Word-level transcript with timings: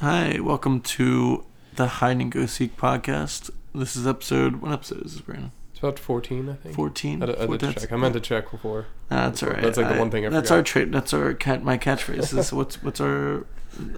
Hi, 0.00 0.38
welcome 0.40 0.80
to 0.82 1.44
the 1.74 1.88
Hide 1.88 2.18
and 2.18 2.30
Go 2.30 2.46
Seek 2.46 2.76
podcast. 2.76 3.50
This 3.74 3.96
is 3.96 4.06
episode. 4.06 4.62
What 4.62 4.70
episode 4.70 5.04
is 5.04 5.14
this, 5.14 5.22
Brandon? 5.22 5.50
It's 5.72 5.80
about 5.80 5.98
14, 5.98 6.48
I 6.48 6.54
think. 6.54 6.76
14? 6.76 7.20
I, 7.22 7.26
I 7.26 7.46
did 7.56 7.76
check. 7.76 7.92
I 7.92 7.96
meant 7.96 8.14
to 8.14 8.20
check 8.20 8.48
before. 8.48 8.86
That's 9.08 9.42
all 9.42 9.50
right. 9.50 9.60
That's 9.60 9.76
like 9.76 9.92
the 9.92 9.98
one 9.98 10.12
thing 10.12 10.24
I 10.24 10.28
That's 10.28 10.50
forgot. 10.50 10.56
our 10.56 10.62
trait. 10.62 10.92
That's 10.92 11.12
our 11.12 11.34
cat. 11.34 11.64
My 11.64 11.76
catchphrase 11.78 12.38
is 12.38 12.52
what's 12.52 12.80
what's 12.80 13.00
our 13.00 13.44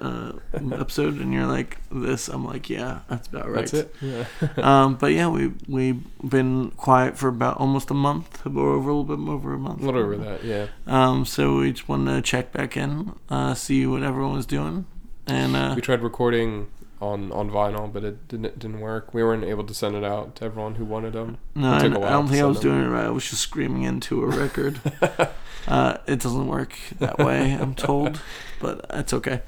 uh, 0.00 0.32
episode, 0.54 1.20
and 1.20 1.34
you're 1.34 1.46
like 1.46 1.76
this. 1.90 2.28
I'm 2.28 2.46
like, 2.46 2.70
yeah, 2.70 3.00
that's 3.08 3.28
about 3.28 3.50
right. 3.50 3.66
That's 3.66 3.74
it. 3.74 3.94
Yeah. 4.00 4.24
Um, 4.56 4.94
but 5.00 5.12
yeah, 5.12 5.28
we 5.28 5.52
we've 5.68 6.02
been 6.26 6.70
quiet 6.72 7.18
for 7.18 7.28
about 7.28 7.58
almost 7.58 7.90
a 7.90 7.94
month, 7.94 8.46
or 8.46 8.70
over 8.70 8.88
a 8.88 8.94
little 8.94 9.04
bit 9.04 9.30
over 9.30 9.52
a 9.52 9.58
month. 9.58 9.82
a 9.82 9.84
little 9.84 10.00
over 10.00 10.16
that, 10.16 10.44
yeah. 10.44 10.68
Um, 10.86 11.26
so 11.26 11.56
we 11.56 11.72
just 11.72 11.88
wanted 11.90 12.14
to 12.14 12.22
check 12.22 12.52
back 12.52 12.74
in, 12.76 13.14
uh, 13.28 13.52
see 13.52 13.86
what 13.86 14.02
everyone 14.02 14.34
was 14.34 14.46
doing, 14.46 14.86
and 15.30 15.56
uh, 15.56 15.72
We 15.74 15.82
tried 15.82 16.02
recording 16.02 16.68
on, 17.00 17.32
on 17.32 17.50
vinyl, 17.50 17.92
but 17.92 18.04
it 18.04 18.28
didn't 18.28 18.46
it 18.46 18.58
didn't 18.58 18.80
work. 18.80 19.14
We 19.14 19.22
weren't 19.22 19.44
able 19.44 19.64
to 19.64 19.74
send 19.74 19.96
it 19.96 20.04
out 20.04 20.36
to 20.36 20.44
everyone 20.44 20.74
who 20.74 20.84
wanted 20.84 21.14
them. 21.14 21.38
No, 21.54 21.74
I, 21.74 21.78
took 21.80 21.92
a 21.92 21.96
I 21.96 21.98
while 21.98 22.10
don't 22.10 22.28
think 22.28 22.42
I 22.42 22.46
was 22.46 22.60
them. 22.60 22.70
doing 22.70 22.84
it 22.84 22.88
right. 22.88 23.06
I 23.06 23.10
was 23.10 23.28
just 23.28 23.42
screaming 23.42 23.82
into 23.82 24.22
a 24.22 24.26
record. 24.26 24.80
uh, 25.68 25.98
it 26.06 26.20
doesn't 26.20 26.46
work 26.46 26.74
that 26.98 27.18
way, 27.18 27.52
I'm 27.52 27.74
told, 27.74 28.20
but 28.60 28.88
that's 28.88 29.12
okay. 29.14 29.42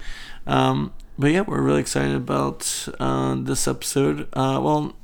Um, 0.46 0.92
but 1.18 1.30
yeah, 1.30 1.42
we're 1.42 1.60
really 1.60 1.80
excited 1.80 2.16
about 2.16 2.88
uh, 2.98 3.36
this 3.38 3.68
episode. 3.68 4.28
Uh, 4.32 4.60
well, 4.62 4.96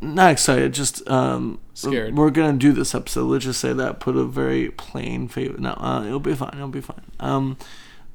not 0.00 0.30
excited, 0.30 0.74
just 0.74 1.08
um, 1.10 1.60
Scared. 1.78 2.16
We're 2.16 2.30
gonna 2.30 2.58
do 2.58 2.72
this 2.72 2.92
episode. 2.92 3.26
Let's 3.26 3.44
just 3.44 3.60
say 3.60 3.72
that. 3.72 4.00
Put 4.00 4.16
a 4.16 4.24
very 4.24 4.70
plain 4.70 5.28
favor. 5.28 5.58
No, 5.58 5.70
uh, 5.74 6.04
it'll 6.04 6.18
be 6.18 6.34
fine. 6.34 6.50
It'll 6.54 6.66
be 6.66 6.80
fine. 6.80 7.04
Um, 7.20 7.56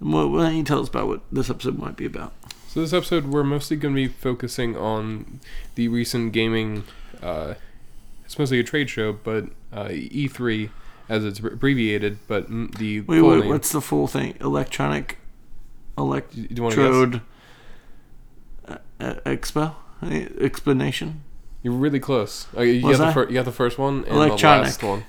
what, 0.04 0.30
why 0.30 0.44
don't 0.48 0.58
you 0.58 0.64
tell 0.64 0.80
us 0.82 0.90
about 0.90 1.08
what 1.08 1.22
this 1.32 1.50
episode 1.50 1.78
might 1.80 1.96
be 1.96 2.06
about? 2.06 2.34
So 2.68 2.82
this 2.82 2.94
episode, 2.94 3.26
we're 3.28 3.44
mostly 3.44 3.78
going 3.78 3.94
to 3.96 4.08
be 4.08 4.08
focusing 4.08 4.76
on 4.76 5.40
the 5.76 5.88
recent 5.88 6.34
gaming. 6.34 6.84
Uh, 7.22 7.54
it's 8.26 8.38
mostly 8.40 8.60
a 8.60 8.64
trade 8.64 8.90
show, 8.90 9.14
but 9.14 9.45
uh, 9.72 9.90
E3, 9.90 10.70
as 11.08 11.23
it's 11.23 11.40
abbreviated, 11.40 12.18
but 12.28 12.48
the 12.50 13.02
Wait, 13.02 13.22
wait, 13.22 13.40
name. 13.42 13.50
what's 13.50 13.72
the 13.72 13.82
full 13.82 14.08
thing? 14.08 14.36
Electronic, 14.42 15.20
elect. 15.98 16.34
Do 16.36 16.48
you 16.50 16.64
want 16.64 16.76
to 16.76 17.08
guess? 17.12 17.22
Uh, 18.67 18.78
uh, 19.04 19.14
Expo 19.26 19.76
explanation 20.42 21.23
You're 21.62 21.73
really 21.73 22.00
close. 22.00 22.48
Uh, 22.58 22.62
you, 22.62 22.82
got 22.82 22.98
the 22.98 23.12
fir- 23.12 23.28
you 23.28 23.36
got 23.36 23.45
the 23.45 23.52
first 23.52 23.78
one 23.78 24.00
and 24.06 24.08
Electronic. 24.08 24.64
the 24.64 24.67
last 24.67 24.84
one. 24.84 25.06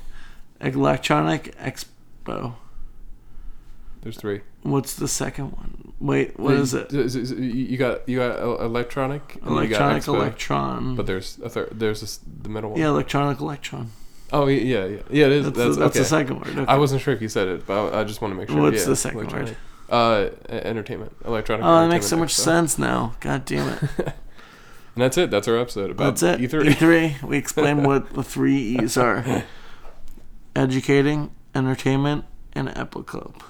electronic 0.61 1.57
expo. 1.59 2.55
There's 4.05 4.19
three. 4.19 4.43
What's 4.63 4.97
the 4.97 5.09
second 5.09 5.53
one? 5.53 5.95
Wait, 5.99 6.39
what 6.39 6.55
is 6.55 6.75
it? 6.75 6.93
You 6.93 7.79
got 7.79 8.07
you 8.07 8.19
got 8.19 8.39
el- 8.39 8.61
electronic. 8.61 9.41
got 9.41 9.51
Electronic 9.51 10.07
electron. 10.07 10.95
But 10.95 11.07
there's 11.07 11.39
a 11.43 11.49
third. 11.49 11.71
There's 11.73 12.03
this, 12.03 12.21
the 12.43 12.51
middle 12.51 12.71
one. 12.71 12.79
yeah, 12.79 12.89
electronic 12.89 13.41
electron. 13.41 13.91
Oh 14.31 14.47
yeah, 14.47 14.61
yeah, 14.61 14.99
yeah. 15.11 15.27
It 15.27 15.33
is. 15.33 15.45
That's, 15.47 15.57
That's, 15.57 15.75
the, 15.77 15.81
that's 15.81 15.97
okay. 15.97 15.99
the 16.01 16.05
second 16.05 16.37
word. 16.41 16.49
Okay. 16.59 16.71
I 16.71 16.77
wasn't 16.77 17.01
sure 17.01 17.15
if 17.15 17.23
you 17.23 17.29
said 17.29 17.49
it, 17.49 17.67
but 17.67 17.95
I, 17.95 18.01
I 18.01 18.05
just 18.05 18.21
want 18.21 18.33
to 18.33 18.39
make 18.39 18.51
sure. 18.51 18.61
What's 18.61 18.83
yeah, 18.83 18.89
the 18.89 18.97
second 18.97 19.21
electronic. 19.21 19.57
Uh, 19.89 20.29
e- 20.51 20.53
entertainment, 20.53 21.17
electronic. 21.25 21.65
oh, 21.65 21.81
that 21.81 21.89
makes 21.89 22.07
so 22.07 22.17
much 22.19 22.35
expo. 22.35 22.45
sense 22.45 22.79
now. 22.79 23.15
God 23.21 23.45
damn 23.47 23.69
it. 23.69 24.13
And 24.97 25.03
that's 25.03 25.19
it. 25.19 25.29
That's 25.29 25.49
our 25.49 25.59
episode 25.59 25.91
about 25.91 26.17
That's 26.17 26.41
it. 26.41 26.51
E3. 26.51 26.67
E3. 26.75 27.23
We 27.25 27.37
explain 27.37 27.83
what 27.89 28.15
the 28.15 28.23
three 28.23 28.79
E's 28.79 28.97
are: 28.97 29.43
educating, 30.57 31.33
entertainment, 31.55 32.27
and 32.53 32.69
epiclope. 32.69 33.41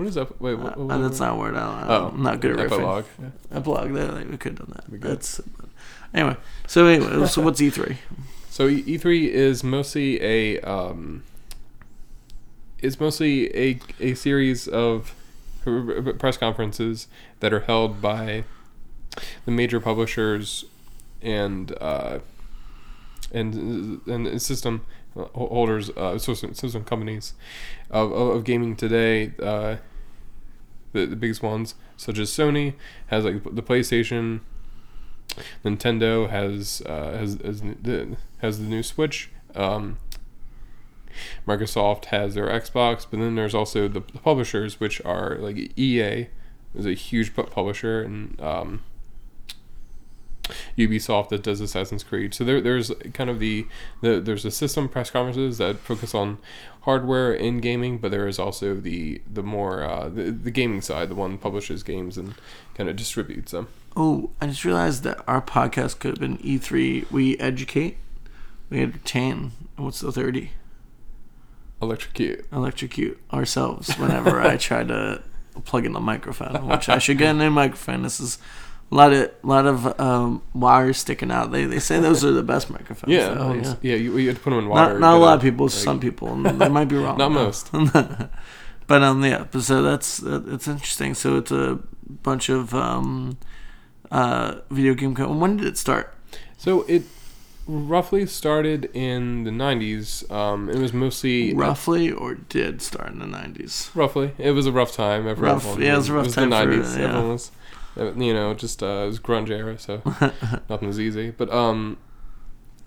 What 0.00 0.06
is 0.08 0.14
that? 0.14 0.40
Wait, 0.40 0.54
what, 0.54 0.78
Uh, 0.78 0.80
what, 0.80 0.98
what, 0.98 0.98
that's 1.02 1.20
not 1.20 1.32
a 1.32 1.36
word. 1.36 1.54
I 1.56 1.80
don't, 1.82 1.90
Oh, 1.90 2.10
I'm 2.14 2.22
not 2.22 2.40
good 2.40 2.52
at 2.58 2.70
riffing. 2.70 2.72
epilogue. 2.72 3.04
Yeah. 3.20 3.58
Epilogue. 3.58 3.92
There, 3.92 4.24
we 4.30 4.36
could 4.38 4.58
have 4.58 4.66
done 4.66 4.80
that. 4.88 5.00
That's 5.02 5.42
anyway. 6.14 6.38
So 6.66 6.86
anyway, 6.86 7.26
so 7.26 7.42
what's 7.42 7.60
E3? 7.60 7.96
So 8.48 8.66
E- 8.66 8.82
E3 8.82 9.28
is 9.28 9.62
mostly 9.62 10.18
a 10.22 10.58
um, 10.62 11.22
it's 12.78 12.98
mostly 12.98 13.54
a 13.54 13.78
a 14.00 14.14
series 14.14 14.66
of 14.66 15.14
press 16.18 16.38
conferences 16.38 17.06
that 17.40 17.52
are 17.52 17.60
held 17.60 18.00
by 18.00 18.44
the 19.44 19.50
major 19.50 19.80
publishers 19.80 20.64
and 21.20 21.76
uh, 21.78 22.20
and 23.32 24.00
and 24.06 24.40
system 24.40 24.86
holders, 25.14 25.90
uh, 25.90 26.16
system, 26.18 26.54
system 26.54 26.84
companies 26.84 27.34
of, 27.90 28.10
of, 28.12 28.28
of 28.36 28.44
gaming 28.44 28.76
today. 28.76 29.32
Uh, 29.42 29.76
the, 30.92 31.06
the 31.06 31.16
biggest 31.16 31.42
ones, 31.42 31.74
such 31.96 32.18
as 32.18 32.30
Sony, 32.30 32.74
has 33.08 33.24
like 33.24 33.42
the 33.44 33.62
PlayStation. 33.62 34.40
Nintendo 35.64 36.28
has 36.28 36.82
uh, 36.86 37.12
has 37.12 37.38
has 37.44 37.60
the, 37.60 38.16
has 38.38 38.58
the 38.58 38.64
new 38.64 38.82
Switch. 38.82 39.30
Um, 39.54 39.98
Microsoft 41.46 42.06
has 42.06 42.34
their 42.34 42.46
Xbox, 42.46 43.06
but 43.10 43.20
then 43.20 43.34
there's 43.34 43.54
also 43.54 43.88
the, 43.88 44.00
the 44.00 44.18
publishers, 44.18 44.80
which 44.80 45.00
are 45.04 45.36
like 45.36 45.78
EA 45.78 46.28
is 46.74 46.86
a 46.86 46.94
huge 46.94 47.34
publisher, 47.34 48.02
and 48.02 48.40
um, 48.40 48.82
Ubisoft 50.78 51.28
that 51.30 51.42
does 51.42 51.60
Assassin's 51.60 52.02
Creed. 52.02 52.34
So 52.34 52.44
there, 52.44 52.60
there's 52.60 52.92
kind 53.14 53.30
of 53.30 53.38
the, 53.38 53.66
the 54.00 54.20
there's 54.20 54.42
the 54.42 54.50
system 54.50 54.88
press 54.88 55.10
conferences 55.10 55.58
that 55.58 55.78
focus 55.78 56.14
on 56.14 56.38
hardware 56.82 57.32
in 57.32 57.58
gaming, 57.60 57.98
but 57.98 58.10
there 58.10 58.26
is 58.26 58.38
also 58.38 58.74
the 58.74 59.20
the 59.30 59.42
more 59.42 59.82
uh, 59.82 60.08
the, 60.08 60.30
the 60.30 60.50
gaming 60.50 60.80
side, 60.80 61.08
the 61.08 61.14
one 61.14 61.32
that 61.32 61.40
publishes 61.40 61.82
games 61.82 62.16
and 62.16 62.34
kind 62.74 62.88
of 62.88 62.96
distributes 62.96 63.52
them. 63.52 63.68
Oh, 63.96 64.30
I 64.40 64.46
just 64.46 64.64
realized 64.64 65.02
that 65.02 65.22
our 65.26 65.42
podcast 65.42 65.98
could 65.98 66.12
have 66.12 66.20
been 66.20 66.38
E3. 66.38 67.10
We 67.10 67.36
educate, 67.38 67.96
we 68.70 68.80
entertain. 68.80 69.52
and 69.76 69.84
What's 69.84 70.00
the 70.00 70.12
third 70.12 70.36
E? 70.36 70.50
Electrocute. 71.82 72.46
Electrocute 72.52 73.18
ourselves 73.32 73.94
whenever 73.96 74.40
I 74.40 74.56
try 74.58 74.84
to 74.84 75.22
plug 75.64 75.86
in 75.86 75.92
the 75.92 76.00
microphone, 76.00 76.68
which 76.68 76.88
I 76.88 76.98
should 76.98 77.18
get 77.18 77.30
a 77.30 77.38
new 77.38 77.50
microphone. 77.50 78.02
This 78.02 78.20
is 78.20 78.38
a 78.90 78.94
lot 78.94 79.12
of 79.12 79.30
lot 79.42 79.66
of 79.66 80.00
um, 80.00 80.42
wires 80.54 80.98
sticking 80.98 81.30
out. 81.30 81.52
They 81.52 81.64
they 81.64 81.78
say 81.78 82.00
those 82.00 82.24
are 82.24 82.32
the 82.32 82.42
best 82.42 82.70
microphones. 82.70 83.12
Yeah, 83.12 83.34
though, 83.34 83.50
um, 83.50 83.62
yeah. 83.62 83.74
yeah. 83.82 83.94
You, 83.96 84.16
you 84.18 84.28
have 84.28 84.38
to 84.38 84.42
put 84.42 84.50
them 84.50 84.58
in 84.60 84.68
water. 84.68 84.94
Not, 84.94 85.00
not 85.00 85.16
a 85.16 85.18
lot 85.18 85.36
of 85.36 85.42
people. 85.42 85.66
like- 85.66 85.72
some 85.72 86.00
people. 86.00 86.34
They 86.36 86.68
might 86.68 86.86
be 86.88 86.96
wrong. 87.02 87.18
Not 87.18 87.30
most. 87.32 87.70
but 88.86 89.02
um, 89.02 89.24
yeah. 89.24 89.46
But 89.50 89.62
so 89.62 89.82
that's 89.82 90.18
that, 90.18 90.48
it's 90.48 90.66
interesting. 90.68 91.14
So 91.14 91.36
it's 91.36 91.52
a 91.52 91.78
bunch 92.22 92.48
of 92.48 92.74
um, 92.74 93.38
uh, 94.10 94.56
video 94.70 94.94
game. 94.94 95.14
Co- 95.14 95.32
when 95.32 95.56
did 95.56 95.66
it 95.66 95.78
start? 95.78 96.14
So 96.58 96.82
it 96.82 97.04
roughly 97.66 98.26
started 98.26 98.90
in 98.92 99.44
the 99.44 99.50
'90s. 99.50 100.28
Um, 100.32 100.68
it 100.68 100.78
was 100.78 100.92
mostly 100.92 101.54
Roughly, 101.54 102.10
or 102.10 102.34
did 102.34 102.82
start 102.82 103.12
in 103.12 103.20
the 103.20 103.26
nineties? 103.26 103.90
roughly. 103.94 104.32
It 104.38 104.50
was 104.50 104.66
a 104.66 104.72
rough 104.72 104.92
time. 104.92 105.28
Everyone, 105.28 105.54
Rough- 105.58 105.78
yeah, 105.78 105.94
it 105.94 105.96
was 105.96 106.08
a 106.08 106.14
rough 106.14 106.26
the 106.26 106.32
time 106.32 106.50
for- 106.50 106.56
'90s. 106.56 106.98
yeah. 106.98 107.04
Everyone 107.04 107.28
was, 107.28 107.50
you 107.96 108.32
know, 108.34 108.54
just 108.54 108.82
uh, 108.82 109.02
it 109.04 109.06
was 109.06 109.20
grunge 109.20 109.50
era, 109.50 109.78
so 109.78 110.02
nothing 110.68 110.88
was 110.88 111.00
easy. 111.00 111.30
But 111.30 111.52
um, 111.52 111.98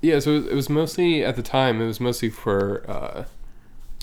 yeah. 0.02 0.20
So 0.20 0.32
it 0.32 0.36
was, 0.36 0.46
it 0.48 0.56
was 0.56 0.70
mostly 0.70 1.24
at 1.24 1.36
the 1.36 1.44
time. 1.44 1.82
It 1.82 1.88
was 1.88 2.00
mostly 2.00 2.30
for 2.30 2.90
uh, 2.90 3.26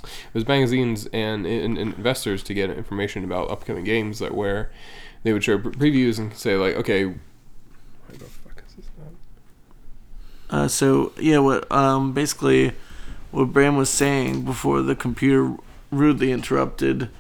it 0.03 0.35
was 0.35 0.47
magazines 0.47 1.07
and, 1.13 1.47
and, 1.47 1.79
and 1.79 1.95
investors 1.95 2.43
to 2.45 2.55
get 2.55 2.71
information 2.71 3.25
about 3.25 3.51
upcoming 3.51 3.85
games 3.85 4.19
that 4.19 4.35
where 4.35 4.71
they 5.23 5.33
would 5.33 5.45
show 5.45 5.59
pre- 5.59 5.73
previews 5.73 6.19
and 6.19 6.35
say 6.35 6.57
like, 6.57 6.75
okay, 6.77 7.05
where 7.05 7.17
the 8.13 8.25
fuck 8.25 8.63
is 8.67 8.75
this? 8.75 8.87
Uh, 10.49 10.69
so 10.69 11.13
yeah, 11.19 11.39
what 11.39 11.71
um 11.71 12.13
basically 12.13 12.73
what 13.31 13.47
Bram 13.47 13.77
was 13.77 13.91
saying 13.91 14.43
before 14.43 14.83
the 14.83 14.97
computer 14.97 15.57
rudely 15.91 16.33
interrupted 16.33 17.11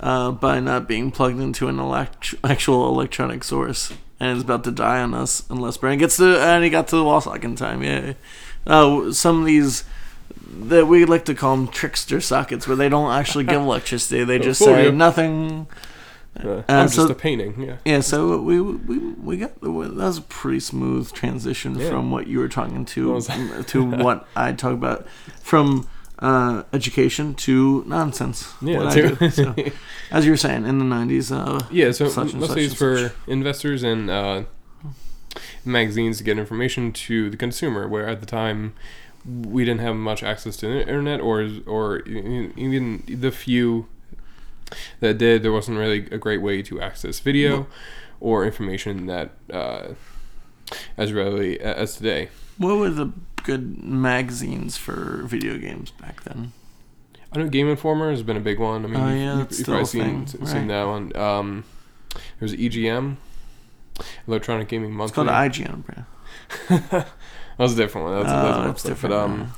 uh, 0.00 0.30
by 0.32 0.60
not 0.60 0.88
being 0.88 1.10
plugged 1.10 1.40
into 1.40 1.68
an 1.68 1.78
elect- 1.78 2.34
actual 2.44 2.88
electronic 2.88 3.44
source 3.44 3.92
and 4.18 4.36
is 4.36 4.42
about 4.42 4.64
to 4.64 4.70
die 4.70 5.00
on 5.00 5.14
us 5.14 5.42
unless 5.50 5.76
Bram 5.76 5.98
gets 5.98 6.16
to 6.18 6.38
and 6.40 6.62
he 6.64 6.70
got 6.70 6.88
to 6.88 6.96
the 6.96 7.04
wall 7.04 7.20
socket 7.20 7.44
in 7.44 7.56
time. 7.56 7.82
Yeah. 7.82 8.14
Uh, 8.66 9.12
some 9.12 9.40
of 9.40 9.46
these 9.46 9.84
that 10.52 10.86
we 10.86 11.04
like 11.04 11.24
to 11.26 11.34
call 11.34 11.56
them 11.56 11.68
trickster 11.68 12.20
sockets 12.20 12.66
where 12.66 12.76
they 12.76 12.88
don't 12.88 13.12
actually 13.12 13.44
give 13.44 13.60
electricity. 13.62 14.24
They 14.24 14.38
just 14.38 14.62
say 14.62 14.86
yeah. 14.86 14.90
nothing. 14.90 15.66
Uh, 16.38 16.62
I'm 16.68 16.88
so- 16.88 17.02
just 17.02 17.10
a 17.10 17.14
painting. 17.14 17.60
Yeah. 17.60 17.76
Yeah, 17.84 18.00
so 18.00 18.40
we 18.40 18.60
we 18.60 18.98
we 18.98 19.36
got 19.36 19.60
that 19.60 19.70
was 19.70 20.18
a 20.18 20.22
pretty 20.22 20.60
smooth 20.60 21.12
transition 21.12 21.74
Yeah. 21.78 21.88
from 21.90 22.10
what 22.10 22.26
you 22.26 22.38
were 22.38 22.48
talking 22.48 22.84
to 22.86 23.20
to 23.20 23.84
what 23.84 24.26
I 24.36 24.52
talk 24.52 24.72
about 24.74 25.06
from 25.42 25.88
uh, 26.20 26.62
education 26.72 27.34
to 27.34 27.84
nonsense. 27.86 28.52
Yeah, 28.60 28.90
do. 28.92 29.16
So, 29.30 29.54
as 30.10 30.24
you 30.24 30.32
were 30.32 30.36
saying 30.36 30.66
in 30.66 30.78
the 30.78 30.84
nineties, 30.84 31.32
uh, 31.32 31.60
Yeah, 31.70 31.92
so 31.92 32.08
Such 32.08 32.32
and 32.32 32.40
mostly 32.40 32.68
such 32.68 32.72
it's 32.72 32.78
for 32.78 33.12
investors 33.26 33.82
and 33.82 34.10
uh, 34.10 34.42
magazines 35.64 36.18
to 36.18 36.24
get 36.24 36.38
information 36.38 36.92
to 36.92 37.30
the 37.30 37.36
consumer. 37.36 37.88
Where 37.88 38.06
at 38.08 38.20
the 38.20 38.26
time 38.26 38.74
we 39.24 39.64
didn't 39.64 39.80
have 39.80 39.96
much 39.96 40.22
access 40.22 40.56
to 40.58 40.66
the 40.66 40.80
internet, 40.80 41.20
or 41.20 41.48
or 41.66 42.00
even 42.06 43.02
the 43.06 43.30
few 43.30 43.86
that 45.00 45.18
did, 45.18 45.42
there 45.42 45.52
wasn't 45.52 45.78
really 45.78 46.06
a 46.10 46.18
great 46.18 46.42
way 46.42 46.62
to 46.62 46.80
access 46.80 47.18
video 47.18 47.66
or 48.20 48.44
information 48.44 49.06
that 49.06 49.30
uh, 49.52 49.88
as 50.96 51.12
readily 51.12 51.58
as 51.60 51.96
today. 51.96 52.28
What 52.58 52.76
were 52.76 52.90
the 52.90 53.10
good 53.44 53.82
magazines 53.82 54.76
for 54.76 55.22
video 55.24 55.56
games 55.58 55.90
back 55.92 56.22
then? 56.24 56.52
I 57.32 57.38
know 57.38 57.48
Game 57.48 57.68
Informer 57.68 58.10
has 58.10 58.22
been 58.22 58.36
a 58.36 58.40
big 58.40 58.58
one. 58.58 58.84
I 58.84 58.88
mean, 58.88 59.00
Oh, 59.00 59.08
you've- 59.08 59.20
yeah, 59.20 59.30
you've, 59.38 59.48
that's 59.48 59.58
you've 59.58 59.66
probably 59.68 59.84
seen, 59.84 60.26
thing, 60.26 60.46
seen 60.46 60.58
right. 60.58 60.68
that 60.68 60.86
one. 60.86 61.16
Um, 61.16 61.64
there's 62.40 62.54
EGM, 62.54 63.16
Electronic 64.26 64.68
Gaming 64.68 64.98
It's 65.00 65.12
called 65.12 65.28
Monthly. 65.28 65.64
IGN, 65.64 65.84
bro. 65.84 66.04
that 66.90 67.06
was 67.58 67.74
a 67.74 67.76
different 67.76 68.08
one. 68.08 68.16
That's, 68.22 68.32
Oh, 68.32 68.64
that's 68.66 68.82
website. 68.82 68.86
different. 68.88 69.12
But, 69.14 69.20
um, 69.20 69.52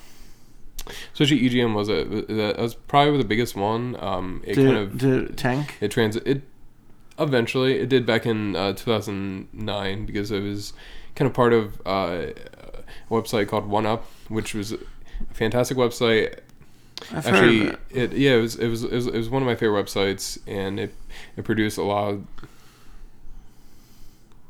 especially 1.14 1.40
EGM 1.48 1.74
was 1.74 1.88
a 1.88 2.04
that 2.04 2.58
was 2.58 2.74
probably 2.74 3.16
the 3.18 3.24
biggest 3.24 3.56
one. 3.56 3.96
Um, 4.00 4.42
it 4.44 4.54
did, 4.56 4.66
kind 4.66 4.76
of 4.76 4.98
did 4.98 5.30
it 5.30 5.36
tank? 5.36 5.76
it 5.80 5.90
trans 5.92 6.16
it 6.16 6.42
eventually 7.18 7.78
it 7.78 7.88
did 7.88 8.04
back 8.04 8.26
in 8.26 8.56
uh, 8.56 8.72
2009 8.72 10.06
because 10.06 10.30
it 10.30 10.40
was 10.40 10.72
kind 11.14 11.26
of 11.28 11.34
part 11.34 11.52
of 11.52 11.80
uh, 11.86 12.26
website 13.12 13.48
called 13.48 13.66
One 13.66 13.86
Up, 13.86 14.04
which 14.28 14.54
was 14.54 14.72
a 14.72 14.78
fantastic 15.32 15.76
website. 15.76 16.40
I've 17.12 17.26
Actually, 17.26 17.66
heard 17.66 17.78
it. 17.90 18.12
it 18.12 18.18
yeah, 18.18 18.34
it 18.34 18.40
was, 18.40 18.56
it 18.56 18.68
was 18.68 18.84
it 18.84 18.92
was 18.92 19.06
it 19.06 19.14
was 19.14 19.28
one 19.28 19.42
of 19.42 19.46
my 19.46 19.56
favorite 19.56 19.84
websites, 19.84 20.38
and 20.46 20.80
it 20.80 20.94
it 21.36 21.44
produced 21.44 21.78
a 21.78 21.82
lot 21.82 22.08
of 22.08 22.24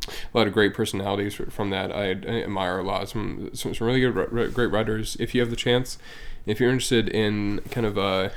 a 0.08 0.36
lot 0.38 0.46
of 0.46 0.52
great 0.52 0.74
personalities 0.74 1.34
from 1.34 1.70
that. 1.70 1.92
I, 1.92 2.10
I 2.10 2.42
admire 2.42 2.78
a 2.78 2.82
lot. 2.82 3.08
Some 3.08 3.50
some, 3.54 3.74
some 3.74 3.86
really 3.86 4.00
good, 4.00 4.54
great 4.54 4.70
writers. 4.70 5.16
If 5.18 5.34
you 5.34 5.40
have 5.40 5.50
the 5.50 5.56
chance, 5.56 5.98
if 6.46 6.60
you're 6.60 6.70
interested 6.70 7.08
in 7.08 7.60
kind 7.70 7.86
of 7.86 7.98
uh, 7.98 8.30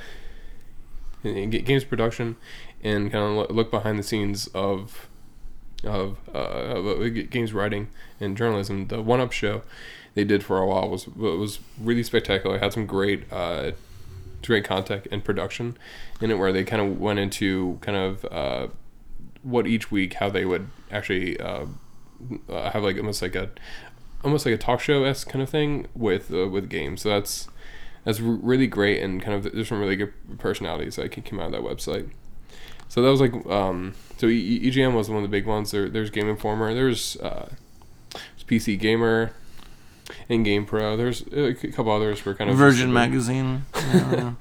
in, 1.22 1.36
in 1.36 1.50
games 1.50 1.84
production 1.84 2.36
and 2.82 3.10
kind 3.10 3.38
of 3.38 3.50
look 3.54 3.70
behind 3.70 3.98
the 3.98 4.02
scenes 4.02 4.48
of 4.48 5.08
of, 5.84 6.18
uh, 6.34 6.38
of 6.38 6.86
uh, 6.86 7.08
games 7.30 7.52
writing 7.52 7.88
and 8.18 8.36
journalism, 8.36 8.88
the 8.88 9.02
One 9.02 9.20
Up 9.20 9.32
show 9.32 9.62
they 10.16 10.24
did 10.24 10.42
for 10.42 10.58
a 10.58 10.66
while 10.66 10.88
was 10.88 11.06
was 11.06 11.60
really 11.78 12.02
spectacular. 12.02 12.56
It 12.56 12.62
had 12.62 12.72
some 12.72 12.86
great 12.86 13.30
uh, 13.30 13.72
great 14.44 14.64
content 14.64 15.06
and 15.12 15.22
production 15.22 15.76
in 16.20 16.30
it, 16.30 16.38
where 16.38 16.52
they 16.52 16.64
kind 16.64 16.82
of 16.82 16.98
went 16.98 17.18
into 17.18 17.78
kind 17.82 17.98
of 17.98 18.24
uh, 18.32 18.68
what 19.42 19.66
each 19.66 19.90
week 19.90 20.14
how 20.14 20.30
they 20.30 20.46
would 20.46 20.68
actually 20.90 21.38
uh, 21.38 21.66
uh, 22.48 22.70
have 22.70 22.82
like 22.82 22.96
almost 22.96 23.20
like 23.20 23.34
a 23.34 23.50
almost 24.24 24.46
like 24.46 24.54
a 24.54 24.58
talk 24.58 24.80
show 24.80 25.04
s 25.04 25.22
kind 25.22 25.42
of 25.42 25.50
thing 25.50 25.86
with 25.94 26.32
uh, 26.32 26.48
with 26.48 26.70
games. 26.70 27.02
So 27.02 27.10
that's 27.10 27.48
that's 28.04 28.18
really 28.18 28.66
great 28.66 29.02
and 29.02 29.20
kind 29.20 29.36
of 29.36 29.52
there's 29.52 29.68
some 29.68 29.80
really 29.80 29.96
good 29.96 30.14
personalities 30.38 30.96
that 30.96 31.12
can 31.12 31.24
come 31.24 31.40
out 31.40 31.46
of 31.46 31.52
that 31.52 31.60
website. 31.60 32.08
So 32.88 33.02
that 33.02 33.10
was 33.10 33.20
like 33.20 33.34
um, 33.46 33.94
so 34.16 34.28
EGM 34.28 34.94
was 34.94 35.10
one 35.10 35.18
of 35.18 35.22
the 35.24 35.28
big 35.28 35.44
ones. 35.44 35.72
There, 35.72 35.90
there's 35.90 36.08
Game 36.08 36.28
Informer. 36.28 36.72
There's 36.72 37.18
uh, 37.18 37.50
PC 38.48 38.78
Gamer. 38.78 39.32
In 40.28 40.42
Game 40.42 40.66
Pro, 40.66 40.96
there's 40.96 41.22
a 41.32 41.54
couple 41.54 41.90
others 41.92 42.24
were 42.24 42.34
kind 42.34 42.50
of 42.50 42.56
Virgin 42.56 42.92
Magazine. 42.92 43.64
Yeah, 43.74 44.32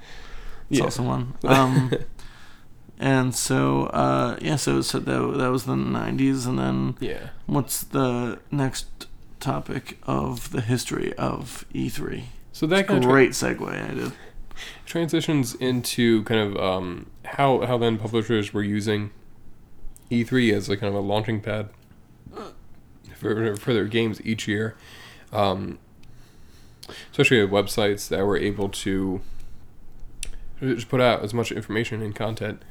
it's 0.70 0.80
Yeah. 0.80 0.84
also 0.86 1.04
one. 1.04 1.34
Um, 1.44 1.92
and 3.00 3.36
so, 3.36 3.84
uh, 3.88 4.38
yeah, 4.42 4.56
so, 4.56 4.82
so 4.82 5.00
that, 5.00 5.38
that 5.38 5.52
was 5.52 5.66
the 5.66 5.74
90s. 5.76 6.48
And 6.48 6.58
then 6.60 6.96
Yeah. 7.00 7.30
what's 7.46 7.84
the 7.84 8.40
next 8.52 8.88
topic 9.40 9.98
of 10.08 10.52
the 10.52 10.62
history 10.62 11.14
of 11.14 11.66
E3? 11.74 12.24
So 12.52 12.66
that 12.68 12.88
kind 12.88 13.04
of 13.04 13.10
Great 13.10 13.32
segue 13.32 13.68
I 13.92 13.94
did. 13.94 14.12
transitions 14.86 15.54
into 15.56 16.24
kind 16.24 16.40
of 16.42 16.58
um, 16.58 17.08
how 17.26 17.66
how 17.66 17.78
then 17.78 17.98
publishers 17.98 18.54
were 18.54 18.64
using 18.64 19.12
E3 20.10 20.54
as 20.54 20.70
a 20.70 20.78
kind 20.78 20.88
of 20.96 20.96
a 21.04 21.06
launching 21.06 21.42
pad 21.42 21.70
for 23.16 23.56
for 23.58 23.74
their 23.74 23.86
games 23.86 24.22
each 24.24 24.48
year, 24.48 24.76
um, 25.32 25.80
especially 27.12 27.42
at 27.42 27.50
websites 27.50 28.08
that 28.10 28.26
were 28.26 28.38
able 28.38 28.70
to 28.70 29.22
just 30.62 30.90
put 30.90 31.02
out 31.02 31.24
as 31.24 31.34
much 31.34 31.52
information 31.52 32.02
and 32.02 32.16
content 32.16 32.62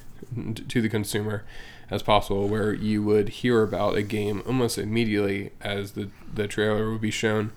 to 0.68 0.80
the 0.80 0.88
consumer 0.88 1.44
as 1.90 2.02
possible, 2.02 2.48
where 2.48 2.72
you 2.72 3.02
would 3.02 3.28
hear 3.28 3.62
about 3.62 3.96
a 3.96 4.02
game 4.02 4.42
almost 4.46 4.78
immediately 4.78 5.50
as 5.60 5.92
the 5.92 6.08
the 6.32 6.48
trailer 6.48 6.90
would 6.90 7.00
be 7.00 7.10
shown 7.10 7.52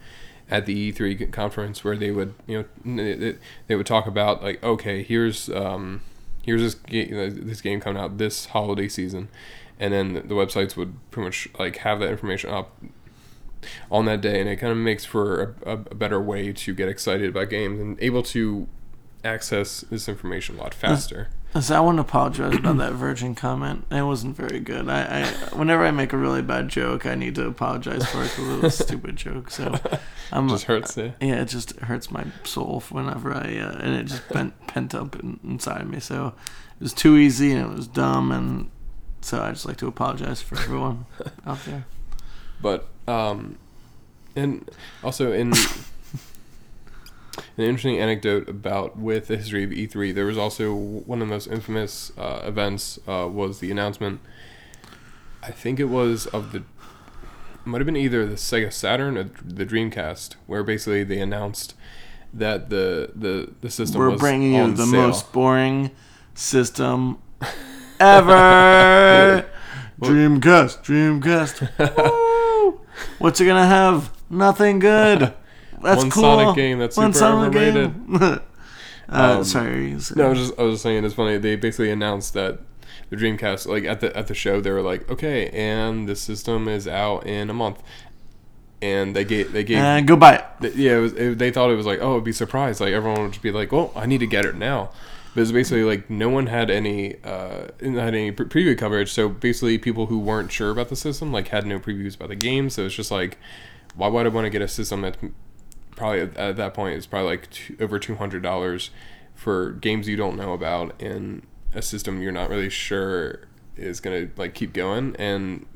at 0.49 0.65
the 0.65 0.91
E3 0.91 1.31
conference 1.31 1.83
where 1.83 1.97
they 1.97 2.11
would 2.11 2.33
you 2.45 2.65
know 2.85 3.35
they 3.67 3.75
would 3.75 3.85
talk 3.85 4.07
about 4.07 4.41
like 4.41 4.63
okay 4.63 5.03
here's 5.03 5.49
um 5.49 6.01
here's 6.47 6.61
this 6.61 6.75
game 6.75 7.09
this 7.45 7.61
game 7.61 7.79
coming 7.79 8.01
out 8.01 8.17
this 8.17 8.47
holiday 8.47 8.87
season. 8.87 9.27
And 9.79 9.93
then 9.93 10.13
the 10.13 10.33
websites 10.33 10.75
would 10.75 10.95
pretty 11.11 11.25
much 11.25 11.47
like 11.59 11.77
have 11.77 11.99
that 11.99 12.09
information 12.09 12.49
up 12.49 12.71
on 13.91 14.05
that 14.05 14.21
day 14.21 14.39
and 14.39 14.49
it 14.49 14.57
kind 14.57 14.71
of 14.71 14.77
makes 14.77 15.05
for 15.05 15.55
a, 15.65 15.71
a, 15.71 15.77
better 15.77 16.21
way 16.21 16.53
to 16.53 16.73
get 16.73 16.87
excited 16.87 17.29
about 17.29 17.49
games 17.49 17.79
and 17.79 17.97
able 18.01 18.23
to 18.23 18.67
access 19.23 19.81
this 19.89 20.07
information 20.07 20.57
a 20.57 20.61
lot 20.61 20.73
faster 20.73 21.29
So 21.61 21.75
I 21.75 21.79
want 21.79 21.97
to 21.97 22.01
apologize 22.01 22.55
about 22.55 22.77
that 22.77 22.93
Virgin 22.93 23.33
comment. 23.33 23.85
It 23.89 24.03
wasn't 24.03 24.35
very 24.35 24.59
good. 24.59 24.89
I, 24.89 25.21
I 25.21 25.55
whenever 25.55 25.85
I 25.85 25.91
make 25.91 26.13
a 26.13 26.17
really 26.17 26.41
bad 26.41 26.67
joke, 26.67 27.05
I 27.05 27.15
need 27.15 27.35
to 27.35 27.47
apologize 27.47 28.05
for 28.05 28.23
it 28.23 28.29
because 28.29 28.47
it 28.47 28.61
was 28.61 28.79
a 28.79 28.83
stupid 28.83 29.15
joke. 29.15 29.49
So 29.49 29.73
I'm 30.31 30.49
just 30.49 30.65
hurts 30.65 30.93
to 30.95 31.13
yeah, 31.21 31.41
it 31.41 31.45
just 31.45 31.77
hurts 31.79 32.11
my 32.11 32.25
soul 32.43 32.83
whenever 32.89 33.33
I 33.33 33.57
uh, 33.57 33.77
and 33.79 33.95
it 33.95 34.03
just 34.05 34.27
pent 34.29 34.67
pent 34.67 34.93
up 34.93 35.15
in, 35.15 35.39
inside 35.43 35.89
me. 35.89 35.99
So 35.99 36.33
it 36.79 36.83
was 36.83 36.93
too 36.93 37.17
easy 37.17 37.53
and 37.53 37.71
it 37.71 37.75
was 37.75 37.87
dumb, 37.87 38.31
and 38.31 38.69
so 39.21 39.41
I 39.41 39.51
just 39.51 39.65
like 39.65 39.77
to 39.77 39.87
apologize 39.87 40.41
for 40.41 40.59
everyone 40.59 41.05
out 41.45 41.63
there. 41.65 41.85
But 42.61 42.87
um 43.07 43.57
and 44.35 44.69
also 45.03 45.31
in 45.31 45.53
an 47.57 47.63
interesting 47.63 47.99
anecdote 47.99 48.47
about 48.47 48.97
with 48.97 49.27
the 49.27 49.37
history 49.37 49.63
of 49.63 49.71
E3 49.71 50.13
there 50.13 50.25
was 50.25 50.37
also 50.37 50.73
one 50.73 51.21
of 51.21 51.27
the 51.27 51.33
most 51.33 51.47
infamous 51.47 52.11
uh, 52.17 52.41
events 52.43 52.99
uh, 53.07 53.27
was 53.31 53.59
the 53.59 53.71
announcement 53.71 54.19
I 55.43 55.51
think 55.51 55.79
it 55.79 55.85
was 55.85 56.27
of 56.27 56.51
the 56.51 56.63
might 57.65 57.79
have 57.79 57.85
been 57.85 57.97
either 57.97 58.25
the 58.25 58.35
Sega 58.35 58.71
Saturn 58.71 59.17
or 59.17 59.23
the 59.43 59.65
Dreamcast 59.65 60.35
where 60.45 60.63
basically 60.63 61.03
they 61.03 61.19
announced 61.19 61.73
that 62.33 62.69
the 62.69 63.11
the 63.15 63.53
the 63.61 63.69
system 63.69 63.99
We're 63.99 64.11
was 64.11 64.19
bringing 64.19 64.53
you 64.53 64.71
the 64.73 64.85
sale. 64.85 65.01
most 65.07 65.31
boring 65.31 65.91
system 66.33 67.17
ever. 67.99 69.45
Dreamcast, 69.99 70.83
Dreamcast. 70.85 72.23
What's 73.19 73.39
it 73.41 73.45
gonna 73.45 73.65
have? 73.67 74.11
Nothing 74.29 74.79
good. 74.79 75.33
That's 75.81 75.97
One 76.01 76.09
cool. 76.09 76.23
Sonic 76.23 76.55
game 76.55 76.79
that's 76.79 76.97
One 76.97 77.13
super 77.13 77.19
Sonic 77.19 77.55
overrated. 77.55 77.93
game. 78.07 78.15
uh, 78.21 78.39
Um, 79.09 79.43
sorry. 79.43 79.95
No, 80.15 80.25
I 80.25 80.29
was 80.29 80.39
just 80.39 80.59
I 80.59 80.63
was 80.63 80.73
just 80.73 80.83
saying 80.83 81.05
it's 81.05 81.13
funny. 81.13 81.37
They 81.37 81.55
basically 81.55 81.91
announced 81.91 82.33
that 82.33 82.59
the 83.11 83.15
Dreamcast, 83.15 83.67
like 83.67 83.83
at 83.85 83.99
the 84.01 84.15
at 84.17 84.25
the 84.27 84.33
show, 84.33 84.59
they 84.59 84.71
were 84.71 84.81
like, 84.81 85.09
okay, 85.11 85.49
and 85.49 86.09
the 86.09 86.15
system 86.15 86.67
is 86.67 86.87
out 86.87 87.27
in 87.27 87.51
a 87.51 87.53
month, 87.53 87.83
and 88.81 89.15
they 89.15 89.23
gave 89.23 89.51
they 89.51 89.63
gave 89.63 89.77
and 89.77 90.07
go 90.07 90.15
buy 90.15 90.35
it. 90.37 90.45
th- 90.61 90.75
yeah, 90.75 90.97
it 90.97 90.99
was, 90.99 91.13
it, 91.13 91.37
they 91.37 91.51
thought 91.51 91.69
it 91.69 91.75
was 91.75 91.85
like 91.85 91.99
oh, 92.01 92.13
it'd 92.13 92.23
be 92.23 92.31
surprised, 92.31 92.81
like 92.81 92.91
everyone 92.93 93.21
would 93.21 93.31
just 93.33 93.43
be 93.43 93.51
like, 93.51 93.71
well, 93.71 93.91
I 93.95 94.07
need 94.07 94.19
to 94.21 94.27
get 94.27 94.45
it 94.45 94.55
now. 94.55 94.89
But 95.37 95.43
it's 95.43 95.51
basically 95.51 95.83
like 95.83 96.09
no 96.09 96.29
one 96.29 96.47
had 96.47 96.71
any 96.71 97.23
uh 97.23 97.67
had 97.79 98.15
any 98.15 98.31
pre- 98.31 98.47
preview 98.47 98.75
coverage, 98.75 99.11
so 99.11 99.29
basically 99.29 99.77
people 99.77 100.07
who 100.07 100.17
weren't 100.17 100.51
sure 100.51 100.71
about 100.71 100.89
the 100.89 100.95
system 100.95 101.31
like 101.31 101.49
had 101.49 101.63
no 101.63 101.77
previews 101.77 102.15
about 102.15 102.29
the 102.29 102.35
game, 102.35 102.71
so 102.71 102.87
it's 102.87 102.95
just 102.95 103.11
like, 103.11 103.37
why 103.95 104.07
would 104.07 104.25
I 104.25 104.29
want 104.29 104.45
to 104.45 104.49
get 104.49 104.63
a 104.63 104.67
system 104.67 105.01
that's 105.01 105.19
probably 105.91 106.21
at, 106.21 106.35
at 106.37 106.55
that 106.55 106.73
point 106.73 106.97
is 106.97 107.05
probably 107.05 107.29
like 107.29 107.51
two, 107.51 107.77
over 107.79 107.99
two 107.99 108.15
hundred 108.15 108.41
dollars 108.41 108.89
for 109.35 109.73
games 109.73 110.07
you 110.07 110.17
don't 110.17 110.37
know 110.37 110.53
about 110.53 110.99
and 110.99 111.43
a 111.71 111.83
system 111.83 112.19
you're 112.19 112.31
not 112.31 112.49
really 112.49 112.71
sure 112.71 113.41
is 113.75 113.99
gonna 113.99 114.29
like 114.37 114.55
keep 114.55 114.73
going. 114.73 115.15
And 115.19 115.67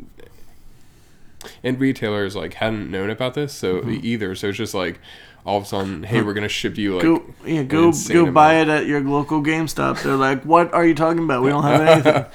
and 1.63 1.79
retailers 1.79 2.35
like 2.35 2.55
hadn't 2.55 2.89
known 2.89 3.11
about 3.11 3.35
this 3.35 3.53
so 3.53 3.87
either. 3.87 4.33
So 4.33 4.49
it's 4.49 4.57
just 4.57 4.73
like 4.73 4.99
all 5.45 5.57
of 5.57 5.63
a 5.63 5.65
sudden 5.65 6.03
hey 6.03 6.21
we're 6.21 6.33
gonna 6.33 6.47
ship 6.47 6.77
you 6.77 6.93
like 6.95 7.03
Go 7.03 7.23
yeah, 7.45 7.63
go 7.63 7.91
go 8.09 8.31
buy 8.31 8.53
amount. 8.53 8.69
it 8.69 8.81
at 8.83 8.85
your 8.87 9.01
local 9.01 9.41
GameStop. 9.41 10.03
They're 10.03 10.15
like, 10.15 10.43
"What 10.43 10.73
are 10.73 10.85
you 10.85 10.93
talking 10.95 11.23
about? 11.23 11.41
We 11.43 11.49
don't 11.49 11.63
have 11.63 11.81
anything." 12.05 12.25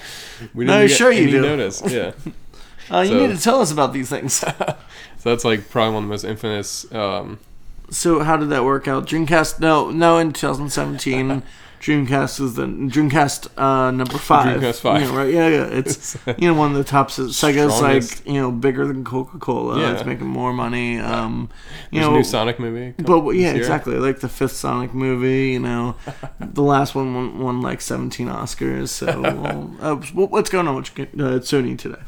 we 0.54 0.64
No, 0.64 0.72
didn't 0.78 0.88
get 0.88 0.96
sure 0.96 1.12
you 1.12 1.30
do. 1.30 1.40
notice 1.42 1.82
yeah 1.86 2.12
Uh, 2.90 3.00
you 3.00 3.08
So- 3.08 3.26
need 3.26 3.36
to 3.36 3.42
tell 3.42 3.60
us 3.60 3.72
about 3.72 3.92
these 3.92 4.08
things. 4.08 4.32
so 4.34 4.54
that's 5.24 5.44
like 5.44 5.68
probably 5.70 5.94
one 5.94 6.02
of 6.04 6.08
the 6.08 6.12
most 6.12 6.24
infamous 6.24 6.90
um 6.92 7.38
so 7.90 8.20
how 8.20 8.36
did 8.36 8.48
that 8.50 8.64
work 8.64 8.88
out? 8.88 9.06
Dreamcast? 9.06 9.60
No, 9.60 9.90
no. 9.92 10.18
In 10.18 10.32
2017, 10.32 11.42
Dreamcast 11.86 12.40
is 12.40 12.54
the 12.54 12.64
Dreamcast 12.66 13.56
uh, 13.56 13.92
number 13.92 14.18
five. 14.18 14.60
Dreamcast 14.60 14.80
five. 14.80 15.02
You 15.02 15.06
know, 15.06 15.16
right? 15.16 15.32
Yeah, 15.32 15.46
yeah. 15.48 15.66
It's 15.66 16.16
you 16.38 16.48
know 16.48 16.54
one 16.54 16.72
of 16.72 16.76
the 16.76 16.82
top. 16.82 17.10
Sega's 17.10 17.80
like 17.80 18.26
you 18.26 18.40
know 18.40 18.50
bigger 18.50 18.88
than 18.88 19.04
Coca 19.04 19.38
Cola. 19.38 19.78
Yeah. 19.78 19.92
It's 19.92 20.04
making 20.04 20.26
more 20.26 20.52
money. 20.52 20.98
Um, 20.98 21.48
you 21.92 22.00
There's 22.00 22.08
know, 22.08 22.14
a 22.14 22.18
new 22.18 22.24
Sonic 22.24 22.58
movie. 22.58 22.90
but 23.00 23.22
yeah, 23.30 23.52
year. 23.52 23.56
exactly. 23.56 23.94
Like 23.98 24.18
the 24.18 24.28
fifth 24.28 24.56
Sonic 24.56 24.94
movie. 24.94 25.52
You 25.52 25.60
know, 25.60 25.94
the 26.40 26.62
last 26.62 26.96
one 26.96 27.14
won, 27.14 27.38
won 27.38 27.62
like 27.62 27.80
seventeen 27.80 28.26
Oscars. 28.26 28.88
So 28.88 29.20
well, 29.22 29.76
uh, 29.80 29.94
what's 30.14 30.50
going 30.50 30.66
on 30.66 30.74
with 30.74 30.88
uh, 30.98 31.38
Sony 31.38 31.78
today? 31.78 32.02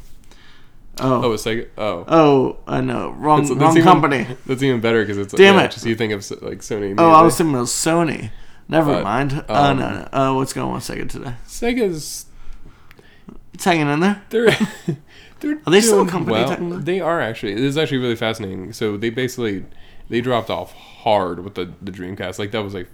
Oh, 1.00 1.22
Oh, 1.26 1.32
it's 1.34 1.46
like 1.46 1.70
oh. 1.78 2.04
oh, 2.08 2.56
I 2.66 2.80
know, 2.80 3.10
wrong, 3.10 3.42
That's- 3.42 3.50
that's 3.50 3.60
wrong 3.60 3.76
even- 3.76 3.84
company. 3.84 4.36
That's 4.44 4.60
even 4.60 4.80
better 4.80 5.02
because 5.02 5.18
it's 5.18 5.34
Damn 5.34 5.54
yeah, 5.54 5.66
it. 5.66 5.70
Just 5.70 5.86
you 5.86 5.94
think 5.94 6.12
of 6.12 6.28
like 6.42 6.58
Sony. 6.62 6.96
Oh, 6.98 7.12
I 7.12 7.22
was 7.22 7.36
thinking 7.36 7.52
was 7.52 7.70
Sony. 7.70 8.30
Never 8.68 8.94
But, 8.94 9.04
mind. 9.04 9.44
uh, 9.48 9.52
um, 9.52 9.78
no, 9.78 9.90
no. 9.90 10.08
Uh, 10.12 10.34
what's 10.34 10.52
going 10.52 10.68
on 10.68 10.74
with 10.74 10.84
Sega 10.84 11.08
today? 11.08 11.34
Sega's 11.46 12.26
It's 13.54 13.64
hanging 13.64 13.88
in 13.88 14.00
there. 14.00 14.22
they're 14.30 14.50
they're 15.40 15.58
Are 15.66 15.70
they 15.70 15.80
still 15.80 16.02
a 16.02 16.08
company, 16.08 16.34
Well, 16.42 16.78
they 16.80 17.00
are 17.00 17.20
actually. 17.20 17.52
It 17.52 17.60
is 17.60 17.78
actually 17.78 17.98
really 17.98 18.16
fascinating. 18.16 18.72
So 18.72 18.96
they 18.96 19.10
basically 19.10 19.64
they 20.08 20.20
dropped 20.20 20.50
off 20.50 20.72
hard 20.74 21.44
with 21.44 21.54
the 21.54 21.72
the 21.80 21.90
Dreamcast. 21.92 22.38
Like 22.38 22.50
that 22.50 22.62
was 22.62 22.74
like 22.74 22.88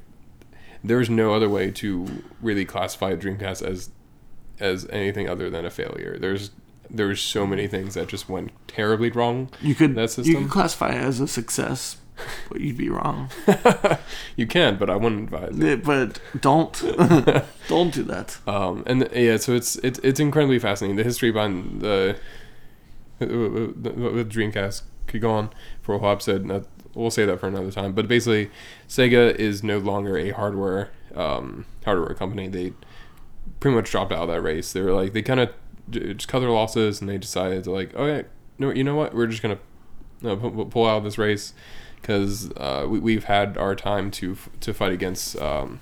there 0.82 0.98
was 0.98 1.10
no 1.10 1.34
other 1.34 1.48
way 1.48 1.70
to 1.72 2.06
really 2.42 2.64
classify 2.64 3.10
a 3.10 3.16
Dreamcast 3.16 3.62
as 3.62 3.90
as 4.60 4.86
anything 4.90 5.28
other 5.28 5.50
than 5.50 5.64
a 5.64 5.70
failure. 5.70 6.18
There's 6.18 6.50
there's 6.90 7.20
so 7.20 7.46
many 7.46 7.66
things 7.66 7.94
that 7.94 8.08
just 8.08 8.28
went 8.28 8.52
terribly 8.68 9.10
wrong. 9.10 9.48
You 9.60 9.74
could 9.74 9.94
That 9.96 10.16
you 10.18 10.36
could 10.36 10.50
classify 10.50 10.90
it 10.90 11.02
as 11.02 11.18
a 11.18 11.26
success, 11.26 11.96
but 12.48 12.60
you'd 12.60 12.76
be 12.76 12.88
wrong. 12.88 13.30
you 14.36 14.46
can, 14.46 14.76
but 14.76 14.88
I 14.90 14.96
wouldn't 14.96 15.24
advise. 15.24 15.58
it. 15.58 15.84
But 15.84 16.20
don't 16.40 16.72
don't 17.68 17.92
do 17.92 18.02
that. 18.04 18.38
Um, 18.46 18.82
and 18.86 19.08
yeah, 19.12 19.36
so 19.36 19.54
it's 19.54 19.76
it's 19.76 19.98
it's 20.00 20.20
incredibly 20.20 20.58
fascinating. 20.58 20.96
The 20.96 21.04
history 21.04 21.30
behind 21.30 21.80
the 21.80 22.16
with 23.20 24.32
Dreamcast 24.32 24.82
could 25.06 25.20
go 25.20 25.30
on 25.30 25.50
for 25.82 25.94
a 25.94 25.98
whole 25.98 26.10
episode. 26.10 26.48
That, 26.48 26.66
we'll 26.94 27.10
say 27.10 27.24
that 27.26 27.40
for 27.40 27.48
another 27.48 27.70
time. 27.70 27.92
But 27.92 28.08
basically, 28.08 28.50
Sega 28.88 29.34
is 29.34 29.62
no 29.62 29.78
longer 29.78 30.16
a 30.16 30.30
hardware 30.30 30.90
um, 31.14 31.66
hardware 31.84 32.14
company. 32.14 32.48
They 32.48 32.72
pretty 33.60 33.76
much 33.76 33.90
dropped 33.90 34.12
out 34.12 34.22
of 34.22 34.28
that 34.28 34.40
race. 34.40 34.72
They 34.72 34.82
were 34.82 34.92
like 34.92 35.12
they 35.12 35.22
kind 35.22 35.40
of 35.40 35.50
just 35.90 36.28
cut 36.28 36.40
their 36.40 36.50
losses, 36.50 37.00
and 37.00 37.08
they 37.08 37.18
decided 37.18 37.64
to 37.64 37.70
like, 37.70 37.94
okay, 37.94 38.28
no, 38.58 38.70
you 38.70 38.84
know 38.84 38.94
what? 38.94 39.14
We're 39.14 39.26
just 39.26 39.42
gonna 39.42 39.58
uh, 40.24 40.36
pu- 40.36 40.66
pull 40.66 40.86
out 40.86 40.98
of 40.98 41.04
this 41.04 41.18
race 41.18 41.54
because 42.04 42.50
uh, 42.58 42.84
we, 42.86 42.98
we've 42.98 43.24
had 43.24 43.56
our 43.56 43.74
time 43.74 44.10
to 44.10 44.36
to 44.60 44.74
fight 44.74 44.92
against. 44.92 45.36
Um, 45.40 45.80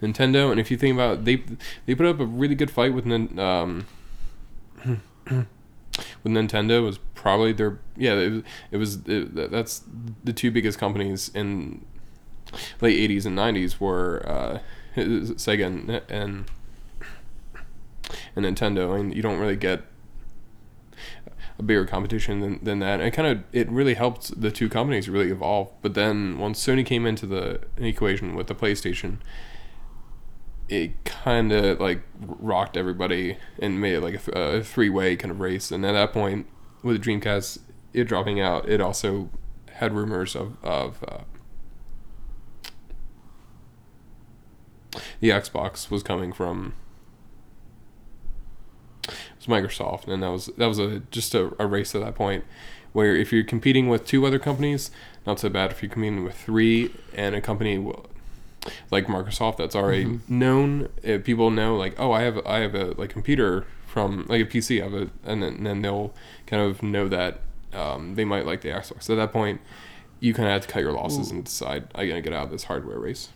Nintendo, 0.00 0.50
and 0.50 0.58
if 0.58 0.70
you 0.70 0.78
think 0.78 0.94
about 0.94 1.18
it, 1.18 1.24
they 1.26 1.42
they 1.84 1.94
put 1.94 2.06
up 2.06 2.18
a 2.20 2.24
really 2.24 2.54
good 2.54 2.70
fight 2.70 2.94
with 2.94 3.04
um, 3.38 3.86
with 4.86 6.32
Nintendo 6.32 6.82
was 6.82 6.98
probably 7.14 7.52
their 7.52 7.78
yeah 7.96 8.14
it 8.14 8.30
was, 8.30 8.42
it 8.70 8.76
was 8.76 8.94
it, 9.06 9.50
that's 9.50 9.82
the 10.24 10.32
two 10.32 10.50
biggest 10.50 10.78
companies 10.78 11.30
in 11.34 11.84
late 12.80 12.98
eighties 12.98 13.26
and 13.26 13.36
nineties 13.36 13.78
were 13.78 14.22
uh, 14.26 14.58
Sega 14.96 15.66
and, 15.66 15.90
and 16.08 16.44
and 18.34 18.46
Nintendo. 18.46 18.96
Mean, 18.96 19.12
you 19.12 19.20
don't 19.20 19.38
really 19.38 19.56
get 19.56 19.82
a 21.58 21.62
bigger 21.62 21.86
competition 21.86 22.40
than, 22.40 22.58
than 22.62 22.78
that. 22.80 23.00
And 23.00 23.08
it 23.08 23.12
kind 23.12 23.28
of 23.28 23.44
it 23.52 23.70
really 23.70 23.94
helped 23.94 24.38
the 24.40 24.50
two 24.50 24.68
companies 24.68 25.08
really 25.08 25.30
evolve. 25.30 25.70
But 25.82 25.94
then 25.94 26.38
once 26.38 26.64
Sony 26.64 26.84
came 26.84 27.06
into 27.06 27.26
the 27.26 27.60
equation 27.76 28.34
with 28.34 28.46
the 28.46 28.54
PlayStation, 28.54 29.18
it 30.68 31.04
kind 31.04 31.52
of 31.52 31.80
like 31.80 32.02
rocked 32.20 32.76
everybody 32.76 33.38
and 33.58 33.80
made 33.80 33.94
it 33.94 34.00
like 34.02 34.26
a, 34.28 34.32
a 34.32 34.62
three 34.62 34.90
way 34.90 35.16
kind 35.16 35.30
of 35.30 35.40
race. 35.40 35.70
And 35.70 35.84
at 35.84 35.92
that 35.92 36.12
point, 36.12 36.46
with 36.82 37.02
the 37.02 37.10
Dreamcast 37.10 37.58
it 37.92 38.04
dropping 38.04 38.40
out, 38.40 38.68
it 38.68 38.80
also 38.80 39.30
had 39.72 39.92
rumors 39.92 40.36
of 40.36 40.56
of 40.62 41.02
uh, 41.08 41.20
the 45.20 45.30
Xbox 45.30 45.90
was 45.90 46.02
coming 46.02 46.32
from 46.32 46.74
it 49.46 49.50
was 49.50 49.62
Microsoft, 49.62 50.08
and 50.08 50.22
that 50.22 50.30
was 50.30 50.46
that 50.56 50.66
was 50.66 50.78
a 50.78 51.00
just 51.10 51.34
a, 51.34 51.52
a 51.58 51.66
race 51.66 51.94
at 51.94 52.02
that 52.02 52.14
point. 52.14 52.44
Where 52.92 53.14
if 53.14 53.32
you're 53.32 53.44
competing 53.44 53.88
with 53.88 54.06
two 54.06 54.24
other 54.26 54.38
companies, 54.38 54.90
not 55.26 55.38
so 55.38 55.48
bad. 55.48 55.70
If 55.70 55.82
you're 55.82 55.90
competing 55.90 56.24
with 56.24 56.34
three 56.34 56.92
and 57.14 57.34
a 57.34 57.40
company 57.40 57.78
like 58.90 59.06
Microsoft 59.06 59.58
that's 59.58 59.76
already 59.76 60.20
known, 60.28 60.88
if 61.02 61.24
people 61.24 61.50
know 61.50 61.76
like, 61.76 61.94
oh, 61.98 62.12
I 62.12 62.22
have 62.22 62.44
I 62.46 62.60
have 62.60 62.74
a 62.74 62.92
like 62.96 63.10
computer 63.10 63.66
from 63.86 64.26
like 64.28 64.42
a 64.42 64.44
PC, 64.44 64.80
I 64.80 64.84
have 64.84 64.94
a, 64.94 65.10
and 65.24 65.42
then, 65.42 65.64
then 65.64 65.82
they'll 65.82 66.12
kind 66.46 66.62
of 66.62 66.82
know 66.82 67.08
that 67.08 67.40
um, 67.72 68.14
they 68.14 68.24
might 68.24 68.46
like 68.46 68.60
the 68.62 68.68
Xbox. 68.68 69.04
So 69.04 69.14
at 69.14 69.16
that 69.16 69.32
point, 69.32 69.60
you 70.20 70.34
kind 70.34 70.48
of 70.48 70.52
have 70.52 70.62
to 70.62 70.68
cut 70.68 70.82
your 70.82 70.92
losses 70.92 71.30
and 71.30 71.44
decide, 71.44 71.88
I'm 71.94 72.08
gonna 72.08 72.20
get 72.20 72.32
out 72.32 72.44
of 72.44 72.50
this 72.50 72.64
hardware 72.64 72.98
race. 72.98 73.28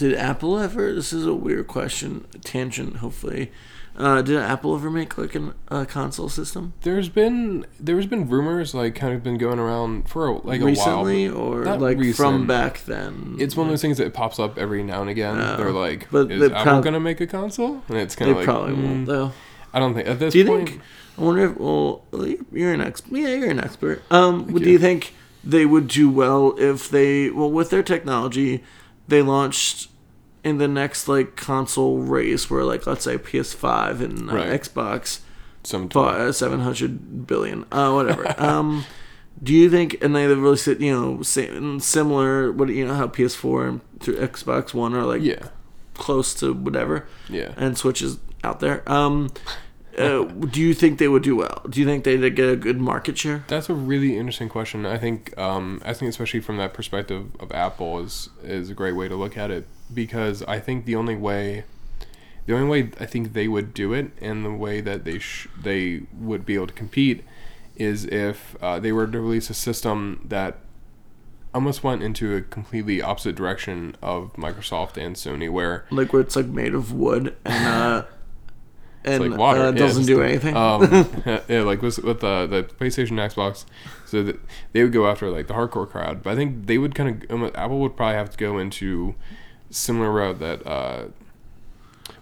Did 0.00 0.14
Apple 0.16 0.58
ever? 0.58 0.94
This 0.94 1.12
is 1.12 1.26
a 1.26 1.34
weird 1.34 1.66
question, 1.66 2.24
tangent. 2.42 2.96
Hopefully, 2.96 3.52
uh, 3.98 4.22
did 4.22 4.38
Apple 4.38 4.74
ever 4.74 4.90
make 4.90 5.18
like 5.18 5.34
an, 5.34 5.52
a 5.68 5.84
console 5.84 6.30
system 6.30 6.72
There's 6.80 7.10
been 7.10 7.66
there's 7.78 8.06
been 8.06 8.26
rumors 8.26 8.72
like 8.74 8.94
kind 8.94 9.12
of 9.12 9.22
been 9.22 9.36
going 9.36 9.58
around 9.58 10.08
for 10.08 10.26
a, 10.28 10.38
like 10.38 10.62
recently, 10.62 11.26
a 11.26 11.34
while. 11.34 11.42
or 11.42 11.76
like 11.76 12.14
from 12.14 12.46
back 12.46 12.82
then? 12.86 13.36
It's 13.38 13.54
one 13.54 13.66
of 13.66 13.72
those 13.72 13.82
things 13.82 13.98
that 13.98 14.14
pops 14.14 14.38
up 14.38 14.56
every 14.56 14.82
now 14.82 15.02
and 15.02 15.10
again. 15.10 15.38
Oh. 15.38 15.56
They're 15.58 15.70
like, 15.70 16.08
But 16.10 16.30
"Is 16.32 16.40
they 16.40 16.46
Apple 16.46 16.62
prob- 16.64 16.84
gonna 16.84 16.98
make 17.00 17.20
a 17.20 17.26
console?" 17.26 17.82
And 17.88 17.98
it's 17.98 18.14
They 18.14 18.20
kind 18.24 18.30
of 18.30 18.36
like, 18.38 18.46
probably 18.46 18.72
mm, 18.76 18.82
won't 18.82 19.06
though. 19.06 19.32
I 19.74 19.78
don't 19.80 19.92
think 19.92 20.08
at 20.08 20.18
this 20.18 20.32
Do 20.32 20.38
you 20.38 20.46
point. 20.46 20.68
think? 20.70 20.80
I 21.18 21.22
wonder 21.22 21.50
if. 21.50 21.58
Well, 21.58 22.04
you're- 22.52 22.72
an 22.72 22.80
expert. 22.80 23.12
Yeah, 23.18 23.34
you're 23.34 23.50
an 23.50 23.60
expert. 23.60 24.02
Um, 24.10 24.46
do 24.46 24.64
you. 24.64 24.70
you 24.72 24.78
think 24.78 25.12
they 25.44 25.66
would 25.66 25.88
do 25.88 26.08
well 26.08 26.54
if 26.58 26.88
they? 26.88 27.28
Well, 27.28 27.50
with 27.50 27.68
their 27.68 27.82
technology, 27.82 28.64
they 29.08 29.20
launched 29.20 29.88
in 30.44 30.58
the 30.58 30.68
next 30.68 31.08
like 31.08 31.36
console 31.36 31.98
race, 31.98 32.50
where 32.50 32.64
like 32.64 32.86
let's 32.86 33.04
say 33.04 33.18
PS5 33.18 34.00
and 34.00 34.30
uh, 34.30 34.34
Right. 34.34 34.60
Xbox 34.60 35.20
some 35.62 35.90
uh, 35.94 36.32
700 36.32 37.26
billion, 37.26 37.64
uh, 37.70 37.92
whatever. 37.92 38.34
um, 38.42 38.84
do 39.42 39.54
you 39.54 39.70
think? 39.70 40.02
And 40.02 40.14
they 40.14 40.26
really 40.26 40.56
said, 40.56 40.80
you 40.80 40.92
know, 40.92 41.22
similar. 41.22 42.52
What 42.52 42.68
you 42.68 42.86
know 42.86 42.94
how 42.94 43.06
PS4 43.08 43.68
and 43.68 44.00
through 44.00 44.16
Xbox 44.16 44.74
One 44.74 44.94
are 44.94 45.04
like 45.04 45.22
yeah, 45.22 45.48
close 45.94 46.34
to 46.34 46.52
whatever 46.52 47.06
yeah. 47.28 47.52
and 47.56 47.76
Switch 47.76 48.02
is 48.02 48.18
out 48.44 48.60
there. 48.60 48.90
Um, 48.90 49.30
uh, 49.98 50.24
do 50.24 50.60
you 50.60 50.72
think 50.72 50.98
they 50.98 51.08
would 51.08 51.22
do 51.22 51.36
well? 51.36 51.62
Do 51.68 51.80
you 51.80 51.86
think 51.86 52.04
they'd 52.04 52.34
get 52.34 52.48
a 52.48 52.56
good 52.56 52.80
market 52.80 53.18
share? 53.18 53.44
That's 53.48 53.68
a 53.68 53.74
really 53.74 54.16
interesting 54.16 54.48
question. 54.48 54.86
I 54.86 54.98
think 54.98 55.36
um, 55.38 55.82
I 55.84 55.92
think 55.94 56.10
especially 56.10 56.40
from 56.40 56.56
that 56.58 56.74
perspective 56.74 57.26
of 57.40 57.52
Apple 57.52 58.00
is 58.00 58.28
is 58.42 58.70
a 58.70 58.74
great 58.74 58.92
way 58.92 59.08
to 59.08 59.16
look 59.16 59.36
at 59.36 59.50
it 59.50 59.66
because 59.92 60.42
I 60.44 60.60
think 60.60 60.84
the 60.84 60.96
only 60.96 61.16
way 61.16 61.64
the 62.46 62.54
only 62.54 62.68
way 62.68 62.90
I 62.98 63.06
think 63.06 63.32
they 63.32 63.48
would 63.48 63.74
do 63.74 63.92
it 63.92 64.10
and 64.20 64.44
the 64.44 64.50
way 64.50 64.80
that 64.80 65.04
they 65.04 65.18
sh- 65.18 65.48
they 65.60 66.02
would 66.18 66.44
be 66.44 66.54
able 66.54 66.66
to 66.68 66.74
compete 66.74 67.24
is 67.76 68.04
if 68.06 68.56
uh, 68.60 68.78
they 68.80 68.92
were 68.92 69.06
to 69.06 69.20
release 69.20 69.50
a 69.50 69.54
system 69.54 70.24
that 70.28 70.58
almost 71.54 71.82
went 71.82 72.02
into 72.02 72.36
a 72.36 72.40
completely 72.42 73.02
opposite 73.02 73.34
direction 73.34 73.96
of 74.02 74.32
Microsoft 74.34 74.96
and 74.96 75.16
Sony 75.16 75.50
where 75.50 75.84
Like 75.90 76.12
where 76.12 76.22
it's 76.22 76.36
like 76.36 76.46
made 76.46 76.74
of 76.74 76.92
wood 76.92 77.36
and 77.44 77.66
uh, 77.66 78.04
and 79.04 79.30
like 79.30 79.38
water. 79.38 79.60
uh, 79.60 79.70
doesn't 79.72 80.02
just 80.02 80.08
do 80.08 80.22
anything. 80.22 80.56
Um, 80.56 80.82
yeah, 81.48 81.62
like 81.62 81.82
with 81.82 81.98
with 81.98 82.20
the 82.20 82.46
the 82.46 82.62
PlayStation, 82.64 83.12
Xbox, 83.12 83.64
so 84.06 84.22
that 84.22 84.40
they 84.72 84.82
would 84.82 84.92
go 84.92 85.06
after 85.06 85.30
like 85.30 85.46
the 85.46 85.54
hardcore 85.54 85.88
crowd. 85.88 86.22
But 86.22 86.32
I 86.32 86.36
think 86.36 86.66
they 86.66 86.78
would 86.78 86.94
kind 86.94 87.24
of 87.30 87.54
Apple 87.54 87.80
would 87.80 87.96
probably 87.96 88.16
have 88.16 88.30
to 88.30 88.36
go 88.36 88.58
into 88.58 89.14
similar 89.70 90.10
route 90.10 90.38
that 90.40 90.66
uh, 90.66 91.04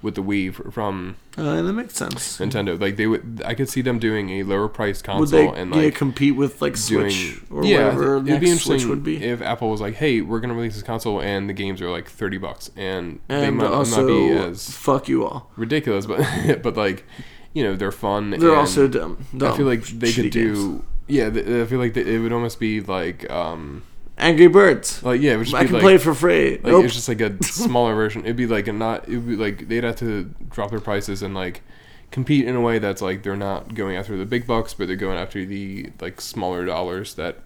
with 0.02 0.14
the 0.14 0.22
Wii 0.22 0.72
from 0.72 1.16
uh, 1.36 1.62
that 1.62 1.72
makes 1.72 1.94
sense. 1.94 2.38
Nintendo. 2.38 2.80
Like 2.80 2.96
they 2.96 3.06
would, 3.06 3.42
I 3.44 3.54
could 3.54 3.68
see 3.68 3.80
them 3.80 3.98
doing 3.98 4.30
a 4.30 4.42
lower 4.42 4.68
price 4.68 5.02
console 5.02 5.20
Would 5.20 5.30
they 5.30 5.60
and 5.60 5.74
yeah, 5.74 5.82
like 5.82 5.94
compete 5.94 6.36
with 6.36 6.60
like 6.60 6.74
doing 6.86 7.10
Switch 7.10 7.40
or 7.50 7.64
yeah. 7.64 7.84
whatever 7.84 8.16
it'd 8.16 8.26
next 8.26 8.40
be 8.40 8.46
interesting 8.46 8.78
Switch 8.78 8.88
would 8.88 9.04
be? 9.04 9.22
if 9.22 9.40
Apple 9.40 9.70
was 9.70 9.80
like, 9.80 9.94
"Hey, 9.94 10.20
we're 10.20 10.40
gonna 10.40 10.54
release 10.54 10.74
this 10.74 10.82
console 10.82 11.20
and 11.20 11.48
the 11.48 11.52
games 11.52 11.80
are 11.80 11.90
like 11.90 12.08
thirty 12.08 12.38
bucks," 12.38 12.70
and, 12.76 13.20
they 13.28 13.50
might 13.50 13.66
also, 13.66 14.00
not 14.00 14.06
be 14.06 14.30
as 14.30 14.70
fuck 14.70 15.08
you 15.08 15.24
all. 15.24 15.50
ridiculous, 15.56 16.06
but 16.06 16.18
but 16.62 16.76
like 16.76 17.04
you 17.52 17.62
know 17.62 17.76
they're 17.76 17.92
fun. 17.92 18.30
They're 18.30 18.50
and 18.50 18.58
also 18.58 18.88
dumb. 18.88 19.24
dumb 19.36 19.52
I 19.52 19.56
feel 19.56 19.66
like 19.66 19.84
they 19.84 20.12
could 20.12 20.30
do. 20.30 20.72
games. 20.72 20.84
Yeah, 21.10 21.30
th- 21.30 21.46
I 21.46 21.66
feel 21.66 21.78
like 21.78 21.96
it 21.96 22.18
would 22.18 22.32
almost 22.32 22.60
be 22.60 22.82
like, 22.82 23.30
um, 23.30 23.82
Angry 24.18 24.48
Birds. 24.48 25.02
like 25.02 25.20
yeah, 25.20 25.32
it 25.32 25.36
would 25.38 25.44
just 25.44 25.54
I 25.56 25.62
be 25.62 25.66
can 25.66 25.74
like, 25.74 25.82
play 25.82 25.94
it 25.94 26.02
for 26.02 26.14
free. 26.14 26.52
like 26.52 26.64
nope. 26.64 26.84
it's 26.84 26.94
just 26.94 27.08
like 27.08 27.20
a 27.20 27.42
smaller 27.44 27.94
version. 27.94 28.22
It'd 28.22 28.36
be 28.36 28.46
like 28.46 28.68
a 28.68 28.72
not. 28.72 29.08
It'd 29.08 29.26
be 29.26 29.36
like 29.36 29.68
they'd 29.68 29.84
have 29.84 29.96
to 29.96 30.24
drop 30.50 30.70
their 30.70 30.80
prices 30.80 31.22
and 31.22 31.34
like 31.34 31.62
compete 32.10 32.46
in 32.46 32.56
a 32.56 32.60
way 32.60 32.78
that's 32.78 33.02
like 33.02 33.22
they're 33.22 33.36
not 33.36 33.74
going 33.74 33.96
after 33.96 34.16
the 34.16 34.26
big 34.26 34.46
bucks, 34.46 34.74
but 34.74 34.86
they're 34.88 34.96
going 34.96 35.18
after 35.18 35.44
the 35.44 35.90
like 36.00 36.20
smaller 36.20 36.64
dollars 36.64 37.14
that 37.14 37.38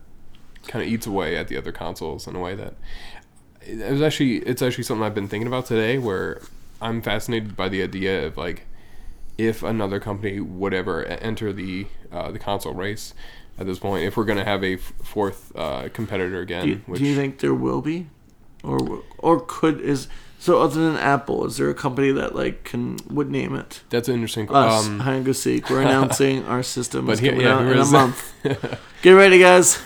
kind 0.67 0.83
of 0.85 0.89
eats 0.89 1.07
away 1.07 1.37
at 1.37 1.49
the 1.49 1.57
other 1.57 1.73
consoles 1.73 2.27
in 2.29 2.37
a 2.37 2.41
way 2.41 2.55
that 2.55 2.75
it 3.67 3.91
was 3.91 4.03
actually 4.03 4.37
it's 4.39 4.63
actually 4.63 4.85
something 4.85 5.05
I've 5.05 5.15
been 5.15 5.29
thinking 5.29 5.47
about 5.49 5.67
today 5.67 5.99
where 5.99 6.41
I'm 6.81 7.03
fascinated 7.03 7.57
by 7.57 7.69
the 7.69 7.83
idea 7.83 8.27
of 8.27 8.37
like 8.37 8.67
if 9.39 9.63
another 9.63 9.99
company 9.99 10.41
would 10.41 10.75
ever 10.75 11.05
enter 11.05 11.53
the 11.53 11.87
uh, 12.11 12.31
the 12.31 12.39
console 12.39 12.75
race 12.75 13.15
at 13.63 13.67
this 13.67 13.79
point 13.79 14.05
if 14.05 14.17
we're 14.17 14.25
going 14.25 14.39
to 14.39 14.45
have 14.45 14.63
a 14.65 14.75
f- 14.75 14.93
fourth 15.03 15.53
uh, 15.57 15.89
competitor 15.95 16.41
again 16.41 16.65
Do 16.65 16.69
you, 16.71 16.81
which 16.87 16.99
do 17.01 17.07
you 17.07 17.15
think 17.17 17.39
there 17.39 17.55
will 17.55 17.81
be, 17.81 18.09
or 18.63 19.03
or 19.19 19.41
could 19.41 19.81
is 19.81 20.09
so 20.39 20.61
other 20.61 20.81
than 20.87 20.97
Apple, 20.97 21.47
is 21.47 21.57
there 21.59 21.71
a 21.71 21.75
company 21.75 22.11
that 22.11 22.35
like 22.35 22.65
can 22.65 22.99
would 23.09 23.31
name 23.31 23.55
it? 23.55 23.83
that's 23.91 24.09
an 24.09 24.15
interesting 24.15 24.51
Us, 24.51 24.87
um, 24.87 24.99
Hide 24.99 25.15
and 25.15 25.25
Go 25.25 25.33
Seek. 25.33 25.71
We're 25.71 25.83
announcing 25.89 26.45
our 26.47 26.63
system 26.65 27.07
But 27.07 27.13
is 27.13 27.19
here- 27.21 27.31
coming 27.33 27.47
yeah, 27.47 27.55
out 27.59 27.67
in 27.67 27.79
a 27.79 27.85
month. 27.87 28.33
Get 29.03 29.13
ready, 29.13 29.39
guys. 29.39 29.79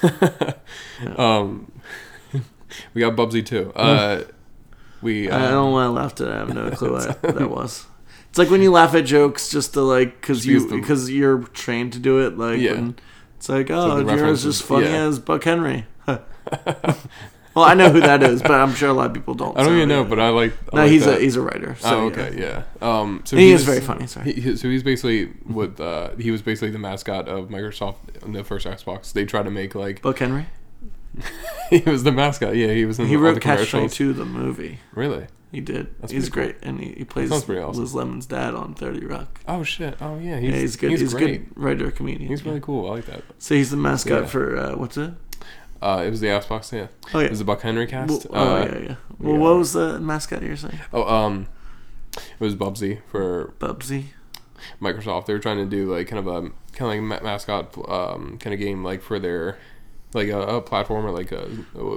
um 1.16 1.70
we 2.94 3.00
got 3.00 3.14
Bubsy 3.16 3.44
too 3.44 3.72
uh 3.76 4.22
we 5.02 5.30
I 5.30 5.46
um, 5.46 5.50
don't 5.52 5.72
want 5.72 5.86
to 5.88 5.92
laugh 5.92 6.12
at. 6.12 6.20
it. 6.22 6.28
I 6.32 6.38
have 6.38 6.54
no 6.54 6.70
clue 6.70 6.92
what 6.92 7.22
that 7.22 7.50
was. 7.50 7.86
It's 8.30 8.38
like 8.38 8.50
when 8.50 8.62
you 8.62 8.70
laugh 8.72 8.94
at 8.94 9.04
jokes 9.04 9.50
just 9.50 9.74
to 9.74 9.82
like 9.82 10.20
because 10.20 10.46
you 10.46 10.66
because 10.68 11.10
you're 11.10 11.38
trained 11.48 11.92
to 11.92 11.98
do 11.98 12.18
it. 12.26 12.36
Like 12.38 12.58
Yeah. 12.60 12.72
when 12.72 12.96
it's 13.36 13.48
like 13.48 13.70
oh, 13.70 13.96
you're 13.96 14.04
reference 14.04 14.42
just 14.42 14.62
funny 14.62 14.86
yeah. 14.86 15.06
as 15.06 15.18
Buck 15.18 15.44
Henry. 15.44 15.86
well, 16.06 16.18
I 17.56 17.74
know 17.74 17.90
who 17.90 18.00
that 18.00 18.22
is, 18.22 18.42
but 18.42 18.52
I'm 18.52 18.74
sure 18.74 18.88
a 18.88 18.92
lot 18.92 19.06
of 19.06 19.14
people 19.14 19.34
don't. 19.34 19.56
I 19.56 19.60
don't 19.60 19.70
so, 19.70 19.76
even 19.76 19.88
know 19.88 20.04
but 20.04 20.18
I 20.18 20.30
like 20.30 20.52
I 20.72 20.76
no, 20.76 20.82
like 20.82 20.90
he's 20.90 21.04
that. 21.04 21.18
a 21.18 21.20
he's 21.20 21.36
a 21.36 21.42
writer. 21.42 21.76
So, 21.80 22.00
oh, 22.00 22.06
okay, 22.06 22.34
yeah. 22.38 22.62
Um, 22.80 23.22
so 23.24 23.36
he 23.36 23.50
is 23.50 23.64
very 23.64 23.80
funny, 23.80 24.06
sorry. 24.06 24.32
He, 24.32 24.56
so 24.56 24.68
he's 24.68 24.82
basically 24.82 25.32
with 25.46 25.80
uh, 25.80 26.10
he 26.16 26.30
was 26.30 26.42
basically 26.42 26.70
the 26.70 26.78
mascot 26.78 27.28
of 27.28 27.48
Microsoft 27.48 28.22
on 28.22 28.32
the 28.32 28.44
first 28.44 28.66
Xbox. 28.66 29.12
They 29.12 29.24
tried 29.24 29.44
to 29.44 29.50
make 29.50 29.74
like 29.74 30.02
Buck 30.02 30.18
Henry. 30.18 30.46
he 31.70 31.78
was 31.80 32.04
the 32.04 32.12
mascot. 32.12 32.56
Yeah, 32.56 32.72
he 32.72 32.84
was 32.84 32.98
in 32.98 33.06
He 33.06 33.16
all 33.16 33.22
wrote 33.22 33.34
the 33.34 33.40
Catch. 33.40 33.70
Two, 33.94 34.12
the 34.12 34.24
movie. 34.24 34.78
Really? 34.92 35.26
He 35.56 35.62
did. 35.62 35.98
That's 36.00 36.12
he's 36.12 36.28
pretty 36.28 36.52
great, 36.52 36.68
and 36.68 36.78
he, 36.78 36.92
he 36.98 37.04
plays 37.04 37.32
awesome. 37.32 37.72
Liz 37.72 37.94
Lemon's 37.94 38.26
dad 38.26 38.52
on 38.54 38.74
Thirty 38.74 39.06
Rock. 39.06 39.40
Oh 39.48 39.62
shit! 39.62 39.96
Oh 40.02 40.18
yeah, 40.18 40.38
he's, 40.38 40.50
yeah, 40.52 40.58
he's 40.58 40.76
good. 40.76 40.90
He's, 40.90 41.00
He's, 41.00 41.14
a 41.14 41.16
great. 41.16 41.54
good 41.54 41.62
writer 41.64 41.90
comedian. 41.90 42.28
He's 42.28 42.42
yeah. 42.42 42.48
really 42.48 42.60
cool. 42.60 42.90
I 42.90 42.96
like 42.96 43.06
that. 43.06 43.22
So 43.38 43.54
he's 43.54 43.70
the 43.70 43.78
mascot 43.78 44.24
Yeah. 44.24 44.28
for 44.28 44.54
uh, 44.58 44.76
what's 44.76 44.98
it? 44.98 45.14
Uh, 45.80 46.04
it 46.06 46.10
was 46.10 46.20
the 46.20 46.26
Xbox. 46.26 46.72
Yeah, 46.72 46.88
Oh 47.14 47.20
yeah. 47.20 47.24
it 47.24 47.30
was 47.30 47.38
the 47.38 47.46
Buck 47.46 47.62
Henry 47.62 47.86
cast. 47.86 48.10
Well, 48.10 48.22
oh 48.32 48.56
uh, 48.56 48.64
yeah, 48.66 48.78
yeah. 48.80 48.94
Well, 49.18 49.32
yeah. 49.32 49.38
what 49.38 49.56
was 49.56 49.72
the 49.72 49.98
mascot 49.98 50.42
you 50.42 50.50
were 50.50 50.56
saying? 50.56 50.78
Oh, 50.92 51.04
um, 51.04 51.46
it 52.16 52.38
was 52.38 52.54
Bubsy 52.54 53.00
for 53.06 53.54
Bubsy. 53.58 54.08
Microsoft. 54.82 55.24
They 55.24 55.32
were 55.32 55.38
trying 55.38 55.56
to 55.56 55.64
do 55.64 55.90
like 55.90 56.06
kind 56.06 56.18
of 56.18 56.26
a 56.26 56.50
kind 56.74 57.00
of 57.00 57.10
like 57.10 57.20
a 57.22 57.24
mascot 57.24 57.74
um 57.88 58.36
kind 58.36 58.52
of 58.52 58.60
game 58.60 58.84
like 58.84 59.00
for 59.00 59.18
their 59.18 59.56
like 60.12 60.28
a, 60.28 60.38
a 60.38 60.60
platformer 60.60 61.14
like 61.14 61.32
a 61.32 61.48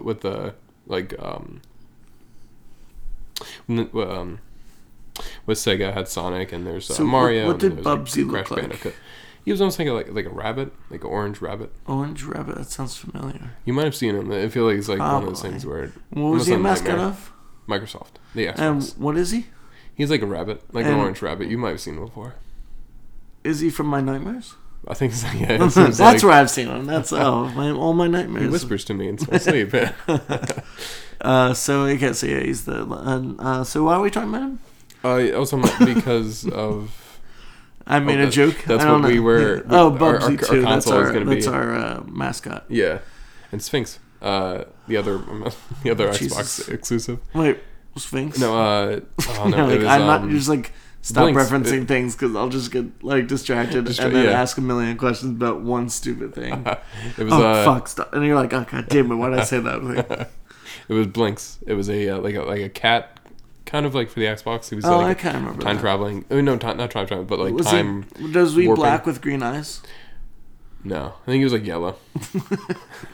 with 0.02 0.22
the 0.22 0.56
like 0.88 1.14
um 1.20 1.62
um 3.70 4.40
with 5.46 5.58
Sega 5.58 5.94
had 5.94 6.08
Sonic 6.08 6.52
and 6.52 6.66
there's 6.66 6.90
uh, 6.90 6.94
So 6.94 7.04
Mario. 7.04 7.48
what 7.48 7.64
and 7.64 7.76
did 7.76 7.86
like, 7.86 8.00
Bubsy 8.00 8.26
look 8.30 8.52
like? 8.52 8.62
Bandicoot. 8.62 8.96
He 9.46 9.52
was 9.52 9.62
almost 9.62 9.80
like 9.80 9.88
a, 9.88 9.94
like 9.94 10.12
like 10.12 10.26
a 10.26 10.30
rabbit, 10.30 10.72
like 10.90 11.04
an 11.04 11.10
orange 11.10 11.42
rabbit. 11.42 11.72
Orange 11.88 12.24
rabbit. 12.24 12.56
That 12.56 12.70
sounds 12.70 12.96
familiar. 12.98 13.52
You 13.66 13.74
might 13.74 13.86
have 13.86 13.96
seen 13.96 14.16
him. 14.16 14.32
I 14.32 14.50
feel 14.50 14.66
like 14.66 14.78
it's 14.78 14.88
like 14.88 15.00
one 15.00 15.24
of 15.24 15.26
those 15.26 15.42
things 15.42 15.66
where 15.66 15.92
What 16.12 16.32
was 16.32 16.48
he 16.48 16.54
a 16.54 16.60
mascot 16.60 17.00
of? 17.00 17.34
Microsoft, 17.68 18.14
the 18.34 18.48
Xbox. 18.48 18.58
And 18.58 18.84
what 18.98 19.18
is 19.18 19.32
he? 19.32 19.48
He's 19.94 20.10
like 20.10 20.22
a 20.22 20.26
rabbit, 20.26 20.64
like 20.74 20.86
an 20.86 20.94
orange 20.96 21.22
rabbit. 21.22 21.50
You 21.50 21.58
might 21.58 21.70
have 21.72 21.82
seen 21.82 21.96
him 21.96 22.06
before. 22.06 22.36
Is 23.44 23.60
he 23.60 23.70
from 23.70 23.88
my 23.88 24.02
nightmares? 24.02 24.56
I 24.88 24.94
think 24.94 25.14
so. 25.14 25.28
Yeah, 25.38 25.58
That's 25.68 26.00
like 26.00 26.24
where 26.24 26.34
I've 26.34 26.50
seen 26.50 26.68
him. 26.68 26.86
That's 26.86 27.12
oh, 27.14 27.50
my, 27.50 27.72
all 27.72 27.94
my 27.94 28.08
nightmares. 28.08 28.46
he 28.46 28.50
whispers 28.50 28.86
to 28.86 28.94
me 28.94 29.08
in 29.10 29.18
my 29.30 29.38
sleep. 29.38 29.74
Uh, 31.22 31.54
so 31.54 31.84
I 31.84 31.96
guess 31.96 32.24
yeah, 32.24 32.40
he's 32.40 32.64
the. 32.64 32.86
Uh, 32.86 33.34
uh, 33.40 33.64
so 33.66 33.84
why 33.84 33.96
are 33.96 34.02
we 34.02 34.10
talking 34.10 34.30
about 34.30 34.42
him? 34.42 34.60
Uh, 35.04 35.38
also 35.38 35.62
because 35.84 36.48
of 36.48 37.20
I 37.86 38.00
made 38.00 38.20
Oh, 38.22 38.28
a 38.28 38.30
joke. 38.30 38.56
that's 38.66 38.86
what 38.86 39.04
we 39.04 39.16
know. 39.16 39.22
were- 39.24 39.66
Oh, 39.70 39.92
our- 39.92 40.16
our- 40.16 40.20
Bubsy 40.20 40.24
our 40.24 40.48
too. 40.48 40.62
That's 40.62 40.86
console 40.86 40.94
our. 40.94 41.26
That's 41.26 41.46
be- 41.46 41.52
our 41.52 41.76
uh, 41.76 42.04
mascot. 42.06 42.66
yeah, 42.70 43.00
and 43.52 43.62
Sphinx, 43.62 44.00
uh, 44.22 44.64
the 44.88 44.96
other 44.96 45.20
the 45.84 45.92
other 45.92 46.14
Jesus. 46.14 46.38
Xbox 46.38 46.74
exclusive. 46.74 47.20
Wait, 47.34 47.60
Sphinx. 47.98 48.40
No, 48.40 48.58
uh, 48.58 49.00
oh 49.40 49.48
no, 49.50 49.68
like, 49.68 49.80
was, 49.80 49.88
I'm 49.88 50.06
not 50.06 50.22
um, 50.22 50.30
just 50.30 50.48
like 50.48 50.72
stop 51.02 51.30
Blinx. 51.30 51.48
referencing 51.48 51.88
things 51.88 52.16
because 52.16 52.36
I'll 52.36 52.50
just 52.50 52.72
get 52.72 53.04
like 53.04 53.28
distracted 53.28 53.86
Distra- 53.86 54.06
and 54.06 54.16
then 54.16 54.26
yeah. 54.26 54.32
ask 54.32 54.58
a 54.58 54.62
million 54.62 54.98
questions 54.98 55.32
about 55.32 55.62
one 55.62 55.90
stupid 55.90 56.34
thing. 56.34 56.66
it 57.18 57.24
was 57.24 57.34
oh 57.34 57.48
uh, 57.48 57.66
fuck! 57.66 57.88
Stop. 57.88 58.14
And 58.14 58.26
you're 58.26 58.36
like, 58.36 58.54
oh 58.54 58.66
god 58.70 58.88
damn 58.90 59.12
it! 59.12 59.16
Why 59.16 59.30
did 59.30 59.40
I 59.40 59.44
say 59.44 59.60
that? 59.60 59.84
Like, 59.84 60.10
it 60.90 60.94
was 60.94 61.08
Blinx. 61.08 61.58
It 61.66 61.74
was 61.74 61.90
a 61.90 62.10
uh, 62.10 62.18
like 62.20 62.36
a 62.36 62.42
like 62.42 62.62
a 62.62 62.70
cat, 62.70 63.20
kind 63.66 63.86
of 63.86 63.96
like 63.96 64.10
for 64.10 64.20
the 64.20 64.26
Xbox. 64.26 64.70
He 64.70 64.76
was 64.76 64.86
oh, 64.86 65.00
I 65.00 65.14
can't 65.14 65.36
remember. 65.36 65.62
time 65.62 65.76
that. 65.76 65.82
traveling. 65.82 66.26
Oh 66.30 66.42
no, 66.42 66.58
time, 66.58 66.78
not 66.78 66.92
time 66.92 67.08
traveling, 67.08 67.28
but 67.28 67.40
like 67.40 67.54
Was 67.54 67.68
time. 67.68 68.06
he? 68.18 68.32
Does 68.32 68.56
he 68.56 68.68
warping. 68.68 68.82
black 68.82 69.06
with 69.06 69.22
green 69.22 69.44
eyes? 69.44 69.82
No, 70.84 71.14
I 71.24 71.26
think 71.26 71.40
he 71.40 71.44
was 71.44 71.54
like 71.54 71.66
yellow. 71.66 71.98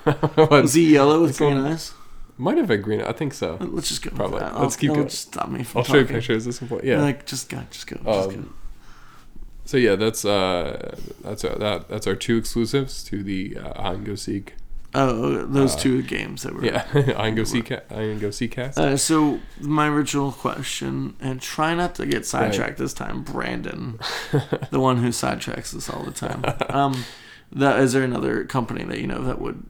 Was 0.37 0.75
he 0.75 0.93
yellow 0.93 1.21
with 1.23 1.37
green 1.37 1.57
eyes? 1.57 1.93
Might 2.37 2.57
have 2.57 2.67
been 2.67 2.81
green. 2.81 3.01
I 3.01 3.13
think 3.13 3.33
so. 3.33 3.57
Let's 3.61 3.87
just 3.87 4.01
go. 4.01 4.11
Probably. 4.11 4.41
Let's 4.41 4.55
I'll- 4.55 4.71
keep 4.71 4.93
going. 4.93 5.09
Stop 5.09 5.49
me 5.49 5.63
from 5.63 5.79
I'll 5.79 5.85
show 5.85 5.97
you 5.97 6.05
pictures 6.05 6.45
at 6.47 6.53
some 6.55 6.67
point. 6.67 6.83
Yeah. 6.83 7.01
Like 7.01 7.25
just 7.25 7.49
go, 7.49 7.61
just 7.71 7.87
go. 7.87 7.95
Just 7.97 8.29
go. 8.31 8.35
Um, 8.37 8.53
So 9.65 9.77
yeah, 9.77 9.95
that's 9.95 10.25
uh, 10.25 10.95
that's 11.23 11.43
our, 11.45 11.55
that 11.57 11.87
that's 11.89 12.05
our 12.07 12.15
two 12.15 12.37
exclusives 12.37 13.03
to 13.05 13.23
the 13.23 13.57
uh, 13.57 13.91
and 13.93 14.05
Go 14.05 14.15
Seek. 14.15 14.55
Oh, 14.97 15.45
those 15.45 15.75
uh, 15.75 15.79
two 15.79 16.03
games 16.03 16.43
that 16.43 16.53
were. 16.53 16.63
Yeah, 16.63 16.79
Hide 16.87 17.09
and 17.27 17.35
Go 17.37 17.43
Seek, 17.43 17.69
Hide 17.69 17.83
and 17.89 18.21
Go 18.21 18.31
Seek 18.31 18.51
cast. 18.51 18.77
Uh, 18.77 18.95
so 18.95 19.39
my 19.59 19.87
original 19.89 20.31
question, 20.31 21.15
and 21.19 21.41
try 21.41 21.73
not 21.73 21.95
to 21.95 22.05
get 22.05 22.25
sidetracked 22.25 22.77
this 22.77 22.93
time, 22.93 23.21
Brandon, 23.23 23.99
the 24.71 24.79
one 24.79 24.97
who 24.97 25.09
sidetracks 25.09 25.75
us 25.75 25.89
all 25.89 26.03
the 26.03 26.11
time. 26.11 26.43
Um, 26.69 27.05
that 27.51 27.79
is 27.79 27.93
there 27.93 28.03
another 28.03 28.43
company 28.43 28.83
that 28.85 28.99
you 28.99 29.07
know 29.07 29.21
that 29.23 29.39
would 29.39 29.65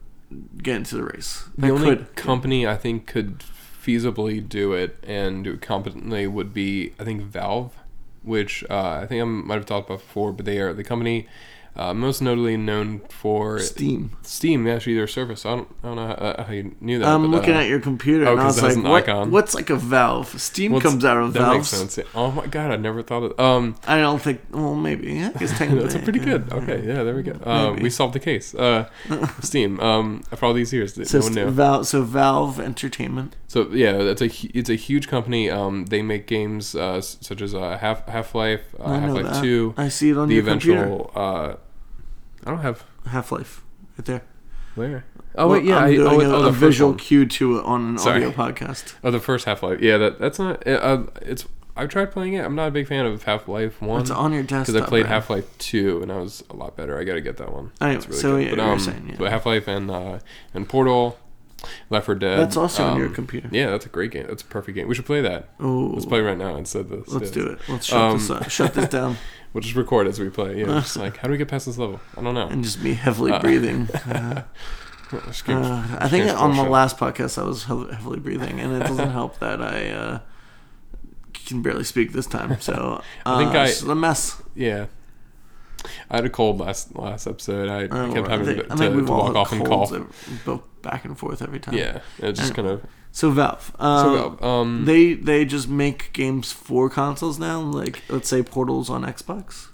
get 0.62 0.76
into 0.76 0.96
the 0.96 1.04
race? 1.04 1.44
That 1.56 1.66
the 1.68 1.72
only 1.72 1.96
could. 1.96 2.16
company 2.16 2.66
I 2.66 2.76
think 2.76 3.06
could 3.06 3.38
feasibly 3.40 4.46
do 4.46 4.72
it 4.72 5.02
and 5.06 5.44
do 5.44 5.52
it 5.52 5.60
competently 5.62 6.26
would 6.26 6.52
be 6.52 6.92
I 6.98 7.04
think 7.04 7.22
Valve, 7.22 7.76
which 8.22 8.64
uh, 8.68 9.00
I 9.02 9.06
think 9.06 9.22
I 9.22 9.24
might 9.24 9.54
have 9.54 9.66
talked 9.66 9.88
about 9.88 10.00
before, 10.00 10.32
but 10.32 10.44
they 10.44 10.58
are 10.58 10.72
the 10.72 10.84
company 10.84 11.28
uh, 11.76 11.92
most 11.92 12.22
notably 12.22 12.56
known 12.56 13.00
for 13.10 13.58
Steam. 13.58 14.16
Steam, 14.22 14.66
actually 14.66 14.94
their 14.94 15.06
service. 15.06 15.44
I 15.44 15.56
don't, 15.56 15.68
I 15.82 15.86
don't 15.86 15.96
know 15.96 16.06
how, 16.06 16.44
how 16.44 16.52
you 16.52 16.74
knew 16.80 16.98
that. 16.98 17.08
I'm 17.08 17.22
but, 17.22 17.28
looking 17.28 17.54
uh, 17.54 17.60
at 17.60 17.68
your 17.68 17.80
computer 17.80 18.26
oh, 18.26 18.32
and 18.32 18.40
I 18.40 18.46
was 18.46 18.62
like, 18.62 18.76
an 18.76 18.82
what, 18.84 19.02
icon. 19.02 19.30
what's 19.30 19.54
like 19.54 19.70
a 19.70 19.76
valve? 19.76 20.40
Steam 20.40 20.72
well, 20.72 20.80
comes 20.80 21.04
out 21.04 21.18
of 21.18 21.32
that 21.34 21.40
valves. 21.40 21.78
makes 21.78 21.94
sense. 21.94 22.08
Oh 22.14 22.30
my 22.30 22.46
god, 22.46 22.70
I 22.70 22.76
never 22.76 23.02
thought 23.02 23.22
of. 23.24 23.40
Um, 23.40 23.76
I 23.86 23.98
don't 23.98 24.20
think. 24.20 24.40
Well, 24.50 24.74
maybe. 24.74 25.12
Yeah, 25.14 25.32
I 25.34 25.38
guess 25.38 25.50
technically. 25.58 25.82
That's 25.82 25.94
a 25.96 25.98
pretty 25.98 26.18
good. 26.18 26.50
Okay, 26.52 26.86
yeah, 26.86 27.02
there 27.02 27.14
we 27.14 27.22
go. 27.22 27.38
Uh, 27.44 27.76
we 27.80 27.90
solved 27.90 28.14
the 28.14 28.20
case. 28.20 28.54
Uh, 28.54 28.88
Steam. 29.40 29.78
Um, 29.80 30.22
after 30.32 30.46
all 30.46 30.54
these 30.54 30.72
years, 30.72 30.94
So, 31.08 31.18
no 31.18 31.24
one 31.24 31.34
knew. 31.34 31.50
Valve, 31.50 31.86
so 31.86 32.02
Valve 32.02 32.58
Entertainment. 32.58 33.36
So 33.48 33.68
yeah, 33.70 33.92
that's 33.92 34.22
a 34.22 34.30
it's 34.56 34.70
a 34.70 34.74
huge 34.74 35.08
company. 35.08 35.50
Um, 35.50 35.86
they 35.86 36.02
make 36.02 36.26
games 36.26 36.74
uh, 36.74 37.00
such 37.00 37.40
as 37.40 37.54
uh, 37.54 37.78
Half 37.78 38.06
Half 38.06 38.34
Life, 38.34 38.74
uh, 38.80 38.98
Half 38.98 39.10
Life. 39.12 39.42
Two, 39.42 39.74
I 39.76 39.88
see 39.88 40.10
it 40.10 40.16
on 40.16 40.28
the 40.28 40.34
your 40.34 40.44
computer. 40.44 40.84
eventual. 40.84 41.12
Uh, 41.14 41.54
I 42.44 42.50
don't 42.50 42.60
have 42.60 42.84
Half 43.06 43.32
Life, 43.32 43.62
right 43.98 44.04
there. 44.04 44.22
where. 44.74 45.04
Oh 45.34 45.48
wait, 45.48 45.64
yeah, 45.64 45.78
I'm 45.78 45.84
I, 45.84 45.94
doing 45.94 46.08
oh, 46.08 46.20
a, 46.20 46.24
oh, 46.24 46.40
a 46.40 46.44
the 46.44 46.50
first 46.50 46.60
visual 46.60 46.90
one. 46.90 46.98
cue 46.98 47.26
to 47.26 47.58
it 47.58 47.64
on 47.64 47.88
an 47.88 47.98
Sorry. 47.98 48.24
audio 48.24 48.30
podcast. 48.30 48.94
Oh, 49.04 49.10
the 49.10 49.20
first 49.20 49.44
Half 49.44 49.62
Life. 49.62 49.80
Yeah, 49.80 49.98
that 49.98 50.18
that's 50.18 50.38
not. 50.38 50.66
Uh, 50.66 51.04
it's. 51.22 51.46
I've 51.78 51.90
tried 51.90 52.10
playing 52.10 52.32
it. 52.32 52.42
I'm 52.42 52.54
not 52.54 52.68
a 52.68 52.70
big 52.70 52.88
fan 52.88 53.04
of 53.04 53.22
Half 53.24 53.48
Life 53.48 53.82
One 53.82 54.00
It's 54.00 54.10
on 54.10 54.32
your 54.32 54.42
desktop. 54.42 54.66
because 54.66 54.82
I 54.82 54.88
played? 54.88 55.04
Half 55.06 55.28
Life 55.28 55.58
Two 55.58 56.00
and 56.02 56.10
I 56.10 56.16
was 56.16 56.42
a 56.48 56.56
lot 56.56 56.74
better. 56.74 56.98
I 56.98 57.04
got 57.04 57.14
to 57.14 57.20
get 57.20 57.36
that 57.36 57.52
one. 57.52 57.72
Anyway, 57.82 58.00
so 58.12 58.36
yeah, 58.36 58.50
but, 58.50 58.58
you 58.58 58.64
were 58.64 58.72
um, 58.72 58.80
saying, 58.80 59.08
yeah. 59.10 59.16
but 59.18 59.30
Half 59.30 59.44
Life 59.44 59.68
and 59.68 59.90
uh, 59.90 60.18
and 60.54 60.66
Portal, 60.66 61.18
Left 61.90 62.06
4 62.06 62.14
Dead. 62.16 62.38
That's 62.38 62.56
also 62.56 62.84
on 62.84 62.98
your 62.98 63.06
um, 63.08 63.14
computer. 63.14 63.48
Yeah, 63.50 63.70
that's 63.70 63.86
a 63.86 63.88
great 63.88 64.10
game. 64.10 64.26
That's 64.28 64.42
a 64.42 64.46
perfect 64.46 64.76
game. 64.76 64.88
We 64.88 64.94
should 64.94 65.06
play 65.06 65.20
that. 65.22 65.48
Oh, 65.58 65.90
Let's 65.94 66.04
play 66.06 66.20
right 66.20 66.36
now 66.38 66.56
instead 66.56 66.80
of 66.82 66.88
this. 66.90 67.08
Let's 67.08 67.30
do 67.30 67.46
it. 67.46 67.58
Let's 67.68 67.86
shut 67.86 67.98
Um, 68.00 68.18
this 68.18 68.30
up. 68.30 68.50
Shut 68.50 68.74
this 68.74 68.88
down 68.88 69.16
We'll 69.52 69.62
just 69.62 69.74
record 69.74 70.06
as 70.06 70.20
we 70.20 70.28
play. 70.28 70.58
Yeah, 70.60 70.66
just 70.66 70.96
like 70.98 71.16
how 71.16 71.28
do 71.28 71.32
we 71.32 71.38
get 71.38 71.48
past 71.48 71.64
this 71.66 71.78
level? 71.78 71.98
I 72.16 72.20
don't 72.22 72.34
know. 72.34 72.46
and 72.48 72.62
just 72.62 72.82
be 72.82 72.92
heavily 72.94 73.32
Uh, 73.32 73.40
breathing. 73.40 73.88
Uh, 74.04 74.42
uh, 75.12 75.96
I 76.00 76.08
think 76.08 76.28
on 76.36 76.56
the 76.56 76.64
last 76.64 76.96
podcast 76.98 77.40
I 77.40 77.44
was 77.46 77.62
heavily 77.64 78.18
breathing, 78.18 78.58
and 78.58 78.72
it 78.74 78.80
doesn't 78.80 79.10
help 79.10 79.38
that 79.38 79.62
I 79.62 79.88
uh, 79.90 80.18
can 81.32 81.62
barely 81.62 81.84
speak 81.84 82.12
this 82.12 82.26
time. 82.26 82.60
So 82.60 83.00
uh, 83.24 83.34
I 83.36 83.38
think 83.44 83.54
I- 83.54 83.66
it's 83.66 83.82
a 83.82 83.94
mess. 83.94 84.42
yeah. 84.56 84.86
I 86.10 86.16
had 86.16 86.24
a 86.24 86.30
cold 86.30 86.58
last 86.60 86.94
last 86.96 87.26
episode. 87.26 87.68
I 87.68 87.84
Uh, 87.84 88.12
kept 88.12 88.28
having 88.28 88.46
think, 88.46 88.66
to, 88.68 88.72
I 88.72 88.76
to 88.88 89.02
walk 89.04 89.34
off 89.34 89.52
and 89.52 89.64
cough. 89.66 89.92
ev- 89.92 90.42
both 90.44 90.62
back 90.82 91.04
and 91.04 91.18
forth 91.18 91.42
every 91.42 91.60
time. 91.60 91.76
Yeah, 91.76 92.00
it's 92.18 92.38
just 92.40 92.54
kind 92.54 92.68
of. 92.68 92.84
So 93.12 93.30
Valve, 93.30 93.74
um, 93.78 94.38
So 94.38 94.46
um, 94.46 94.84
they 94.84 95.14
they 95.14 95.44
just 95.44 95.68
make 95.68 96.12
games 96.12 96.52
for 96.52 96.90
consoles 96.90 97.38
now. 97.38 97.60
Like 97.60 98.02
let's 98.08 98.28
say 98.28 98.42
Portals 98.42 98.90
on 98.90 99.04
Xbox. 99.04 99.68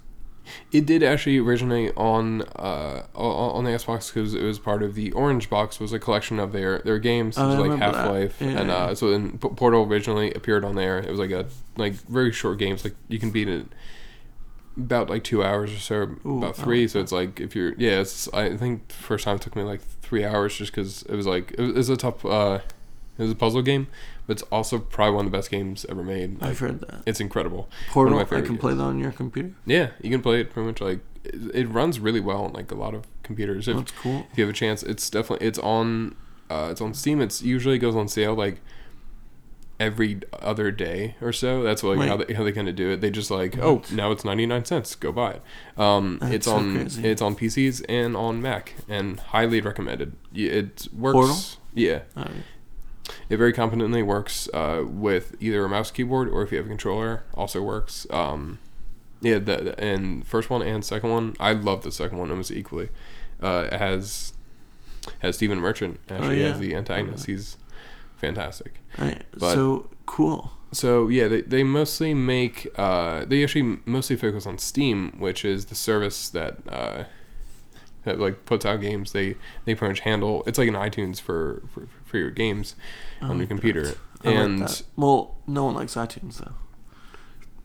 It 0.71 0.85
did 0.85 1.03
actually 1.03 1.37
originate 1.39 1.93
on 1.97 2.41
uh 2.57 3.03
on 3.15 3.63
the 3.63 3.71
Xbox 3.71 4.13
because 4.13 4.33
it 4.33 4.43
was 4.43 4.59
part 4.59 4.83
of 4.83 4.93
the 4.93 5.11
Orange 5.13 5.49
Box 5.49 5.79
was 5.79 5.93
a 5.93 5.99
collection 5.99 6.37
of 6.39 6.51
their 6.51 6.79
their 6.79 6.99
games. 6.99 7.35
Oh, 7.37 7.63
it 7.63 7.67
like. 7.69 7.79
Half 7.79 7.95
Life 8.09 8.37
Yeah, 8.41 8.47
and 8.59 8.69
yeah. 8.69 8.75
uh 8.75 8.95
so 8.95 9.09
then 9.11 9.37
P- 9.37 9.49
Portal 9.49 9.83
originally 9.85 10.31
appeared 10.33 10.63
on 10.65 10.75
there. 10.75 10.99
It 10.99 11.09
was 11.09 11.19
like 11.19 11.31
a 11.31 11.45
like 11.77 11.93
very 11.93 12.31
short 12.31 12.59
games 12.59 12.83
like 12.83 12.95
you 13.07 13.19
can 13.19 13.31
beat 13.31 13.47
it 13.47 13.65
about 14.77 15.09
like 15.09 15.23
two 15.23 15.43
hours 15.43 15.71
or 15.71 15.77
so 15.77 16.15
Ooh, 16.25 16.39
about 16.39 16.55
three. 16.55 16.81
like 16.81 16.89
so 16.89 16.99
it's 16.99 17.11
like 17.11 17.39
if 17.39 17.55
you're 17.55 17.73
yeah 17.77 17.99
it's 17.99 18.27
I 18.33 18.57
think 18.57 18.87
the 18.87 18.93
first 18.95 19.25
time 19.25 19.35
it 19.35 19.41
took 19.41 19.55
me 19.55 19.63
like 19.63 19.81
three 19.81 20.25
hours 20.25 20.57
just 20.57 20.71
because 20.71 21.03
it 21.03 21.15
was 21.15 21.27
like 21.27 21.51
it 21.51 21.59
was, 21.59 21.69
it 21.69 21.75
was 21.77 21.89
a 21.89 21.97
tough 21.97 22.25
uh 22.25 22.59
it 23.17 23.21
was 23.21 23.31
a 23.31 23.35
puzzle 23.35 23.61
game 23.61 23.87
but 24.25 24.33
it's 24.33 24.43
also 24.43 24.79
probably 24.79 25.15
one 25.15 25.25
of 25.25 25.31
the 25.31 25.37
best 25.37 25.51
games 25.51 25.85
ever 25.89 26.03
made. 26.03 26.41
Like, 26.41 26.51
I've 26.51 26.59
heard 26.59 26.79
that. 26.81 27.03
it's 27.05 27.19
incredible. 27.19 27.69
Portal, 27.89 28.19
I 28.19 28.23
can 28.23 28.57
play 28.57 28.71
games. 28.71 28.79
that 28.79 28.85
on 28.85 28.99
your 28.99 29.11
computer. 29.11 29.51
Yeah, 29.65 29.91
you 30.01 30.09
can 30.09 30.21
play 30.21 30.39
it 30.41 30.51
pretty 30.51 30.67
much 30.67 30.81
like 30.81 30.99
it, 31.23 31.35
it 31.53 31.67
runs 31.67 31.99
really 31.99 32.19
well 32.19 32.45
on 32.45 32.53
like 32.53 32.71
a 32.71 32.75
lot 32.75 32.93
of 32.93 33.05
computers. 33.23 33.67
If, 33.67 33.75
That's 33.77 33.91
cool. 33.91 34.25
if 34.31 34.37
you 34.37 34.45
have 34.45 34.53
a 34.53 34.57
chance, 34.57 34.83
it's 34.83 35.09
definitely 35.09 35.45
it's 35.47 35.59
on 35.59 36.15
uh, 36.49 36.69
it's 36.71 36.81
on 36.81 36.93
Steam. 36.93 37.21
It's 37.21 37.41
usually 37.41 37.77
goes 37.77 37.95
on 37.95 38.07
sale 38.07 38.33
like 38.33 38.61
every 39.83 40.21
other 40.41 40.71
day 40.71 41.15
or 41.21 41.31
so. 41.33 41.61
That's 41.63 41.83
like 41.83 41.99
how 42.07 42.17
they 42.17 42.33
how 42.33 42.43
they 42.43 42.51
kind 42.51 42.67
of 42.69 42.75
do 42.75 42.91
it. 42.91 43.01
They 43.01 43.09
just 43.11 43.29
like 43.31 43.57
oh 43.57 43.81
now 43.91 44.11
it's 44.11 44.23
ninety 44.25 44.45
nine 44.45 44.65
cents. 44.65 44.95
Go 44.95 45.11
buy 45.11 45.31
it. 45.33 45.41
Um, 45.79 46.17
That's 46.21 46.33
it's 46.33 46.45
so 46.45 46.55
on 46.55 46.75
crazy. 46.75 47.07
it's 47.07 47.21
on 47.21 47.35
PCs 47.35 47.83
and 47.89 48.15
on 48.15 48.41
Mac 48.41 48.75
and 48.87 49.19
highly 49.19 49.61
recommended. 49.61 50.15
It 50.33 50.87
works. 50.93 51.13
Portal? 51.13 51.35
Yeah, 51.75 52.01
Alright. 52.15 52.31
it 53.29 53.37
very 53.37 53.51
competently 53.53 54.03
works 54.03 54.47
uh, 54.53 54.83
with 54.85 55.35
either 55.39 55.65
a 55.65 55.69
mouse 55.69 55.89
keyboard 55.91 56.29
or 56.29 56.43
if 56.43 56.51
you 56.51 56.57
have 56.57 56.67
a 56.67 56.69
controller, 56.69 57.23
also 57.33 57.61
works. 57.61 58.05
Um, 58.11 58.59
yeah, 59.21 59.39
the, 59.39 59.73
and 59.79 60.25
first 60.27 60.49
one 60.49 60.61
and 60.61 60.83
second 60.85 61.09
one, 61.09 61.35
I 61.39 61.53
love 61.53 61.83
the 61.83 61.91
second 61.91 62.17
one 62.19 62.29
almost 62.29 62.51
equally. 62.51 62.89
Uh, 63.41 63.67
it 63.71 63.77
has 63.79 64.33
has 65.19 65.35
Stephen 65.35 65.59
Merchant 65.59 65.99
actually 66.09 66.43
Oh, 66.43 66.47
yeah. 66.47 66.53
as 66.53 66.59
the 66.59 66.75
antagonist. 66.75 67.25
He's 67.25 67.57
fantastic. 68.27 68.79
Alright, 68.99 69.23
But- 69.37 69.53
so 69.53 69.89
cool. 70.05 70.51
So 70.71 71.07
yeah, 71.07 71.27
they, 71.27 71.41
they 71.41 71.63
mostly 71.63 72.15
make 72.15 72.67
uh, 72.79 73.25
they 73.25 73.43
actually 73.43 73.77
mostly 73.85 74.15
focus 74.15 74.47
on 74.47 74.57
Steam, 74.57 75.13
which 75.19 75.45
is 75.45 75.65
the 75.65 75.75
service 75.75 76.29
that 76.29 76.57
uh, 76.67 77.03
that 78.05 78.19
like 78.19 78.45
puts 78.45 78.65
out 78.65 78.81
games. 78.81 79.11
They 79.11 79.35
they 79.65 79.75
pretty 79.75 79.91
much 79.91 79.99
handle. 79.99 80.41
It's 80.47 80.57
like 80.57 80.67
an 80.67 80.73
iTunes 80.73 81.21
for 81.21 81.61
for, 81.71 81.87
for 82.05 82.17
your 82.17 82.31
games 82.31 82.75
I 83.21 83.27
on 83.27 83.37
your 83.37 83.45
computer. 83.47 83.83
that. 83.83 83.97
Like 84.25 84.35
And 84.35 84.61
that. 84.63 84.81
well, 84.95 85.35
no 85.45 85.65
one 85.65 85.75
likes 85.75 85.93
iTunes 85.93 86.39
though. 86.39 86.53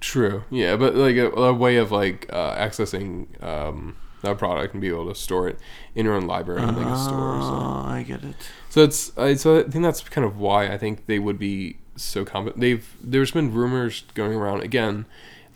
True. 0.00 0.44
Yeah, 0.50 0.76
but 0.76 0.94
like 0.94 1.16
a, 1.16 1.30
a 1.30 1.52
way 1.54 1.76
of 1.76 1.90
like 1.90 2.26
uh, 2.30 2.56
accessing 2.56 3.26
um, 3.42 3.96
that 4.22 4.36
product 4.38 4.74
and 4.74 4.80
be 4.80 4.88
able 4.88 5.08
to 5.08 5.14
store 5.14 5.48
it 5.48 5.58
in 5.94 6.04
your 6.06 6.14
own 6.14 6.26
library 6.26 6.62
and 6.62 6.76
like 6.76 6.86
a 6.86 6.98
store. 6.98 7.40
So, 7.40 7.48
Oh, 7.52 7.84
I 7.86 8.04
get 8.06 8.24
it. 8.24 8.34
so 8.68 8.82
it's 8.82 9.16
I 9.18 9.34
so 9.34 9.60
I 9.60 9.62
think 9.62 9.84
that's 9.84 10.00
kind 10.02 10.24
of 10.26 10.38
why 10.38 10.66
I 10.72 10.78
think 10.78 11.06
they 11.06 11.18
would 11.18 11.38
be 11.38 11.76
so 11.96 12.24
competent. 12.24 12.60
They've 12.60 12.86
there's 13.02 13.30
been 13.30 13.52
rumors 13.52 14.02
going 14.14 14.34
around 14.34 14.62
again, 14.62 15.06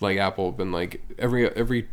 like 0.01 0.19
Apple 0.19 0.47
have 0.51 0.57
been 0.57 0.73
like 0.73 1.01
every 1.19 1.49
every 1.57 1.89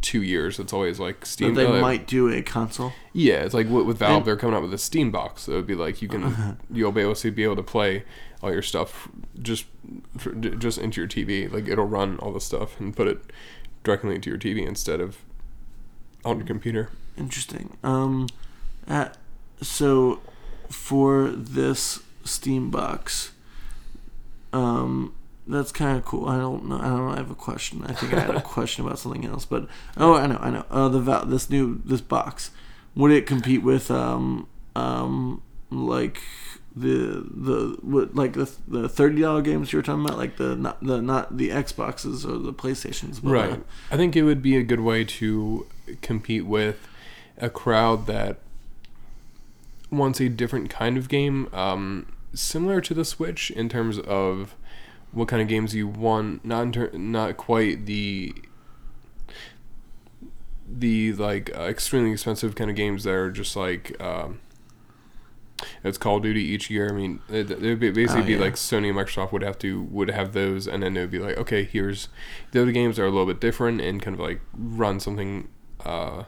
two 0.00 0.22
years 0.22 0.58
it's 0.58 0.74
always 0.74 1.00
like 1.00 1.20
That 1.20 1.26
Steam. 1.26 1.54
they 1.54 1.64
uh, 1.64 1.80
might 1.80 2.06
do 2.06 2.28
a 2.30 2.42
console. 2.42 2.92
yeah, 3.14 3.36
it's 3.36 3.54
like 3.54 3.68
with, 3.70 3.86
with 3.86 3.96
Valve, 3.98 4.18
And- 4.18 4.26
they're 4.26 4.36
coming 4.36 4.54
out 4.54 4.60
with 4.62 4.74
a 4.74 4.78
Steam 4.78 5.10
box. 5.10 5.42
So 5.44 5.52
it'd 5.52 5.66
be 5.66 5.74
like 5.74 6.02
you 6.02 6.08
can 6.08 6.58
you'll 6.70 6.92
be 6.92 7.00
able 7.00 7.14
to 7.14 7.30
be 7.30 7.42
able 7.44 7.56
to 7.56 7.62
play 7.62 8.04
all 8.42 8.52
your 8.52 8.60
stuff 8.62 9.08
just 9.40 9.64
just 10.58 10.78
into 10.78 11.00
your 11.00 11.08
TV. 11.08 11.50
Like 11.50 11.68
it'll 11.68 11.86
run 11.86 12.18
all 12.18 12.32
the 12.32 12.40
stuff 12.40 12.78
and 12.80 12.94
put 12.96 13.08
it 13.08 13.18
directly 13.82 14.14
into 14.14 14.28
your 14.30 14.38
TV 14.38 14.66
instead 14.66 15.00
of 15.00 15.18
on 16.24 16.38
your 16.38 16.46
computer. 16.46 16.90
Interesting. 17.16 17.76
Um, 17.82 18.28
at, 18.86 19.16
so 19.60 20.20
for 20.70 21.28
this 21.30 22.00
Steam 22.24 22.70
box, 22.70 23.32
um, 24.52 25.14
that's 25.46 25.72
kind 25.72 25.98
of 25.98 26.04
cool. 26.04 26.28
I 26.28 26.38
don't 26.38 26.66
know. 26.66 26.78
I 26.78 26.84
don't 26.88 27.06
know. 27.06 27.10
I 27.10 27.16
have 27.16 27.30
a 27.30 27.34
question. 27.34 27.84
I 27.86 27.92
think 27.92 28.14
I 28.14 28.20
had 28.20 28.34
a 28.34 28.40
question 28.56 28.86
about 28.86 28.98
something 28.98 29.24
else, 29.26 29.44
but 29.44 29.68
oh, 29.96 30.14
I 30.14 30.26
know. 30.26 30.38
I 30.40 30.50
know. 30.50 30.64
Uh, 30.70 30.88
the 30.88 31.00
val- 31.00 31.26
this 31.26 31.50
new 31.50 31.82
this 31.84 32.00
box 32.00 32.50
would 32.94 33.10
it 33.10 33.26
compete 33.26 33.62
with 33.62 33.90
um 33.90 34.46
um 34.76 35.42
like 35.70 36.22
the 36.76 37.24
the 37.30 37.78
what 37.82 38.14
like 38.16 38.32
the 38.32 38.50
the 38.66 38.88
thirty 38.88 39.20
dollar 39.20 39.42
games 39.42 39.72
you 39.72 39.78
were 39.78 39.82
talking 39.82 40.04
about 40.04 40.18
like 40.18 40.36
the 40.38 40.56
not 40.56 40.82
the 40.82 41.00
not 41.00 41.36
the 41.36 41.50
Xboxes 41.50 42.28
or 42.28 42.36
the 42.38 42.52
PlayStations 42.52 43.22
but, 43.22 43.30
Right. 43.30 43.64
I 43.92 43.96
think 43.96 44.16
it 44.16 44.24
would 44.24 44.42
be 44.42 44.56
a 44.56 44.62
good 44.62 44.80
way 44.80 45.04
to 45.04 45.66
compete 46.02 46.46
with 46.46 46.88
a 47.38 47.48
crowd 47.48 48.06
that 48.06 48.38
wants 49.90 50.20
a 50.20 50.28
different 50.28 50.68
kind 50.70 50.96
of 50.96 51.08
game, 51.08 51.48
um, 51.52 52.06
similar 52.34 52.80
to 52.80 52.94
the 52.94 53.04
Switch 53.04 53.50
in 53.52 53.68
terms 53.68 53.98
of 54.00 54.56
what 55.12 55.28
kind 55.28 55.40
of 55.40 55.46
games 55.46 55.74
you 55.76 55.86
want. 55.86 56.44
Not 56.44 56.72
ter- 56.72 56.90
not 56.92 57.36
quite 57.36 57.86
the 57.86 58.34
the 60.68 61.12
like 61.12 61.56
uh, 61.56 61.62
extremely 61.62 62.10
expensive 62.10 62.54
kind 62.56 62.68
of 62.70 62.74
games 62.76 63.04
that 63.04 63.14
are 63.14 63.30
just 63.30 63.54
like. 63.54 64.00
Um, 64.02 64.40
it's 65.82 65.98
Call 65.98 66.16
of 66.16 66.22
Duty 66.22 66.42
each 66.42 66.70
year. 66.70 66.88
I 66.88 66.92
mean, 66.92 67.20
it, 67.28 67.50
it 67.50 67.60
would 67.60 67.80
basically 67.80 68.22
Oh, 68.22 68.26
be 68.26 68.32
yeah. 68.34 68.40
like 68.40 68.54
Sony 68.54 68.88
and 68.88 68.98
Microsoft 68.98 69.32
would 69.32 69.42
have 69.42 69.58
to 69.60 69.82
would 69.84 70.10
have 70.10 70.32
those, 70.32 70.66
and 70.66 70.82
then 70.82 70.96
it 70.96 71.00
would 71.00 71.10
be 71.10 71.18
like, 71.18 71.36
okay, 71.38 71.64
here's 71.64 72.08
the 72.52 72.62
other 72.62 72.72
games 72.72 72.98
are 72.98 73.06
a 73.06 73.10
little 73.10 73.26
bit 73.26 73.40
different 73.40 73.80
and 73.80 74.00
kind 74.02 74.14
of 74.14 74.20
like 74.20 74.40
run 74.56 75.00
something, 75.00 75.48
uh, 75.84 76.24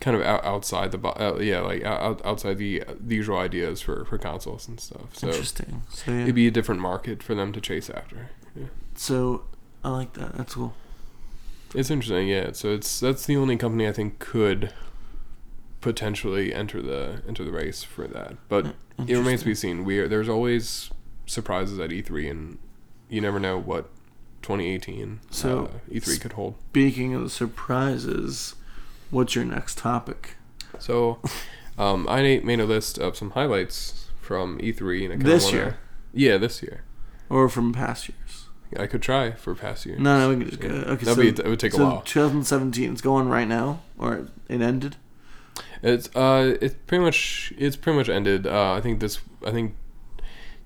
kind 0.00 0.16
of 0.16 0.22
out, 0.22 0.44
outside 0.44 0.92
the 0.92 0.98
uh, 1.08 1.38
yeah, 1.40 1.60
like 1.60 1.82
out, 1.84 2.24
outside 2.24 2.58
the, 2.58 2.82
the 3.00 3.14
usual 3.14 3.38
ideas 3.38 3.80
for 3.80 4.04
for 4.04 4.18
consoles 4.18 4.68
and 4.68 4.78
stuff. 4.80 5.14
So 5.16 5.28
interesting. 5.28 5.82
So 5.90 6.10
yeah. 6.10 6.22
it'd 6.22 6.34
be 6.34 6.46
a 6.46 6.50
different 6.50 6.80
market 6.80 7.22
for 7.22 7.34
them 7.34 7.52
to 7.52 7.60
chase 7.60 7.88
after. 7.90 8.30
Yeah. 8.54 8.66
So 8.94 9.44
I 9.82 9.90
like 9.90 10.12
that. 10.14 10.36
That's 10.36 10.54
cool. 10.54 10.74
It's 11.74 11.90
interesting, 11.90 12.28
yeah. 12.28 12.52
So 12.52 12.72
it's 12.72 13.00
that's 13.00 13.26
the 13.26 13.36
only 13.36 13.56
company 13.56 13.88
I 13.88 13.92
think 13.92 14.18
could 14.20 14.72
potentially 15.84 16.54
enter 16.54 16.80
the 16.80 17.22
enter 17.28 17.44
the 17.44 17.52
race 17.52 17.82
for 17.82 18.08
that. 18.08 18.36
But 18.48 18.74
it 19.06 19.14
remains 19.14 19.40
to 19.40 19.46
be 19.46 19.54
seen. 19.54 19.84
We 19.84 19.98
are, 19.98 20.08
there's 20.08 20.30
always 20.30 20.90
surprises 21.26 21.78
at 21.78 21.90
E3, 21.90 22.30
and 22.30 22.58
you 23.10 23.20
never 23.20 23.38
know 23.38 23.58
what 23.58 23.90
2018 24.40 25.20
So, 25.30 25.66
uh, 25.66 25.92
E3 25.92 26.20
could 26.22 26.32
hold. 26.32 26.54
Speaking 26.70 27.14
of 27.14 27.30
surprises, 27.30 28.54
what's 29.10 29.34
your 29.34 29.44
next 29.44 29.76
topic? 29.76 30.36
So 30.78 31.20
um, 31.78 32.08
I 32.08 32.40
made 32.42 32.60
a 32.60 32.64
list 32.64 32.98
of 32.98 33.14
some 33.14 33.32
highlights 33.32 34.06
from 34.22 34.58
E3, 34.58 35.04
and 35.12 35.22
I 35.22 35.26
This 35.26 35.44
wanna, 35.44 35.56
year? 35.56 35.78
Yeah, 36.14 36.38
this 36.38 36.62
year. 36.62 36.82
Or 37.28 37.50
from 37.50 37.74
past 37.74 38.08
years? 38.08 38.46
I 38.78 38.86
could 38.86 39.02
try 39.02 39.32
for 39.32 39.54
past 39.54 39.84
years. 39.84 40.00
No, 40.00 40.18
no, 40.18 40.30
we 40.30 40.36
can 40.36 40.48
just 40.48 40.60
go. 40.60 40.68
Okay, 40.68 41.04
That'd 41.04 41.08
so, 41.08 41.16
be, 41.16 41.28
it 41.28 41.46
would 41.46 41.60
take 41.60 41.72
so 41.72 41.82
a 41.82 41.86
while. 41.86 42.02
2017 42.02 42.94
is 42.94 43.00
going 43.02 43.28
right 43.28 43.46
now, 43.46 43.82
or 43.98 44.28
it 44.48 44.60
ended. 44.62 44.96
It's 45.82 46.08
uh, 46.16 46.56
it's 46.60 46.74
pretty 46.86 47.04
much 47.04 47.52
it's 47.58 47.76
pretty 47.76 47.98
much 47.98 48.08
ended. 48.08 48.46
Uh, 48.46 48.72
I 48.72 48.80
think 48.80 49.00
this 49.00 49.20
I 49.46 49.50
think 49.50 49.74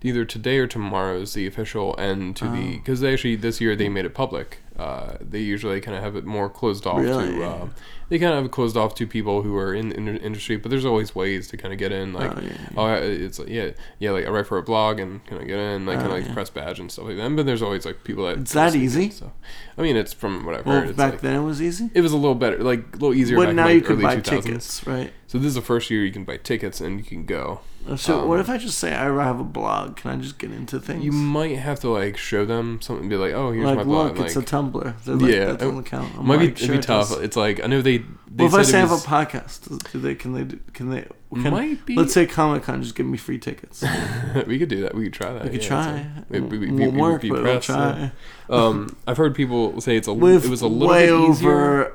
either 0.03 0.25
today 0.25 0.59
or 0.59 0.67
tomorrow 0.67 1.21
is 1.21 1.35
the 1.35 1.47
official 1.47 1.95
end 1.99 2.37
to 2.37 2.45
the 2.45 2.51
Oh. 2.51 2.73
because 2.77 3.01
they 3.01 3.13
actually 3.13 3.37
this 3.37 3.61
year 3.61 3.75
they 3.77 3.89
made 3.89 4.05
it 4.05 4.15
public. 4.15 4.59
Uh, 4.79 5.17
they 5.21 5.41
usually 5.41 5.81
kind 5.81 5.97
of 5.97 6.03
have 6.05 6.15
it 6.15 6.25
more 6.25 6.49
closed 6.49 6.87
off 6.87 7.01
Really? 7.01 7.27
to. 7.33 7.45
Uh, 7.45 7.69
they 8.11 8.19
kind 8.19 8.31
of 8.33 8.37
have 8.37 8.45
it 8.47 8.53
closed 8.53 8.77
off 8.77 8.95
to 8.95 9.07
people 9.07 9.43
who 9.43 9.55
are 9.57 9.75
in, 9.75 9.91
in 9.93 10.05
the 10.07 10.17
industry, 10.21 10.57
but 10.57 10.71
there's 10.71 10.85
always 10.85 11.15
ways 11.15 11.49
to 11.49 11.57
kind 11.57 11.75
of 11.75 11.79
get 11.81 11.91
in. 11.93 12.13
Like, 12.15 12.31
oh, 12.37 12.41
yeah, 12.41 12.57
oh, 12.77 12.93
it's 12.95 13.39
like, 13.41 13.49
yeah, 13.49 13.71
yeah, 13.99 14.13
like 14.13 14.25
I 14.25 14.31
write 14.31 14.47
for 14.47 14.57
a 14.57 14.63
blog 14.63 14.99
and 15.01 15.23
kind 15.27 15.43
of 15.43 15.49
get 15.49 15.59
in, 15.59 15.85
like 15.85 15.97
kind 15.99 16.09
Oh, 16.09 16.15
of 16.15 16.19
like 16.21 16.29
yeah. 16.29 16.33
press 16.35 16.49
badge 16.49 16.79
and 16.81 16.91
stuff 16.91 17.07
like 17.07 17.17
that. 17.17 17.37
But 17.37 17.45
there's 17.45 17.61
always 17.61 17.85
like 17.85 18.05
people 18.05 18.25
that 18.27 18.39
It's 18.39 18.53
that 18.53 18.75
easy? 18.77 19.11
So, 19.11 19.33
I 19.77 19.83
mean, 19.83 19.97
it's 19.97 20.13
from 20.13 20.47
what 20.47 20.55
I've 20.55 20.65
Well, 20.65 20.81
heard. 20.81 20.89
It's 20.91 20.97
back 20.97 21.13
like, 21.15 21.21
then 21.23 21.35
it 21.37 21.43
was 21.45 21.61
easy. 21.61 21.91
it 21.93 22.01
was 22.01 22.13
a 22.13 22.17
little 22.17 22.35
better, 22.37 22.59
like 22.63 22.81
a 22.89 22.93
little 22.99 23.15
easier. 23.15 23.37
But 23.37 23.47
back 23.47 23.55
now 23.57 23.67
in, 23.69 23.75
you 23.75 23.81
like, 23.81 23.87
could 23.89 23.95
early 23.97 24.03
buy 24.05 24.17
2000s. 24.17 24.43
tickets, 24.45 24.87
right? 24.87 25.13
So 25.27 25.37
this 25.39 25.49
is 25.49 25.55
the 25.57 25.61
first 25.63 25.91
year 25.91 26.03
you 26.05 26.13
can 26.13 26.25
buy 26.25 26.37
tickets 26.39 26.81
and 26.81 26.99
you 26.99 27.05
can 27.05 27.27
go. 27.27 27.61
So 27.97 28.21
Um, 28.21 28.29
what 28.29 28.39
if 28.41 28.49
I 28.51 28.59
just 28.59 28.79
say 28.79 28.95
I 28.95 29.05
have 29.25 29.41
a 29.41 29.45
blog? 29.45 29.97
Can 29.97 30.11
I 30.11 30.17
just 30.17 30.39
get 30.39 30.51
into 30.53 30.79
things? 30.79 31.05
You 31.05 31.13
might 31.13 31.57
have 31.59 31.81
to 31.81 31.89
like 31.91 32.17
show 32.17 32.45
them 32.45 32.81
something, 32.83 33.05
and 33.05 33.11
be 33.11 33.17
like, 33.17 33.33
"Oh, 33.33 33.53
here's 33.53 33.65
like, 33.67 33.77
my 33.79 33.85
blog." 33.85 34.09
look, 34.09 34.19
like, 34.19 34.27
it's 34.29 34.37
a 34.37 34.43
Tumblr. 34.43 34.95
They're 35.05 35.15
like, 35.17 35.33
Yeah, 35.35 35.45
that 35.47 35.59
doesn't 35.61 35.85
count. 35.85 36.13
I'm 36.19 36.27
might 36.27 36.37
be 36.39 36.47
like, 36.49 36.57
it'd 36.57 36.67
sure 36.67 36.77
be 36.77 36.83
tough. 36.83 37.19
It's 37.21 37.37
like 37.37 37.63
I 37.63 37.67
know 37.67 37.81
they. 37.83 37.99
they 37.99 38.05
Well, 38.45 38.47
if 38.49 38.55
I 38.55 38.63
say 38.63 38.79
I 38.79 38.81
have 38.81 38.93
a 38.93 38.97
podcast, 38.97 39.91
do 39.93 39.99
they? 40.01 40.15
Can 40.15 40.33
they? 40.35 40.57
Can 40.73 40.91
they? 40.91 41.07
Can, 41.33 41.51
might 41.53 41.85
be. 41.85 41.95
Let's 41.95 42.15
say 42.15 42.27
Comic 42.27 42.63
Con, 42.63 42.83
just 42.83 42.95
give 42.95 43.05
me 43.07 43.19
free 43.19 43.39
tickets. 43.39 43.85
we 44.47 44.59
could 44.59 44.71
do 44.71 44.81
that. 44.83 44.95
We 44.95 45.05
could 45.05 45.13
try 45.13 45.33
that. 45.35 45.45
We 45.45 45.51
could 45.51 45.63
yeah, 45.63 45.69
try. 45.69 46.07
it's 46.31 46.39
a- 46.39 46.43
we- 46.43 46.59
we- 46.59 46.69
It 46.69 46.73
won't 46.73 46.93
we- 46.95 47.01
work, 47.01 47.23
we 47.23 47.31
but 47.31 47.43
we'll 47.43 47.61
try. 47.61 47.99
yeah. 47.99 48.11
Um, 48.49 48.97
I've 49.07 49.19
heard 49.19 49.35
people 49.35 49.79
say 49.83 49.97
it's 49.97 50.09
a. 50.09 50.15
With 50.15 50.47
it 50.47 50.51
was 50.51 50.63
a 50.63 50.67
little 50.69 50.89
way 50.89 51.07
bit 51.09 51.31
easier. 51.31 51.51
over 51.51 51.95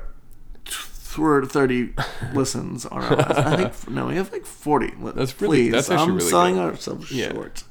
through 1.14 1.46
30 1.46 1.94
listens 2.34 2.84
on 2.86 3.02
our 3.02 3.16
last. 3.16 3.38
I 3.38 3.56
think 3.70 3.88
no, 3.90 4.06
we 4.08 4.16
have 4.16 4.32
like 4.32 4.44
40. 4.44 4.94
That's 5.14 5.40
really- 5.40 5.56
Please, 5.68 5.72
that's 5.72 5.90
actually 5.90 6.02
I'm 6.10 6.16
really 6.16 6.30
selling 6.30 6.54
good. 6.56 6.64
ourselves 6.64 7.10
Yeah. 7.12 7.32
short. 7.32 7.62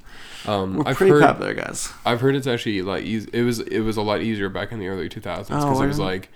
Um, 0.45 0.75
We're 0.77 0.84
I've 0.88 0.97
pretty 0.97 1.12
heard 1.12 1.21
popular 1.23 1.53
guys. 1.53 1.89
I've 2.06 2.19
heard 2.19 2.36
it's 2.36 2.47
actually 2.47 2.82
like 2.82 3.03
easy. 3.06 3.29
It 3.32 3.43
was 3.43 3.60
it 3.62 3.79
was 3.79 3.95
a 3.95 4.01
lot 4.01 4.21
easier 4.21 4.49
back 4.49 4.73
in 4.73 4.79
the 4.79 4.88
early 4.89 5.08
2000s 5.08 5.47
because 5.47 5.63
Oh, 5.63 5.82
it 5.82 5.88
was 5.88 5.99
like 5.99 6.29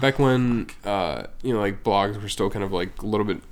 back 0.00 0.18
when 0.18 0.68
uh, 0.84 1.24
you 1.42 1.52
know 1.52 1.60
like 1.60 1.82
blogs 1.84 2.20
were 2.22 2.28
still 2.30 2.48
kind 2.48 2.64
of 2.64 2.72
like 2.72 3.02
a 3.02 3.06
little 3.06 3.26
bit. 3.26 3.42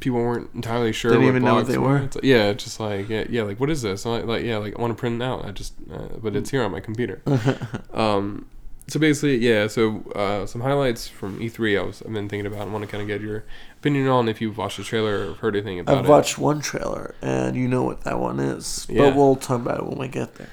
People 0.00 0.18
weren't 0.18 0.48
entirely 0.54 0.92
sure. 0.92 1.12
Didn't 1.12 1.26
even 1.28 1.44
know 1.44 1.54
what 1.56 1.66
they 1.66 1.76
were? 1.78 2.00
Like- 2.00 2.20
yeah, 2.24 2.52
just 2.54 2.80
like 2.80 3.08
yeah, 3.10 3.24
yeah, 3.28 3.42
like 3.42 3.60
what 3.60 3.68
is 3.70 3.82
this? 3.82 4.04
Like, 4.06 4.24
like 4.24 4.42
yeah, 4.44 4.56
like 4.56 4.76
I 4.78 4.80
want 4.80 4.92
to 4.96 4.98
print 4.98 5.20
it 5.20 5.24
out. 5.24 5.44
I 5.44 5.50
just, 5.50 5.74
uh, 5.92 6.08
but 6.22 6.34
it's 6.34 6.48
here 6.50 6.62
on 6.64 6.72
my 6.72 6.80
computer. 6.80 7.20
um, 7.92 8.46
so 8.86 9.00
basically, 9.00 9.38
yeah. 9.38 9.66
So 9.66 10.02
uh, 10.14 10.46
some 10.46 10.60
highlights 10.60 11.08
from 11.08 11.38
E3. 11.40 11.78
I 11.78 11.82
was 11.82 12.02
I've 12.02 12.12
been 12.12 12.28
thinking 12.28 12.46
about. 12.46 12.62
and 12.62 12.72
want 12.72 12.84
to 12.84 12.90
kind 12.90 13.02
of 13.02 13.08
get 13.08 13.20
your 13.20 13.44
opinion 13.78 14.08
on 14.08 14.28
if 14.28 14.40
you've 14.40 14.58
watched 14.58 14.76
the 14.76 14.84
trailer 14.84 15.30
or 15.30 15.34
heard 15.34 15.56
anything 15.56 15.80
about 15.80 15.96
it. 15.96 15.98
I've 16.00 16.08
watched 16.08 16.38
one 16.38 16.60
trailer, 16.60 17.14
and 17.22 17.56
you 17.56 17.68
know 17.68 17.82
what 17.82 18.02
that 18.02 18.18
one 18.18 18.40
is. 18.40 18.86
Yeah. 18.88 19.02
But 19.02 19.16
we'll 19.16 19.36
talk 19.36 19.60
about 19.60 19.78
it 19.78 19.86
when 19.86 19.98
we 19.98 20.08
get 20.08 20.34
there. 20.36 20.50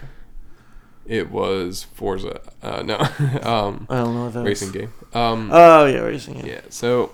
It 1.05 1.31
was 1.31 1.83
Forza. 1.83 2.41
Uh, 2.61 2.83
no, 2.83 2.95
um, 3.43 3.87
I 3.89 3.97
don't 3.97 4.15
know 4.15 4.23
what 4.25 4.33
that 4.33 4.41
is. 4.41 4.61
racing 4.61 4.71
game. 4.71 4.93
Um, 5.13 5.49
Oh 5.51 5.85
yeah, 5.85 5.99
racing 5.99 6.35
game. 6.35 6.45
Yeah, 6.45 6.61
so 6.69 7.11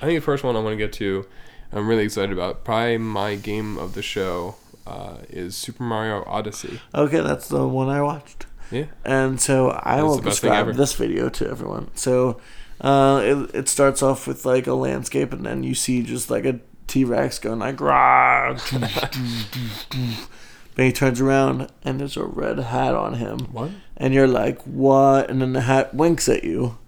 I 0.00 0.06
think 0.06 0.18
the 0.18 0.24
first 0.24 0.44
one 0.44 0.56
I 0.56 0.60
want 0.60 0.72
to 0.72 0.76
get 0.76 0.92
to, 0.94 1.26
I'm 1.72 1.86
really 1.88 2.04
excited 2.04 2.32
about. 2.32 2.64
Probably 2.64 2.98
my 2.98 3.34
game 3.34 3.76
of 3.76 3.94
the 3.94 4.02
show 4.02 4.56
uh, 4.86 5.16
is 5.28 5.56
Super 5.56 5.82
Mario 5.82 6.24
Odyssey. 6.26 6.80
Okay, 6.94 7.20
that's 7.20 7.48
the 7.48 7.66
one 7.66 7.88
I 7.88 8.00
watched. 8.02 8.46
Yeah, 8.70 8.86
And 9.04 9.40
so 9.40 9.70
I 9.82 9.96
That's 9.96 10.02
will 10.02 10.16
the 10.16 10.22
best 10.22 10.40
thing 10.40 10.50
describe 10.50 10.74
this 10.76 10.92
video 10.94 11.28
to 11.28 11.48
everyone. 11.48 11.90
So 11.94 12.40
uh, 12.80 13.20
it, 13.22 13.54
it 13.54 13.68
starts 13.68 14.02
off 14.02 14.26
with 14.26 14.44
like 14.44 14.66
a 14.66 14.74
landscape, 14.74 15.32
and 15.32 15.44
then 15.46 15.62
you 15.62 15.74
see 15.74 16.02
just 16.02 16.30
like 16.30 16.44
a 16.44 16.60
T 16.86 17.04
Rex 17.04 17.38
going 17.38 17.58
like. 17.60 17.80
Then 20.76 20.86
he 20.86 20.92
turns 20.92 21.20
around, 21.20 21.70
and 21.84 22.00
there's 22.00 22.16
a 22.16 22.24
red 22.24 22.58
hat 22.58 22.96
on 22.96 23.14
him. 23.14 23.38
what? 23.52 23.70
And 23.96 24.12
you're 24.12 24.26
like, 24.26 24.60
what? 24.62 25.30
And 25.30 25.40
then 25.40 25.52
the 25.52 25.60
hat 25.60 25.94
winks 25.94 26.28
at 26.28 26.42
you. 26.42 26.78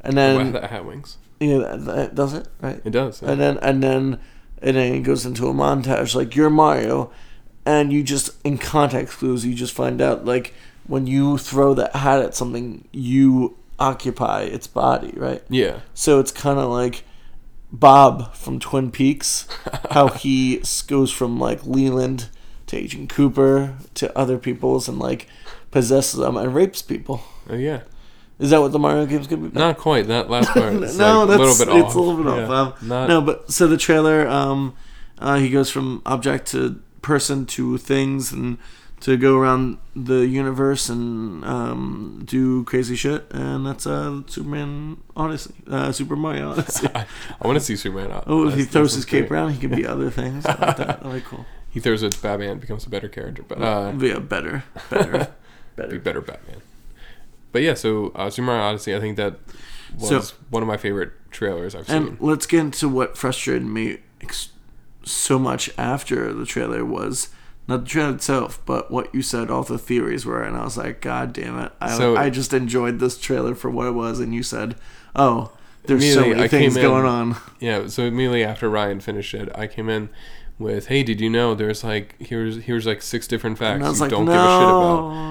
And 0.00 0.16
Wow, 0.16 0.38
then, 0.38 0.52
that 0.52 0.70
hat 0.70 0.86
winks. 0.86 1.18
yeah, 1.38 1.58
that, 1.58 1.84
that 1.84 2.14
does 2.14 2.32
it, 2.32 2.48
right? 2.62 2.80
It 2.82 2.90
does. 2.90 3.20
yeah. 3.20 3.32
And 3.32 3.40
then 3.40 3.58
and 3.58 3.82
then 3.82 4.18
and 4.62 4.76
then 4.76 4.94
it 4.94 5.00
goes 5.00 5.26
into 5.26 5.48
a 5.48 5.52
montage 5.52 6.14
like 6.14 6.34
you're 6.34 6.48
Mario, 6.48 7.10
and 7.66 7.92
you 7.92 8.02
just 8.02 8.30
in 8.42 8.56
context 8.56 9.18
clues 9.18 9.44
you 9.44 9.54
just 9.54 9.74
find 9.74 10.00
out 10.00 10.24
like 10.24 10.54
when 10.86 11.06
you 11.06 11.38
throw 11.38 11.74
that 11.74 11.94
hat 11.96 12.20
at 12.22 12.34
something 12.34 12.86
you 12.92 13.56
occupy 13.78 14.42
its 14.42 14.66
body, 14.66 15.12
right? 15.16 15.42
yeah, 15.48 15.80
So 15.94 16.18
it's 16.20 16.32
kind 16.32 16.58
of 16.58 16.70
like 16.70 17.04
Bob 17.72 18.34
from 18.34 18.58
Twin 18.60 18.90
Peaks, 18.90 19.46
how 19.90 20.08
he 20.08 20.62
goes 20.86 21.10
from 21.10 21.38
like 21.38 21.64
Leland 21.66 22.28
to 22.68 22.76
Agent 22.76 23.10
Cooper 23.10 23.74
to 23.94 24.16
other 24.18 24.38
people's 24.38 24.88
and 24.88 24.98
like 24.98 25.26
possesses 25.70 26.18
them 26.20 26.36
and 26.36 26.54
rapes 26.54 26.82
people. 26.82 27.22
oh 27.50 27.54
yeah. 27.56 27.80
Is 28.38 28.50
that 28.50 28.60
what 28.60 28.70
the 28.72 28.78
Mario 28.78 29.06
game's 29.06 29.26
gonna 29.26 29.48
be? 29.48 29.58
Not 29.58 29.78
quite. 29.78 30.08
That 30.08 30.28
last 30.28 30.50
part. 30.50 30.72
no, 30.74 30.82
It's 30.82 30.96
that's 30.98 30.98
a 30.98 31.26
little 31.26 31.58
bit 31.58 31.68
off. 31.70 31.86
it's 31.86 31.94
a 31.94 32.00
little 32.00 32.22
bit 32.22 32.26
Yeah. 32.36 32.48
off. 32.54 32.82
Um, 32.82 32.88
Not, 32.88 33.08
no, 33.08 33.20
but 33.22 33.50
so 33.50 33.66
the 33.66 33.78
trailer, 33.78 34.28
um, 34.28 34.74
uh, 35.18 35.36
he 35.38 35.48
goes 35.48 35.70
from 35.70 36.02
object 36.04 36.46
to 36.48 36.80
person 37.02 37.46
to 37.46 37.78
things 37.78 38.32
and 38.32 38.58
to 39.00 39.16
go 39.16 39.36
around 39.36 39.78
the 39.94 40.26
universe 40.26 40.88
and 40.88 41.44
um, 41.44 42.22
do 42.24 42.64
crazy 42.64 42.96
shit, 42.96 43.26
and 43.30 43.66
that's 43.66 43.86
uh, 43.86 44.22
Superman 44.26 44.96
Odyssey, 45.16 45.54
uh, 45.70 45.92
Super 45.92 46.16
Mario 46.16 46.50
Odyssey. 46.52 46.88
I, 46.94 47.06
want 47.42 47.58
to 47.58 47.64
see 47.64 47.76
Superman. 47.76 48.10
out. 48.12 48.24
Oh, 48.26 48.48
if 48.48 48.54
he 48.56 48.64
throws 48.64 48.94
his 48.94 49.04
cape 49.04 49.30
around, 49.30 49.52
he 49.52 49.58
can 49.60 49.70
be 49.76 49.86
other 49.94 50.10
things. 50.10 50.46
I 50.46 50.52
like 50.66 50.76
that. 50.78 51.04
I 51.04 51.08
like 51.08 51.24
cool. 51.24 51.44
He 51.70 51.80
throws 51.80 52.02
it. 52.02 52.16
Batman 52.22 52.58
becomes 52.58 52.86
a 52.86 52.88
better 52.88 53.06
character, 53.08 53.44
but 53.46 53.60
uh, 53.60 53.92
be 53.92 54.10
a 54.10 54.18
better, 54.18 54.64
better, 54.88 55.12
be 55.18 55.26
better. 55.82 55.98
better 55.98 56.20
Batman. 56.22 56.62
But 57.52 57.60
yeah, 57.62 57.74
so 57.74 58.12
uh, 58.14 58.30
Super 58.30 58.46
Mario 58.46 58.62
Odyssey, 58.62 58.96
I 58.96 59.00
think 59.00 59.18
that 59.18 59.36
was 59.98 60.08
So- 60.28 60.34
one 60.48 60.62
of 60.62 60.66
my 60.68 60.78
favorite 60.78 61.12
trailers 61.30 61.74
I've 61.74 61.80
And 61.80 61.88
seen. 61.88 62.06
And 62.14 62.20
let's 62.22 62.46
get 62.46 62.60
into 62.60 62.88
what 62.88 63.18
frustrated 63.18 63.64
me 63.68 63.98
ex- 64.22 64.48
so 65.04 65.38
much 65.38 65.68
after 65.76 66.32
the 66.32 66.46
trailer 66.46 66.82
was 66.82 67.28
not 67.68 67.80
the 67.84 67.86
trailer 67.88 68.14
itself, 68.14 68.60
but 68.66 68.90
what 68.90 69.12
you 69.14 69.22
said 69.22 69.50
all 69.50 69.62
the 69.62 69.78
theories 69.78 70.24
were, 70.24 70.42
and 70.42 70.56
I 70.56 70.64
was 70.64 70.76
like, 70.76 71.00
God 71.00 71.32
damn 71.32 71.58
it! 71.58 71.72
I 71.80 71.96
So- 71.96 72.16
I 72.16 72.30
just 72.30 72.52
enjoyed 72.54 72.98
this 73.00 73.18
trailer 73.18 73.54
for 73.54 73.70
what 73.70 73.86
it 73.88 73.92
was, 73.92 74.20
and 74.20 74.34
you 74.34 74.42
said, 74.42 74.76
Oh, 75.14 75.50
there's 75.84 76.12
so 76.14 76.28
many 76.28 76.42
I 76.42 76.48
things 76.48 76.74
came 76.74 76.84
in- 76.84 76.90
going 76.90 77.06
on. 77.06 77.36
Yeah, 77.60 77.86
so 77.86 78.02
immediately 78.04 78.44
after 78.44 78.68
Ryan 78.68 79.00
finished 79.00 79.34
it, 79.34 79.48
I 79.54 79.66
came 79.66 79.88
in 79.88 80.08
with, 80.58 80.86
"Hey, 80.86 81.02
did 81.02 81.20
you 81.20 81.28
know 81.28 81.54
there's 81.54 81.84
like 81.84 82.14
here's 82.20 82.64
here's 82.64 82.86
like 82.86 83.02
six 83.02 83.26
different 83.28 83.58
facts 83.58 83.76
And 83.76 83.84
I 83.84 83.88
was 83.90 83.98
you 83.98 84.02
like, 84.04 84.10
don't 84.10 84.24
No, 84.24 84.32
give 84.32 84.40
a 84.40 84.44
shit 84.44 84.68
about." 84.68 85.26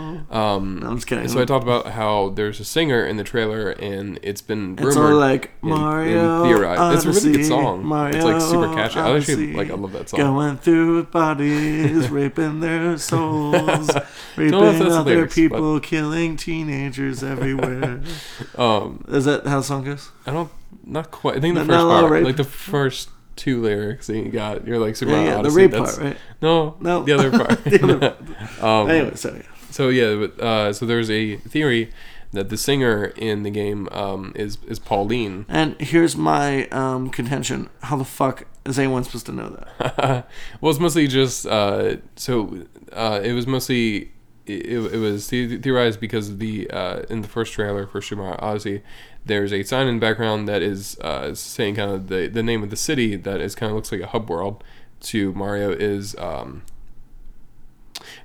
Um, 0.55 0.79
no, 0.79 0.87
I'm 0.89 0.95
just 0.97 1.07
kidding. 1.07 1.27
so 1.27 1.41
I 1.41 1.45
talked 1.45 1.63
about 1.63 1.87
how 1.87 2.29
there's 2.29 2.59
a 2.59 2.65
singer 2.65 3.05
in 3.05 3.17
the 3.17 3.23
trailer, 3.23 3.71
and 3.71 4.17
it's 4.23 4.41
been 4.41 4.73
it's 4.73 4.95
rumored. 4.95 5.15
like 5.15 5.51
Mario. 5.61 6.43
and 6.43 6.45
theorized. 6.45 6.95
It's 6.95 7.05
a 7.05 7.25
really 7.27 7.37
good 7.39 7.45
song. 7.47 7.85
Mario 7.85 8.15
it's 8.15 8.25
like 8.25 8.41
super 8.41 8.73
catchy. 8.73 8.99
I 8.99 9.17
actually 9.17 9.53
like. 9.53 9.69
I 9.69 9.73
love 9.75 9.91
that 9.93 10.09
song. 10.09 10.19
Going 10.19 10.57
through 10.57 11.03
bodies, 11.05 12.09
raping 12.09 12.59
their 12.61 12.97
souls, 12.97 13.89
raping 14.37 14.53
other 14.53 15.01
lyrics, 15.01 15.35
but- 15.35 15.35
people, 15.35 15.79
killing 15.79 16.37
teenagers 16.37 17.23
everywhere. 17.23 18.01
Um, 18.57 19.03
Is 19.09 19.25
that 19.25 19.45
how 19.45 19.57
the 19.57 19.63
song 19.63 19.83
goes? 19.83 20.11
I 20.25 20.31
don't, 20.31 20.49
not 20.85 21.11
quite. 21.11 21.37
I 21.37 21.39
think 21.41 21.55
the 21.55 21.61
first 21.61 21.69
not 21.69 21.81
a 21.81 21.83
lot 21.83 22.03
of 22.05 22.09
part, 22.09 22.23
like 22.23 22.37
the 22.37 22.43
first 22.43 23.09
two 23.35 23.61
lyrics 23.61 24.07
that 24.07 24.17
you 24.17 24.29
got, 24.29 24.65
you're 24.67 24.79
like 24.79 24.95
super 24.95 25.11
Yeah, 25.11 25.23
yeah, 25.23 25.31
the 25.33 25.39
Odyssey, 25.39 25.55
rape 25.57 25.71
that's- 25.71 25.95
part, 25.97 26.07
right? 26.07 26.17
No, 26.41 26.75
No. 26.79 27.03
the 27.03 27.11
other 27.13 27.31
part. 27.31 27.63
The 27.63 27.83
other 27.83 28.15
um, 28.65 28.89
Anyway, 28.89 29.15
sorry. 29.15 29.43
So 29.71 29.89
yeah, 29.89 30.15
but, 30.15 30.39
uh, 30.43 30.73
so 30.73 30.85
there's 30.85 31.09
a 31.09 31.35
theory 31.37 31.91
that 32.31 32.49
the 32.49 32.57
singer 32.57 33.05
in 33.15 33.43
the 33.43 33.49
game 33.49 33.87
um, 33.91 34.31
is 34.35 34.57
is 34.67 34.79
Pauline. 34.79 35.45
And 35.49 35.79
here's 35.81 36.15
my 36.17 36.67
um, 36.67 37.09
contention: 37.09 37.69
How 37.81 37.95
the 37.97 38.03
fuck 38.05 38.45
is 38.65 38.77
anyone 38.79 39.03
supposed 39.03 39.25
to 39.27 39.31
know 39.31 39.49
that? 39.79 40.27
well, 40.61 40.71
it's 40.71 40.79
mostly 40.79 41.07
just 41.07 41.45
uh, 41.45 41.97
so 42.15 42.65
uh, 42.93 43.19
it 43.23 43.33
was 43.33 43.47
mostly 43.47 44.11
it, 44.45 44.65
it 44.67 44.97
was 44.97 45.27
theorized 45.29 45.99
because 45.99 46.29
of 46.29 46.39
the 46.39 46.69
uh, 46.71 47.01
in 47.09 47.21
the 47.21 47.27
first 47.27 47.53
trailer 47.53 47.87
for 47.87 48.01
Mario 48.15 48.37
Odyssey, 48.39 48.81
there's 49.25 49.51
a 49.51 49.63
sign 49.63 49.87
in 49.87 49.95
the 49.95 50.01
background 50.01 50.47
that 50.47 50.61
is 50.61 50.97
uh, 50.99 51.33
saying 51.33 51.75
kind 51.75 51.91
of 51.91 52.07
the 52.07 52.27
the 52.27 52.43
name 52.43 52.63
of 52.63 52.69
the 52.69 52.75
city 52.75 53.15
that 53.15 53.41
is 53.41 53.55
kind 53.55 53.71
of 53.71 53.75
looks 53.75 53.91
like 53.91 54.01
a 54.01 54.07
hub 54.07 54.29
world 54.29 54.63
to 55.01 55.33
Mario 55.33 55.71
is 55.71 56.15
um, 56.17 56.63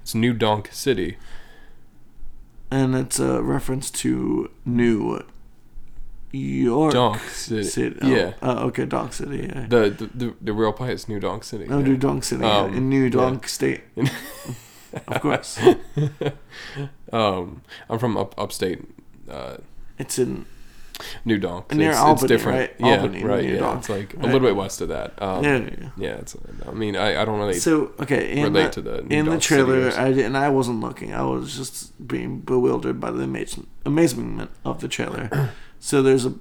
it's 0.03 0.15
New 0.15 0.33
Donk 0.33 0.69
City. 0.73 1.17
And 2.71 2.95
it's 2.95 3.19
a 3.19 3.43
reference 3.43 3.91
to 3.91 4.51
New 4.65 5.25
York 6.33 6.93
Donk 6.93 7.21
City. 7.23 7.99
Oh, 8.01 8.09
Yeah. 8.09 8.35
Oh, 8.43 8.67
okay, 8.69 8.87
Donk 8.87 9.13
City. 9.13 9.51
Yeah. 9.53 9.67
The, 9.67 9.91
the 9.91 10.11
the 10.15 10.35
the 10.41 10.53
real 10.53 10.73
place, 10.73 11.01
is 11.03 11.09
New 11.09 11.19
Donk 11.19 11.43
City. 11.45 11.67
No, 11.67 11.79
yeah. 11.79 11.85
New 11.85 11.97
Donk 11.97 12.23
City 12.23 12.45
Um, 12.45 12.75
in 12.75 12.89
New 12.89 13.05
yeah. 13.05 13.11
Donk 13.11 13.49
State, 13.49 13.83
of 15.09 15.21
course. 15.21 15.59
um, 17.13 17.63
I'm 17.89 17.99
from 17.99 18.17
up 18.17 18.35
upstate, 18.39 18.83
uh, 19.29 19.57
It's 19.99 20.19
in 20.19 20.47
New 21.25 21.39
Donk. 21.39 21.73
Near 21.75 21.91
it's, 21.91 21.99
Albany, 21.99 22.13
it's 22.15 22.29
different. 22.29 22.59
right? 22.59 22.75
Yeah, 22.79 23.01
Albany, 23.01 23.25
right. 23.25 23.45
New 23.45 23.55
yeah, 23.55 23.61
Donk. 23.61 23.79
it's 23.81 23.89
like 23.89 24.15
a 24.15 24.19
little 24.19 24.41
bit 24.41 24.57
west 24.57 24.81
of 24.81 24.89
that. 24.89 25.21
Um, 25.23 25.45
yeah, 25.45 25.57
yeah, 25.59 25.71
yeah, 25.81 25.89
yeah. 25.97 26.15
it's. 26.17 26.37
I 26.67 26.73
mean, 26.73 26.97
I, 26.97 27.23
I 27.23 27.25
don't 27.25 27.39
really 27.39 27.55
So 27.55 27.93
okay, 28.01 28.33
in 28.33 28.45
relate 28.45 28.73
the, 28.73 28.83
to 28.83 28.83
the 28.83 29.03
New 29.03 29.17
in 29.17 29.25
the 29.25 29.31
Donk 29.33 29.43
City 29.43 29.65
trailer, 29.65 29.93
I 29.99 30.13
did, 30.13 30.27
and 30.27 30.37
I 30.37 30.49
wasn't 30.49 30.81
looking. 30.81 31.15
I 31.15 31.23
was 31.23 31.57
just 31.57 32.07
being 32.07 32.41
bewildered 32.41 33.01
by 33.01 33.11
the 33.11 33.25
amaz- 33.25 33.65
amazement 33.85 34.51
of 34.65 34.81
the 34.81 34.89
trailer. 34.89 35.53
so 35.79 36.03
there's 36.03 36.27
a 36.27 36.35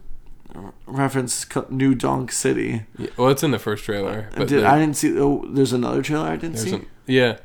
reference 0.87 1.45
New 1.69 1.95
Donk 1.95 2.31
City. 2.31 2.83
Yeah, 2.97 3.09
well, 3.17 3.29
it's 3.29 3.43
in 3.43 3.51
the 3.51 3.59
first 3.59 3.83
trailer. 3.83 4.29
But 4.35 4.47
Did, 4.47 4.63
the- 4.63 4.67
I 4.67 4.79
didn't 4.79 4.97
see. 4.97 5.17
Oh, 5.19 5.45
there's 5.47 5.73
another 5.73 6.01
trailer 6.01 6.27
I 6.27 6.35
didn't 6.35 6.57
see. 6.57 6.73
an, 6.73 6.85
yeah, 7.05 7.37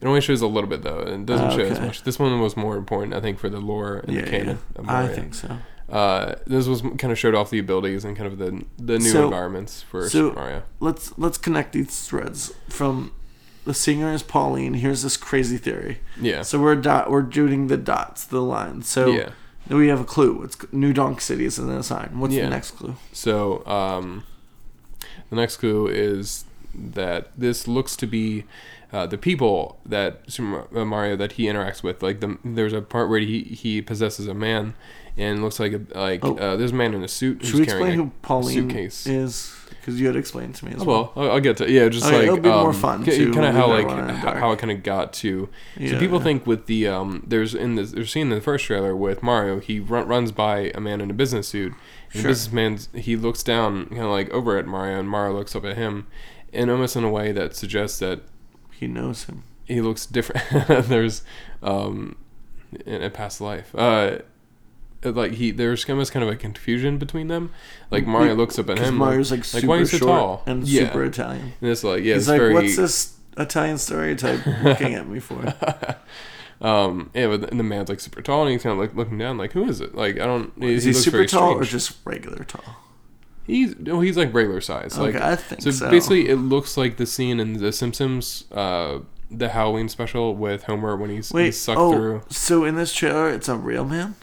it 0.00 0.06
only 0.06 0.20
shows 0.20 0.42
a 0.42 0.46
little 0.46 0.68
bit 0.68 0.82
though. 0.82 1.00
It 1.00 1.24
doesn't 1.24 1.52
Oh, 1.52 1.56
show 1.56 1.64
as 1.64 1.80
much. 1.80 2.02
This 2.02 2.18
one 2.18 2.38
was 2.40 2.56
more 2.56 2.76
important, 2.76 3.14
I 3.14 3.20
think, 3.20 3.38
for 3.38 3.48
the 3.48 3.60
lore 3.60 3.98
and 3.98 4.12
yeah, 4.12 4.20
the 4.20 4.30
yeah. 4.30 4.38
canon. 4.38 4.58
Of 4.76 4.88
I 4.88 5.08
think 5.08 5.34
so. 5.34 5.56
Uh, 5.88 6.34
this 6.46 6.66
was 6.66 6.80
kind 6.80 7.12
of 7.12 7.18
showed 7.18 7.34
off 7.34 7.50
the 7.50 7.58
abilities 7.58 8.04
and 8.04 8.16
kind 8.16 8.26
of 8.26 8.38
the 8.38 8.64
the 8.78 8.98
new 8.98 9.10
So- 9.10 9.24
environments 9.24 9.82
for 9.82 10.02
so- 10.04 10.08
Super 10.08 10.36
Mario. 10.36 10.62
Let's 10.80 11.12
let's 11.18 11.38
connect 11.38 11.72
these 11.72 12.06
threads. 12.06 12.52
From 12.68 13.12
the 13.64 13.74
singer 13.74 14.12
is 14.12 14.22
Pauline. 14.22 14.74
Here's 14.74 15.02
this 15.02 15.16
crazy 15.16 15.58
theory. 15.58 15.98
Yeah. 16.20 16.42
So 16.42 16.60
we're 16.60 16.74
dot 16.76 17.10
we're 17.10 17.22
doing 17.22 17.68
the 17.68 17.76
dots, 17.76 18.24
the 18.24 18.40
lines. 18.42 18.88
So 18.88 19.08
yeah. 19.08 19.30
we 19.68 19.88
have 19.88 20.00
a 20.00 20.04
clue. 20.04 20.42
It's 20.42 20.56
New 20.72 20.92
Donk 20.92 21.20
City 21.20 21.44
is 21.44 21.58
in 21.58 21.66
the 21.68 21.82
sign. 21.82 22.18
What's 22.18 22.34
Yeah. 22.34 22.44
the 22.44 22.50
next 22.50 22.72
clue? 22.72 22.96
So 23.12 23.64
um, 23.66 24.24
the 25.30 25.36
next 25.36 25.58
clue 25.58 25.86
is 25.88 26.44
that 26.74 27.30
this 27.36 27.68
looks 27.68 27.94
to 27.96 28.06
be 28.06 28.44
uh, 28.94 29.06
the 29.06 29.18
people 29.18 29.80
that 29.84 30.20
Super 30.28 30.66
uh, 30.78 30.84
Mario 30.84 31.16
that 31.16 31.32
he 31.32 31.44
interacts 31.44 31.82
with. 31.82 32.02
Like 32.02 32.20
the 32.20 32.38
there's 32.44 32.72
a 32.72 32.80
part 32.82 33.08
where 33.10 33.18
he 33.20 33.42
he 33.42 33.82
possesses 33.82 34.26
a 34.28 34.34
man, 34.34 34.74
and 35.16 35.42
looks 35.42 35.58
like 35.60 35.72
a, 35.72 35.80
like 35.98 36.24
Oh. 36.24 36.36
uh, 36.36 36.56
there's 36.56 36.72
a 36.72 36.74
man 36.82 36.94
in 36.94 37.02
a 37.02 37.08
suit 37.08 37.44
Should 37.44 37.54
we 37.56 37.62
explain 37.64 37.94
who 37.98 38.12
Pauline 38.22 38.54
suitcase. 38.70 39.06
is? 39.06 39.54
because 39.80 40.00
you 40.00 40.06
had 40.06 40.16
explained 40.16 40.54
to 40.54 40.64
me 40.64 40.72
as 40.74 40.80
Oh, 40.80 40.84
well. 40.86 41.12
well, 41.14 41.26
I'll, 41.26 41.32
I'll 41.32 41.40
get 41.40 41.58
to 41.58 41.70
yeah, 41.70 41.90
just 41.90 42.06
Okay, 42.06 42.16
like 42.16 42.26
it'll 42.28 42.38
be 42.40 42.48
more 42.48 42.68
um, 42.68 42.74
fun, 42.74 43.04
ki- 43.04 43.30
Kind 43.32 43.44
of 43.44 43.54
how 43.54 43.66
like 43.68 43.84
everyone 43.84 43.98
in 43.98 44.06
the 44.06 44.14
h- 44.16 44.22
dark. 44.24 44.38
how 44.38 44.52
it 44.52 44.58
kind 44.58 44.70
of 44.72 44.82
got 44.82 45.12
to. 45.24 45.48
so 45.76 45.82
Yeah, 45.82 45.98
people 45.98 46.18
yeah. 46.18 46.24
think 46.24 46.46
with 46.46 46.64
the 46.66 46.88
um, 46.88 47.22
there's 47.26 47.54
in 47.54 47.74
the 47.74 47.82
there's 47.82 48.10
scene 48.10 48.28
in 48.30 48.34
the 48.34 48.40
first 48.40 48.64
trailer 48.64 48.96
with 48.96 49.22
Mario, 49.22 49.60
he 49.60 49.80
run, 49.80 50.08
runs 50.08 50.32
by 50.32 50.72
a 50.74 50.80
man 50.80 51.02
in 51.02 51.10
a 51.10 51.14
business 51.14 51.48
suit. 51.48 51.72
And 51.72 51.82
Sure. 52.12 52.22
The 52.22 52.28
businessman's 52.28 52.88
he 52.94 53.14
looks 53.16 53.42
down, 53.42 53.86
kind 53.86 54.02
of 54.02 54.10
like 54.10 54.30
over 54.30 54.56
at 54.56 54.66
Mario, 54.66 54.98
and 55.00 55.08
Mario 55.08 55.34
looks 55.36 55.54
up 55.54 55.64
at 55.66 55.76
him, 55.76 56.06
and 56.52 56.70
almost 56.70 56.96
in 56.96 57.04
a 57.04 57.10
way 57.10 57.30
that 57.32 57.54
suggests 57.54 57.98
that 57.98 58.20
he 58.78 58.86
knows 58.86 59.24
him. 59.24 59.44
he 59.64 59.80
looks 59.80 60.06
different. 60.06 60.42
there's 60.88 61.22
um, 61.62 62.16
in 62.86 63.02
a 63.02 63.10
past 63.10 63.40
life. 63.40 63.74
Uh, 63.74 64.18
like 65.02 65.32
he 65.32 65.50
there's 65.50 65.88
almost 65.88 66.12
kind 66.12 66.24
of 66.24 66.30
a 66.30 66.36
confusion 66.36 66.96
between 66.98 67.28
them. 67.28 67.50
Like 67.90 68.06
Mario 68.06 68.34
looks 68.34 68.58
up 68.58 68.70
at 68.70 68.78
him. 68.78 68.96
Mario's 68.96 69.30
like 69.30 69.40
like, 69.40 69.44
super 69.46 69.66
why 69.66 69.76
are 69.76 69.80
you 69.80 69.86
so 69.86 69.98
short 69.98 70.10
tall? 70.10 70.42
and 70.46 70.66
Yeah. 70.66 70.86
super 70.86 71.04
Italian. 71.04 71.52
and 71.60 71.70
it's 71.70 71.84
like 71.84 72.02
yeah, 72.02 72.14
He's 72.14 72.22
it's 72.22 72.28
like, 72.30 72.40
very. 72.40 72.54
"What's 72.54 72.76
this 72.76 73.14
Italian 73.36 73.78
stereotype 73.78 74.46
looking 74.62 74.94
at 74.94 75.06
me 75.08 75.20
for?" 75.20 75.54
Um, 76.60 77.10
yeah, 77.14 77.26
but 77.26 77.50
and 77.50 77.58
the 77.60 77.64
man's 77.64 77.88
like 77.90 78.00
super 78.00 78.22
tall, 78.22 78.42
and 78.42 78.52
he's 78.52 78.62
kind 78.62 78.72
of 78.72 78.78
like 78.78 78.94
looking 78.94 79.18
down, 79.18 79.36
like, 79.36 79.52
who 79.52 79.64
is 79.68 79.82
it? 79.82 79.94
Like, 79.94 80.14
I 80.14 80.24
don't. 80.24 80.50
Is 80.62 80.84
he, 80.84 80.92
looks 80.92 81.04
super 81.04 81.26
tall 81.26 81.54
or 81.54 81.64
just 81.64 81.98
regular 82.06 82.44
tall? 82.44 82.64
He's 83.46 83.76
no, 83.78 84.00
he's 84.00 84.16
like 84.16 84.32
regular 84.32 84.60
size. 84.60 84.96
Like, 84.98 85.14
okay, 85.14 85.24
I 85.24 85.36
think 85.36 85.62
so, 85.62 85.70
so. 85.70 85.90
basically, 85.90 86.28
it 86.28 86.36
looks 86.36 86.76
like 86.76 86.96
the 86.96 87.06
scene 87.06 87.38
in 87.40 87.54
The 87.54 87.72
Simpsons, 87.72 88.44
uh, 88.50 89.00
the 89.30 89.50
Halloween 89.50 89.88
special 89.88 90.34
with 90.34 90.64
Homer 90.64 90.96
when 90.96 91.10
he's, 91.10 91.32
wait. 91.32 91.46
he's 91.46 91.60
sucked 91.60 91.78
oh, 91.78 91.92
through. 91.92 92.22
so 92.30 92.64
in 92.64 92.76
this 92.76 92.94
trailer, 92.94 93.28
it's 93.28 93.48
a 93.48 93.56
real 93.56 93.84
man. 93.84 94.14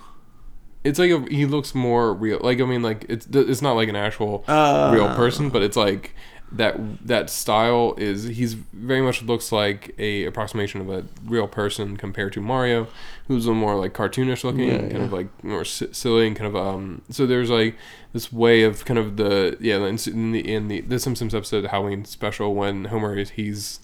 It's 0.83 0.97
like 0.97 1.11
a, 1.11 1.19
he 1.29 1.45
looks 1.45 1.75
more 1.75 2.13
real. 2.13 2.39
Like 2.41 2.59
I 2.59 2.65
mean, 2.65 2.81
like 2.81 3.05
it's 3.07 3.27
it's 3.31 3.61
not 3.61 3.73
like 3.73 3.89
an 3.89 3.95
actual 3.95 4.43
Uh, 4.47 4.89
real 4.91 5.07
person, 5.15 5.49
but 5.49 5.61
it's 5.61 5.77
like 5.77 6.15
that 6.53 6.75
that 7.07 7.29
style 7.29 7.95
is 7.97 8.23
he's 8.25 8.53
very 8.55 9.01
much 9.01 9.21
looks 9.23 9.51
like 9.53 9.95
a 9.97 10.25
approximation 10.25 10.81
of 10.81 10.89
a 10.89 11.05
real 11.25 11.47
person 11.47 11.95
compared 11.95 12.33
to 12.33 12.41
Mario, 12.41 12.87
who's 13.27 13.47
a 13.47 13.53
more 13.53 13.75
like 13.75 13.93
cartoonish 13.93 14.43
looking, 14.43 14.67
Yeah, 14.69 14.77
kind 14.79 14.91
yeah. 14.91 15.03
of 15.03 15.13
like 15.13 15.43
more 15.43 15.63
si- 15.63 15.93
silly 15.93 16.27
and 16.27 16.35
kind 16.35 16.47
of 16.47 16.55
um. 16.55 17.03
So 17.09 17.25
there's 17.25 17.49
like 17.49 17.77
this 18.13 18.33
way 18.33 18.63
of 18.63 18.83
kind 18.85 18.99
of 18.99 19.15
the 19.17 19.55
yeah 19.61 19.77
in 19.77 20.31
the 20.33 20.53
in 20.53 20.67
the 20.67 20.81
the 20.81 20.99
Simpsons 20.99 21.33
episode 21.33 21.61
the 21.61 21.69
Halloween 21.69 22.03
special 22.05 22.53
when 22.53 22.85
Homer 22.85 23.17
is 23.17 23.31
he's 23.31 23.79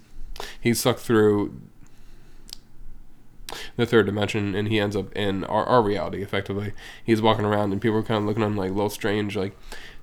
he's 0.59 0.79
sucked 0.79 0.99
through 0.99 1.53
the 3.77 3.85
third 3.85 4.05
dimension 4.05 4.53
and 4.55 4.67
he 4.67 4.77
ends 4.77 4.93
up 4.95 5.11
in 5.15 5.45
our, 5.45 5.65
our 5.65 5.81
reality 5.81 6.21
effectively 6.21 6.73
he's 7.03 7.21
walking 7.21 7.45
around 7.45 7.71
and 7.71 7.81
people 7.81 7.97
are 7.97 8.03
kind 8.03 8.17
of 8.21 8.25
looking 8.25 8.43
at 8.43 8.47
him 8.47 8.57
like 8.57 8.69
a 8.71 8.73
little 8.73 8.89
strange 8.89 9.37
like 9.37 9.57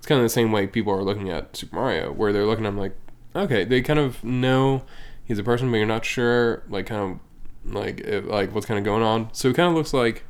it's 0.04 0.08
kind 0.10 0.18
of 0.18 0.22
the 0.26 0.28
same 0.28 0.52
way 0.52 0.66
people 0.66 0.92
are 0.92 1.02
looking 1.02 1.30
at 1.30 1.56
super 1.56 1.76
mario 1.76 2.12
where 2.12 2.30
they're 2.30 2.44
looking 2.44 2.66
at 2.66 2.68
him 2.68 2.76
like 2.78 2.94
okay 3.34 3.64
they 3.64 3.80
kind 3.80 3.98
of 3.98 4.22
know 4.22 4.82
he's 5.24 5.38
a 5.38 5.42
person 5.42 5.70
but 5.70 5.78
you're 5.78 5.86
not 5.86 6.04
sure 6.04 6.62
like 6.68 6.84
kind 6.84 7.18
of 7.64 7.72
like 7.74 8.00
if, 8.00 8.26
like 8.26 8.54
what's 8.54 8.66
kind 8.66 8.76
of 8.76 8.84
going 8.84 9.02
on 9.02 9.30
so 9.32 9.48
it 9.48 9.56
kind 9.56 9.70
of 9.70 9.74
looks 9.74 9.94
like 9.94 10.24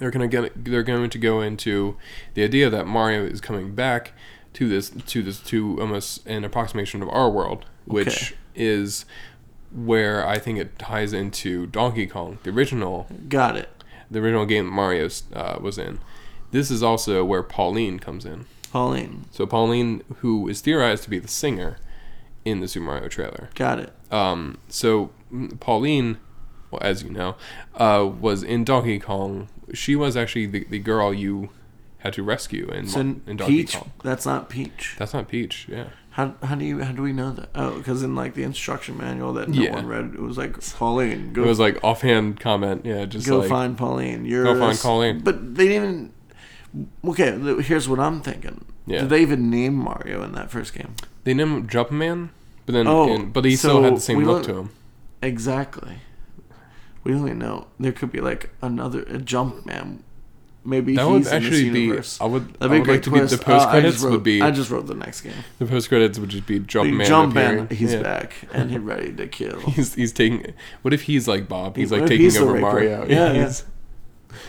they're 0.00 0.10
gonna 0.10 0.26
get 0.26 0.64
they're 0.64 0.82
going 0.82 1.08
to 1.08 1.18
go 1.18 1.40
into 1.40 1.96
the 2.34 2.42
idea 2.42 2.68
that 2.68 2.84
mario 2.84 3.24
is 3.24 3.40
coming 3.40 3.76
back 3.76 4.12
to 4.52 4.68
this 4.68 4.90
to 5.06 5.22
this 5.22 5.38
to 5.38 5.80
almost 5.80 6.26
an 6.26 6.42
approximation 6.44 7.00
of 7.00 7.08
our 7.10 7.30
world 7.30 7.64
which 7.84 8.32
Okay. 8.32 8.34
is 8.56 9.04
where 9.72 10.26
I 10.26 10.38
think 10.38 10.58
it 10.58 10.78
ties 10.78 11.14
into 11.14 11.66
Donkey 11.66 12.06
Kong, 12.06 12.38
the 12.42 12.50
original, 12.50 13.06
Got 13.30 13.56
it. 13.56 13.70
the 14.10 14.18
original 14.18 14.44
game 14.44 14.66
that 14.66 14.72
Mario 14.72 15.08
uh, 15.32 15.58
was 15.62 15.78
in. 15.78 15.98
This 16.52 16.70
is 16.70 16.82
also 16.82 17.24
where 17.24 17.42
Pauline 17.42 17.98
comes 17.98 18.24
in. 18.24 18.46
Pauline. 18.70 19.24
So 19.32 19.46
Pauline, 19.46 20.02
who 20.18 20.48
is 20.48 20.60
theorized 20.60 21.02
to 21.04 21.10
be 21.10 21.18
the 21.18 21.28
singer 21.28 21.78
in 22.44 22.60
the 22.60 22.68
Super 22.68 22.86
Mario 22.86 23.08
trailer. 23.08 23.50
Got 23.54 23.80
it. 23.80 23.92
Um, 24.10 24.58
so 24.68 25.10
mm, 25.32 25.58
Pauline, 25.60 26.18
well, 26.70 26.80
as 26.82 27.02
you 27.02 27.10
know, 27.10 27.36
uh, 27.74 28.08
was 28.20 28.42
in 28.42 28.64
Donkey 28.64 28.98
Kong. 28.98 29.48
She 29.74 29.96
was 29.96 30.16
actually 30.16 30.46
the, 30.46 30.64
the 30.70 30.78
girl 30.78 31.12
you 31.12 31.50
had 31.98 32.12
to 32.14 32.22
rescue 32.22 32.66
in, 32.68 32.88
So 32.88 33.00
in 33.00 33.22
Donkey 33.36 33.58
Peach. 33.62 33.74
Kong. 33.76 33.92
That's 34.02 34.26
not 34.26 34.48
Peach. 34.48 34.96
That's 34.98 35.14
not 35.14 35.28
Peach. 35.28 35.66
Yeah. 35.68 35.88
How, 36.10 36.34
how 36.42 36.56
do 36.56 36.64
you 36.66 36.80
how 36.82 36.92
do 36.92 37.00
we 37.00 37.12
know 37.14 37.32
that? 37.32 37.48
Oh, 37.54 37.78
because 37.78 38.02
in 38.02 38.14
like 38.14 38.34
the 38.34 38.42
instruction 38.42 38.98
manual 38.98 39.32
that 39.34 39.48
no 39.48 39.62
Yeah. 39.62 39.74
one 39.74 39.86
read, 39.86 40.12
it 40.14 40.20
was 40.20 40.36
like 40.36 40.60
Pauline, 40.74 41.32
go 41.32 41.42
It 41.44 41.46
was 41.46 41.58
like 41.58 41.82
offhand 41.82 42.38
comment. 42.38 42.84
Yeah, 42.84 43.06
just 43.06 43.26
go 43.26 43.38
like 43.38 43.48
find 43.48 43.78
Pauline. 43.78 44.26
You're 44.26 44.44
Go 44.44 44.58
find 44.58 44.78
Pauline. 44.78 45.20
But 45.20 45.54
they 45.54 45.68
didn't. 45.68 46.12
Okay, 47.04 47.62
here's 47.62 47.88
what 47.88 48.00
I'm 48.00 48.20
thinking. 48.22 48.64
Yeah. 48.86 49.00
Did 49.02 49.10
they 49.10 49.22
even 49.22 49.50
name 49.50 49.74
Mario 49.74 50.22
in 50.22 50.32
that 50.32 50.50
first 50.50 50.74
game? 50.74 50.94
they 51.24 51.34
named 51.34 51.50
him 51.52 51.66
Jumpman, 51.68 52.30
but 52.66 52.72
then 52.72 52.86
Oh, 52.86 53.14
in- 53.14 53.30
but 53.30 53.44
he 53.44 53.54
still 53.56 53.82
had 53.82 53.96
the 53.96 54.00
same 54.00 54.24
look 54.24 54.42
to 54.44 54.56
him. 54.56 54.70
Exactly. 55.22 55.98
We 57.04 57.14
only 57.14 57.34
know 57.34 57.66
there 57.78 57.92
could 57.92 58.12
be 58.12 58.20
like 58.20 58.50
another 58.62 59.02
a 59.02 59.18
jump 59.18 59.66
man. 59.66 60.02
Maybe 60.64 60.94
That 60.94 61.08
he's 61.08 61.24
would 61.24 61.32
actually 61.34 61.70
be. 61.70 61.90
I 62.20 62.24
would. 62.24 62.54
That'd 62.54 62.72
I 62.76 62.78
would 62.78 62.86
like 62.86 63.02
to 63.02 63.10
be 63.10 63.18
twist. 63.18 63.36
the 63.36 63.44
post 63.44 63.66
Uh, 63.66 63.70
credits 63.70 64.00
wrote, 64.00 64.12
would 64.12 64.22
be 64.22 64.40
I 64.40 64.52
just 64.52 64.70
wrote 64.70 64.86
the 64.86 64.94
next 64.94 65.22
game. 65.22 65.32
the 65.58 65.66
post 65.66 65.88
credits 65.88 66.20
would 66.20 66.28
just 66.28 66.46
be 66.46 66.60
jump 66.60 66.92
man, 67.34 67.66
he's 67.68 67.94
Yeah. 67.94 68.02
back 68.02 68.32
and 68.52 68.70
he's 68.70 68.78
ready 68.78 69.12
to 69.12 69.26
kill. 69.26 69.58
He's 69.70 69.94
he's 69.96 70.12
taking. 70.12 70.54
What 70.82 70.94
if 70.94 71.02
he's 71.02 71.26
like 71.26 71.48
Bob? 71.48 71.76
He's 71.76 71.90
like 71.90 72.02
What 72.02 72.08
taking 72.08 72.24
he's 72.26 72.38
over 72.38 72.58
Mario. 72.60 73.04
Yeah, 73.08 73.32
yeah. 73.32 73.44
he's, 73.44 73.64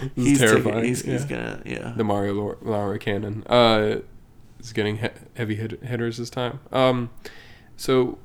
this 0.01 0.11
he's 0.15 0.27
is 0.33 0.39
taking- 0.39 0.63
terrifying. 0.63 0.85
he's, 0.85 1.01
he's 1.03 1.21
yeah. 1.23 1.27
gonna 1.27 1.61
yeah. 1.65 1.93
the 1.95 2.03
Mario 2.03 2.57
Laura 2.61 2.97
canon. 2.99 3.43
Uh, 3.47 3.99
is 4.59 4.71
getting 4.73 4.97
he- 4.97 5.09
heavy 5.35 5.55
hit- 5.55 5.83
hitters 5.83 6.17
this 6.17 6.29
time. 6.29 6.59
Um, 6.71 7.09
so 7.75 8.17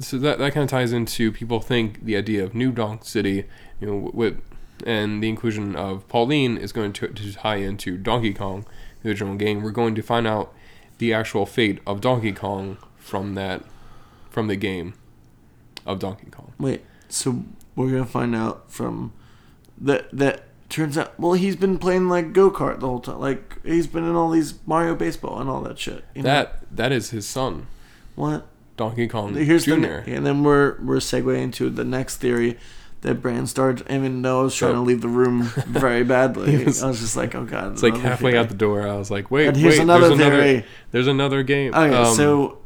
so 0.00 0.18
that 0.18 0.38
that 0.38 0.52
kind 0.52 0.64
of 0.64 0.70
ties 0.70 0.92
into 0.92 1.30
people 1.30 1.60
think 1.60 2.04
the 2.04 2.16
idea 2.16 2.42
of 2.42 2.54
New 2.54 2.72
Donk 2.72 3.04
City, 3.04 3.44
you 3.80 3.86
know, 3.86 4.10
with 4.12 4.40
and 4.86 5.22
the 5.22 5.28
inclusion 5.28 5.76
of 5.76 6.06
Pauline 6.08 6.56
is 6.56 6.72
going 6.72 6.92
to 6.94 7.08
to 7.08 7.32
tie 7.32 7.56
into 7.56 7.96
Donkey 7.96 8.34
Kong, 8.34 8.66
the 9.02 9.10
original 9.10 9.36
game. 9.36 9.62
We're 9.62 9.70
going 9.70 9.94
to 9.94 10.02
find 10.02 10.26
out 10.26 10.52
the 10.98 11.12
actual 11.12 11.46
fate 11.46 11.80
of 11.86 12.00
Donkey 12.00 12.32
Kong 12.32 12.78
from 12.96 13.34
that 13.34 13.62
from 14.30 14.48
the 14.48 14.56
game 14.56 14.94
of 15.86 15.98
Donkey 16.00 16.26
Kong. 16.30 16.54
Wait, 16.58 16.82
so 17.08 17.44
we're 17.76 17.90
gonna 17.90 18.04
find 18.04 18.34
out 18.34 18.70
from 18.72 19.12
that 19.78 20.08
that 20.16 20.43
turns 20.68 20.96
out 20.98 21.18
well 21.20 21.34
he's 21.34 21.56
been 21.56 21.78
playing 21.78 22.08
like 22.08 22.32
go 22.32 22.50
kart 22.50 22.80
the 22.80 22.86
whole 22.86 23.00
time. 23.00 23.20
Like 23.20 23.62
he's 23.64 23.86
been 23.86 24.04
in 24.04 24.14
all 24.14 24.30
these 24.30 24.54
Mario 24.66 24.94
baseball 24.94 25.40
and 25.40 25.48
all 25.50 25.60
that 25.62 25.78
shit. 25.78 26.04
You 26.14 26.22
know? 26.22 26.28
That 26.28 26.76
that 26.76 26.92
is 26.92 27.10
his 27.10 27.26
son, 27.26 27.66
what? 28.14 28.46
Donkey 28.76 29.06
Kong 29.06 29.34
Here's 29.34 29.66
Junior. 29.66 30.02
the 30.04 30.14
and 30.14 30.26
then 30.26 30.42
we're 30.42 30.76
we're 30.82 30.96
segueing 30.96 31.42
into 31.42 31.70
the 31.70 31.84
next 31.84 32.16
theory 32.16 32.58
that 33.02 33.22
Brand 33.22 33.48
started. 33.48 33.86
Even 33.88 34.22
though 34.22 34.40
I 34.40 34.42
was 34.44 34.54
trying 34.56 34.72
Oh. 34.72 34.76
to 34.76 34.80
leave 34.80 35.00
the 35.00 35.08
room 35.08 35.42
very 35.66 36.02
badly, 36.02 36.64
was- 36.64 36.82
I 36.82 36.88
was 36.88 36.98
just 37.00 37.16
like, 37.16 37.34
oh 37.36 37.44
god. 37.44 37.72
It's 37.74 37.82
like 37.84 37.96
halfway 37.98 38.32
theory. 38.32 38.40
out 38.42 38.48
the 38.48 38.54
door. 38.56 38.88
I 38.88 38.96
was 38.96 39.10
like, 39.12 39.30
wait, 39.30 39.46
And 39.48 39.56
here's 39.56 39.74
wait, 39.76 39.82
another 39.82 40.08
there's 40.08 40.18
another, 40.20 40.42
theory. 40.42 40.64
there's 40.90 41.06
another 41.06 41.42
game. 41.44 41.72
Okay, 41.72 41.94
Um, 41.94 42.14
so 42.16 42.58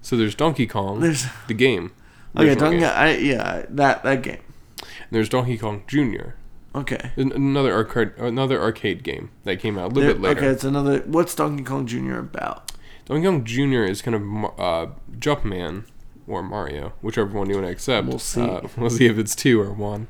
so 0.00 0.16
there's 0.16 0.34
Donkey 0.34 0.66
Kong, 0.66 1.00
there's 1.00 1.26
the 1.48 1.54
game. 1.54 1.92
okay, 2.34 2.54
Donkey, 2.54 2.78
game. 2.78 2.90
I, 2.94 3.16
yeah, 3.18 3.66
that 3.68 4.02
that 4.04 4.22
game. 4.22 4.38
And 4.80 5.10
there's 5.10 5.28
Donkey 5.28 5.58
Kong 5.58 5.82
Junior, 5.86 6.36
Okay. 6.74 7.10
An- 7.16 7.32
another 7.32 7.72
arcade, 7.72 8.12
another 8.16 8.60
arcade 8.60 9.02
game 9.02 9.30
that 9.44 9.58
came 9.60 9.76
out 9.78 9.86
a 9.86 9.94
little 9.94 10.02
There- 10.02 10.12
bit 10.14 10.20
later. 10.22 10.40
Okay, 10.40 10.48
it's 10.48 10.64
another. 10.64 11.00
What's 11.06 11.34
Donkey 11.34 11.64
Kong 11.64 11.86
Jr. 11.86 12.18
about? 12.18 12.70
Donkey 13.06 13.26
Kong 13.26 13.44
Junior 13.44 13.84
is 13.84 14.02
kind 14.02 14.14
of 14.14 14.22
Mar- 14.22 14.54
uh, 14.58 14.86
Jumpman 15.18 15.84
or 16.28 16.42
Mario, 16.42 16.92
whichever 17.02 17.36
one 17.36 17.48
you 17.50 17.56
want 17.56 17.66
to 17.66 17.72
accept. 17.72 18.06
We'll 18.06 18.18
see. 18.20 18.40
Uh, 18.42 18.60
we'll 18.76 18.90
see 18.90 19.06
if 19.06 19.18
it's 19.18 19.34
two 19.34 19.60
or 19.60 19.72
one. 19.72 20.06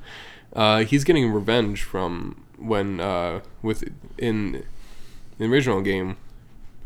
Uh, 0.55 0.85
he's 0.85 1.05
getting 1.05 1.31
revenge 1.33 1.83
from 1.83 2.45
when 2.59 3.01
uh, 3.01 3.41
with 3.63 3.85
in 4.19 4.65
the 5.39 5.47
original 5.47 5.81
game 5.81 6.19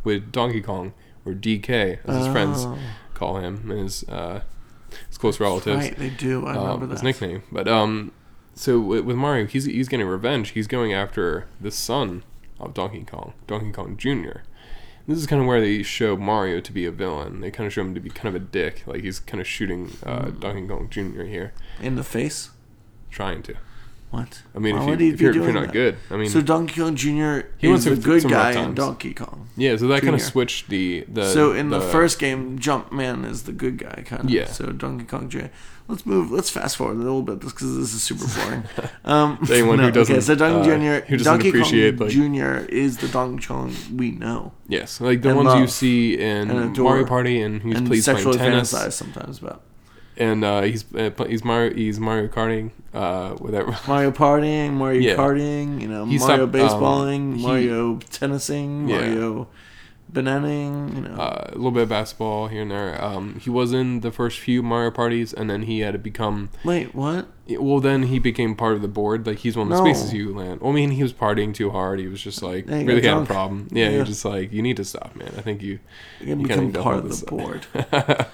with 0.05 0.31
Donkey 0.31 0.61
Kong 0.61 0.93
or 1.27 1.33
DK 1.33 1.99
as 2.05 2.17
his 2.25 2.27
friends 2.33 2.65
Oh, 2.65 2.79
call 3.15 3.39
him 3.39 3.69
and 3.71 3.81
his 3.81 4.05
uh, 4.09 4.43
his 5.09 5.19
close 5.19 5.41
relatives. 5.41 5.79
Right, 5.79 5.97
they 5.99 6.11
do. 6.11 6.47
I 6.47 6.55
um, 6.55 6.63
remember 6.63 6.87
his 6.89 7.01
that. 7.01 7.07
nickname. 7.07 7.43
But 7.51 7.67
um, 7.67 8.13
so 8.55 8.81
with, 8.81 9.05
Mario, 9.17 9.47
he's 9.47 9.64
he's 9.64 9.88
getting 9.88 10.07
revenge. 10.07 10.51
He's 10.51 10.67
going 10.67 10.93
after 10.93 11.47
the 11.61 11.71
son 11.71 12.23
of 12.61 12.75
Donkey 12.75 13.05
Kong, 13.05 13.33
Donkey 13.47 13.73
Kong 13.73 13.97
Jr. 13.97 14.40
This 15.07 15.19
is 15.19 15.27
kind 15.27 15.43
of 15.43 15.47
where 15.47 15.61
they 15.61 15.83
show 15.83 16.17
Mario 16.17 16.61
to 16.61 16.73
be 16.73 16.87
a 16.87 16.90
villain. 16.90 17.40
They 17.40 17.51
kind 17.51 17.67
of 17.67 17.73
show 17.75 17.83
him 17.83 17.95
to 17.95 18.01
be 18.01 18.09
kind 18.09 18.35
of 18.35 18.40
a 18.40 18.45
dick, 18.45 18.85
like 18.87 19.03
he's 19.03 19.21
kind 19.21 19.40
of 19.40 19.47
shooting 19.47 19.93
uh, 20.05 20.27
Hmm. 20.31 20.38
Donkey 20.40 20.67
Kong 20.67 20.88
Jr. 20.90 21.25
here, 21.25 21.53
In 21.83 21.97
the 21.97 22.05
face. 22.05 22.51
trying 23.11 23.43
to. 23.43 23.55
What? 24.11 24.43
I 24.55 24.61
mean, 24.61 24.77
Why 24.77 24.93
if, 24.93 25.01
you, 25.01 25.12
if 25.12 25.21
you're, 25.21 25.31
if 25.31 25.37
you're 25.37 25.53
not 25.53 25.67
that? 25.67 25.73
good, 25.73 25.97
I 26.09 26.17
mean, 26.17 26.31
so 26.31 26.40
Donkey 26.40 26.81
Kong 26.81 26.95
Jr. 26.95 27.49
He 27.59 27.69
is 27.69 27.85
a 27.88 27.97
good 27.97 28.23
guy 28.29 28.53
in. 28.53 28.75
Donkey 28.75 29.12
Kong. 29.12 29.49
yeah. 29.57 29.75
So 29.77 29.88
that 29.88 30.03
kind 30.03 30.14
of 30.14 30.23
switched 30.23 30.69
the 30.69 31.05
the. 31.12 31.29
so 31.33 31.53
in 31.53 31.71
the, 31.71 31.81
the 31.81 31.88
first 31.88 32.21
game, 32.21 32.57
Jumpman 32.59 33.29
is 33.29 33.43
the 33.43 33.53
good 33.53 33.77
guy, 33.77 34.05
kind 34.07 34.25
of. 34.25 34.31
Yeah. 34.31 34.47
So 34.47 34.67
Donkey 34.71 35.05
Kong 35.05 35.29
Jr. 35.29 35.47
Let's 35.87 36.07
move. 36.07 36.31
Let's 36.31 36.49
fast 36.49 36.77
forward 36.79 36.97
a 36.97 37.01
little 37.01 37.20
bit, 37.23 37.40
because 37.40 37.77
this 37.77 37.92
is 37.92 38.02
super 38.02 38.25
boring. 38.40 38.65
Um, 39.04 39.38
anyone 39.50 39.79
who 39.81 39.90
doesn't, 39.90 40.23
so 40.23 40.35
Donkey 40.35 40.71
uh, 40.71 40.79
Jr. 41.00 41.04
who 41.06 41.17
doesn't 41.19 41.33
Donkey 41.33 41.48
appreciate, 41.50 41.98
Kong 41.98 42.06
like- 42.06 42.17
Jr. 42.17 42.73
is 42.73 42.96
the 42.96 43.09
Donkey 43.09 43.44
Kong 43.46 43.75
we 43.94 44.13
know 44.13 44.52
yes, 44.67 44.98
like 45.00 45.21
the 45.21 45.35
ones 45.35 45.61
you 45.61 45.67
see 45.67 46.19
in 46.19 46.48
Mario 46.73 47.04
Party, 47.04 47.42
and 47.42 47.61
he's 47.63 47.77
and 47.77 47.87
playing 47.87 48.38
tennis, 48.38 48.71
sometimes 48.96 49.38
about 49.40 49.61
and 50.17 50.42
uh, 50.44 50.63
he's 50.63 50.85
uh, 50.94 51.11
he's 51.29 51.44
Mario 51.44 51.75
he's 51.75 52.00
Mario 52.00 52.29
Karting, 52.29 52.71
uh, 52.94 53.31
whatever. 53.33 53.77
Mario 53.88 54.11
partying, 54.11 54.73
Mario 54.73 55.00
Yeah. 55.00 55.17
karting, 55.17 55.83
you 55.83 55.88
know, 55.88 56.06
He 56.06 56.17
Mario 56.19 56.48
stopped, 56.48 56.54
um, 56.54 56.81
baseballing, 56.81 57.37
he- 57.37 57.42
Mario 57.42 57.96
tennising, 57.96 58.88
Yeah. 58.88 59.00
Mario 59.00 59.48
bananing, 60.15 60.94
you 60.96 61.02
know. 61.02 61.15
uh, 61.21 61.50
a 61.52 61.54
little 61.56 61.71
bit 61.71 61.83
of 61.83 61.88
basketball 61.90 62.48
here 62.48 62.62
and 62.62 62.71
there. 62.71 63.02
Um, 63.04 63.38
he 63.40 63.50
was 63.50 63.73
in 63.73 64.00
the 64.00 64.10
first 64.10 64.38
few 64.40 64.62
Mario 64.62 64.90
parties, 64.90 65.33
and 65.35 65.50
then 65.50 65.62
he 65.62 65.81
had 65.81 65.92
to 65.92 65.98
become. 65.98 66.48
Wait, 66.65 66.94
what? 66.94 67.27
Well, 67.48 67.81
then 67.81 68.04
he 68.04 68.19
became 68.19 68.54
part 68.56 68.75
of 68.75 68.81
the 68.83 68.88
board. 68.88 69.27
Like 69.27 69.38
he's 69.38 69.56
one 69.56 69.71
of 69.71 69.77
the 69.77 69.85
No. 69.85 69.92
spaces 69.92 70.15
you 70.15 70.35
land. 70.35 70.62
Well, 70.62 70.73
I 70.73 70.75
mean, 70.75 70.92
he 70.92 71.02
was 71.02 71.12
partying 71.12 71.52
too 71.52 71.71
hard. 71.71 71.98
He 72.00 72.06
was 72.08 72.23
just 72.23 72.42
like 72.42 72.67
Yeah, 72.67 72.77
really 72.85 73.02
had 73.02 73.19
a 73.19 73.27
problem. 73.27 73.69
Yeah, 73.71 73.85
Yeah. 73.90 73.96
you're 73.96 74.04
just 74.06 74.25
like 74.25 74.50
you 74.52 74.62
need 74.62 74.79
to 74.79 74.85
stop, 74.85 75.15
man. 75.15 75.33
I 75.37 75.42
think 75.42 75.60
you. 75.60 75.79
You're 76.21 76.38
You 76.38 76.46
become 76.46 76.73
part 76.73 76.98
of 77.04 77.21
the 77.21 77.27
board. 77.27 77.67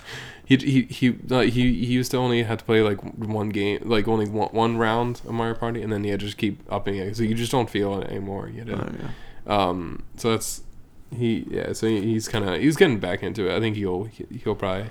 he 0.45 0.57
he 0.57 0.83
he 0.83 1.17
uh, 1.31 1.41
he 1.41 1.51
he 1.85 1.93
used 1.93 2.11
to 2.13 2.19
only 2.19 2.43
have 2.45 2.59
to 2.59 2.65
play 2.65 2.83
like 2.83 2.99
one 3.19 3.49
game, 3.49 3.81
like 3.85 4.07
only 4.07 4.29
one, 4.29 4.49
one 4.51 4.77
round 4.77 5.21
of 5.27 5.33
Mario 5.33 5.55
Party, 5.55 5.83
and 5.83 5.93
then 5.93 6.05
he 6.05 6.11
had 6.11 6.21
to 6.21 6.27
just 6.27 6.39
keep 6.39 6.61
upping 6.71 6.97
it. 6.97 7.17
So 7.17 7.23
you 7.25 7.35
just 7.35 7.51
don't 7.53 7.69
feel 7.71 8.01
it 8.01 8.09
anymore. 8.09 8.49
You 8.49 8.65
know. 8.65 8.85
Oh, 8.87 8.93
yeah. 9.03 9.11
Um, 9.69 10.05
so 10.17 10.31
that's 10.31 10.63
he. 11.15 11.47
Yeah. 11.49 11.73
So 11.73 11.87
he's 11.87 12.29
kind 12.29 12.49
of 12.49 12.61
he's 12.61 12.77
getting 12.77 12.99
back 12.99 13.23
into 13.23 13.49
it. 13.51 13.57
I 13.57 13.61
think 13.61 13.77
he'll 13.77 14.05
he- 14.05 14.27
he'll 14.43 14.55
probably 14.55 14.91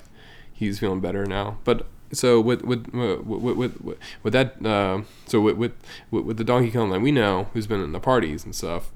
he's 0.52 0.80
feeling 0.80 1.00
better 1.02 1.26
now. 1.26 1.58
But 1.64 1.86
so 2.12 2.40
with 2.42 2.64
with 2.64 2.88
with 2.94 3.22
with 3.26 3.82
with, 3.82 3.98
with 4.24 4.34
that 4.34 4.66
uh, 4.66 5.02
so 5.26 5.42
with, 5.42 5.58
with 5.58 5.74
with 6.12 6.26
with 6.26 6.38
the 6.38 6.44
Donkey 6.44 6.72
Kong 6.72 6.90
that 6.92 7.02
we 7.02 7.12
know, 7.12 7.48
who's 7.54 7.68
been 7.68 7.82
in 7.84 7.92
the 7.92 8.00
parties 8.00 8.44
and 8.46 8.56
stuff, 8.56 8.92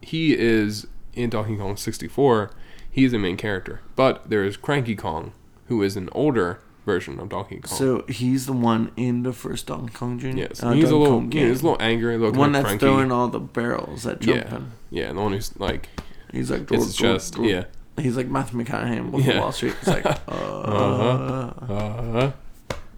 he 0.00 0.36
is 0.38 0.86
in 1.14 1.30
Donkey 1.30 1.56
Kong 1.56 1.76
64. 1.76 2.50
He's 2.90 3.12
the 3.12 3.18
main 3.18 3.36
character. 3.36 3.80
But 3.96 4.28
there 4.28 4.44
is 4.44 4.56
Cranky 4.56 4.94
Kong, 4.94 5.32
who 5.66 5.82
is 5.82 5.96
an 5.96 6.08
older 6.12 6.60
version 6.84 7.18
of 7.20 7.28
Donkey 7.30 7.60
Kong. 7.60 7.76
So 7.78 8.04
he's 8.08 8.46
the 8.46 8.52
one 8.52 8.90
in 8.96 9.22
the 9.22 9.32
first 9.32 9.66
Donkey 9.66 9.94
Kong 9.94 10.18
Jr. 10.18 10.28
yes, 10.28 10.62
uh, 10.62 10.72
he's 10.72 10.90
a 10.90 10.96
little 10.96 11.22
yeah, 11.32 11.46
he's 11.46 11.62
a 11.62 11.64
little 11.64 11.80
angry, 11.80 12.14
a 12.14 12.18
little 12.18 12.32
the 12.32 12.38
one 12.38 12.52
that's 12.52 12.64
cranky. 12.66 12.84
throwing 12.84 13.10
all 13.12 13.28
the 13.28 13.40
barrels 13.40 14.06
at 14.06 14.20
jump 14.20 14.44
yeah, 14.50 14.60
yeah, 14.90 15.12
the 15.12 15.20
one 15.20 15.32
who's 15.32 15.58
like 15.58 15.88
He's 16.32 16.50
like, 16.50 16.70
it's 16.72 16.84
his 16.86 16.96
chest. 16.96 17.36
Yeah. 17.38 17.64
He's 17.98 18.16
like 18.16 18.26
Matthew 18.28 18.58
McConaughey 18.62 19.10
with 19.10 19.24
Yeah. 19.26 19.40
Wall 19.40 19.52
Street. 19.52 19.74
It's 19.80 19.86
like, 19.88 20.06
uh, 20.06 20.16
Uh-huh. 20.28 21.72
Uh, 21.72 22.32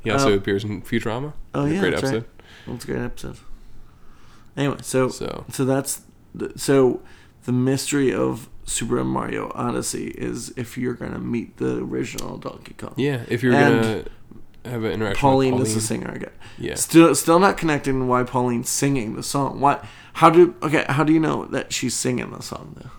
he 0.03 0.11
also 0.11 0.33
Uh, 0.33 0.37
appears 0.37 0.65
in 0.65 0.83
Futurama. 0.83 1.33
oh 1.55 1.65
yeah, 1.65 1.81
Great 1.81 1.91
that's 1.91 2.03
episode. 2.05 2.17
right. 2.23 2.29
That's 2.67 2.85
a 2.85 2.87
great 2.87 3.01
episode. 3.03 3.37
Anyway, 4.57 4.77
so 4.83 5.09
So 5.09 5.45
So 5.53 5.65
that's 5.65 6.03
the, 6.35 6.53
so 6.57 7.01
the 7.45 7.53
mystery 7.53 8.13
of 8.15 8.49
Super 8.67 9.03
Mario 9.05 9.51
Odyssey 9.55 10.09
is 10.17 10.53
if 10.57 10.79
you're 10.79 10.95
gonna 10.95 11.19
meet 11.19 11.57
the 11.57 11.79
original 11.79 12.37
Donkey 12.39 12.75
Kong. 12.75 12.95
yeah, 12.97 13.23
if 13.29 13.43
you're 13.43 13.53
And 13.55 13.83
gonna 13.83 14.05
have 14.65 14.85
an 14.85 14.93
interaction 14.93 15.21
Pauline, 15.21 15.55
with 15.55 15.63
Pauline, 15.65 15.67
is 15.67 15.75
the 15.75 15.81
singer 15.81 16.11
again. 16.13 16.31
yeah, 16.59 16.75
Still, 16.75 17.15
still 17.15 17.39
not 17.39 17.57
connecting 17.59 18.07
why 18.09 18.23
Pauline's 18.23 18.69
singing 18.71 19.17
the 19.17 19.23
song. 19.23 19.61
What? 19.61 19.85
How 20.15 20.31
do? 20.31 20.55
Okay, 20.63 20.85
how 20.89 21.03
do 21.05 21.13
you 21.13 21.21
know 21.21 21.45
that 21.47 21.73
she's 21.73 21.95
singing 21.95 22.31
the 22.31 22.41
song 22.43 22.77
though? 22.81 22.91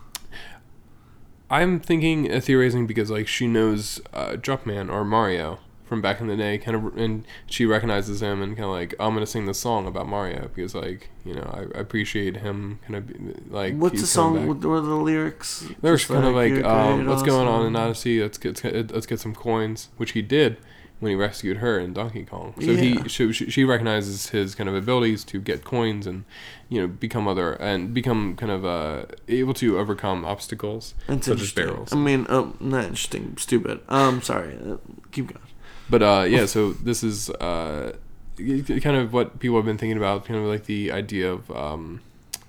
I'm 1.49 1.79
thinking 1.79 2.31
uh, 2.31 2.39
theorizing 2.39 2.87
because 2.87 3.11
like 3.11 3.27
she 3.27 3.47
knows 3.47 4.01
uh, 4.13 4.33
Jumpman 4.33 4.91
or 4.91 5.03
Mario 5.05 5.59
from 5.85 6.01
back 6.01 6.19
in 6.19 6.27
the 6.27 6.35
day, 6.35 6.57
kind 6.57 6.75
of, 6.75 6.97
and 6.97 7.25
she 7.45 7.65
recognizes 7.65 8.21
him 8.21 8.41
and 8.41 8.55
kind 8.55 8.65
of 8.65 8.71
like 8.71 8.95
I'm 8.99 9.13
gonna 9.13 9.27
sing 9.27 9.45
the 9.45 9.53
song 9.53 9.85
about 9.85 10.07
Mario 10.07 10.49
because 10.53 10.73
like 10.73 11.11
you 11.23 11.35
know 11.35 11.49
I, 11.53 11.77
I 11.77 11.81
appreciate 11.81 12.37
him 12.37 12.79
kind 12.87 12.95
of 12.95 13.51
like 13.51 13.75
What's 13.75 14.01
the 14.01 14.07
song? 14.07 14.47
What, 14.47 14.57
are 14.57 14.81
the 14.81 14.95
lyrics? 14.95 15.67
There's 15.81 16.01
Just 16.01 16.11
kind 16.11 16.25
of 16.25 16.33
like, 16.33 16.53
"You're 16.53 16.67
um, 16.67 17.05
what's 17.05 17.23
going 17.23 17.47
on 17.47 17.65
in. 17.65 17.75
Odyssey? 17.75 18.21
Let's 18.21 18.37
get 18.37 18.63
let's 18.91 19.05
get 19.05 19.19
some 19.19 19.35
coins, 19.35 19.89
which 19.97 20.11
he 20.11 20.21
did 20.21 20.57
when 20.99 21.09
he 21.09 21.15
rescued 21.15 21.57
her 21.57 21.77
in 21.77 21.93
Donkey 21.93 22.23
Kong. 22.23 22.53
So 22.59 22.71
Yeah. 22.71 23.01
he 23.03 23.09
she, 23.09 23.31
she 23.33 23.63
recognizes 23.65 24.29
his 24.29 24.55
kind 24.55 24.69
of 24.69 24.75
abilities 24.75 25.23
to 25.25 25.39
get 25.39 25.63
coins 25.63 26.07
and 26.07 26.23
you 26.69 26.79
know 26.81 26.87
become 26.87 27.27
other 27.27 27.53
and 27.53 27.93
become 27.93 28.35
kind 28.35 28.51
of 28.51 28.63
uh, 28.65 29.05
able 29.27 29.53
to 29.55 29.77
overcome 29.77 30.23
obstacles 30.25 30.93
That's 31.07 31.27
such 31.27 31.41
as 31.41 31.51
barrels. 31.51 31.91
I 31.93 31.97
mean, 31.97 32.25
oh, 32.29 32.55
not 32.59 32.85
interesting. 32.85 33.35
Stupid. 33.37 33.81
Um, 33.89 34.21
sorry. 34.21 34.57
Uh, 34.57 34.77
keep 35.11 35.27
going. 35.27 35.45
But 35.89 36.01
uh, 36.01 36.25
yeah, 36.27 36.45
so 36.47 36.71
this 36.73 37.03
is 37.03 37.29
uh, 37.29 37.95
kind 38.37 38.97
of 38.97 39.13
what 39.13 39.39
people 39.39 39.57
have 39.57 39.65
been 39.65 39.77
thinking 39.77 39.97
about, 39.97 40.25
kind 40.25 40.39
of 40.39 40.45
like 40.45 40.65
the 40.65 40.91
idea 40.91 41.31
of 41.31 41.51
um, 41.51 42.01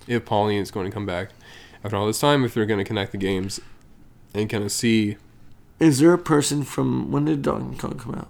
if 0.07 0.25
Pauline 0.25 0.61
is 0.61 0.71
going 0.71 0.85
to 0.87 0.91
come 0.91 1.05
back 1.05 1.29
after 1.83 1.95
all 1.97 2.07
this 2.07 2.19
time, 2.19 2.43
if 2.43 2.53
they're 2.53 2.65
going 2.65 2.79
to 2.79 2.83
connect 2.83 3.11
the 3.11 3.17
games 3.17 3.59
and 4.33 4.49
kind 4.49 4.63
of 4.63 4.71
see 4.71 5.17
Is 5.79 5.99
there 5.99 6.13
a 6.13 6.17
person 6.17 6.63
from 6.63 7.11
when 7.11 7.25
did 7.25 7.41
Donkey 7.41 7.77
Kong 7.77 7.97
come 7.99 8.15
out? 8.15 8.29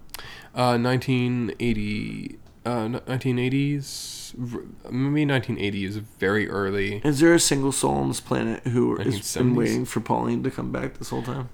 uh, 0.56 0.78
1980, 0.78 2.40
uh, 2.66 2.70
1980s, 2.88 4.34
v- 4.34 4.58
maybe 4.90 5.26
1980 5.26 5.86
is 5.86 5.98
very 5.98 6.50
early. 6.50 7.00
Is 7.06 7.20
there 7.20 7.34
a 7.34 7.40
single 7.40 7.72
soul 7.72 7.94
on 7.96 8.08
this 8.08 8.20
planet 8.20 8.64
who 8.68 8.98
has 8.98 9.36
been 9.36 9.56
waiting 9.56 9.86
for 9.86 10.00
Pauline 10.00 10.42
to 10.44 10.50
come 10.52 10.72
back 10.72 10.96
this 10.98 11.10
whole 11.10 11.22
time? 11.22 11.50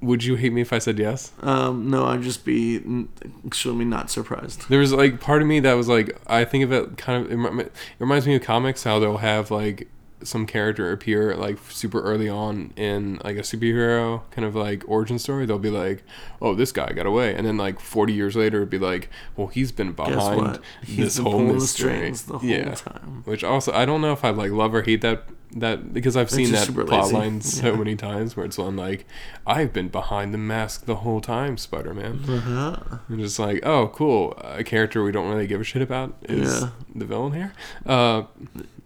Would 0.00 0.22
you 0.22 0.36
hate 0.36 0.52
me 0.52 0.60
if 0.60 0.72
I 0.72 0.78
said 0.78 0.98
yes? 0.98 1.32
Um, 1.40 1.90
no, 1.90 2.04
I'd 2.04 2.22
just 2.22 2.44
be 2.44 3.06
extremely 3.44 3.86
not 3.86 4.10
surprised. 4.10 4.68
There 4.68 4.78
was 4.80 4.92
like 4.92 5.18
part 5.18 5.40
of 5.40 5.48
me 5.48 5.60
that 5.60 5.74
was 5.74 5.88
like, 5.88 6.16
I 6.26 6.44
think 6.44 6.62
of 6.62 6.72
it 6.72 6.98
kind 6.98 7.24
of, 7.24 7.58
it 7.60 7.72
reminds 7.98 8.26
me 8.26 8.36
of 8.36 8.42
comics, 8.42 8.84
how 8.84 8.98
they'll 8.98 9.16
have 9.16 9.50
like 9.50 9.88
some 10.24 10.46
character 10.46 10.90
appear 10.90 11.34
like 11.36 11.58
super 11.70 12.00
early 12.00 12.28
on 12.28 12.72
in 12.76 13.20
like 13.22 13.36
a 13.36 13.40
superhero 13.42 14.22
kind 14.30 14.44
of 14.46 14.54
like 14.56 14.82
origin 14.88 15.18
story. 15.18 15.46
They'll 15.46 15.58
be 15.58 15.70
like, 15.70 16.02
oh, 16.42 16.54
this 16.54 16.72
guy 16.72 16.92
got 16.92 17.06
away. 17.06 17.34
And 17.34 17.46
then 17.46 17.56
like 17.56 17.78
40 17.80 18.12
years 18.12 18.34
later, 18.36 18.58
it'd 18.58 18.70
be 18.70 18.78
like, 18.78 19.10
well, 19.36 19.46
he's 19.48 19.70
been 19.72 19.92
behind 19.92 20.58
this 20.88 21.18
whole 21.18 21.38
mystery. 21.40 22.10
the 22.10 22.38
whole 22.38 22.48
yeah. 22.48 22.74
time. 22.74 23.22
Which 23.24 23.44
also, 23.44 23.72
I 23.72 23.84
don't 23.84 24.00
know 24.00 24.12
if 24.12 24.24
I 24.24 24.30
like 24.30 24.50
love 24.50 24.74
or 24.74 24.82
hate 24.82 25.00
that 25.02 25.24
that 25.56 25.94
because 25.94 26.16
I've 26.16 26.30
seen 26.30 26.50
that 26.50 26.66
plot 26.74 26.88
lazy. 27.04 27.14
line 27.14 27.40
so 27.40 27.70
Yeah. 27.70 27.76
many 27.76 27.94
times 27.94 28.36
where 28.36 28.44
it's 28.44 28.58
on 28.58 28.74
like, 28.76 29.06
I've 29.46 29.72
been 29.72 29.86
behind 29.86 30.34
the 30.34 30.38
mask 30.38 30.86
the 30.86 30.96
whole 30.96 31.20
time, 31.20 31.58
Spider 31.58 31.94
Man. 31.94 32.24
Uh-huh. 32.28 32.98
And 33.08 33.20
just 33.20 33.38
like, 33.38 33.64
oh, 33.64 33.86
cool, 33.94 34.32
a 34.42 34.64
character 34.64 35.04
we 35.04 35.12
don't 35.12 35.28
really 35.28 35.46
give 35.46 35.60
a 35.60 35.64
shit 35.64 35.80
about 35.80 36.16
is 36.24 36.62
Yeah. 36.62 36.70
the 36.92 37.04
villain 37.04 37.34
here. 37.34 37.52
Uh, 37.86 38.24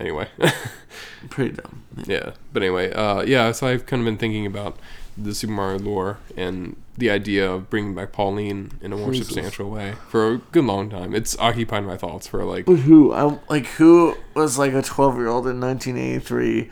anyway, 0.00 0.28
Pretty 1.30 1.54
dumb. 1.56 1.82
yeah. 2.06 2.32
But 2.52 2.62
anyway, 2.62 2.92
uh, 2.92 3.22
yeah. 3.22 3.52
So 3.52 3.66
I've 3.66 3.86
kind 3.86 4.00
of 4.00 4.04
been 4.06 4.18
thinking 4.18 4.46
about 4.46 4.76
the 5.16 5.34
Super 5.34 5.52
Mario 5.52 5.78
lore 5.80 6.18
and 6.36 6.76
the 6.96 7.10
idea 7.10 7.50
of 7.50 7.68
bringing 7.70 7.94
back 7.94 8.12
Pauline 8.12 8.72
in 8.80 8.92
a 8.92 8.96
more 8.96 9.10
Jesus. 9.12 9.26
substantial 9.28 9.68
way 9.70 9.94
for 10.08 10.32
a 10.34 10.38
good 10.38 10.64
long 10.64 10.90
time. 10.90 11.14
It's 11.14 11.36
occupied 11.38 11.84
my 11.84 11.96
thoughts 11.96 12.26
for 12.28 12.44
like, 12.44 12.66
But 12.66 12.76
who? 12.80 13.12
I, 13.12 13.38
like 13.48 13.66
who 13.66 14.16
was 14.34 14.58
like 14.58 14.72
a 14.74 14.82
twelve 14.82 15.16
year 15.16 15.28
old 15.28 15.46
in 15.48 15.58
nineteen 15.60 15.96
eighty 15.96 16.18
three, 16.20 16.70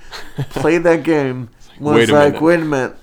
played 0.50 0.84
that 0.84 1.02
game, 1.02 1.50
was 1.80 1.94
Wait 1.96 2.08
a 2.10 2.12
like, 2.12 2.26
minute. 2.34 2.42
wait 2.42 2.60
a 2.60 2.64
minute, 2.64 2.96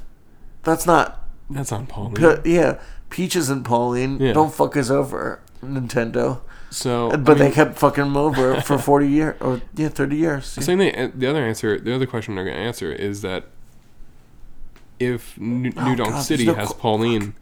that's 0.64 0.86
not. 0.86 1.28
that's 1.50 1.72
on 1.74 1.88
Pauline. 1.88 2.16
Pe- 2.16 2.42
yeah, 2.50 2.80
Peaches 3.10 3.50
and 3.50 3.64
Pauline 3.66 4.20
Yeah. 4.20 4.34
don't 4.34 4.54
fuck 4.54 4.76
us 4.78 4.90
over, 4.90 5.42
Nintendo. 5.62 6.40
So, 6.74 7.12
I 7.12 7.16
But 7.18 7.38
mean, 7.38 7.50
they 7.50 7.52
kept 7.52 7.78
fucking 7.78 8.04
him 8.06 8.18
over 8.18 8.60
for 8.68 8.78
forty 8.78 9.08
years 9.08 9.36
or 9.42 9.62
yeah, 9.76 9.90
thirty 9.90 10.16
years. 10.18 10.46
Same 10.46 10.80
thing. 10.80 10.96
uh, 10.96 11.12
The 11.14 11.28
other 11.28 11.44
answer, 11.44 11.80
the 11.80 11.94
other 11.94 12.06
question 12.06 12.36
they're 12.36 12.46
going 12.46 12.58
to 12.58 12.62
answer 12.64 12.92
is 12.92 13.22
that 13.22 13.46
if 15.00 15.40
New, 15.40 15.72
Oh, 15.78 15.84
New 15.90 15.96
Donk 15.96 16.12
God, 16.12 16.22
City 16.22 16.46
no 16.46 16.54
has 16.56 16.70
qu- 16.70 16.76
Pauline, 16.76 17.36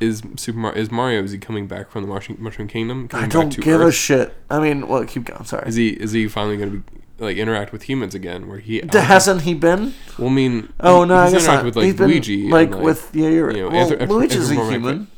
is 0.00 0.22
Super 0.36 0.58
Mario, 0.58 0.80
is 0.80 0.90
Mario 0.90 1.22
is 1.22 1.32
he 1.32 1.38
coming 1.38 1.66
back 1.66 1.90
from 1.90 2.02
the 2.02 2.08
Mushroom, 2.08 2.38
Mushroom 2.40 2.68
Kingdom? 2.68 3.08
I 3.12 3.26
don't 3.26 3.56
give 3.60 3.80
a 3.80 3.92
shit. 3.92 4.34
I 4.50 4.60
mean, 4.60 4.88
well, 4.88 5.04
keep 5.04 5.24
going. 5.24 5.44
Sorry. 5.44 5.68
Is 5.68 5.76
he 5.76 5.88
is 5.90 6.12
he 6.12 6.28
finally 6.28 6.56
going 6.56 6.70
to 6.70 6.76
be 6.78 7.00
like 7.18 7.36
interact 7.36 7.72
with 7.72 7.82
humans 7.84 8.14
again? 8.14 8.48
Where 8.48 8.58
he 8.58 8.80
D- 8.80 8.98
hasn't 8.98 9.42
he 9.42 9.54
been? 9.54 9.94
well, 10.18 10.28
I 10.28 10.32
mean, 10.32 10.72
Oh 10.80 11.04
no, 11.04 11.16
I 11.16 11.24
he's 11.24 11.34
guess 11.34 11.46
not. 11.46 11.64
with 11.64 11.76
like 11.76 11.84
he's 11.86 11.94
been 11.96 12.08
Luigi, 12.08 12.48
like, 12.50 12.72
and, 12.72 12.82
with 12.82 13.10
yeah, 13.14 13.28
you're 13.28 13.46
right. 13.46 13.56
you 13.56 13.62
know, 13.62 13.68
well, 13.70 13.90
anthrop- 13.90 14.08
Luigi's 14.08 14.50
a 14.50 14.54
anthropomorphic- 14.54 14.70
human. 14.72 15.08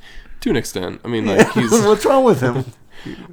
to 0.40 0.50
an 0.50 0.56
extent. 0.56 1.00
I 1.04 1.08
mean, 1.08 1.26
like 1.36 1.50
he's 1.52 1.70
What's 1.70 2.04
wrong 2.04 2.24
with 2.24 2.40
him? 2.40 2.64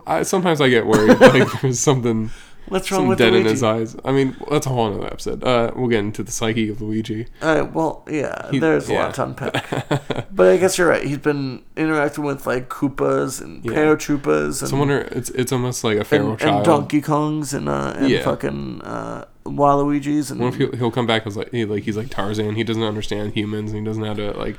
I, 0.07 0.23
sometimes 0.23 0.61
I 0.61 0.69
get 0.69 0.85
worried 0.85 1.19
like 1.19 1.47
there's 1.61 1.79
something 1.79 2.31
What's 2.69 2.89
wrong 2.91 3.01
Some 3.01 3.07
with 3.09 3.17
dead 3.17 3.33
Luigi? 3.33 3.45
in 3.47 3.51
his 3.51 3.61
eyes. 3.61 3.93
I 4.05 4.13
mean, 4.13 4.37
that's 4.49 4.65
a 4.65 4.69
whole 4.69 4.85
other 4.93 5.05
episode. 5.05 5.43
Uh, 5.43 5.71
we'll 5.75 5.89
get 5.89 5.99
into 5.99 6.23
the 6.23 6.31
psyche 6.31 6.69
of 6.69 6.81
Luigi. 6.81 7.27
Uh, 7.41 7.67
well, 7.73 8.05
yeah, 8.09 8.49
He- 8.51 8.59
there's 8.59 8.89
a 8.89 8.93
yeah. 8.93 9.03
lot 9.03 9.13
to 9.15 9.23
unpack. 9.25 10.25
but 10.33 10.47
I 10.47 10.55
guess 10.55 10.77
you're 10.77 10.87
right. 10.87 11.03
He's 11.03 11.17
been 11.17 11.61
interacting 11.75 12.23
with 12.23 12.47
like 12.47 12.69
Koopas 12.69 13.41
and 13.41 13.63
Yeah. 13.65 13.73
paratroopas 13.73 14.61
and, 14.61 14.69
So 14.69 14.77
I 14.77 14.79
wonder, 14.79 14.99
it's 15.11 15.29
it's 15.31 15.51
almost 15.51 15.83
like 15.83 15.97
a 15.97 16.05
feral 16.05 16.31
and, 16.31 16.39
child. 16.39 16.55
and 16.55 16.65
Donkey 16.65 17.01
Kongs 17.01 17.53
and 17.53 17.67
uh, 17.67 17.95
and 17.97 18.09
Yeah. 18.09 18.23
fucking 18.23 18.81
uh, 18.81 19.25
Waluigi's 19.45 20.31
and 20.31 20.39
What 20.39 20.53
if 20.53 20.55
he'll, 20.55 20.71
he'll 20.71 20.91
come 20.91 21.05
back 21.05 21.27
as 21.27 21.35
like 21.35 21.51
he, 21.51 21.65
like 21.65 21.83
he's 21.83 21.97
like 21.97 22.09
Tarzan? 22.09 22.55
He 22.55 22.63
doesn't 22.63 22.81
understand 22.81 23.33
humans 23.33 23.71
and 23.71 23.79
he 23.81 23.85
doesn't 23.85 24.01
know 24.01 24.07
how 24.07 24.13
to 24.15 24.31
like 24.39 24.57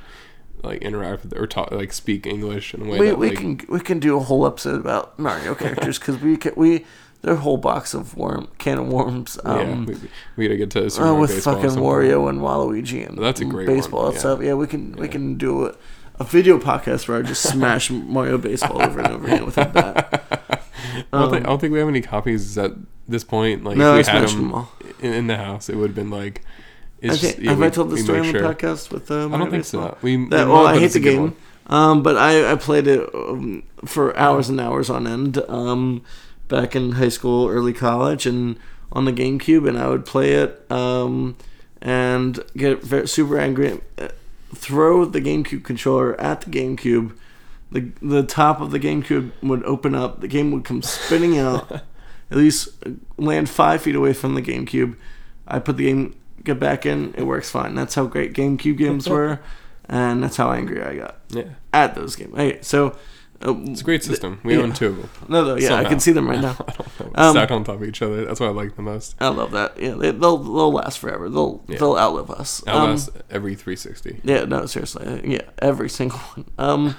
like 0.64 0.82
interact 0.82 1.22
with 1.22 1.36
or 1.38 1.46
talk 1.46 1.70
like 1.70 1.92
speak 1.92 2.26
English 2.26 2.74
in 2.74 2.82
a 2.82 2.90
way 2.90 2.98
we, 2.98 3.06
that 3.08 3.18
we 3.18 3.28
like 3.30 3.38
can 3.38 3.60
we 3.68 3.80
can 3.80 3.98
do 3.98 4.16
a 4.16 4.20
whole 4.20 4.46
episode 4.46 4.80
about 4.80 5.18
Mario 5.18 5.54
characters 5.62 5.98
because 5.98 6.20
we 6.20 6.36
can, 6.36 6.52
we 6.56 6.84
their 7.22 7.36
whole 7.36 7.56
box 7.56 7.94
of 7.94 8.16
worm 8.16 8.48
can 8.58 8.78
of 8.78 8.88
worms 8.88 9.38
um, 9.44 9.58
yeah 9.58 9.94
we, 9.94 10.10
we 10.36 10.46
gotta 10.46 10.56
get 10.58 10.70
to 10.70 10.90
Super 10.90 11.06
uh, 11.06 11.14
with 11.14 11.42
fucking 11.42 11.64
at 11.64 11.70
some 11.72 11.82
point. 11.82 11.86
Wario 11.86 12.28
and 12.28 12.40
Waluigi 12.40 13.08
and 13.08 13.18
That's 13.18 13.40
a 13.40 13.44
great 13.44 13.66
baseball 13.66 14.12
yeah. 14.12 14.18
stuff. 14.18 14.42
Yeah, 14.42 14.54
we 14.54 14.66
can 14.66 14.92
we 14.92 15.08
can 15.08 15.36
do 15.36 15.66
a, 15.66 15.74
a 16.16 16.24
video 16.24 16.58
podcast 16.58 17.08
where 17.08 17.18
I 17.18 17.22
just 17.22 17.42
smash 17.42 17.90
Mario 17.90 18.38
baseball 18.38 18.82
over 18.82 19.00
and 19.00 19.08
over 19.08 19.26
again 19.26 19.46
with 19.46 19.58
a 19.58 19.64
bat. 19.66 20.24
I, 21.12 21.18
don't 21.18 21.30
think, 21.30 21.34
Um, 21.34 21.34
I 21.34 21.40
don't 21.40 21.60
think 21.60 21.72
we 21.72 21.78
have 21.78 21.88
any 21.88 22.02
copies 22.02 22.56
at 22.58 22.72
this 23.08 23.24
point. 23.24 23.64
Like 23.64 23.76
no, 23.76 23.96
if 23.96 24.06
we 24.06 24.12
had 24.12 24.28
them 24.28 24.36
them 24.36 24.54
all. 24.54 24.72
in, 25.00 25.12
in 25.12 25.26
the 25.26 25.36
house, 25.36 25.68
it 25.68 25.76
would 25.76 25.88
have 25.88 25.96
been 25.96 26.10
like. 26.10 26.42
I 27.04 27.08
It's 27.12 27.20
think, 27.20 27.34
just, 27.34 27.38
yeah, 27.44 27.50
have 27.50 27.58
we- 27.60 27.66
I 27.66 27.70
told 27.70 27.90
the 27.90 27.98
story 27.98 28.20
on 28.20 28.26
the 28.26 28.32
sure. 28.38 28.42
podcast 28.54 28.90
with 28.90 29.10
uh, 29.10 29.26
I 29.26 29.28
don't 29.38 29.50
think 29.50 29.62
baseball? 29.64 29.90
so. 29.90 29.98
We, 30.02 30.16
That, 30.28 30.46
we 30.46 30.52
well, 30.52 30.66
I 30.66 30.78
hate 30.78 30.92
the 30.92 31.00
game, 31.00 31.36
um, 31.66 32.02
but 32.02 32.16
I, 32.16 32.52
I 32.52 32.54
played 32.56 32.86
it 32.86 33.08
um, 33.14 33.62
for 33.84 34.16
hours 34.16 34.48
and 34.48 34.60
hours 34.60 34.88
on 34.90 35.06
end 35.06 35.38
um, 35.48 36.02
back 36.48 36.74
in 36.74 36.92
high 36.92 37.10
school, 37.10 37.48
early 37.48 37.72
college, 37.74 38.26
and 38.26 38.56
on 38.92 39.04
the 39.04 39.12
GameCube, 39.12 39.68
and 39.68 39.78
I 39.78 39.88
would 39.88 40.06
play 40.06 40.32
it 40.32 40.64
um, 40.70 41.36
and 41.82 42.38
get 42.56 42.82
very, 42.82 43.06
super 43.08 43.38
angry, 43.38 43.80
uh, 43.98 44.08
throw 44.54 45.04
the 45.04 45.20
GameCube 45.20 45.62
controller 45.64 46.18
at 46.20 46.40
the 46.42 46.50
GameCube. 46.50 47.14
The, 47.72 47.90
the 48.00 48.22
top 48.22 48.60
of 48.60 48.70
the 48.70 48.78
GameCube 48.78 49.32
would 49.42 49.64
open 49.64 49.94
up. 49.94 50.20
The 50.20 50.28
game 50.28 50.52
would 50.52 50.64
come 50.64 50.80
spinning 50.80 51.36
out, 51.38 51.70
at 52.30 52.36
least 52.36 52.68
land 53.16 53.50
five 53.50 53.82
feet 53.82 53.96
away 53.96 54.12
from 54.12 54.34
the 54.34 54.42
GameCube. 54.42 54.94
I 55.48 55.58
put 55.58 55.76
the 55.76 55.84
game, 55.86 56.14
get 56.44 56.60
back 56.60 56.86
in. 56.86 57.14
It 57.16 57.24
works 57.24 57.50
fine. 57.50 57.74
That's 57.74 57.94
how 57.94 58.06
great 58.06 58.32
GameCube 58.34 58.76
games 58.78 59.08
were, 59.08 59.40
and 59.88 60.22
that's 60.22 60.36
how 60.36 60.52
angry 60.52 60.82
I 60.82 60.96
got 60.96 61.16
Yeah, 61.30 61.44
at 61.72 61.94
those 61.94 62.14
games. 62.16 62.34
Okay, 62.34 62.58
so 62.62 62.96
uh, 63.44 63.54
it's 63.66 63.80
a 63.80 63.84
great 63.84 64.02
system. 64.04 64.40
We 64.44 64.54
yeah. 64.56 64.62
own 64.62 64.72
two 64.72 64.86
of 64.86 64.96
them. 64.96 65.10
no, 65.28 65.44
no, 65.44 65.56
yeah, 65.56 65.74
I 65.74 65.84
can 65.84 66.00
see 66.00 66.12
them 66.12 66.30
right 66.30 66.40
now. 66.40 66.56
I 66.68 66.72
don't 66.72 67.00
know. 67.00 67.10
Um, 67.22 67.32
Stacked 67.32 67.50
on 67.52 67.64
top 67.64 67.74
of 67.76 67.84
each 67.84 68.00
other. 68.00 68.24
That's 68.24 68.40
what 68.40 68.48
I 68.48 68.52
like 68.52 68.76
the 68.76 68.82
most. 68.82 69.16
I 69.20 69.28
love 69.28 69.50
that. 69.52 69.78
Yeah, 69.80 69.94
they, 69.94 70.12
they'll 70.12 70.38
they'll 70.38 70.72
last 70.72 70.98
forever. 70.98 71.28
They'll 71.28 71.62
Yeah. 71.68 71.78
they'll 71.78 71.96
outlive 71.98 72.30
us. 72.30 72.62
Um, 72.66 72.74
Outlast 72.76 73.10
every 73.30 73.54
360. 73.56 74.20
yeah, 74.24 74.44
no, 74.44 74.66
seriously. 74.66 75.20
Yeah, 75.24 75.42
every 75.60 75.88
single 75.90 76.18
one. 76.34 76.44
Um. 76.58 76.96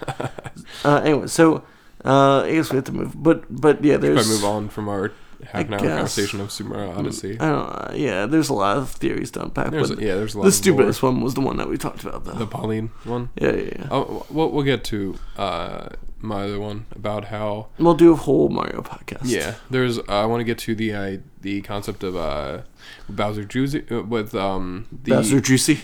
uh, 0.84 1.02
anyway, 1.04 1.28
so 1.28 1.64
uh, 2.04 2.42
I 2.42 2.52
guess 2.52 2.70
we 2.72 2.76
have 2.76 2.86
to 2.86 2.92
move, 2.92 3.14
but 3.22 3.46
but 3.50 3.84
yeah, 3.84 3.94
If 3.96 4.00
I 4.00 4.02
there's. 4.02 4.28
move 4.30 4.44
on 4.46 4.70
from 4.70 4.88
our 4.90 5.12
half 5.52 5.68
an 5.68 5.74
hour 5.74 5.80
guess. 5.80 5.90
conversation 5.96 6.42
of 6.42 6.52
Super 6.52 6.70
Mario 6.72 6.92
Odyssey. 6.98 7.38
I 7.40 7.46
don't. 7.50 7.90
know, 7.92 7.96
yeah, 7.96 8.26
there's 8.26 8.50
a 8.50 8.54
lot 8.54 8.78
of 8.78 8.90
theories 8.92 9.32
to 9.32 9.44
unpack. 9.44 9.72
There's 9.72 9.90
but 9.90 10.00
yeah, 10.02 10.16
there's 10.16 10.36
a 10.36 10.40
lot 10.40 10.46
the 10.46 10.52
stupidest 10.52 11.02
one 11.04 11.22
was 11.22 11.34
the 11.34 11.42
one 11.42 11.58
that 11.58 11.70
we 11.70 11.78
talked 11.78 12.04
about, 12.04 12.26
though. 12.26 12.34
the 12.34 12.48
Pauline 12.48 12.90
one. 13.04 13.30
yeah, 13.36 13.52
yeah, 13.52 13.70
yeah. 13.80 13.88
Oh, 13.92 14.26
we'll, 14.30 14.52
we'll 14.52 14.64
get 14.66 14.84
to 14.86 15.18
uh, 15.38 15.90
my 16.20 16.44
other 16.44 16.60
one 16.60 16.86
about 16.96 17.26
how 17.26 17.68
We'll 17.78 17.94
do 17.94 18.12
a 18.12 18.16
whole 18.16 18.50
Mario 18.50 18.82
podcast. 18.82 19.22
yeah. 19.26 19.56
There's 19.70 20.00
I 20.08 20.26
want 20.26 20.40
to 20.42 20.46
get 20.46 20.58
to 20.60 20.76
the 20.76 20.94
uh, 20.94 21.18
the 21.42 21.62
concept 21.62 22.04
of 22.04 22.16
uh, 22.16 22.62
Bowser 23.10 23.44
Juicy 23.44 23.86
uh, 23.92 24.02
with 24.02 24.34
um 24.36 24.88
the 24.92 25.12
Bowser 25.12 25.40
Juicy. 25.42 25.80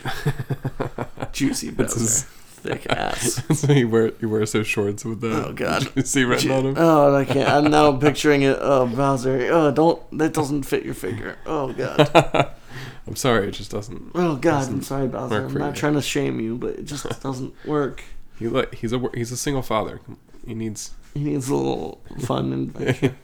Juicy 1.32 1.72
Bowser. 1.72 2.28
Thick 2.62 2.86
ass. 2.91 3.41
so 3.59 3.74
he 3.74 3.84
wear 3.86 4.12
he 4.20 4.26
wears 4.26 4.51
those 4.51 4.68
shorts 4.68 5.03
with 5.03 5.22
the 5.22 5.47
Oh, 5.47 5.51
God. 5.53 5.91
Juicy 5.95 6.26
written 6.26 6.47
Ju- 6.49 6.53
on 6.53 6.66
him. 6.68 6.76
Oh, 6.78 7.16
I 7.16 7.26
can't. 7.26 7.49
I'm 7.49 7.72
now 7.72 7.91
picturing 7.97 8.43
it. 8.43 8.57
Oh, 8.62 8.86
Bowser. 8.88 9.49
Oh, 9.51 9.72
don't. 9.72 10.01
That 10.18 10.34
doesn't 10.34 10.64
fit 10.64 10.86
your 10.86 10.93
figure. 10.93 11.38
Oh, 11.45 11.74
God. 11.74 12.09
I'm 13.07 13.16
sorry, 13.16 13.47
it 13.47 13.51
just 13.51 13.72
doesn't. 13.72 14.12
Oh, 14.14 14.36
God. 14.36 14.68
I'm 14.70 14.84
sorry, 14.84 15.07
Bowser. 15.07 15.45
I'm 15.45 15.53
not 15.55 15.70
you. 15.76 15.80
trying 15.80 15.95
to 15.95 16.01
shame 16.03 16.39
you, 16.39 16.55
but 16.57 16.76
it 16.76 16.86
just 16.86 17.05
doesn't 17.22 17.53
work. 17.66 18.03
He 18.38 18.47
like 18.47 18.76
he's 18.76 18.93
a 18.93 18.99
he's 19.14 19.32
a 19.32 19.38
single 19.38 19.62
father. 19.64 19.99
He 20.45 20.53
needs. 20.53 20.91
He 21.14 21.20
needs 21.24 21.49
a 21.49 21.55
little 21.55 21.99
fun 22.22 22.53
invention. 22.53 23.18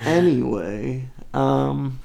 anyway, 0.00 1.08
um, 1.34 2.00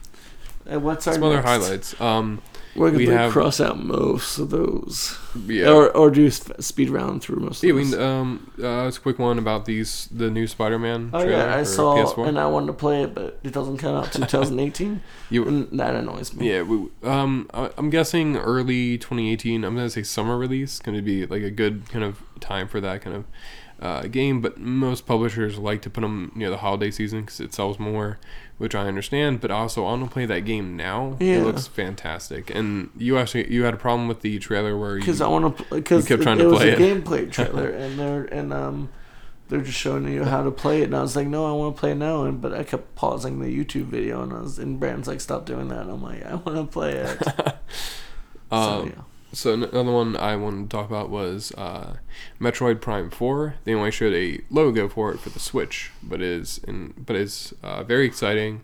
uh, 0.72 0.80
what's 0.80 1.08
our 1.08 1.14
Some 1.14 1.24
other 1.24 1.42
highlights. 1.42 2.00
Um, 2.02 2.42
We're 2.76 2.88
gonna 2.91 2.97
We 2.99 3.07
have- 3.07 3.32
cross 3.34 3.59
out 3.59 3.84
most 3.84 4.38
of 4.39 4.49
those, 4.49 5.17
yeah. 5.45 5.67
or 5.69 5.89
or 5.95 6.09
do 6.09 6.30
sp- 6.32 6.55
speed 6.61 6.89
round 6.89 7.22
through 7.22 7.41
most. 7.41 7.63
Yeah, 7.63 7.72
of 7.72 7.76
we 7.76 7.84
those. 7.84 7.99
um 7.99 8.51
uh, 8.63 8.88
it's 8.88 8.97
a 8.97 9.01
quick 9.01 9.19
one 9.19 9.38
about 9.38 9.65
these 9.65 10.07
the 10.09 10.30
new 10.32 10.47
Spider-Man. 10.47 11.09
Oh 11.13 11.22
yeah, 11.28 11.53
I 11.55 11.63
saw, 11.63 11.95
PS4. 11.97 12.28
and 12.30 12.39
I 12.39 12.47
wanted 12.47 12.67
to 12.67 12.74
play 12.74 13.03
it, 13.03 13.13
but 13.13 13.39
it 13.43 13.51
doesn't 13.51 13.78
come 13.78 13.95
out 13.95 14.11
2018, 14.13 15.01
You 15.30 15.45
and 15.47 15.80
that 15.80 15.95
annoys 15.95 16.34
me. 16.34 16.49
yeah, 16.49 16.61
we, 16.61 16.88
um, 17.03 17.49
I- 17.53 17.72
I'm 17.78 17.89
guessing 17.89 18.38
early 18.38 18.97
2018. 18.97 19.63
I'm 19.65 19.76
gonna 19.76 19.89
say 19.89 20.03
summer 20.03 20.38
release. 20.38 20.80
Going 20.80 20.95
to 20.95 21.01
be 21.01 21.26
like 21.26 21.43
a 21.43 21.51
good 21.51 21.89
kind 21.89 22.05
of 22.05 22.22
time 22.39 22.67
for 22.67 22.80
that 22.82 23.01
kind 23.01 23.15
of 23.15 23.26
uh, 23.82 24.04
game. 24.04 24.42
But 24.42 24.58
most 24.60 25.06
publishers 25.06 25.58
like 25.58 25.82
to 25.84 25.90
put 25.90 26.02
them 26.02 26.32
near 26.36 26.50
the 26.50 26.58
holiday 26.58 26.92
season 26.92 27.22
because 27.22 27.40
it 27.40 27.54
sells 27.54 27.80
more, 27.80 28.20
which 28.58 28.76
I 28.76 28.88
understand. 28.88 29.42
But 29.42 29.52
also, 29.52 29.86
I 29.86 29.92
want 29.92 30.06
to 30.06 30.10
play 30.12 30.26
that 30.26 30.42
game 30.42 30.78
now. 30.78 31.18
Yeah. 31.20 31.38
It 31.38 31.44
looks 31.46 31.68
fantastic. 31.68 32.50
And 32.54 32.90
you 32.98 33.18
actually 33.18 33.52
you 33.52 33.64
had 33.64 33.74
a 33.74 33.78
problem 33.78 34.08
with 34.08 34.22
the 34.22 34.38
trailer 34.40 34.78
where 34.78 34.96
you 34.96 35.02
because 35.02 35.22
I 35.22 35.28
want 35.28 35.58
to 35.58 35.64
because 35.76 36.08
kept 36.08 36.22
it, 36.22 36.24
trying 36.24 36.40
it 36.40 36.44
to 36.44 36.50
was 36.50 36.60
play 36.60 36.70
a 36.70 36.78
it. 36.78 37.04
gameplay 37.04 37.32
trailer 37.38 37.70
and 37.70 37.98
they're 38.00 38.26
and 38.26 38.54
um 38.54 38.90
they're 39.50 39.60
just 39.62 39.78
showing 39.78 40.08
you 40.08 40.24
how 40.24 40.42
to 40.44 40.52
play 40.52 40.82
it 40.82 40.86
and 40.86 40.96
I 40.96 41.02
was 41.02 41.14
like 41.18 41.28
no 41.28 41.46
I 41.46 41.52
want 41.52 41.76
to 41.76 41.80
play 41.80 41.92
it 41.92 41.96
now 41.96 42.24
and 42.24 42.40
but 42.40 42.54
I 42.54 42.64
kept 42.64 42.96
pausing 42.96 43.40
the 43.40 43.48
YouTube 43.48 43.88
video 43.88 44.24
and 44.24 44.32
I 44.32 44.40
was 44.40 44.58
and 44.58 44.80
Brand's 44.80 45.10
like 45.10 45.20
stop 45.20 45.46
doing 45.46 45.68
that 45.68 45.82
and 45.82 45.92
I'm 45.92 46.02
like 46.02 46.26
I 46.26 46.36
want 46.36 46.56
to 46.58 46.64
play 46.66 46.94
it 46.94 47.22
so 48.50 48.56
um, 48.56 48.88
yeah 48.88 49.02
So 49.34 49.54
another 49.54 49.92
one 49.92 50.16
I 50.18 50.36
wanted 50.36 50.70
to 50.70 50.76
talk 50.78 50.88
about 50.90 51.10
was 51.10 51.52
uh, 51.54 51.98
Metroid 52.40 52.82
Prime 52.82 53.10
Four. 53.10 53.56
They 53.64 53.74
only 53.74 53.92
showed 53.92 54.14
a 54.14 54.42
logo 54.50 54.90
for 54.90 55.12
it 55.14 55.20
for 55.20 55.30
the 55.30 55.40
Switch, 55.40 55.92
but 56.04 56.22
is 56.22 56.60
in 56.68 56.94
but 56.98 57.16
is 57.16 57.54
uh, 57.64 57.84
very 57.84 58.06
exciting. 58.06 58.62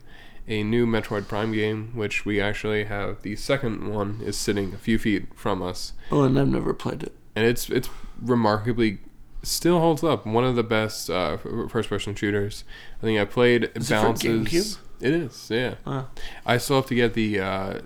A 0.50 0.64
new 0.64 0.86
Metroid 0.86 1.28
Prime 1.28 1.52
game, 1.52 1.92
which 1.94 2.26
we 2.26 2.40
actually 2.40 2.86
have 2.86 3.22
the 3.22 3.36
second 3.36 3.94
one 3.94 4.22
is 4.24 4.38
sitting 4.38 4.74
a 4.74 4.78
few 4.78 4.98
feet 4.98 5.28
from 5.36 5.62
us, 5.62 5.92
oh 6.12 6.24
and 6.24 6.40
I've 6.40 6.48
never 6.48 6.74
played 6.74 7.04
it 7.04 7.14
and 7.38 7.46
it's 7.46 7.70
it's 7.70 7.88
remarkably 8.20 8.98
still 9.44 9.80
holds 9.80 10.04
up. 10.04 10.26
One 10.26 10.44
of 10.44 10.56
the 10.56 10.64
best 10.64 11.08
uh, 11.08 11.38
first 11.70 11.88
person 11.88 12.16
shooters. 12.16 12.64
I 12.98 13.02
think 13.02 13.20
I 13.20 13.26
played. 13.26 13.66
It 13.66 13.78
Is 13.78 13.90
balances. 13.90 14.48
GameCube? 14.48 14.78
It 15.00 15.14
is, 15.14 15.48
yeah. 15.52 15.76
uh, 15.86 16.06
I 16.44 16.58
still 16.58 16.78
have 16.78 16.88
to 16.88 16.96
get 16.96 17.14
the 17.14 17.40
uh, 17.40 17.80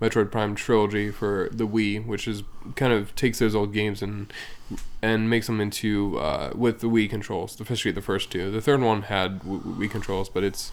Metroid 0.00 0.30
Prime 0.30 0.54
trilogy 0.54 1.10
for 1.10 1.48
the 1.52 1.66
Wii, 1.66 2.04
which 2.06 2.26
is 2.26 2.42
kind 2.76 2.92
of 2.92 3.14
takes 3.14 3.38
those 3.38 3.54
old 3.54 3.72
games 3.72 4.02
and 4.02 4.32
and 5.02 5.28
makes 5.28 5.46
them 5.46 5.60
into 5.60 6.18
uh, 6.18 6.52
with 6.54 6.80
the 6.80 6.86
Wii 6.86 7.08
controls, 7.08 7.60
especially 7.60 7.90
the 7.92 8.02
first 8.02 8.30
two. 8.30 8.50
The 8.50 8.60
third 8.60 8.80
one 8.80 9.02
had 9.02 9.40
Wii 9.42 9.90
controls, 9.90 10.28
but 10.28 10.44
it's 10.44 10.72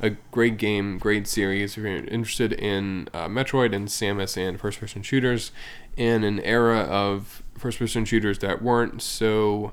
a 0.00 0.10
great 0.30 0.58
game, 0.58 0.98
great 0.98 1.26
series. 1.26 1.76
If 1.76 1.84
you're 1.84 2.04
interested 2.04 2.52
in 2.52 3.08
uh, 3.14 3.28
Metroid 3.28 3.74
and 3.74 3.88
Samus 3.88 4.36
and 4.36 4.60
first-person 4.60 5.02
shooters, 5.02 5.52
in 5.96 6.24
an 6.24 6.40
era 6.40 6.80
of 6.80 7.42
first-person 7.56 8.04
shooters 8.04 8.38
that 8.40 8.60
weren't 8.62 9.00
so 9.00 9.72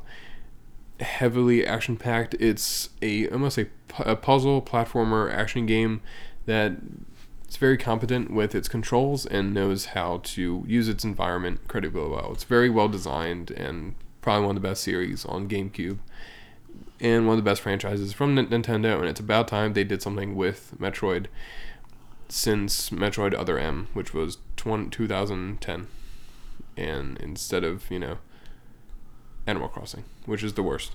heavily 1.00 1.66
action-packed, 1.66 2.36
it's 2.36 2.90
a 3.02 3.28
almost 3.30 3.58
a, 3.58 3.68
a 4.00 4.16
puzzle 4.16 4.62
platformer 4.62 5.34
action 5.34 5.66
game 5.66 6.02
that 6.46 6.74
it's 7.54 7.60
very 7.60 7.78
competent 7.78 8.32
with 8.32 8.56
its 8.56 8.68
controls 8.68 9.28
and 9.28 9.54
knows 9.54 9.86
how 9.86 10.22
to 10.24 10.64
use 10.66 10.90
its 10.90 11.04
environment 11.04 11.60
incredibly 11.62 12.10
well. 12.10 12.32
It's 12.32 12.46
very 12.46 12.68
well 12.68 12.88
designed 12.88 13.52
and 13.52 13.94
probably 14.24 14.48
one 14.48 14.58
of 14.58 14.64
the 14.64 14.68
best 14.68 14.82
series 14.82 15.24
on 15.24 15.48
GameCube 15.48 16.00
and 17.00 17.28
one 17.28 17.38
of 17.38 17.44
the 17.46 17.48
best 17.48 17.62
franchises 17.62 18.12
from 18.12 18.36
N- 18.36 18.48
Nintendo. 18.48 18.98
And 18.98 19.06
it's 19.08 19.20
about 19.20 19.48
time 19.48 19.74
they 19.74 19.84
did 19.84 20.02
something 20.02 20.34
with 20.36 20.74
Metroid 20.80 21.28
since 22.28 22.90
Metroid 22.90 23.38
Other 23.38 23.60
M, 23.60 23.88
which 23.94 24.16
was 24.16 24.40
20, 24.58 24.90
2010. 24.90 25.88
And 26.76 27.20
instead 27.20 27.64
of, 27.64 27.92
you 27.92 28.00
know, 28.00 28.18
Animal 29.46 29.68
Crossing, 29.68 30.06
which 30.26 30.42
is 30.42 30.54
the 30.54 30.64
worst. 30.64 30.94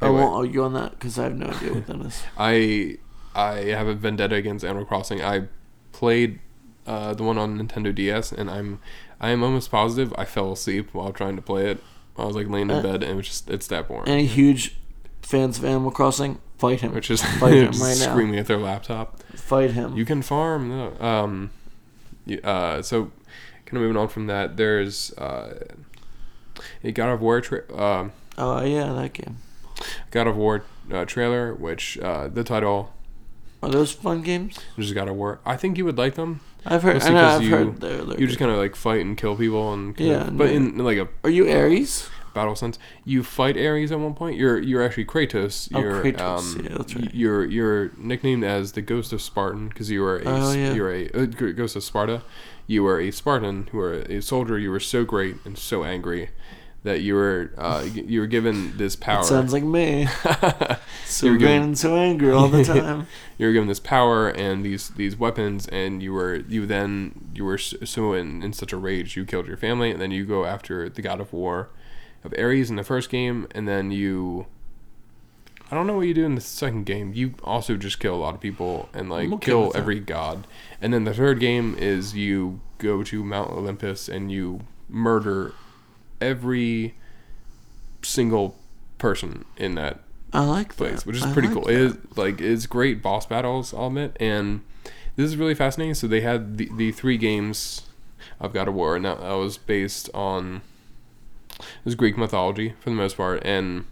I 0.00 0.10
won't 0.10 0.34
argue 0.34 0.64
on 0.64 0.72
that 0.72 0.98
because 0.98 1.20
I 1.20 1.22
have 1.22 1.36
no 1.36 1.46
idea 1.46 1.72
what 1.72 1.86
that 1.86 2.00
is 2.00 2.24
I 2.36 2.98
I 3.34 3.54
have 3.64 3.86
a 3.86 3.94
vendetta 3.94 4.34
against 4.36 4.64
Animal 4.64 4.84
Crossing. 4.84 5.22
I 5.22 5.48
played 5.92 6.40
uh, 6.86 7.14
the 7.14 7.22
one 7.22 7.38
on 7.38 7.58
Nintendo 7.58 7.94
DS, 7.94 8.32
and 8.32 8.50
I'm 8.50 8.80
I 9.20 9.30
am 9.30 9.42
almost 9.42 9.70
positive 9.70 10.12
I 10.18 10.24
fell 10.24 10.52
asleep 10.52 10.90
while 10.92 11.12
trying 11.12 11.36
to 11.36 11.42
play 11.42 11.70
it. 11.70 11.82
I 12.18 12.24
was 12.24 12.36
like 12.36 12.48
laying 12.48 12.70
in 12.70 12.76
Uh, 12.78 12.82
bed, 12.82 13.02
and 13.02 13.12
it 13.12 13.14
was 13.14 13.26
just 13.26 13.48
it's 13.50 13.66
that 13.68 13.88
boring. 13.88 14.08
any 14.08 14.26
huge 14.26 14.76
fans 15.22 15.58
of 15.58 15.64
Animal 15.64 15.90
Crossing 15.90 16.38
Fight 16.58 16.80
him. 16.80 16.94
which 16.94 17.10
is 17.10 17.22
Fight 17.22 17.54
him 17.54 17.66
right 17.80 17.98
now. 17.98 18.10
screaming 18.10 18.38
at 18.38 18.46
their 18.46 18.58
laptop. 18.58 19.22
Fight 19.34 19.70
him. 19.72 19.96
You 19.96 20.04
can 20.04 20.22
farm. 20.22 20.68
No. 20.68 20.92
Um, 21.00 21.50
uh, 22.44 22.82
so 22.82 23.04
kind 23.64 23.78
of 23.78 23.82
moving 23.82 23.96
on 23.96 24.08
from 24.08 24.26
that, 24.26 24.56
there's 24.56 25.12
uh, 25.18 25.64
a 26.84 26.92
God 26.92 27.08
of 27.12 27.20
War. 27.20 27.40
Tra- 27.40 27.72
uh, 27.72 28.08
oh 28.38 28.64
yeah, 28.64 28.92
that 28.92 29.12
game. 29.14 29.38
God 30.10 30.26
of 30.26 30.36
War 30.36 30.64
uh, 30.92 31.04
trailer, 31.04 31.54
which 31.54 31.98
uh, 31.98 32.28
the 32.28 32.44
title 32.44 32.92
Are 33.62 33.70
those 33.70 33.92
fun 33.92 34.22
games? 34.22 34.58
is 34.76 34.92
God 34.92 35.08
of 35.08 35.14
War. 35.16 35.38
I 35.46 35.56
think 35.56 35.78
you 35.78 35.84
would 35.84 35.98
like 35.98 36.14
them. 36.14 36.40
I've 36.66 36.82
heard. 36.82 37.02
I 37.02 37.08
know. 37.10 37.24
I've 37.26 37.42
you- 37.42 37.50
heard 37.50 37.80
they're, 37.80 38.04
they're 38.04 38.20
You 38.20 38.26
just 38.26 38.38
kind 38.38 38.50
of 38.50 38.56
like 38.58 38.74
fight 38.76 39.00
and 39.00 39.16
kill 39.16 39.36
people 39.36 39.72
and 39.72 39.98
Yeah, 39.98 40.28
of- 40.28 40.36
but 40.36 40.48
no. 40.50 40.52
in 40.56 40.78
like 40.78 40.98
a 40.98 41.08
Are 41.24 41.30
you 41.30 41.48
Ares? 41.50 42.08
battle 42.34 42.56
sense, 42.56 42.78
you 43.04 43.22
fight 43.22 43.58
Ares 43.58 43.92
at 43.92 43.98
one 44.00 44.14
point. 44.14 44.36
You're 44.38 44.58
you're 44.58 44.82
actually 44.82 45.04
Kratos. 45.04 45.68
Oh, 45.74 45.80
You're 45.80 46.02
Kratos, 46.02 46.20
um, 46.56 46.64
yeah, 46.64 46.76
that's 46.78 46.96
right. 46.96 47.14
You're 47.14 47.44
you're 47.44 47.90
nicknamed 47.98 48.42
as 48.42 48.72
the 48.72 48.80
Ghost 48.82 49.12
of 49.12 49.20
Spartan 49.20 49.68
because 49.68 49.90
you 49.90 50.00
were 50.00 50.16
a 50.18 50.22
Oh, 50.24 50.52
yeah. 50.52 50.72
you're 50.72 50.92
a 50.92 51.10
uh, 51.10 51.26
Ghost 51.26 51.76
of 51.76 51.84
Sparta. 51.84 52.22
You 52.66 52.84
were 52.84 52.98
a 53.00 53.10
Spartan 53.10 53.68
who 53.70 53.78
were 53.78 53.94
a 54.08 54.22
soldier. 54.22 54.58
You 54.58 54.70
were 54.70 54.80
so 54.80 55.04
great 55.04 55.36
and 55.44 55.58
so 55.58 55.84
angry 55.84 56.30
that 56.84 57.00
you 57.00 57.14
were 57.14 57.52
uh, 57.56 57.86
you 57.92 58.20
were 58.20 58.26
given 58.26 58.76
this 58.76 58.96
power. 58.96 59.22
Sounds 59.24 59.52
like 59.52 59.64
me. 59.64 60.08
So 61.12 61.26
You're 61.26 61.46
and 61.46 61.76
so 61.76 61.94
angry 61.94 62.32
all 62.32 62.48
the 62.48 62.64
time. 62.64 63.06
you 63.38 63.46
were 63.46 63.52
given 63.52 63.68
this 63.68 63.78
power 63.80 64.30
and 64.30 64.64
these 64.64 64.88
these 64.90 65.14
weapons 65.14 65.68
and 65.68 66.02
you 66.02 66.14
were 66.14 66.36
you 66.48 66.64
then 66.64 67.32
you 67.34 67.44
were 67.44 67.58
so 67.58 68.14
in, 68.14 68.42
in 68.42 68.54
such 68.54 68.72
a 68.72 68.78
rage 68.78 69.14
you 69.14 69.26
killed 69.26 69.46
your 69.46 69.58
family 69.58 69.90
and 69.90 70.00
then 70.00 70.10
you 70.10 70.24
go 70.24 70.46
after 70.46 70.88
the 70.88 71.02
god 71.02 71.20
of 71.20 71.32
war 71.32 71.68
of 72.24 72.32
ares 72.38 72.70
in 72.70 72.76
the 72.76 72.84
first 72.84 73.10
game 73.10 73.46
and 73.54 73.68
then 73.68 73.90
you 73.90 74.46
i 75.70 75.74
don't 75.74 75.86
know 75.86 75.96
what 75.96 76.06
you 76.06 76.14
do 76.14 76.24
in 76.24 76.34
the 76.34 76.40
second 76.40 76.86
game 76.86 77.12
you 77.12 77.34
also 77.44 77.76
just 77.76 78.00
kill 78.00 78.14
a 78.14 78.16
lot 78.16 78.34
of 78.34 78.40
people 78.40 78.88
and 78.94 79.10
like 79.10 79.30
okay 79.30 79.46
kill 79.46 79.72
every 79.74 80.00
god 80.00 80.46
and 80.80 80.94
then 80.94 81.04
the 81.04 81.12
third 81.12 81.40
game 81.40 81.74
is 81.78 82.14
you 82.14 82.60
go 82.78 83.02
to 83.02 83.22
mount 83.22 83.50
olympus 83.50 84.08
and 84.08 84.32
you 84.32 84.60
murder 84.88 85.52
every 86.22 86.94
single 88.02 88.56
person 88.98 89.44
in 89.56 89.74
that 89.74 90.00
I 90.32 90.44
like 90.44 90.76
place, 90.76 91.00
that. 91.00 91.06
which 91.06 91.16
is 91.16 91.22
I 91.24 91.32
pretty 91.32 91.48
like 91.48 91.54
cool. 91.54 91.64
that. 91.64 91.74
It 91.74 91.80
is 91.80 91.96
like 92.16 92.40
it's 92.40 92.66
great 92.66 93.02
boss 93.02 93.26
battles, 93.26 93.74
I'll 93.74 93.88
admit, 93.88 94.16
and 94.18 94.62
this 95.16 95.26
is 95.26 95.36
really 95.36 95.54
fascinating. 95.54 95.94
So 95.94 96.06
they 96.06 96.22
had 96.22 96.56
the, 96.56 96.70
the 96.74 96.92
three 96.92 97.18
games 97.18 97.82
of 98.40 98.52
God 98.52 98.68
of 98.68 98.74
War, 98.74 98.96
and 98.96 99.04
that, 99.04 99.20
that 99.20 99.34
was 99.34 99.58
based 99.58 100.08
on 100.14 100.62
it 101.58 101.84
was 101.84 101.94
Greek 101.94 102.16
mythology 102.16 102.74
for 102.80 102.90
the 102.90 102.96
most 102.96 103.16
part, 103.16 103.44
and 103.44 103.84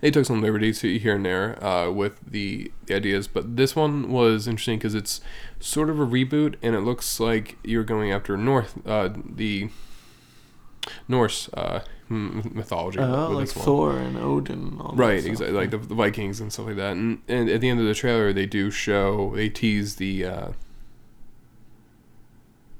they 0.00 0.10
took 0.10 0.26
some 0.26 0.42
liberties 0.42 0.82
here 0.82 1.16
and 1.16 1.24
there 1.24 1.62
uh, 1.64 1.90
with 1.90 2.20
the, 2.24 2.70
the 2.86 2.94
ideas. 2.94 3.26
But 3.26 3.56
this 3.56 3.74
one 3.74 4.10
was 4.10 4.46
interesting 4.46 4.78
because 4.78 4.94
it's 4.94 5.20
sort 5.58 5.90
of 5.90 5.98
a 5.98 6.06
reboot, 6.06 6.56
and 6.62 6.74
it 6.74 6.80
looks 6.80 7.18
like 7.18 7.56
you're 7.64 7.84
going 7.84 8.12
after 8.12 8.36
North 8.36 8.86
uh, 8.86 9.10
the 9.24 9.70
Norse 11.08 11.48
uh, 11.54 11.80
mythology. 12.08 12.98
Oh, 12.98 13.30
like. 13.30 13.48
Thor 13.48 13.98
and 13.98 14.16
Odin. 14.16 14.58
And 14.58 14.80
all 14.80 14.92
that 14.92 14.96
Right, 14.96 15.24
exactly. 15.24 15.56
Like 15.56 15.70
the, 15.70 15.78
the 15.78 15.94
Vikings 15.94 16.40
and 16.40 16.52
stuff 16.52 16.66
like 16.66 16.76
that. 16.76 16.92
And, 16.92 17.22
and 17.28 17.48
at 17.48 17.60
the 17.60 17.68
end 17.68 17.80
of 17.80 17.86
the 17.86 17.94
trailer, 17.94 18.32
they 18.32 18.46
do 18.46 18.70
show, 18.70 19.32
they 19.34 19.48
tease 19.48 19.96
the, 19.96 20.24
uh, 20.24 20.48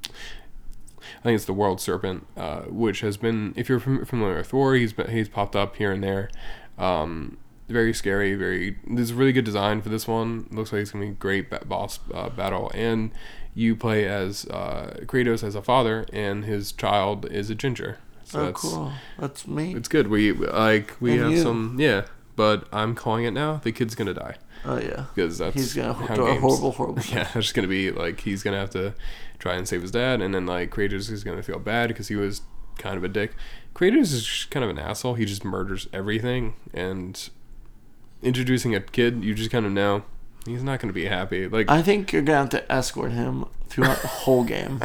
I 0.05 1.23
think 1.23 1.35
it's 1.35 1.45
the 1.45 1.53
World 1.53 1.79
Serpent, 1.79 2.27
uh, 2.35 2.61
which 2.63 2.99
has 3.01 3.17
been, 3.17 3.53
if 3.55 3.69
you're 3.69 3.79
familiar 3.79 4.37
with 4.37 4.47
Thor, 4.47 4.75
he's 4.75 4.93
been, 4.93 5.09
he's 5.09 5.29
popped 5.29 5.55
up 5.55 5.77
here 5.77 5.91
and 5.91 6.03
there. 6.03 6.29
Um, 6.77 7.37
very 7.69 7.93
scary, 7.93 8.35
very. 8.35 8.77
There's 8.87 9.11
a 9.11 9.15
really 9.15 9.31
good 9.33 9.45
design 9.45 9.81
for 9.81 9.89
this 9.89 10.07
one. 10.07 10.47
Looks 10.51 10.71
like 10.73 10.81
it's 10.81 10.91
gonna 10.91 11.05
be 11.05 11.11
a 11.11 11.13
great 11.15 11.49
ba- 11.49 11.63
boss 11.65 11.99
uh, 12.13 12.29
battle, 12.29 12.71
and 12.73 13.11
you 13.55 13.75
play 13.75 14.07
as 14.07 14.45
uh, 14.47 14.97
Kratos 15.05 15.43
as 15.43 15.55
a 15.55 15.61
father, 15.61 16.05
and 16.11 16.45
his 16.45 16.71
child 16.71 17.25
is 17.31 17.49
a 17.49 17.55
ginger. 17.55 17.97
So 18.25 18.39
oh, 18.39 18.45
that's, 18.45 18.61
cool. 18.61 18.91
That's 19.19 19.47
me. 19.47 19.75
it's 19.75 19.87
good. 19.87 20.07
We 20.07 20.31
like 20.33 20.95
we 20.99 21.11
And 21.13 21.21
have 21.21 21.31
you. 21.33 21.41
some 21.41 21.75
yeah, 21.79 22.05
but 22.35 22.67
I'm 22.71 22.95
calling 22.95 23.25
it 23.25 23.31
now. 23.31 23.57
The 23.57 23.71
kid's 23.71 23.95
gonna 23.95 24.13
die 24.13 24.37
Oh 24.65 24.79
yeah. 24.79 25.05
because 25.13 25.37
that's 25.37 25.53
He's 25.55 25.73
gonna 25.75 25.93
how 25.93 26.15
do 26.15 26.25
a 26.25 26.31
games- 26.31 26.41
horrible, 26.41 26.71
horrible. 26.71 27.03
Yeah, 27.11 27.21
it's 27.23 27.33
just 27.33 27.53
gonna 27.53 27.67
be 27.67 27.91
like 27.91 28.21
he's 28.21 28.41
gonna 28.43 28.57
have 28.59 28.71
to 28.71 28.93
try 29.39 29.55
and 29.55 29.67
save 29.67 29.81
his 29.83 29.91
dad, 29.91 30.21
and 30.21 30.33
then 30.33 30.45
like 30.45 30.71
Kratos 30.71 31.11
is 31.11 31.23
gonna 31.23 31.43
feel 31.43 31.59
bad 31.59 31.89
because 31.89 32.07
he 32.07 32.15
was 32.15 32.41
kind 32.77 32.97
of 32.97 33.03
a 33.03 33.07
dick. 33.09 33.33
Kratos 33.75 34.13
is 34.13 34.47
kind 34.49 34.63
of 34.63 34.69
an 34.69 34.79
asshole. 34.79 35.13
He 35.15 35.25
just 35.25 35.43
murders 35.45 35.87
everything, 35.93 36.55
and 36.73 37.29
introducing 38.23 38.75
a 38.75 38.79
kid, 38.79 39.23
you 39.23 39.33
just 39.33 39.51
kind 39.51 39.65
of 39.65 39.71
know 39.71 40.03
he's 40.45 40.63
not 40.63 40.79
gonna 40.79 40.93
be 40.93 41.05
happy. 41.05 41.47
Like 41.47 41.69
I 41.69 41.81
think 41.81 42.11
you're 42.11 42.21
gonna 42.21 42.39
have 42.39 42.49
to 42.49 42.71
escort 42.71 43.11
him 43.11 43.45
throughout 43.67 44.01
the 44.01 44.07
whole 44.07 44.43
game. 44.43 44.81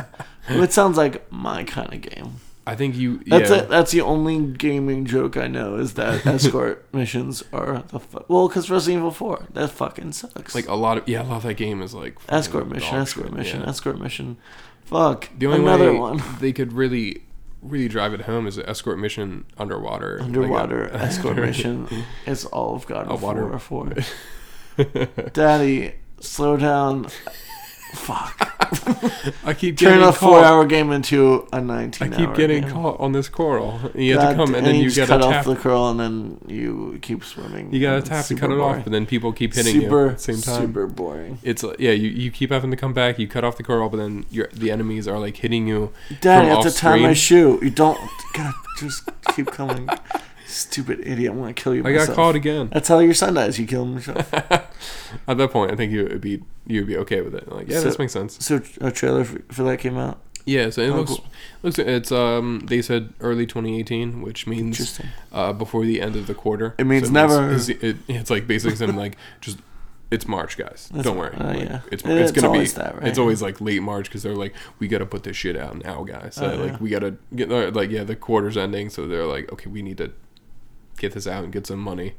It 0.49 0.73
sounds 0.73 0.97
like 0.97 1.31
my 1.31 1.65
kind 1.65 1.93
of 1.93 2.01
game. 2.01 2.37
I 2.67 2.75
think 2.75 2.97
you 2.97 3.23
That's 3.27 3.51
yeah. 3.51 3.59
it. 3.59 3.69
That's 3.71 3.93
the 3.93 4.03
only 4.03 4.41
gaming 4.41 5.07
joke 5.07 5.39
I 5.39 5.47
know 5.47 5.77
is 5.77 5.95
that 5.95 6.27
escort 6.27 6.87
missions 6.93 7.43
are 7.51 7.83
the 7.89 7.99
fu- 7.99 8.25
well, 8.29 8.49
because 8.49 8.69
Resident 8.71 9.01
Evil 9.01 9.11
Four 9.11 9.47
that 9.55 9.69
fucking 9.69 10.13
sucks. 10.13 10.55
Like 10.55 10.69
a 10.69 10.75
lot 10.75 10.99
of 10.99 11.09
yeah, 11.09 11.23
a 11.23 11.25
lot 11.25 11.37
of 11.39 11.43
that 11.45 11.55
game 11.55 11.81
is 11.81 11.95
like 11.95 12.19
escort 12.29 12.69
mission, 12.69 12.95
escort 12.97 13.29
shit, 13.29 13.35
mission, 13.35 13.61
yeah. 13.61 13.69
escort 13.69 13.99
mission. 13.99 14.37
Fuck. 14.85 15.29
The 15.39 15.47
only 15.47 15.61
Another 15.61 15.93
way 15.93 15.99
one. 15.99 16.23
they 16.41 16.53
could 16.53 16.73
really, 16.73 17.23
really 17.63 17.89
drive 17.89 18.15
it 18.15 18.23
home 18.23 18.47
is 18.47 18.59
an 18.59 18.67
escort 18.69 18.99
mission 18.99 19.45
underwater. 19.59 20.19
like 20.21 20.21
uh, 20.21 20.25
a- 20.27 20.27
Underwater 20.43 20.91
escort 20.95 21.37
mission 21.37 21.89
is 22.27 22.45
all 22.47 22.75
of 22.75 22.87
God 22.87 23.07
of 23.09 23.23
War 23.23 23.59
for. 23.59 23.93
Daddy, 25.33 25.95
slow 26.21 26.57
down. 26.57 27.09
Fuck. 27.95 28.55
I 29.45 29.55
keep 29.55 29.79
Turn 29.79 29.91
getting 29.91 30.03
a 30.03 30.07
caught. 30.07 30.17
four-hour 30.17 30.67
game 30.67 30.93
into 30.93 31.49
a 31.53 31.61
nineteen. 31.61 32.13
I 32.13 32.17
keep 32.17 32.29
hour 32.29 32.37
getting 32.37 32.63
game. 32.63 32.71
caught 32.71 33.01
on 33.01 33.13
this 33.13 33.29
coral. 33.29 33.81
You 33.95 34.19
have 34.19 34.31
to 34.31 34.37
come, 34.37 34.49
and 34.49 34.59
and 34.59 34.67
then 34.67 34.75
you 34.77 34.83
you 34.83 34.91
just 34.91 35.09
gotta 35.09 35.23
cut 35.25 35.35
off 35.35 35.45
the 35.47 35.57
coral 35.57 35.89
and 35.91 35.99
then 35.99 36.39
you 36.47 36.99
keep 37.01 37.25
swimming. 37.25 37.73
you 37.73 37.81
gotta 37.81 37.99
and 37.99 38.07
tap 38.07 38.27
to 38.27 38.35
cut 38.35 38.51
it 38.51 38.59
off, 38.59 38.85
but 38.85 38.93
then 38.93 39.07
people 39.07 39.33
keep 39.33 39.55
hitting 39.55 39.75
you 39.75 39.83
super, 39.83 40.09
at 40.09 40.17
the 40.19 40.23
same 40.23 40.41
time. 40.43 40.61
Super 40.61 40.87
boring. 40.87 41.39
It's 41.43 41.63
like, 41.63 41.81
yeah, 41.81 41.93
you, 41.93 42.09
you 42.09 42.31
keep 42.31 42.51
having 42.51 42.71
to 42.71 42.77
come 42.77 42.93
back. 42.93 43.19
You 43.19 43.27
cut 43.27 43.45
off 43.45 43.57
the 43.57 43.63
coral, 43.63 43.89
but 43.89 43.97
then 43.97 44.27
your 44.31 44.49
the 44.53 44.71
enemies 44.71 45.09
are 45.09 45.19
like 45.19 45.37
hitting 45.39 45.67
you. 45.67 45.93
Daddy, 46.21 46.49
I 46.49 46.55
have 46.55 46.65
to 46.65 46.71
tie 46.71 46.99
my 46.99 47.15
shoe. 47.15 47.59
You 47.63 47.71
don't. 47.71 47.99
God, 48.35 48.53
just 48.79 49.09
keep 49.35 49.47
coming. 49.47 49.89
Stupid 50.49 51.01
idiot. 51.07 51.33
I'm 51.33 51.39
gonna 51.41 51.53
kill 51.53 51.75
you. 51.75 51.83
I 51.87 51.93
got 51.93 51.99
myself. 52.01 52.17
caught 52.17 52.35
again. 52.35 52.71
That's 52.73 52.89
how 52.89 52.99
your 53.01 53.15
son 53.15 53.35
dies. 53.35 53.59
You 53.59 53.67
kill 53.67 53.83
him 53.85 53.95
yourself. 53.97 54.33
At 55.29 55.37
that 55.39 55.51
point, 55.51 55.73
I 55.73 55.77
think 55.77 55.93
you 55.93 56.05
would 56.05 56.21
be 56.21 56.43
you'd 56.67 56.87
be 56.87 56.97
okay 56.99 57.21
with 57.21 57.35
it. 57.35 57.51
Like, 57.53 57.69
yeah, 57.69 57.79
So- 57.79 57.85
this 57.85 57.99
makes 57.99 58.13
sense. 58.13 58.45
So 58.45 58.61
a 58.81 58.91
trailer 58.91 59.25
for, 59.25 59.41
for 59.53 59.63
that 59.65 59.79
came 59.79 59.99
out. 59.99 60.21
Yeah, 60.47 60.71
so 60.71 60.81
it 60.81 60.89
Oh, 60.89 60.97
looks 60.97 61.11
cool. 61.11 61.25
looks 61.63 61.79
it's 61.79 62.11
um 62.11 62.61
they 62.61 62.81
said 62.81 63.13
early 63.21 63.45
2018, 63.45 64.23
which 64.23 64.47
means 64.47 64.99
uh, 65.31 65.53
before 65.53 65.85
the 65.85 66.01
end 66.01 66.17
of 66.17 66.27
the 66.27 66.35
quarter. 66.35 66.75
It 66.79 66.87
means 66.87 67.09
So 67.09 67.13
never. 67.13 67.53
It's, 67.53 67.69
it, 67.69 67.97
it's 68.09 68.31
like 68.31 68.47
basically 68.47 68.77
something 68.77 68.97
like 68.97 69.17
just 69.43 69.59
it's 70.11 70.27
March, 70.27 70.57
guys. 70.57 70.89
That's- 70.91 71.05
Don't 71.05 71.19
worry. 71.19 71.35
uh, 71.37 71.49
Like, 71.49 71.59
yeah. 71.69 71.81
It's 71.93 72.03
it's 72.03 72.07
it's 72.07 72.33
gonna 72.33 72.47
always 72.49 72.73
be 72.73 72.81
that, 72.81 72.95
right? 72.95 73.07
it's 73.09 73.19
always 73.19 73.43
like 73.43 73.61
late 73.61 73.83
March 73.83 74.07
because 74.07 74.23
they're 74.23 74.35
like 74.35 74.55
we 74.79 74.89
got 74.89 74.99
to 75.01 75.07
put 75.07 75.25
this 75.25 75.37
shit 75.37 75.55
out 75.55 75.85
now, 75.85 76.03
guys. 76.05 76.37
So 76.37 76.51
Oh, 76.51 76.57
like 76.57 76.71
yeah. 76.73 76.79
we 76.81 76.89
got 76.89 77.01
to 77.01 77.17
get 77.37 77.53
uh, 77.53 77.71
like 77.73 77.91
yeah 77.91 78.05
the 78.05 78.17
quarter's 78.17 78.57
ending, 78.57 78.89
so 78.89 79.07
they're 79.07 79.27
like 79.27 79.53
okay 79.53 79.69
we 79.69 79.83
need 79.83 79.99
to 79.99 80.13
get 80.99 81.13
this 81.13 81.27
out 81.27 81.45
and 81.45 81.53
get 81.53 81.67
some 81.67 81.79
money 81.81 82.15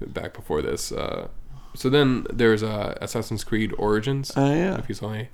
back 0.00 0.34
before 0.34 0.62
this. 0.62 0.92
Uh, 0.92 1.28
so 1.74 1.88
then 1.90 2.26
there's 2.32 2.62
uh, 2.62 2.96
Assassin's 3.00 3.44
Creed 3.44 3.72
Origins. 3.78 4.32
Oh 4.36 4.52
yeah. 4.52 4.78
If 4.78 4.88
you 4.88 4.94
saw 4.94 5.12
any, 5.12 5.28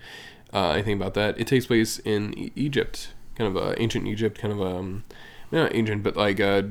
uh, 0.53 0.71
anything 0.71 0.97
about 0.97 1.15
that, 1.15 1.39
it 1.39 1.47
takes 1.47 1.67
place 1.67 1.99
in 2.01 2.37
e- 2.39 2.53
Egypt, 2.57 3.13
kind 3.37 3.55
of 3.55 3.63
uh, 3.63 3.75
ancient 3.79 4.07
Egypt, 4.07 4.39
kind 4.39 4.53
of 4.53 4.61
um, 4.61 5.05
not 5.51 5.75
ancient, 5.75 6.03
but 6.03 6.17
like 6.17 6.41
uh, 6.41 6.63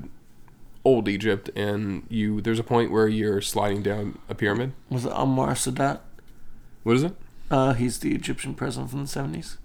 old 0.84 1.08
Egypt. 1.08 1.50
And 1.56 2.04
you, 2.10 2.42
there's 2.42 2.60
a 2.60 2.64
point 2.64 2.92
where 2.92 3.08
you're 3.08 3.42
sliding 3.42 3.84
down 3.84 4.18
a 4.28 4.36
pyramid. 4.36 4.74
Was 4.90 5.06
it 5.06 5.12
Anwar 5.12 5.50
Sadat? 5.50 6.00
What 6.84 6.96
is 6.96 7.04
it? 7.04 7.16
Uh, 7.52 7.74
he's 7.74 8.00
the 8.00 8.14
Egyptian 8.16 8.54
president 8.54 8.92
from 8.92 9.02
the 9.02 9.08
seventies. 9.08 9.58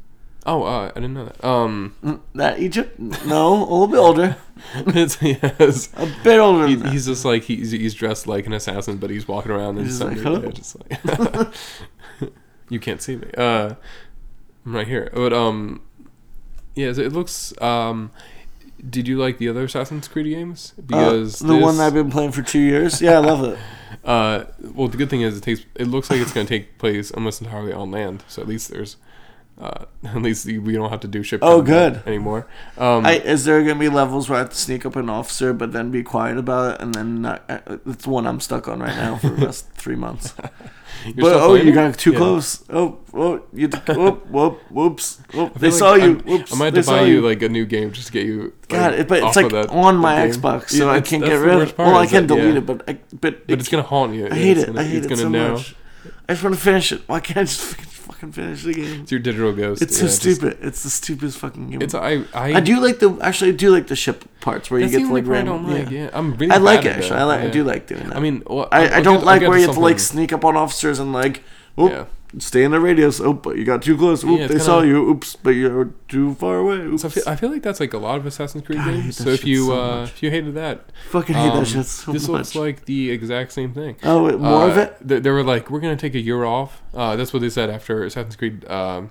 Oh, 0.46 0.62
uh, 0.64 0.90
I 0.94 1.00
didn't 1.00 1.14
know 1.14 1.24
that. 1.24 1.42
Um, 1.44 1.94
Mm, 2.04 2.20
That 2.34 2.58
Egypt? 2.60 2.98
No, 2.98 3.54
a 3.56 3.62
little 3.62 3.86
bit 3.86 3.96
older. 3.98 4.36
it's, 4.74 5.20
yes. 5.22 5.88
A 5.96 6.06
bit 6.22 6.38
older. 6.38 6.66
He, 6.66 6.74
that. 6.76 6.92
he's 6.92 7.06
just 7.06 7.24
like 7.24 7.44
he's, 7.44 7.70
he's 7.70 7.94
dressed 7.94 8.26
like 8.26 8.46
an 8.46 8.52
assassin, 8.52 8.98
but 8.98 9.08
he's 9.10 9.26
walking 9.26 9.52
around 9.52 9.78
and 9.78 9.86
He's 9.86 9.98
just, 9.98 10.10
like, 10.10 10.18
"Hello?" 10.18 10.50
just 10.50 10.76
like 10.90 11.54
you 12.68 12.78
can't 12.78 13.00
see 13.02 13.16
me. 13.16 13.28
Uh, 13.36 13.74
I'm 14.66 14.74
right 14.76 14.86
here. 14.86 15.10
But 15.14 15.32
um, 15.32 15.82
yeah, 16.74 16.92
so 16.92 17.02
it 17.02 17.12
looks. 17.12 17.58
Um, 17.60 18.10
did 18.88 19.08
you 19.08 19.16
like 19.18 19.38
the 19.38 19.48
other 19.48 19.64
Assassin's 19.64 20.08
Creed 20.08 20.26
games? 20.26 20.74
Because 20.86 21.42
uh, 21.42 21.46
the 21.48 21.54
one 21.54 21.62
this- 21.62 21.76
that 21.78 21.86
I've 21.86 21.94
been 21.94 22.10
playing 22.10 22.32
for 22.32 22.42
two 22.42 22.60
years. 22.60 23.00
Yeah, 23.00 23.14
I 23.14 23.18
love 23.18 23.44
it. 23.44 23.58
Uh, 24.04 24.44
well, 24.74 24.88
the 24.88 24.98
good 24.98 25.08
thing 25.08 25.22
is 25.22 25.38
it 25.38 25.42
takes. 25.42 25.64
It 25.76 25.86
looks 25.86 26.10
like 26.10 26.20
it's 26.20 26.32
going 26.32 26.46
to 26.46 26.52
take 26.58 26.76
place 26.76 27.10
almost 27.12 27.40
entirely 27.40 27.72
on 27.72 27.90
land. 27.90 28.22
So 28.28 28.42
at 28.42 28.48
least 28.48 28.68
there's 28.70 28.96
Uh, 29.56 29.84
at 30.04 30.20
least 30.20 30.46
we 30.46 30.72
don't 30.72 30.90
have 30.90 31.00
to 31.00 31.08
do 31.08 31.22
ship. 31.22 31.40
Oh, 31.42 31.62
good. 31.62 32.02
anymore. 32.06 32.46
Um, 32.76 33.06
I, 33.06 33.18
is 33.20 33.44
there 33.44 33.62
gonna 33.62 33.78
be 33.78 33.88
levels 33.88 34.28
where 34.28 34.36
I 34.36 34.40
have 34.40 34.50
to 34.50 34.56
sneak 34.56 34.84
up 34.84 34.96
an 34.96 35.08
officer, 35.08 35.52
but 35.52 35.72
then 35.72 35.90
be 35.90 36.02
quiet 36.02 36.38
about 36.38 36.74
it, 36.74 36.80
and 36.80 36.94
then 36.94 37.22
not? 37.22 37.44
Uh, 37.48 37.78
it's 37.86 38.06
one 38.06 38.26
I'm 38.26 38.40
stuck 38.40 38.66
on 38.68 38.80
right 38.80 38.96
now 38.96 39.16
for 39.16 39.28
the 39.28 39.46
rest 39.46 39.70
three 39.72 39.96
months. 39.96 40.34
But 41.16 41.34
oh, 41.34 41.54
you 41.54 41.72
got 41.72 41.98
too 41.98 42.12
Yeah. 42.12 42.18
close. 42.18 42.64
Oh, 42.70 42.98
oh, 43.12 43.42
you 43.52 43.68
whoop, 43.88 44.26
whoop, 44.30 44.60
whoops. 44.70 45.20
Whoop, 45.34 45.52
they 45.54 45.68
feel 45.68 45.78
saw 45.78 45.94
you. 45.96 46.02
I'm- 46.02 46.18
Whoops, 46.24 46.52
I 46.54 46.56
might 46.56 46.74
have 46.74 46.84
to 46.86 46.90
buy 46.90 47.02
you 47.02 47.20
like 47.20 47.42
a 47.42 47.48
new 47.50 47.66
game 47.66 47.92
just 47.92 48.06
to 48.06 48.12
get 48.14 48.24
you. 48.24 48.42
Like, 48.42 48.68
God, 48.68 48.94
it- 48.94 49.08
but 49.08 49.22
it's 49.22 49.36
like 49.36 49.50
that- 49.50 49.68
on 49.68 49.96
my. 49.98 50.16
Xbox, 50.26 50.70
so 50.70 50.86
Yeah, 50.86 50.92
I 50.92 51.00
can't 51.02 51.22
get 51.22 51.34
rid 51.34 51.56
of 51.56 51.68
it. 51.70 51.78
Well, 51.78 51.96
I 51.96 52.06
can 52.06 52.26
that- 52.26 52.34
delete 52.34 52.52
yeah. 52.54 52.58
it, 52.58 52.66
but 52.66 52.88
I, 52.88 52.98
but, 53.20 53.46
But 53.46 53.58
it's 53.60 53.68
gonna 53.68 53.82
haunt 53.82 54.14
you. 54.14 54.28
I 54.30 54.34
hate 54.34 54.56
it. 54.56 54.66
gonna- 54.68 54.80
I 54.80 54.84
hate 54.84 55.04
it 55.04 55.18
so 55.18 55.28
know. 55.28 55.54
much. 55.54 55.74
I 56.26 56.32
just 56.32 56.42
want 56.42 56.54
to 56.56 56.60
finish 56.62 56.90
it. 56.92 57.02
Why 57.06 57.20
can't 57.20 57.38
I 57.38 57.42
just 57.44 57.76
fucking, 58.14 58.32
finish 58.32 58.62
the 58.64 58.74
game? 58.74 59.02
It's 59.02 59.10
your 59.12 59.20
digital 59.20 59.52
ghost. 59.52 59.82
It's 59.82 59.96
so 59.96 60.02
yeah, 60.04 60.08
just- 60.08 60.20
stupid. 60.22 60.58
it's 60.62 60.82
the 60.82 60.90
stupidest 60.90 61.38
fucking 61.38 61.70
game. 61.70 61.82
It's 61.82 61.94
I 61.94 62.24
I, 62.32 62.54
I 62.54 62.60
do 62.60 62.80
like 62.80 62.98
the 63.00 63.18
actually 63.20 63.50
I 63.50 63.54
do 63.54 63.70
like 63.70 63.86
the 63.88 63.96
ship 63.96 64.24
parts 64.40 64.70
where 64.70 64.80
you 64.80 64.88
get 64.88 64.98
to 64.98 65.12
like 65.12 65.26
random. 65.26 65.68
like. 65.68 65.90
yeah. 65.90 66.04
Yeah, 66.04 66.10
I'm 66.12 66.34
really 66.36 66.52
I 66.52 66.58
like 66.58 66.84
it 66.84 66.96
actually. 66.96 67.18
I 67.20 67.24
like. 67.24 67.40
I 67.40 67.48
do 67.50 67.64
like 67.64 67.86
doing 67.86 68.08
that. 68.08 68.16
I 68.16 68.20
mean, 68.20 68.42
well, 68.46 68.68
I, 68.72 68.86
I'll 68.86 68.94
I 68.94 69.00
don't 69.02 69.16
get- 69.18 69.24
like 69.26 69.40
where 69.42 69.58
you 69.58 69.66
have 69.66 69.74
to 69.74 69.80
like 69.80 69.98
sneak 70.00 70.32
up 70.32 70.44
on 70.44 70.56
officers 70.56 70.98
and 70.98 71.12
like, 71.12 71.42
oh, 71.78 71.88
Yeah. 71.90 72.04
Stay 72.38 72.64
in 72.64 72.70
the 72.70 72.80
radius. 72.80 73.20
Oh, 73.20 73.32
but 73.32 73.56
you 73.56 73.64
got 73.64 73.82
too 73.82 73.96
close. 73.96 74.24
Oop, 74.24 74.30
Yeah, 74.38 74.46
they 74.46 74.54
kinda- 74.54 74.64
saw 74.64 74.82
you. 74.82 75.08
Oops, 75.10 75.36
but 75.36 75.50
you're 75.50 75.90
too 76.08 76.34
far 76.34 76.58
away. 76.58 76.76
Oops. 76.76 77.02
So 77.02 77.08
I 77.08 77.10
feel, 77.10 77.22
I 77.28 77.36
feel 77.36 77.50
like 77.50 77.62
that's 77.62 77.80
like 77.80 77.92
a 77.94 77.98
lot 77.98 78.16
of 78.18 78.26
Assassin's 78.26 78.64
Creed 78.64 78.78
God, 78.78 78.90
games. 78.94 79.16
So 79.16 79.28
if 79.30 79.44
you 79.44 79.66
so 79.66 79.80
uh, 79.80 80.02
if 80.04 80.22
you 80.22 80.30
hated 80.30 80.54
that, 80.54 80.90
fucking 81.10 81.34
hate 81.34 81.50
um, 81.50 81.60
that 81.60 81.66
shit 81.66 81.86
so 81.86 82.12
this 82.12 82.28
much. 82.28 82.38
looks 82.38 82.54
like 82.54 82.84
the 82.86 83.10
exact 83.10 83.52
same 83.52 83.72
thing. 83.72 83.96
oh, 84.02 84.24
wait, 84.24 84.38
more 84.38 84.68
of 84.68 84.76
Uh, 84.76 84.80
it. 84.82 84.96
They, 85.00 85.20
they 85.20 85.30
were 85.30 85.44
like, 85.44 85.70
we're 85.70 85.80
gonna 85.80 85.96
take 85.96 86.14
a 86.14 86.20
year 86.20 86.44
off. 86.44 86.82
Uh, 86.92 87.16
that's 87.16 87.32
what 87.32 87.40
they 87.40 87.50
said 87.50 87.70
after 87.70 88.04
Assassin's 88.04 88.36
Creed. 88.36 88.68
Um, 88.70 89.10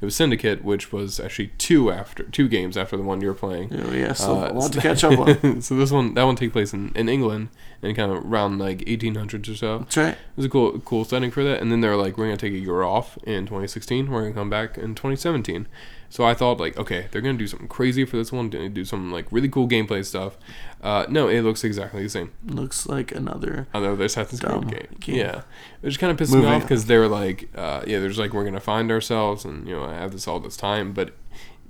it 0.00 0.04
was 0.06 0.16
Syndicate, 0.16 0.64
which 0.64 0.90
was 0.90 1.20
actually 1.20 1.48
two 1.58 1.90
after 1.90 2.22
two 2.24 2.48
games 2.48 2.76
after 2.78 2.96
the 2.96 3.02
one 3.02 3.20
you 3.20 3.28
were 3.28 3.34
playing. 3.34 3.70
Yeah, 3.72 3.90
yeah, 3.92 4.12
so 4.14 4.36
Uh, 4.40 4.50
a 4.50 4.54
lot 4.54 4.72
to 4.72 4.80
catch 4.80 5.04
up 5.04 5.18
on. 5.18 5.60
so 5.60 5.76
this 5.76 5.90
one, 5.90 6.14
that 6.14 6.22
one, 6.24 6.34
take 6.36 6.52
place 6.52 6.72
in, 6.72 6.92
in 6.94 7.08
England 7.10 7.48
and 7.82 7.96
kind 7.96 8.10
of 8.12 8.24
around 8.24 8.58
like 8.58 8.78
1800s 8.80 9.50
or 9.50 9.56
so. 9.56 9.78
That's 9.78 9.96
right. 9.96 10.14
It 10.14 10.36
was 10.36 10.46
a 10.46 10.48
cool, 10.48 10.78
cool 10.80 11.04
setting 11.04 11.30
for 11.30 11.44
that. 11.44 11.60
And 11.60 11.70
then 11.70 11.80
they're 11.80 11.96
like, 11.96 12.16
we're 12.16 12.26
gonna 12.26 12.36
take 12.36 12.52
a 12.52 12.58
year 12.58 12.82
off 12.82 13.18
in 13.24 13.46
2016. 13.46 14.10
We're 14.10 14.22
gonna 14.22 14.34
come 14.34 14.50
back 14.50 14.76
in 14.76 14.94
2017. 14.94 15.66
So 16.08 16.24
I 16.24 16.34
thought 16.34 16.60
like, 16.60 16.76
okay, 16.76 17.08
they're 17.10 17.20
gonna 17.20 17.38
do 17.38 17.46
something 17.46 17.68
crazy 17.68 18.04
for 18.04 18.16
this 18.16 18.32
one. 18.32 18.48
Gonna 18.48 18.68
do 18.68 18.84
some 18.84 19.12
like 19.12 19.26
really 19.30 19.48
cool 19.48 19.68
gameplay 19.68 20.04
stuff. 20.04 20.36
Uh, 20.82 21.04
no, 21.08 21.28
it 21.28 21.42
looks 21.42 21.64
exactly 21.64 22.02
the 22.02 22.08
same. 22.08 22.32
Looks 22.44 22.86
like 22.86 23.12
another. 23.12 23.66
Another 23.74 24.04
Assassin's 24.04 24.40
Creed 24.40 24.68
game. 24.68 24.96
game. 25.00 25.16
Yeah, 25.16 25.42
which 25.80 25.98
kind 25.98 26.10
of 26.10 26.16
pissed 26.16 26.32
me 26.32 26.44
off 26.46 26.62
because 26.62 26.86
they 26.86 26.96
were 26.96 27.08
like, 27.08 27.48
uh, 27.56 27.82
yeah, 27.86 27.98
there's 27.98 28.18
like 28.18 28.32
we're 28.32 28.44
gonna 28.44 28.60
find 28.60 28.90
ourselves 28.90 29.44
and 29.44 29.66
you 29.66 29.74
know 29.74 29.84
I 29.84 29.94
have 29.94 30.12
this 30.12 30.28
all 30.28 30.38
this 30.38 30.56
time, 30.56 30.92
but 30.92 31.12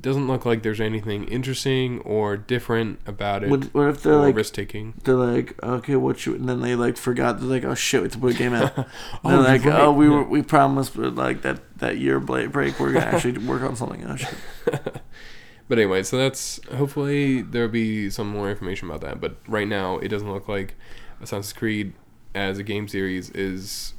doesn't 0.00 0.26
look 0.28 0.44
like 0.44 0.62
there's 0.62 0.80
anything 0.80 1.24
interesting 1.24 2.00
or 2.00 2.36
different 2.36 3.00
about 3.06 3.42
it. 3.42 3.50
What, 3.50 3.64
what 3.74 3.88
if 3.88 4.02
they're 4.02 4.16
like 4.16 4.36
risk 4.36 4.54
taking. 4.54 4.94
they're 5.04 5.14
like 5.14 5.62
okay 5.62 5.96
what 5.96 6.26
you 6.26 6.34
and 6.34 6.48
then 6.48 6.60
they 6.60 6.74
like 6.74 6.96
forgot 6.96 7.40
they're 7.40 7.48
like 7.48 7.64
oh 7.64 7.74
shit 7.74 8.00
we 8.00 8.04
have 8.04 8.12
to 8.12 8.18
put 8.18 8.34
a 8.34 8.38
game 8.38 8.54
out. 8.54 8.76
Oh, 9.24 9.30
they're 9.30 9.40
like 9.40 9.66
oh, 9.66 9.70
right. 9.70 9.80
oh 9.80 9.92
we 9.92 10.08
were 10.08 10.22
we 10.22 10.42
promised 10.42 10.96
but 10.96 11.14
like 11.14 11.42
that 11.42 11.60
that 11.78 11.98
year 11.98 12.20
break 12.20 12.78
we're 12.78 12.92
gonna 12.92 13.04
actually 13.04 13.38
work 13.46 13.62
on 13.62 13.76
something. 13.76 14.04
Oh 14.04 14.16
shit. 14.16 14.34
But 15.68 15.78
anyway, 15.78 16.04
so 16.04 16.16
that's 16.16 16.60
hopefully 16.76 17.42
there'll 17.42 17.68
be 17.68 18.08
some 18.08 18.28
more 18.28 18.48
information 18.50 18.88
about 18.88 19.00
that. 19.00 19.20
But 19.20 19.36
right 19.48 19.66
now, 19.66 19.98
it 19.98 20.08
doesn't 20.08 20.30
look 20.30 20.48
like 20.48 20.76
Assassin's 21.20 21.52
Creed 21.52 21.92
as 22.36 22.58
a 22.58 22.62
game 22.62 22.86
series 22.86 23.30
is 23.30 23.94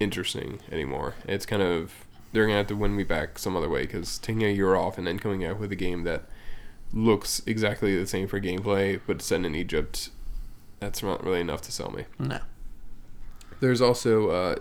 interesting 0.00 0.60
anymore. 0.72 1.14
It's 1.28 1.46
kind 1.46 1.62
of 1.62 1.92
they're 2.32 2.46
gonna 2.46 2.58
have 2.58 2.66
to 2.68 2.76
win 2.76 2.94
me 2.96 3.04
back 3.04 3.38
some 3.38 3.56
other 3.56 3.68
way 3.68 3.82
because 3.82 4.18
taking 4.18 4.44
a 4.44 4.48
year 4.48 4.74
off 4.74 4.98
and 4.98 5.06
then 5.06 5.18
coming 5.18 5.44
out 5.44 5.58
with 5.58 5.72
a 5.72 5.76
game 5.76 6.04
that 6.04 6.24
looks 6.92 7.42
exactly 7.46 7.96
the 7.96 8.06
same 8.06 8.26
for 8.26 8.40
gameplay 8.40 9.00
but 9.06 9.22
set 9.22 9.44
in 9.44 9.54
Egypt, 9.54 10.10
that's 10.80 11.02
not 11.02 11.22
really 11.24 11.40
enough 11.40 11.62
to 11.62 11.72
sell 11.72 11.90
me. 11.90 12.04
No. 12.18 12.38
There's 13.60 13.82
also 13.82 14.30
uh, 14.30 14.56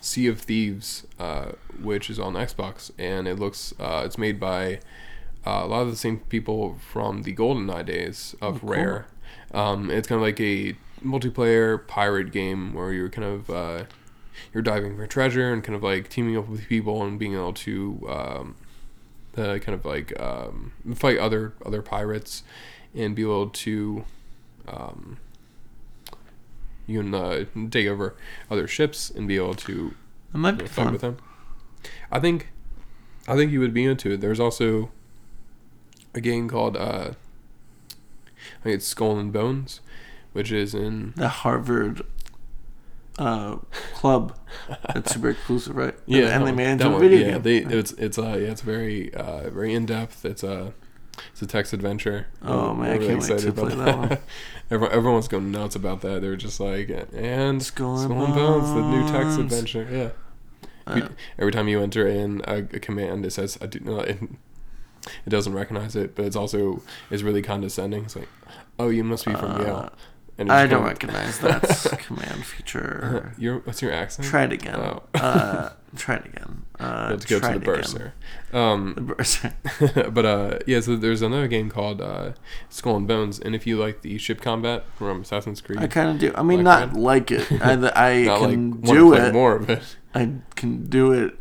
Sea 0.00 0.28
of 0.28 0.40
Thieves, 0.40 1.06
uh, 1.18 1.52
which 1.82 2.08
is 2.08 2.20
on 2.20 2.34
Xbox, 2.34 2.92
and 2.98 3.26
it 3.26 3.38
looks 3.38 3.74
uh, 3.80 4.02
it's 4.04 4.16
made 4.16 4.38
by 4.38 4.76
uh, 5.46 5.62
a 5.64 5.66
lot 5.66 5.82
of 5.82 5.90
the 5.90 5.96
same 5.96 6.18
people 6.20 6.78
from 6.92 7.22
the 7.22 7.34
GoldenEye 7.34 7.84
days 7.84 8.36
of 8.40 8.56
Oh, 8.56 8.58
cool. 8.60 8.68
Rare. 8.70 9.06
Um, 9.52 9.90
it's 9.90 10.06
kind 10.08 10.20
of 10.20 10.22
like 10.22 10.40
a 10.40 10.76
multiplayer 11.04 11.84
pirate 11.86 12.30
game 12.32 12.72
where 12.74 12.92
you're 12.92 13.10
kind 13.10 13.26
of 13.26 13.50
uh, 13.50 13.84
you're 14.52 14.62
diving 14.62 14.96
for 14.96 15.06
treasure 15.06 15.52
and 15.52 15.62
kind 15.64 15.76
of 15.76 15.82
like 15.82 16.08
teaming 16.08 16.36
up 16.36 16.48
with 16.48 16.66
people 16.68 17.02
and 17.04 17.18
being 17.18 17.34
able 17.34 17.52
to 17.52 18.06
um, 18.08 18.56
uh, 19.36 19.58
kind 19.58 19.70
of 19.78 19.84
like 19.84 20.18
um, 20.20 20.72
fight 20.94 21.18
other 21.18 21.54
other 21.64 21.82
pirates 21.82 22.42
and 22.94 23.14
be 23.16 23.22
able 23.22 23.48
to 23.50 24.04
um, 24.68 25.18
you 26.86 27.00
can 27.02 27.14
uh, 27.14 27.44
take 27.70 27.86
over 27.86 28.14
other 28.50 28.66
ships 28.68 29.10
and 29.10 29.26
be 29.26 29.36
able 29.36 29.54
to 29.54 29.94
It 30.34 30.36
might 30.36 30.52
you 30.52 30.58
be 30.58 30.66
fight 30.66 30.84
fun. 30.84 30.92
with 30.92 31.00
them. 31.00 31.16
I 32.12 32.20
think, 32.20 32.50
I 33.26 33.36
think 33.36 33.52
you 33.52 33.60
would 33.60 33.74
be 33.74 33.84
into 33.84 34.12
it. 34.12 34.20
There's 34.20 34.40
also 34.40 34.90
a 36.14 36.20
game 36.20 36.48
called 36.48 36.76
uh, 36.76 37.10
I 37.90 38.62
think 38.62 38.76
it's 38.76 38.86
Skull 38.86 39.18
and 39.18 39.32
Bones, 39.32 39.80
which 40.32 40.52
is 40.52 40.74
in 40.74 41.12
The 41.16 41.28
Harvard 41.28 42.02
uh, 43.18 43.56
club. 43.94 44.36
That's 44.92 45.12
super 45.12 45.30
exclusive, 45.30 45.76
right? 45.76 45.94
yeah, 46.06 46.18
and, 46.18 46.26
and 46.26 46.42
that 46.42 46.46
they 46.46 46.52
made 46.52 46.68
it 46.68 46.72
into 46.72 46.96
a 46.96 46.98
video 46.98 47.18
yeah, 47.18 47.32
game. 47.32 47.42
They, 47.42 47.56
it's 47.58 47.92
it's 47.92 48.18
uh 48.18 48.36
yeah, 48.38 48.50
it's 48.50 48.60
very 48.62 49.12
uh 49.14 49.50
very 49.50 49.74
in 49.74 49.86
depth. 49.86 50.24
It's 50.24 50.42
a 50.42 50.74
it's 51.32 51.42
a 51.42 51.46
text 51.46 51.72
adventure. 51.72 52.26
Oh, 52.42 52.74
man, 52.74 52.90
I 52.90 52.94
I'm 52.94 53.00
can't 53.00 53.20
wait 53.22 53.38
to 53.40 53.52
play 53.52 53.74
that 53.74 53.98
one. 53.98 54.18
Everyone, 54.70 54.96
everyone's 54.96 55.28
going 55.28 55.52
nuts 55.52 55.76
about 55.76 56.00
that. 56.00 56.22
They're 56.22 56.36
just 56.36 56.58
like, 56.58 56.88
and 57.12 57.62
Skull 57.62 57.98
Skull 57.98 58.12
and 58.12 58.24
and 58.24 58.34
Bones, 58.34 58.72
the 58.72 58.80
new 58.80 59.06
text 59.12 59.38
adventure. 59.38 59.86
Yeah. 59.90 60.10
Uh, 60.86 61.08
every 61.38 61.52
time 61.52 61.68
you 61.68 61.80
enter 61.80 62.06
in 62.06 62.40
a, 62.46 62.58
a 62.58 62.80
command, 62.80 63.26
it 63.26 63.32
says 63.32 63.58
I 63.60 63.66
do 63.66 63.80
not. 63.80 64.08
It, 64.08 64.18
it 65.26 65.30
doesn't 65.30 65.52
recognize 65.52 65.94
it, 65.96 66.14
but 66.14 66.24
it's 66.24 66.34
also 66.34 66.82
it's 67.10 67.22
really 67.22 67.42
condescending. 67.42 68.04
It's 68.04 68.16
like, 68.16 68.28
oh, 68.78 68.88
you 68.88 69.04
must 69.04 69.26
be 69.26 69.34
from 69.34 69.52
Uh, 69.52 69.58
Yale. 69.60 69.92
And 70.36 70.50
I 70.50 70.66
don't 70.66 70.84
recognize 70.84 71.38
that 71.40 71.62
command 72.06 72.44
feature. 72.44 73.32
Your 73.38 73.60
what's 73.60 73.80
your 73.80 73.92
accent? 73.92 74.26
Try 74.28 74.44
it 74.44 74.52
again. 74.52 74.74
Oh. 74.74 75.02
Uh, 75.14 75.70
try 75.96 76.16
it 76.16 76.26
again. 76.26 76.64
Uh, 76.80 77.08
Let's 77.10 77.24
go 77.24 77.38
try 77.38 77.52
to 77.52 77.58
the 77.60 77.62
it 77.72 77.76
bursar. 77.76 78.12
Um, 78.52 78.94
The 78.96 79.00
bursar. 79.02 79.54
but 80.12 80.26
uh, 80.26 80.58
yeah, 80.66 80.80
so 80.80 80.96
there's 80.96 81.22
another 81.22 81.46
game 81.46 81.70
called 81.70 82.00
uh, 82.00 82.32
Skull 82.68 82.96
and 82.96 83.06
Bones, 83.06 83.38
and 83.38 83.54
if 83.54 83.64
you 83.64 83.78
like 83.78 84.02
the 84.02 84.18
ship 84.18 84.40
combat 84.40 84.84
from 84.96 85.22
Assassin's 85.22 85.60
Creed, 85.60 85.78
I 85.78 85.86
kind 85.86 86.10
of 86.10 86.18
do. 86.18 86.32
I 86.34 86.42
mean, 86.42 86.64
Black 86.64 86.92
not 86.92 86.98
like 87.00 87.30
it. 87.30 87.46
I, 87.62 87.72
I 87.94 88.24
not 88.24 88.40
like 88.40 88.50
can 88.50 88.70
want 88.82 88.86
do 88.86 89.10
play 89.12 89.28
it. 89.28 89.32
more 89.32 89.54
of 89.54 89.70
it. 89.70 89.96
I 90.16 90.30
can 90.56 90.86
do 90.86 91.12
it. 91.12 91.38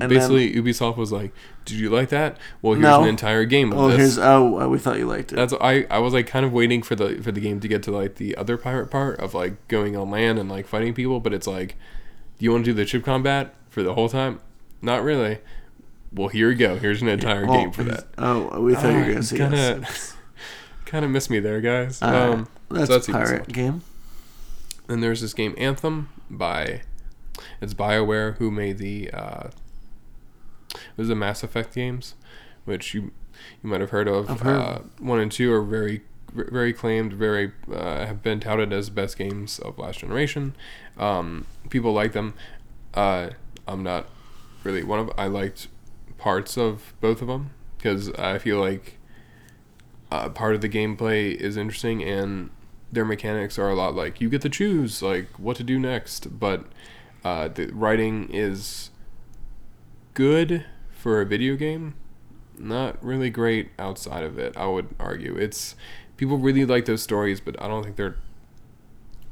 And 0.00 0.08
Basically, 0.08 0.52
Ubisoft 0.54 0.96
was 0.96 1.12
like, 1.12 1.32
"Did 1.64 1.76
you 1.78 1.90
like 1.90 2.08
that? 2.10 2.38
Well, 2.60 2.74
here's 2.74 2.82
No. 2.82 3.02
an 3.02 3.08
entire 3.08 3.44
game 3.44 3.72
of 3.72 3.78
oh, 3.78 3.88
this." 3.88 3.98
here's 3.98 4.18
oh, 4.18 4.60
uh, 4.60 4.68
we 4.68 4.78
thought 4.78 4.98
you 4.98 5.06
liked 5.06 5.32
it. 5.32 5.36
That's 5.36 5.52
I. 5.60 5.86
I 5.90 5.98
was 5.98 6.12
like 6.12 6.26
kind 6.26 6.44
of 6.44 6.52
waiting 6.52 6.82
for 6.82 6.94
the 6.94 7.16
for 7.22 7.32
the 7.32 7.40
game 7.40 7.60
to 7.60 7.68
get 7.68 7.82
to 7.84 7.90
like 7.90 8.16
the 8.16 8.36
other 8.36 8.56
pirate 8.56 8.90
part 8.90 9.18
of 9.20 9.34
like 9.34 9.68
going 9.68 9.96
on 9.96 10.10
land 10.10 10.38
and 10.38 10.48
like 10.48 10.66
fighting 10.66 10.94
people, 10.94 11.20
but 11.20 11.32
it's 11.32 11.46
like, 11.46 11.76
do 12.38 12.44
you 12.44 12.52
want 12.52 12.64
to 12.64 12.70
do 12.70 12.74
the 12.74 12.86
ship 12.86 13.04
combat 13.04 13.54
for 13.70 13.82
the 13.82 13.94
whole 13.94 14.08
time? 14.08 14.40
Not 14.80 15.02
really. 15.02 15.38
Well, 16.12 16.28
here 16.28 16.50
you 16.50 16.56
go. 16.56 16.76
Here's 16.76 17.00
an 17.00 17.08
entire 17.08 17.46
Oh, 17.48 17.52
game 17.52 17.70
for 17.72 17.84
that. 17.84 18.04
Oh, 18.18 18.60
we 18.60 18.74
thought 18.74 18.90
you 18.92 18.96
were 18.98 19.02
Ah, 19.04 19.08
gonna 19.08 19.22
say 19.22 19.36
kinda- 19.38 19.56
yes. 19.80 20.14
Kind 20.84 21.04
of 21.06 21.10
missed 21.10 21.30
me 21.30 21.40
there, 21.40 21.60
guys. 21.62 22.02
Uh, 22.02 22.06
um, 22.34 22.48
that's, 22.70 22.90
that's 22.90 23.08
a 23.08 23.12
pirate 23.12 23.48
game. 23.48 23.80
then 24.88 25.00
there's 25.00 25.22
this 25.22 25.32
game 25.32 25.54
Anthem 25.56 26.10
by 26.28 26.82
it's 27.62 27.72
BioWare 27.72 28.36
who 28.36 28.50
made 28.50 28.76
the 28.76 29.10
uh, 29.10 29.48
was 30.96 31.08
the 31.08 31.14
Mass 31.14 31.42
Effect 31.42 31.74
games, 31.74 32.14
which 32.64 32.94
you 32.94 33.12
you 33.62 33.70
might 33.70 33.80
have 33.80 33.90
heard 33.90 34.08
of. 34.08 34.28
Heard. 34.40 34.60
Uh, 34.60 34.78
one 34.98 35.18
and 35.18 35.32
two 35.32 35.52
are 35.52 35.62
very 35.62 36.02
very 36.34 36.72
claimed, 36.72 37.12
very 37.12 37.52
uh, 37.72 38.06
have 38.06 38.22
been 38.22 38.40
touted 38.40 38.72
as 38.72 38.88
best 38.90 39.18
games 39.18 39.58
of 39.58 39.78
last 39.78 40.00
generation. 40.00 40.54
Um, 40.96 41.46
people 41.68 41.92
like 41.92 42.12
them. 42.12 42.34
Uh, 42.94 43.30
I'm 43.66 43.82
not 43.82 44.06
really 44.64 44.82
one 44.82 44.98
of. 44.98 45.10
I 45.16 45.26
liked 45.26 45.68
parts 46.18 46.56
of 46.56 46.94
both 47.00 47.20
of 47.20 47.28
them 47.28 47.50
because 47.76 48.10
I 48.12 48.38
feel 48.38 48.60
like 48.60 48.98
uh, 50.10 50.28
part 50.28 50.54
of 50.54 50.60
the 50.60 50.68
gameplay 50.68 51.34
is 51.34 51.56
interesting 51.56 52.02
and 52.02 52.50
their 52.92 53.04
mechanics 53.04 53.58
are 53.58 53.70
a 53.70 53.74
lot 53.74 53.96
like 53.96 54.20
you 54.20 54.28
get 54.28 54.42
to 54.42 54.48
choose 54.48 55.02
like 55.02 55.26
what 55.38 55.56
to 55.56 55.64
do 55.64 55.78
next 55.80 56.38
but 56.38 56.66
uh, 57.24 57.48
the 57.48 57.66
writing 57.72 58.28
is 58.30 58.90
good 60.14 60.64
for 60.90 61.20
a 61.20 61.26
video 61.26 61.56
game 61.56 61.94
not 62.58 63.02
really 63.02 63.30
great 63.30 63.70
outside 63.78 64.22
of 64.22 64.38
it 64.38 64.56
i 64.56 64.66
would 64.66 64.88
argue 65.00 65.34
it's 65.36 65.74
people 66.16 66.36
really 66.38 66.64
like 66.64 66.84
those 66.84 67.02
stories 67.02 67.40
but 67.40 67.60
i 67.62 67.66
don't 67.66 67.82
think 67.82 67.96
they're 67.96 68.16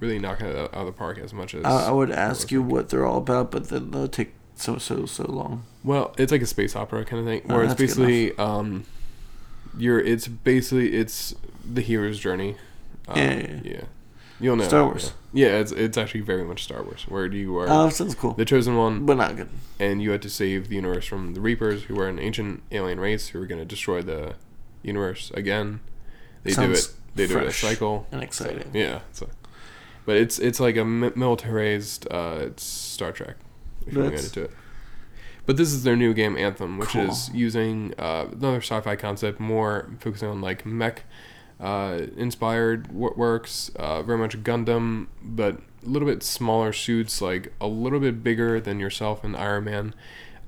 really 0.01 0.19
knocking 0.19 0.47
it 0.47 0.57
out 0.57 0.73
of 0.73 0.87
the 0.87 0.93
park 0.93 1.19
as 1.19 1.33
much 1.33 1.55
as 1.55 1.65
I, 1.65 1.89
I 1.89 1.91
would 1.91 2.11
ask 2.11 2.51
you 2.51 2.63
what 2.63 2.89
they're 2.89 3.05
all 3.05 3.19
about, 3.19 3.51
but 3.51 3.69
then 3.69 3.91
they'll 3.91 4.09
take 4.09 4.33
so 4.55 4.79
so 4.79 5.05
so 5.07 5.25
long? 5.31 5.65
Well, 5.85 6.15
it's 6.19 6.33
like 6.33 6.41
a 6.43 6.47
space 6.47 6.75
opera 6.75 7.05
kind 7.05 7.21
of 7.21 7.27
thing, 7.27 7.43
Oh, 7.49 7.57
where 7.57 7.65
it's 7.65 7.75
basically 7.75 8.37
um, 8.39 8.85
you're 9.77 10.01
it's 10.01 10.27
basically 10.27 10.95
it's 10.95 11.35
the 11.71 11.83
hero's 11.83 12.19
journey. 12.19 12.57
Um, 13.09 13.19
Yeah, 13.19 13.33
yeah, 13.35 13.41
yeah. 13.47 13.61
yeah. 13.65 13.81
You'll 14.41 14.57
know. 14.57 14.65
Star 14.69 14.85
Wars. 14.85 15.13
Yeah. 15.33 15.47
Yeah, 15.49 15.59
it's 15.59 15.71
it's 15.73 15.97
actually 15.99 16.23
very 16.23 16.45
much 16.45 16.65
Star 16.65 16.83
Wars, 16.83 17.05
where 17.09 17.27
you 17.27 17.57
are 17.59 17.67
Oh, 17.69 17.89
sounds 17.91 18.15
cool, 18.15 18.33
the 18.33 18.45
chosen 18.45 18.77
one, 18.77 19.07
but 19.07 19.17
not 19.17 19.37
good. 19.37 19.49
and 19.79 20.03
you 20.03 20.11
had 20.11 20.23
to 20.23 20.31
save 20.31 20.69
the 20.69 20.75
universe 20.77 21.07
from 21.07 21.35
the 21.35 21.41
Reapers, 21.41 21.85
who 21.85 22.01
are 22.01 22.09
an 22.09 22.19
ancient 22.19 22.63
alien 22.73 22.99
race 22.99 23.29
who 23.29 23.41
are 23.41 23.47
going 23.47 23.61
to 23.61 23.65
destroy 23.65 24.03
the 24.03 24.35
universe 24.83 25.31
again. 25.35 25.81
They 26.43 26.53
do 26.55 26.73
it. 26.73 26.91
They 27.15 27.27
do 27.27 27.35
it 27.35 27.39
a 27.39 27.41
fresh 27.43 27.61
cycle. 27.61 28.07
and 28.11 28.23
exciting. 28.23 28.71
Yeah. 28.75 29.01
So, 29.13 29.29
but 30.07 30.17
it's 30.17 30.39
it's 30.39 30.59
like 30.59 30.77
a 30.77 30.85
mi- 30.85 31.13
militarized 31.15 32.09
uh, 32.11 32.39
it's 32.41 32.65
Star 32.65 33.13
Trek. 33.13 33.37
If 33.87 33.93
you 33.93 34.01
want 34.01 34.11
to 34.13 34.17
get 34.17 34.23
That's- 34.23 34.37
into 34.37 34.43
it. 34.45 34.51
But 35.47 35.57
this 35.57 35.73
is 35.73 35.83
their 35.85 35.97
new 35.97 36.15
game 36.15 36.37
Anthem, 36.37 36.79
which 36.79 36.91
Cool. 36.91 37.09
is 37.11 37.31
using 37.35 37.93
uh, 37.99 38.27
another 38.33 38.59
sci-fi 38.61 38.95
concept, 38.95 39.41
more 39.41 39.91
focusing 39.99 40.29
on 40.29 40.41
like 40.41 40.65
mech 40.65 41.05
uh, 41.61 42.01
inspired 42.17 42.91
wo- 42.93 43.15
works, 43.17 43.71
uh, 43.77 44.03
very 44.03 44.19
much 44.19 44.43
Gundam, 44.43 45.07
but 45.23 45.57
a 45.85 45.89
little 45.89 46.09
bit 46.09 46.23
smaller 46.23 46.73
suits, 46.73 47.21
like 47.21 47.53
a 47.61 47.67
little 47.67 48.01
bit 48.01 48.23
bigger 48.23 48.61
than 48.61 48.81
yourself 48.81 49.23
and 49.25 49.37
Iron 49.37 49.65
Man. 49.65 49.95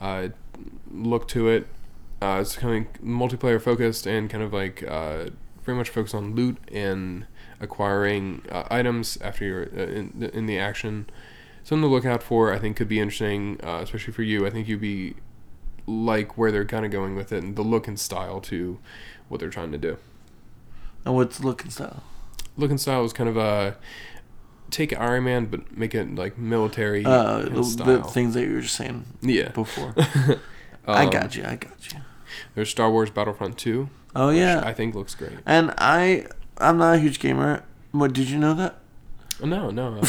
Uh, 0.00 0.28
look 0.90 1.28
to 1.28 1.48
it. 1.48 1.66
Uh, 2.20 2.38
it's 2.40 2.56
kind 2.56 2.86
of 2.86 3.02
multiplayer 3.02 3.60
focused 3.60 4.06
and 4.06 4.30
kind 4.30 4.42
of 4.44 4.52
like 4.52 4.82
uh, 4.84 5.26
very 5.64 5.76
much 5.76 5.88
focused 5.90 6.14
on 6.14 6.34
loot 6.34 6.56
and 6.72 7.26
acquiring 7.60 8.42
uh, 8.50 8.64
items 8.70 9.18
after 9.20 9.44
you're 9.44 9.62
in, 9.64 10.12
the- 10.18 10.36
in 10.36 10.46
the 10.46 10.58
action. 10.58 11.06
Something 11.64 11.88
to 11.88 11.94
look 11.94 12.04
out 12.04 12.22
for, 12.24 12.52
I 12.52 12.58
think, 12.58 12.76
could 12.76 12.88
be 12.88 12.98
interesting, 12.98 13.60
especially 13.62 14.12
for 14.12 14.22
you. 14.24 14.44
I 14.46 14.50
think 14.50 14.66
you'd 14.66 14.80
be 14.80 15.14
like 15.86 16.36
where 16.36 16.50
they're 16.50 16.64
kind 16.64 16.84
of 16.84 16.90
going 16.90 17.14
with 17.14 17.32
it 17.32 17.42
and 17.42 17.54
the 17.54 17.62
look 17.62 17.86
and 17.86 17.98
style 17.98 18.40
to 18.40 18.78
what 19.28 19.38
they're 19.40 19.48
trying 19.50 19.70
to 19.72 19.78
do. 19.78 19.96
And 21.04 21.14
what's 21.14 21.40
look 21.40 21.62
and 21.62 21.72
style? 21.72 22.02
Look 22.56 22.70
and 22.70 22.80
style 22.80 23.04
is 23.04 23.12
kind 23.12 23.28
of 23.28 23.36
a 23.36 23.76
take 24.70 24.98
Iron 24.98 25.24
Man, 25.24 25.46
but 25.46 25.76
make 25.76 25.94
it 25.94 26.14
like 26.14 26.38
military 26.38 27.04
Uh, 27.04 27.40
the, 27.40 28.02
things 28.10 28.34
that 28.34 28.42
you 28.46 28.54
were 28.54 28.60
just 28.60 28.76
saying 28.76 29.04
yeah, 29.20 29.48
before. 29.50 29.94
I 30.86 31.04
Um, 31.04 31.10
got 31.10 31.36
you. 31.36 31.44
I 31.44 31.56
got 31.56 31.92
you. 31.92 32.00
There's 32.54 32.70
Star 32.70 32.90
Wars 32.90 33.10
Battlefront 33.10 33.58
2, 33.58 33.88
Oh 34.16 34.28
which 34.28 34.36
yeah, 34.38 34.62
I 34.64 34.72
think 34.72 34.94
looks 34.94 35.14
great. 35.14 35.32
and 35.46 35.72
I 35.78 36.26
I'm 36.58 36.78
not 36.78 36.94
a 36.96 36.98
huge 36.98 37.18
gamer. 37.20 37.64
What 37.92 38.12
did 38.12 38.28
you 38.30 38.38
know 38.38 38.54
that? 38.54 38.76
Oh, 39.42 39.46
no, 39.46 39.70
no. 39.70 39.96
uh, 40.02 40.06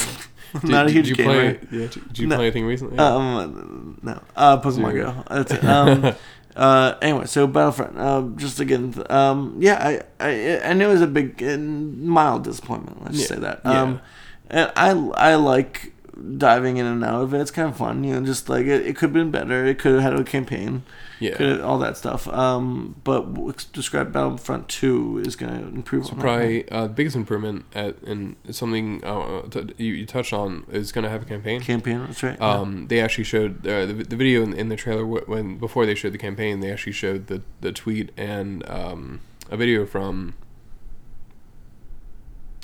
I'm 0.56 0.62
did- 0.62 0.70
not 0.70 0.86
a 0.86 0.88
did 0.88 0.96
huge 0.96 1.10
you 1.10 1.16
gamer. 1.16 1.56
Play, 1.56 1.68
yeah, 1.72 1.88
did 1.88 2.08
did 2.08 2.20
you 2.20 2.28
No. 2.28 2.36
play 2.38 2.46
anything 2.46 2.66
recently? 2.66 2.98
Um, 3.00 4.00
no. 4.04 4.22
Uh, 4.36 4.60
Pokemon. 4.62 4.94
Go. 4.94 5.24
That's 5.30 5.52
it. 5.54 5.64
Um, 5.64 6.16
uh, 6.56 6.96
anyway, 7.02 7.26
so 7.26 7.48
Battlefront. 7.48 8.00
Um, 8.00 8.38
just 8.38 8.60
again, 8.60 8.94
um, 9.10 9.56
yeah, 9.60 10.02
I, 10.20 10.26
I, 10.26 10.62
I 10.70 10.74
knew 10.74 10.90
it 10.90 10.94
was 10.94 11.02
a 11.02 11.08
big, 11.08 11.42
uh, 11.44 11.58
mild 11.58 12.44
disappointment. 12.44 13.04
Let's 13.04 13.20
Yeah. 13.20 13.26
say 13.26 13.36
that. 13.40 13.62
Yeah. 13.66 13.82
Um, 13.82 14.02
and 14.50 14.72
I, 14.76 14.90
I 15.32 15.36
like 15.36 15.94
diving 16.38 16.78
in 16.78 16.86
and 16.86 17.04
out 17.04 17.22
of 17.24 17.34
it. 17.34 17.42
It's 17.42 17.52
kind 17.52 17.68
of 17.70 17.76
fun, 17.78 18.04
you 18.04 18.14
know. 18.14 18.26
Just 18.26 18.50
like 18.50 18.66
it, 18.68 18.86
it 18.86 18.96
could 18.96 19.08
have 19.08 19.14
been 19.14 19.32
better. 19.32 19.66
It 19.66 19.80
could 19.80 19.94
have 19.94 20.04
had 20.04 20.14
a 20.20 20.24
campaign. 20.24 20.84
Yeah. 21.24 21.36
Could 21.36 21.62
all 21.62 21.80
that 21.80 21.96
stuff. 21.98 22.28
Um, 22.28 22.96
but 23.04 23.72
describe 23.72 24.12
Battlefront 24.12 24.68
Two 24.68 25.20
is 25.26 25.36
going 25.36 25.58
to 25.58 25.68
improve. 25.68 26.06
So 26.06 26.16
probably 26.16 26.68
uh, 26.70 26.88
biggest 26.88 27.16
improvement 27.16 27.66
at 27.74 28.02
and 28.02 28.36
something 28.52 29.04
uh, 29.04 29.44
t- 29.44 29.74
you, 29.78 29.94
you 29.94 30.06
touched 30.06 30.34
on 30.34 30.66
is 30.72 30.92
going 30.92 31.04
to 31.04 31.10
have 31.10 31.22
a 31.22 31.26
campaign. 31.26 31.62
campaign. 31.62 32.06
That's 32.06 32.22
right. 32.24 32.40
Um, 32.42 32.88
they 32.88 33.00
actually 33.00 33.24
showed 33.24 33.66
uh, 33.66 33.86
the, 33.86 33.94
the 33.94 34.16
video 34.16 34.44
in, 34.44 34.54
in 34.54 34.68
the 34.70 34.76
trailer 34.76 35.06
wh- 35.06 35.28
when 35.30 35.58
before 35.58 35.86
they 35.86 35.96
showed 35.96 36.14
the 36.14 36.18
campaign. 36.18 36.60
They 36.60 36.72
actually 36.72 36.94
showed 36.94 37.28
the 37.28 37.42
the 37.62 37.72
tweet 37.72 38.12
and 38.18 38.70
um, 38.70 39.22
a 39.50 39.58
video 39.58 39.86
from 39.86 40.36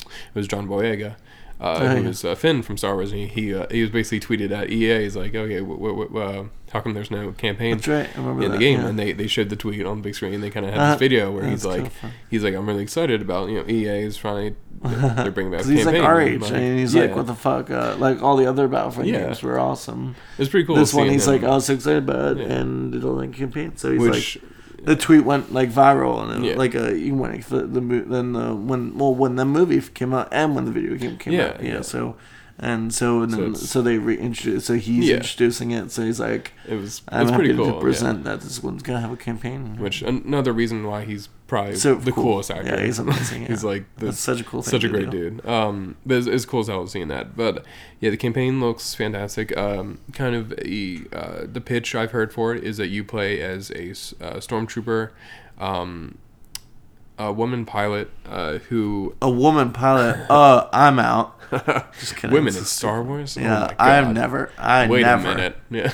it 0.05 0.35
was 0.35 0.47
John 0.47 0.67
Boyega, 0.67 1.15
uh, 1.59 1.79
Oh, 1.81 1.87
who 1.87 2.01
yeah. 2.01 2.07
was 2.07 2.23
uh, 2.23 2.35
Finn 2.35 2.61
from 2.61 2.77
Star 2.77 2.95
Wars, 2.95 3.11
and 3.11 3.21
he 3.21 3.27
he, 3.27 3.55
uh, 3.55 3.67
he 3.69 3.81
was 3.81 3.89
basically 3.91 4.19
tweeted 4.21 4.51
at 4.51 4.69
EA. 4.69 5.01
He's 5.03 5.15
like, 5.17 5.35
okay, 5.35 5.59
w- 5.59 5.77
w- 5.77 6.07
w- 6.07 6.21
uh, 6.21 6.45
how 6.71 6.79
come 6.81 6.93
there's 6.93 7.11
no 7.11 7.31
campaign 7.33 7.79
right. 7.87 8.07
In 8.15 8.51
the 8.51 8.57
game? 8.57 8.79
yeah. 8.81 8.87
And 8.87 8.97
they, 8.99 9.11
they 9.11 9.27
showed 9.27 9.49
the 9.49 9.55
tweet 9.55 9.83
on 9.85 9.97
the 9.97 10.03
big 10.03 10.15
screen. 10.15 10.39
They 10.39 10.51
kind 10.51 10.65
of 10.65 10.71
had 10.73 10.79
Uh, 10.79 10.91
this 10.91 10.99
video 10.99 11.31
where 11.31 11.45
he's 11.45 11.65
like, 11.65 11.91
he's 12.29 12.43
like, 12.43 12.53
I'm 12.55 12.67
really 12.67 12.83
excited 12.83 13.21
about 13.21 13.49
you 13.49 13.57
know 13.57 13.65
EA 13.67 14.03
is 14.05 14.17
finally 14.17 14.55
they're 14.81 15.31
bringing 15.31 15.51
back. 15.51 15.65
he's 15.65 15.85
like 15.85 15.95
campaign. 15.95 16.01
our 16.05 16.21
age, 16.21 16.43
I'm 16.43 16.55
and 16.55 16.79
he's 16.79 16.95
like, 16.95 17.13
"What 17.13 17.27
the 17.27 17.35
fuck?" 17.35 17.69
Uh, 17.69 17.97
like 17.97 18.21
all 18.23 18.37
the 18.37 18.45
other 18.45 18.69
Battlefront 18.69 19.09
Yeah. 19.09 19.25
games 19.25 19.43
were 19.43 19.59
awesome. 19.59 20.15
It's 20.37 20.49
pretty 20.49 20.65
cool. 20.65 20.77
this 20.77 20.93
one, 20.93 21.09
he's 21.09 21.27
him, 21.27 21.33
like, 21.33 21.43
"I 21.43 21.49
was 21.49 21.65
so 21.65 21.73
excited 21.73 22.03
about 22.07 22.37
it," 22.37 22.47
Yeah. 22.47 22.53
and 22.59 22.95
it'll 22.95 23.13
like 23.15 23.33
campaign. 23.33 23.75
So 23.75 23.91
he's 23.91 23.99
which 23.99 24.37
like, 24.41 24.51
the 24.83 24.95
tweet 24.95 25.23
went 25.25 25.53
like 25.53 25.71
viral, 25.71 26.21
and 26.23 26.43
it, 26.45 26.49
Yeah. 26.51 26.55
like 26.57 26.75
uh, 26.75 26.89
you 26.91 27.15
went 27.15 27.45
the, 27.47 27.61
the 27.67 27.79
then 27.81 28.33
the 28.33 28.53
when 28.55 28.97
well 28.97 29.13
when 29.13 29.35
the 29.35 29.45
movie 29.45 29.81
came 29.81 30.13
out 30.13 30.27
and 30.31 30.55
when 30.55 30.65
the 30.65 30.71
video 30.71 30.95
game 30.95 31.17
came 31.17 31.33
Yeah, 31.33 31.47
out, 31.49 31.63
yeah. 31.63 31.73
yeah. 31.75 31.81
So 31.81 32.15
and 32.57 32.93
so 32.93 33.21
and 33.21 33.31
So 33.31 33.37
then 33.37 33.55
so 33.55 33.81
they 33.81 33.97
reintroduced. 33.97 34.65
So 34.67 34.73
he's 34.75 35.07
Yeah. 35.07 35.17
introducing 35.17 35.71
it. 35.71 35.91
So 35.91 36.03
he's 36.03 36.19
like, 36.19 36.51
it 36.67 36.75
was 36.75 37.01
"I'm 37.09 37.21
it's 37.21 37.31
happy 37.31 37.43
pretty 37.45 37.55
cool. 37.57 37.73
to 37.75 37.79
present 37.79 38.23
that 38.25 38.41
this 38.41 38.61
one's 38.61 38.83
gonna 38.83 38.99
have 39.01 39.11
a 39.13 39.17
campaign." 39.17 39.77
Which 39.79 40.01
another 40.01 40.51
reason 40.53 40.85
why 40.85 41.05
he's 41.05 41.29
probably 41.49 41.75
So 41.75 41.95
the 41.95 42.11
cool. 42.13 42.23
coolest 42.23 42.51
actor. 42.51 42.67
Yeah, 42.77 42.83
he's 42.85 42.99
amazing. 42.99 43.45
he's 43.47 43.63
like 43.63 43.83
the, 43.97 44.05
That's 44.07 44.19
such 44.19 44.39
a 44.39 44.43
cool 44.45 44.61
thing. 44.61 44.71
such 44.71 44.83
a 44.85 44.89
great 44.89 45.09
do. 45.09 45.31
dude. 45.31 45.45
Um, 45.45 45.97
but 46.05 46.17
it's, 46.19 46.27
it's 46.27 46.45
cool 46.45 46.61
as 46.61 46.67
hell 46.67 46.87
seeing 46.87 47.09
that. 47.09 47.35
But 47.35 47.65
yeah, 47.99 48.09
the 48.11 48.17
campaign 48.17 48.61
looks 48.61 48.95
fantastic. 48.95 49.55
Um, 49.57 49.99
kind 50.13 50.35
of 50.35 50.53
a, 50.59 51.01
uh, 51.11 51.45
the 51.51 51.59
pitch 51.61 51.95
I've 51.95 52.11
heard 52.11 52.31
for 52.31 52.55
it 52.55 52.63
is 52.63 52.77
that 52.77 52.87
you 52.87 53.03
play 53.03 53.41
as 53.41 53.71
a 53.71 53.89
uh, 54.23 54.37
stormtrooper, 54.37 55.11
um, 55.59 56.17
a 57.17 57.33
woman 57.33 57.65
pilot 57.65 58.09
uh, 58.25 58.59
who 58.69 59.15
A 59.21 59.29
woman 59.29 59.73
pilot. 59.73 60.29
Uh, 60.29 60.69
I'm 60.71 60.99
out. 60.99 61.38
Women 62.23 62.55
in 62.55 62.63
Star 62.65 63.01
Wars. 63.03 63.37
Oh 63.37 63.41
Yeah, 63.41 63.73
my 63.79 63.97
I've 63.97 64.13
never. 64.13 64.51
I 64.57 64.87
Wait 64.87 65.01
never. 65.01 65.29
a 65.29 65.35
minute. 65.35 65.57
Yeah. 65.69 65.91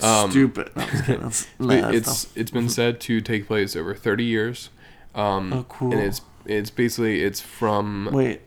um, 0.00 0.30
Stupid. 0.30 0.70
No, 0.76 0.82
I'm 0.82 0.88
just 0.90 1.04
kidding. 1.04 1.22
That's, 1.22 1.46
nah, 1.58 1.74
It- 1.74 1.82
that's 1.82 1.96
it's 2.24 2.36
it's 2.36 2.50
been 2.50 2.68
said 2.68 3.00
to 3.02 3.20
take 3.20 3.46
place 3.46 3.74
over 3.76 3.94
30 3.94 4.24
years. 4.24 4.70
Um, 5.14 5.52
Oh, 5.52 5.64
cool. 5.68 5.92
And 5.92 6.00
it's 6.02 6.20
it's 6.44 6.70
basically 6.70 7.22
it's 7.22 7.40
from 7.40 8.10
Wait, 8.12 8.42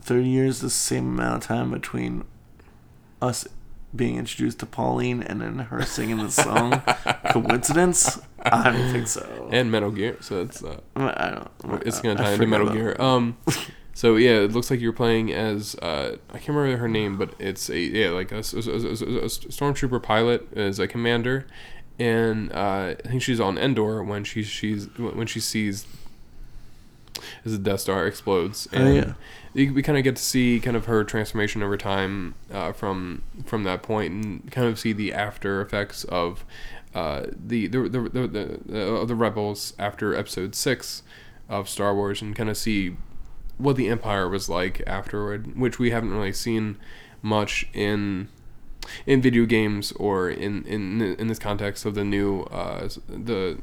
thirty 0.00 0.28
years 0.28 0.60
the 0.60 0.70
same 0.70 1.06
amount 1.18 1.36
of 1.42 1.48
time 1.48 1.70
between 1.70 2.24
us 3.22 3.46
being 3.94 4.16
introduced 4.16 4.58
to 4.58 4.66
Pauline 4.66 5.22
and 5.22 5.40
then 5.40 5.58
her 5.58 5.82
singing 5.82 6.16
the 6.18 6.30
song. 6.30 6.82
Coincidence? 7.30 8.20
I 8.42 8.70
don't 8.70 8.90
think 8.92 9.06
so. 9.06 9.48
and 9.52 9.70
Metal 9.70 9.90
Gear. 9.92 10.16
So 10.20 10.40
it's 10.42 10.64
uh, 10.64 10.80
I 10.96 11.30
don't. 11.62 11.86
it's 11.86 12.00
gonna 12.00 12.16
tie 12.16 12.32
into 12.32 12.46
Metal 12.46 12.66
about- 12.66 12.76
Gear. 12.76 12.96
Um, 12.98 13.36
so 13.94 14.16
yeah, 14.16 14.32
it 14.40 14.52
looks 14.52 14.70
like 14.70 14.80
you're 14.80 14.92
playing 14.92 15.32
as 15.32 15.74
uh, 15.76 16.16
I 16.30 16.38
can't 16.38 16.48
remember 16.48 16.76
her 16.78 16.88
name, 16.88 17.16
but 17.16 17.34
it's 17.38 17.70
a 17.70 17.78
yeah 17.78 18.10
like 18.10 18.32
a, 18.32 18.36
a 18.36 18.38
a 18.38 18.40
a 18.40 19.28
stormtrooper 19.28 20.02
pilot 20.02 20.46
as 20.56 20.78
a 20.78 20.86
commander, 20.88 21.46
and 21.98 22.52
uh, 22.52 22.94
I 23.04 23.08
think 23.08 23.22
she's 23.22 23.40
on 23.40 23.56
Endor 23.56 24.02
when 24.02 24.24
she 24.24 24.42
she's 24.42 24.86
when 24.98 25.26
she 25.26 25.40
sees 25.40 25.86
as 27.44 27.52
the 27.52 27.58
Death 27.58 27.80
Star 27.80 28.06
explodes. 28.06 28.68
Oh, 28.72 28.92
yeah. 28.92 29.12
you- 29.54 29.72
we 29.72 29.82
kind 29.82 29.96
of 29.96 30.02
get 30.04 30.16
to 30.16 30.22
see 30.22 30.58
kind 30.60 30.76
of 30.76 30.86
her 30.86 31.04
transformation 31.04 31.62
over 31.62 31.76
time 31.76 32.34
uh, 32.52 32.72
from 32.72 33.22
from 33.46 33.62
that 33.64 33.82
point, 33.82 34.12
and 34.12 34.50
kind 34.50 34.66
of 34.66 34.78
see 34.78 34.92
the 34.92 35.12
after 35.12 35.60
effects 35.60 36.02
of 36.04 36.44
uh, 36.94 37.26
the 37.30 37.68
the 37.68 37.82
the 37.88 38.00
the, 38.00 38.08
the, 38.28 38.60
the, 38.66 39.04
the 39.06 39.14
rebels 39.14 39.74
after 39.78 40.14
Episode 40.14 40.54
Six 40.56 41.02
of 41.48 41.68
Star 41.68 41.94
Wars, 41.94 42.20
and 42.20 42.34
kind 42.34 42.50
of 42.50 42.56
see 42.56 42.96
what 43.58 43.76
the 43.76 43.88
Empire 43.88 44.28
was 44.28 44.48
like 44.48 44.82
afterward, 44.86 45.58
which 45.58 45.78
we 45.78 45.90
haven't 45.90 46.12
really 46.12 46.32
seen 46.32 46.76
much 47.22 47.66
in 47.72 48.28
in 49.06 49.22
video 49.22 49.46
games 49.46 49.92
or 49.92 50.28
in 50.28 50.64
in 50.64 51.00
in 51.02 51.26
this 51.28 51.38
context 51.38 51.84
of 51.84 51.94
the 51.94 52.04
new 52.04 52.42
uh, 52.44 52.88
the 53.08 53.58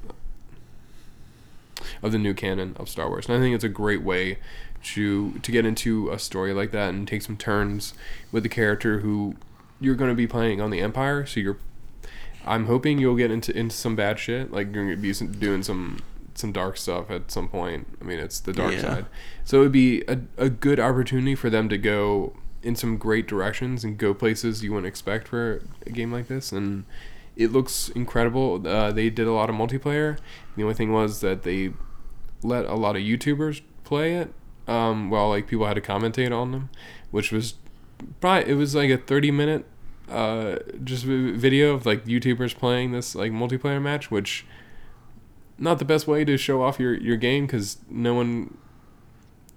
of 2.02 2.12
the 2.12 2.18
new 2.18 2.34
canon 2.34 2.76
of 2.80 2.90
Star 2.90 3.10
Wars. 3.10 3.28
And 3.28 3.38
I 3.38 3.40
think 3.40 3.56
it's 3.56 3.64
a 3.64 3.70
great 3.70 4.02
way 4.02 4.38
to 4.84 5.34
to 5.34 5.52
get 5.52 5.66
into 5.66 6.10
a 6.10 6.20
story 6.20 6.54
like 6.54 6.72
that 6.72 6.90
and 6.90 7.08
take 7.08 7.22
some 7.22 7.38
turns 7.38 7.94
with 8.32 8.44
the 8.44 8.50
character 8.50 9.00
who 9.00 9.36
you're 9.80 9.96
going 9.96 10.12
to 10.12 10.16
be 10.16 10.28
playing 10.28 10.62
on 10.62 10.70
the 10.70 10.80
Empire. 10.80 11.26
So 11.26 11.40
you're, 11.40 11.58
I'm 12.46 12.68
hoping 12.68 13.00
you'll 13.00 13.16
get 13.16 13.32
into 13.32 13.56
into 13.56 13.76
some 13.76 13.96
bad 13.96 14.20
shit. 14.20 14.52
Like 14.52 14.74
you're 14.74 14.86
going 14.86 14.90
to 14.90 14.96
be 14.96 15.14
doing 15.38 15.64
some 15.64 16.00
some 16.42 16.52
dark 16.52 16.76
stuff 16.78 17.10
at 17.10 17.32
some 17.32 17.48
point. 17.48 17.88
I 18.02 18.04
mean, 18.04 18.20
it's 18.20 18.40
the 18.42 18.52
dark 18.54 18.74
Yeah. 18.74 18.82
side. 18.82 19.06
So 19.46 19.60
it 19.60 19.64
would 19.64 19.72
be 19.72 20.04
a 20.08 20.20
a 20.38 20.50
good 20.50 20.80
opportunity 20.80 21.36
for 21.36 21.50
them 21.50 21.70
to 21.70 21.78
go 21.78 22.34
in 22.64 22.76
some 22.76 22.98
great 22.98 23.28
directions 23.28 23.84
and 23.84 23.98
go 23.98 24.14
places 24.14 24.64
you 24.64 24.72
wouldn't 24.72 24.88
expect 24.88 25.28
for 25.28 25.62
a 25.88 25.90
game 25.90 26.12
like 26.12 26.28
this 26.28 26.52
and 26.52 26.84
it 27.36 27.52
looks 27.52 27.90
incredible 27.96 28.62
uh, 28.68 28.92
they 28.92 29.10
did 29.10 29.26
a 29.26 29.32
lot 29.32 29.50
of 29.50 29.56
multiplayer 29.56 30.18
the 30.56 30.62
only 30.62 30.76
thing 30.76 30.92
was 30.94 31.22
that 31.22 31.42
they 31.42 31.72
let 32.44 32.66
a 32.66 32.76
lot 32.76 32.96
of 32.96 33.02
youtubers 33.02 33.62
play 33.84 34.14
it 34.16 34.32
um, 34.68 35.10
while 35.10 35.30
like 35.30 35.48
people 35.48 35.66
had 35.66 35.74
to 35.74 35.82
commentate 35.82 36.32
on 36.32 36.52
them 36.52 36.70
which 37.10 37.32
was 37.32 37.56
probably 38.20 38.52
it 38.52 38.56
was 38.56 38.76
like 38.76 38.92
a 38.92 38.98
30 38.98 39.32
minute 39.32 39.66
uh, 40.08 40.58
just 40.84 41.04
video 41.06 41.74
of 41.74 41.86
like 41.88 42.06
YouTubers 42.06 42.54
playing 42.56 42.92
this 42.92 43.16
like 43.16 43.32
multiplayer 43.32 43.82
match, 43.82 44.12
which 44.12 44.46
not 45.62 45.80
the 45.80 45.86
best 45.86 46.08
way 46.08 46.26
to 46.26 46.36
show 46.38 46.62
off 46.62 46.80
your 46.80 46.94
your 46.96 47.16
game 47.18 47.46
because 47.46 47.78
no 47.90 48.14
one 48.14 48.58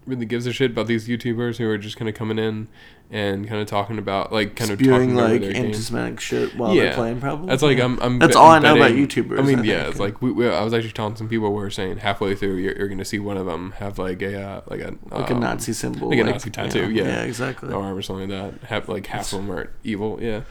really 0.07 0.26
gives 0.26 0.46
a 0.46 0.52
shit 0.52 0.70
about 0.72 0.86
these 0.86 1.09
YouTubers 1.09 1.57
who 1.57 1.66
are 1.68 1.78
just 1.78 1.96
kind 1.96 2.11
of 2.11 2.14
coming 2.14 2.38
in 2.38 2.68
and 3.11 3.48
kind 3.48 3.61
of 3.62 3.66
talking 3.66 3.96
about 3.96 4.30
like 4.32 4.55
kind 4.55 4.70
of 4.70 4.78
spewing 4.78 5.14
talking 5.16 5.40
like 5.40 5.42
anti-Semitic 5.42 6.20
shit 6.20 6.55
while 6.57 6.74
Yeah. 6.74 6.84
they're 6.84 6.94
playing. 6.94 7.20
Probably 7.20 7.46
That's 7.46 7.62
like 7.62 7.78
I'm. 7.80 7.98
I'm 8.00 8.18
That's 8.18 8.34
bet- 8.34 8.42
all 8.42 8.50
I 8.50 8.59
know 8.59 8.74
about 8.76 8.90
betting- 8.90 9.07
YouTubers, 9.09 9.38
I 9.38 9.42
mean, 9.42 9.61
I 9.61 9.62
yeah, 9.72 9.88
it's 9.88 9.98
like 9.98 10.20
we, 10.20 10.30
we, 10.30 10.46
I 10.46 10.62
was 10.62 10.74
actually 10.74 10.92
telling 10.92 11.16
some 11.16 11.28
people 11.28 11.48
we 11.50 11.57
were 11.57 11.70
saying 11.70 11.98
halfway 11.98 12.34
through 12.34 12.57
you're, 12.57 12.76
you're 12.76 12.88
going 12.88 12.98
to 12.98 13.05
see 13.05 13.18
one 13.18 13.38
of 13.38 13.46
them 13.46 13.72
have 13.78 13.98
like 13.98 14.20
a 14.20 14.42
uh, 14.42 14.61
like 14.68 14.80
a 14.80 14.94
like 15.11 15.30
a 15.30 15.34
um, 15.34 15.40
Nazi 15.40 15.72
symbol, 15.72 16.11
like 16.11 16.18
a 16.18 16.24
Nazi 16.24 16.50
tattoo, 16.50 16.90
yeah. 16.90 17.05
yeah, 17.05 17.22
exactly. 17.22 17.72
arm 17.72 17.96
or 17.96 18.02
something 18.02 18.28
like 18.28 18.61
that. 18.61 18.68
Have 18.68 18.88
like 18.90 19.07
half 19.07 19.32
of 19.32 19.38
them 19.38 19.50
are 19.50 19.70
evil. 19.84 20.18
Yeah. 20.20 20.42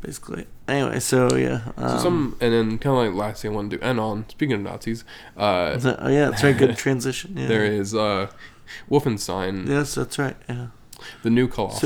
Basically. 0.00 0.46
Anyway, 0.68 1.00
so 1.00 1.34
yeah, 1.36 1.72
um, 1.76 1.88
So 1.98 1.98
some 2.04 2.36
and 2.40 2.52
then 2.52 2.78
kind 2.78 2.96
of 2.96 3.04
like 3.14 3.14
last 3.26 3.42
thing 3.42 3.50
I 3.50 3.54
want 3.54 3.70
to 3.72 3.78
do. 3.78 3.82
And 3.82 3.98
on 3.98 4.28
speaking 4.28 4.54
of 4.54 4.60
Nazis, 4.60 5.04
uh, 5.36 5.76
that- 5.76 5.98
oh 6.00 6.08
yeah, 6.08 6.30
that's 6.30 6.44
right. 6.44 6.56
Good 6.56 6.76
transition. 6.86 7.36
Yeah. 7.36 7.48
there 7.48 7.64
is 7.64 7.94
uh, 7.94 8.28
Wolfenstein, 8.90 9.66
Yes, 9.68 9.94
that's 9.94 10.18
right. 10.18 10.36
Yeah. 10.48 10.68
the 11.22 11.30
new 11.30 11.48
Colossus. 11.48 11.80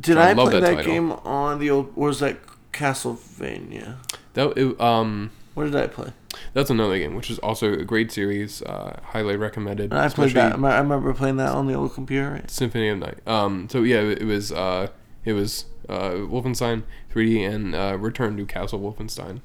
Did 0.00 0.14
So 0.14 0.20
I 0.20 0.30
I, 0.30 0.34
play 0.34 0.60
that 0.60 0.76
that, 0.76 0.84
game 0.84 1.12
on 1.12 1.58
the 1.60 1.70
old? 1.70 1.92
Or 1.94 2.08
was 2.08 2.20
that 2.20 2.38
Castlevania? 2.72 3.96
that 4.34 4.56
it, 4.56 4.80
um. 4.80 5.30
What 5.54 5.64
did 5.64 5.76
I 5.76 5.86
play? 5.86 6.12
That's 6.52 6.68
another 6.68 6.98
game, 6.98 7.14
which 7.14 7.30
is 7.30 7.38
also 7.38 7.72
a 7.72 7.84
great 7.84 8.12
series. 8.12 8.60
Uh, 8.60 9.00
highly 9.02 9.36
recommended. 9.36 9.90
I 9.94 10.08
played 10.10 10.32
that. 10.32 10.58
I 10.58 10.70
I 10.76 10.78
remember 10.80 11.14
playing 11.14 11.36
that 11.38 11.52
on 11.52 11.66
the 11.66 11.72
old 11.74 11.94
computer. 11.94 12.30
Right? 12.30 12.50
Symphony 12.50 12.88
of 12.90 12.98
Night. 12.98 13.26
Um, 13.26 13.68
so 13.70 13.82
yeah, 13.82 14.00
it, 14.00 14.20
it 14.22 14.24
was 14.26 14.52
uh, 14.52 14.88
it 15.24 15.32
was 15.32 15.64
uh, 15.88 16.10
Wolfenstein 16.28 16.82
3D 17.16 17.48
and 17.48 17.74
uh, 17.74 17.96
Return 17.98 18.36
to 18.36 18.44
Castle 18.44 18.80
Wolfenstein. 18.80 19.40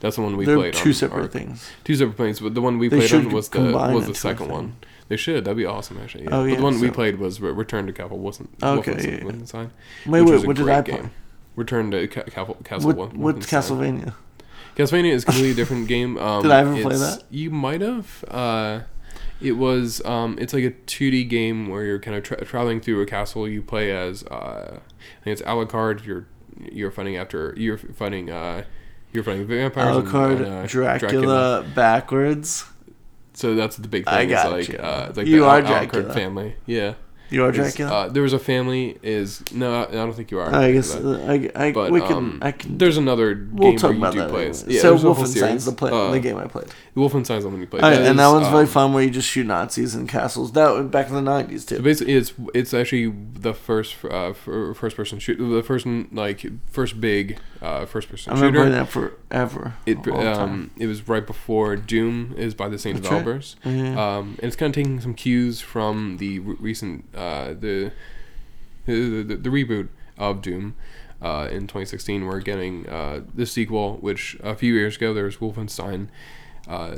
That's 0.00 0.16
the 0.16 0.22
one 0.22 0.36
we 0.36 0.44
They're 0.44 0.56
played. 0.56 0.74
two 0.74 0.90
on 0.90 0.94
separate 0.94 1.32
things. 1.32 1.70
Two 1.84 1.94
separate 1.96 2.16
things, 2.16 2.40
but 2.40 2.54
the 2.54 2.60
one 2.60 2.78
we 2.78 2.88
They 2.88 2.98
played 3.06 3.26
on 3.26 3.30
was 3.32 3.48
the 3.48 3.60
was 3.60 4.06
the 4.06 4.14
second 4.14 4.48
one. 4.48 4.76
They 5.08 5.16
should. 5.16 5.44
That'd 5.44 5.56
be 5.56 5.64
awesome, 5.66 5.98
actually. 6.02 6.24
Yeah. 6.24 6.30
Oh, 6.32 6.42
But 6.42 6.50
yeah, 6.50 6.56
the 6.56 6.62
one 6.62 6.80
we 6.80 6.90
played 6.90 7.18
was 7.18 7.40
Re- 7.40 7.52
Return 7.52 7.86
to 7.86 7.92
Castle 7.92 8.18
Wolfen- 8.18 8.48
Okay, 8.62 8.92
Wolfenstein. 8.92 9.04
yeah. 9.18 9.24
Wolfenstein, 9.24 9.70
Wait, 10.06 10.22
which 10.22 10.30
wait. 10.40 10.46
What 10.46 10.56
did 10.56 10.68
I 10.68 10.80
game. 10.82 10.98
play? 10.98 11.08
Return 11.54 11.90
to 11.92 12.08
Ca- 12.08 12.24
Castle 12.24 12.56
Castle 12.64 12.88
What, 12.88 12.96
Wolf- 12.96 13.14
what's 13.14 13.46
Castlevania? 13.46 14.14
Castlevania 14.76 15.12
is 15.12 15.22
a 15.22 15.26
completely 15.26 15.54
different 15.62 15.86
game. 15.88 16.18
Um, 16.18 16.42
Did 16.42 16.50
I 16.50 16.60
ever 16.60 16.82
play 16.82 16.96
that? 16.96 17.22
You 17.30 17.50
might 17.50 17.80
have. 17.80 18.24
Uh, 18.28 18.80
it 19.40 19.52
was. 19.52 20.04
Um, 20.04 20.36
it's 20.40 20.52
like 20.52 20.64
a 20.64 20.70
2D 20.72 21.28
game 21.28 21.68
where 21.68 21.84
you're 21.84 21.98
kind 22.00 22.16
of 22.16 22.24
tra- 22.24 22.44
traveling 22.44 22.80
through 22.80 23.00
a 23.00 23.06
castle. 23.06 23.48
You 23.48 23.62
play 23.62 23.90
as. 23.96 24.24
Uh, 24.24 24.80
I 24.80 25.24
think 25.24 25.38
it's 25.38 25.42
Alucard. 25.42 26.04
You're 26.04 26.26
you're 26.72 26.90
fighting 26.90 27.16
after. 27.16 27.54
You're 27.56 27.78
fighting. 27.78 28.30
Uh, 28.30 28.64
you're 29.12 29.24
fighting 29.24 29.46
vampires. 29.46 29.96
and- 29.96 30.06
Alucard, 30.08 30.36
and, 30.36 30.46
uh, 30.46 30.66
Dracula, 30.66 31.64
backwards. 31.74 32.64
So 33.34 33.54
that's 33.54 33.76
the 33.76 33.88
big 33.88 34.04
thing. 34.04 34.14
I 34.14 34.22
It's 34.22 34.32
got 34.32 34.50
like 34.52 34.68
you. 34.68 34.78
uh, 34.78 35.06
it's 35.08 35.18
like 35.18 35.26
You 35.26 35.40
the 35.40 35.46
are 35.46 35.60
Al- 35.60 35.66
Dracula. 35.66 36.12
family. 36.14 36.56
Yeah. 36.66 36.94
You 37.28 37.44
are 37.44 37.50
Dracula. 37.52 37.90
Uh, 37.92 38.08
there 38.08 38.22
was 38.22 38.32
a 38.32 38.38
family. 38.38 38.98
Is 39.02 39.42
no, 39.52 39.82
I 39.82 39.90
don't 39.90 40.12
think 40.12 40.30
you 40.30 40.38
are. 40.38 40.54
I 40.54 40.72
guess 40.72 40.94
uh, 40.94 41.26
I, 41.28 41.66
I 41.66 41.72
But 41.72 41.90
we 41.90 42.00
can 42.00 42.12
um, 42.12 42.38
I 42.40 42.52
can. 42.52 42.78
there's 42.78 42.96
another 42.96 43.48
We'll 43.52 43.70
game 43.70 43.78
talk 43.78 43.90
where 43.90 43.92
you 43.94 43.98
about 43.98 44.12
do 44.12 44.18
that. 44.20 44.28
Anyway. 44.28 44.74
Yeah, 44.74 44.80
so 44.80 44.96
Wolfenstein's 44.96 45.64
the 45.64 45.72
play, 45.72 45.90
Uh, 45.90 46.12
the 46.12 46.20
game 46.20 46.36
I 46.36 46.46
played. 46.46 46.68
Wolfenstein's 46.96 47.42
the 47.42 47.48
one 47.50 47.60
you 47.60 47.66
played. 47.66 47.82
Oh, 47.82 47.88
and 47.88 48.18
that 48.18 48.28
one's 48.28 48.48
very 48.48 48.60
um, 48.60 48.66
fun, 48.66 48.92
where 48.92 49.02
you 49.02 49.10
just 49.10 49.28
shoot 49.28 49.46
Nazis 49.46 49.94
in 49.94 50.06
castles. 50.06 50.52
That 50.52 50.70
was 50.72 50.86
back 50.86 51.08
in 51.08 51.14
the 51.14 51.22
nineties 51.22 51.66
So 51.66 51.76
too. 51.76 51.82
basically, 51.82 52.14
it's 52.14 52.32
it's 52.54 52.72
actually 52.72 53.12
the 53.32 53.54
first 53.54 53.96
uh, 54.04 54.32
first 54.32 54.96
person 54.96 55.18
shoot 55.18 55.36
the 55.38 55.62
first 55.62 55.84
like 56.12 56.46
first 56.70 57.00
big 57.00 57.38
uh, 57.66 57.86
first 57.86 58.08
person 58.08 58.32
shooter. 58.36 58.44
I 58.44 58.46
remember 58.46 58.66
shooter. 58.88 59.08
that 59.10 59.18
forever. 59.28 59.74
It 59.86 59.96
all 59.98 60.02
the 60.04 60.32
time. 60.34 60.48
um 60.50 60.70
it 60.78 60.86
was 60.86 61.08
right 61.08 61.26
before 61.26 61.76
Doom 61.76 62.34
is 62.36 62.54
by 62.54 62.68
the 62.68 62.78
same 62.78 62.96
That's 62.96 63.10
right. 63.10 63.18
developers. 63.18 63.56
Yeah. 63.64 63.94
Um, 64.18 64.36
and 64.40 64.44
it's 64.48 64.56
kind 64.56 64.70
of 64.70 64.74
taking 64.74 65.00
some 65.00 65.14
cues 65.14 65.60
from 65.60 66.18
the 66.18 66.38
re- 66.40 66.56
recent 66.60 67.04
uh, 67.14 67.48
the, 67.48 67.92
the, 68.86 69.22
the 69.22 69.36
the 69.36 69.50
reboot 69.50 69.88
of 70.18 70.42
Doom. 70.42 70.74
Uh, 71.22 71.48
in 71.50 71.62
2016, 71.62 72.26
we're 72.26 72.40
getting 72.40 72.86
uh, 72.88 73.22
the 73.34 73.46
sequel, 73.46 73.96
which 74.02 74.36
a 74.42 74.54
few 74.54 74.74
years 74.74 74.96
ago 74.96 75.14
there 75.14 75.24
was 75.24 75.38
Wolfenstein, 75.38 76.08
uh, 76.68 76.96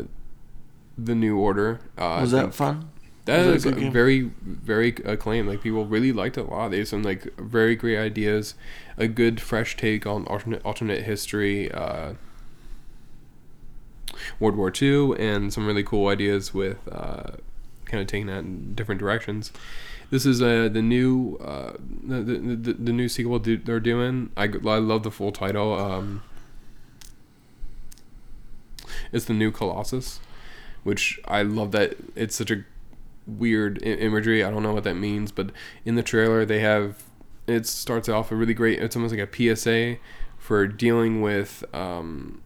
the 0.98 1.14
New 1.14 1.38
Order. 1.38 1.78
Uh, 1.96 2.18
was 2.20 2.32
that 2.32 2.52
fun? 2.52 2.90
That 3.28 3.46
it 3.46 3.64
a 3.66 3.76
is 3.76 3.92
very 3.92 4.30
very 4.42 4.88
acclaimed. 5.04 5.48
Like 5.48 5.62
people 5.62 5.86
really 5.86 6.12
liked 6.12 6.38
it 6.38 6.46
a 6.46 6.50
lot. 6.50 6.72
Had 6.72 6.88
some 6.88 7.02
like 7.02 7.34
very 7.38 7.76
great 7.76 7.98
ideas, 7.98 8.54
a 8.96 9.08
good 9.08 9.40
fresh 9.40 9.76
take 9.76 10.06
on 10.06 10.26
alternate 10.26 10.64
alternate 10.64 11.02
history. 11.02 11.70
Uh, 11.70 12.14
World 14.40 14.56
War 14.56 14.72
II 14.74 15.14
and 15.18 15.52
some 15.52 15.66
really 15.66 15.84
cool 15.84 16.08
ideas 16.08 16.52
with 16.52 16.78
uh, 16.90 17.32
kind 17.84 18.00
of 18.00 18.06
taking 18.06 18.26
that 18.26 18.40
in 18.40 18.74
different 18.74 18.98
directions. 18.98 19.52
This 20.10 20.24
is 20.24 20.40
uh, 20.40 20.68
the 20.72 20.82
new 20.82 21.36
uh, 21.36 21.74
the, 22.02 22.22
the, 22.22 22.38
the, 22.38 22.72
the 22.72 22.92
new 22.92 23.08
sequel 23.08 23.38
do, 23.38 23.58
they're 23.58 23.80
doing. 23.80 24.30
I, 24.36 24.44
I 24.44 24.78
love 24.78 25.02
the 25.02 25.10
full 25.10 25.32
title. 25.32 25.74
Um, 25.74 26.22
it's 29.12 29.26
the 29.26 29.34
new 29.34 29.50
Colossus, 29.50 30.20
which 30.82 31.20
I 31.26 31.42
love 31.42 31.72
that 31.72 31.96
it's 32.14 32.36
such 32.36 32.50
a 32.50 32.64
weird 33.28 33.82
imagery. 33.82 34.42
I 34.42 34.50
don't 34.50 34.62
know 34.62 34.72
what 34.72 34.84
that 34.84 34.94
means, 34.94 35.30
but 35.30 35.50
in 35.84 35.94
the 35.94 36.02
trailer 36.02 36.44
they 36.44 36.60
have 36.60 37.04
it 37.46 37.66
starts 37.66 38.08
off 38.08 38.30
a 38.30 38.36
really 38.36 38.54
great. 38.54 38.78
It's 38.78 38.94
almost 38.94 39.14
like 39.14 39.28
a 39.28 39.56
PSA 39.56 39.96
for 40.38 40.66
dealing 40.66 41.20
with 41.22 41.64
um, 41.74 42.42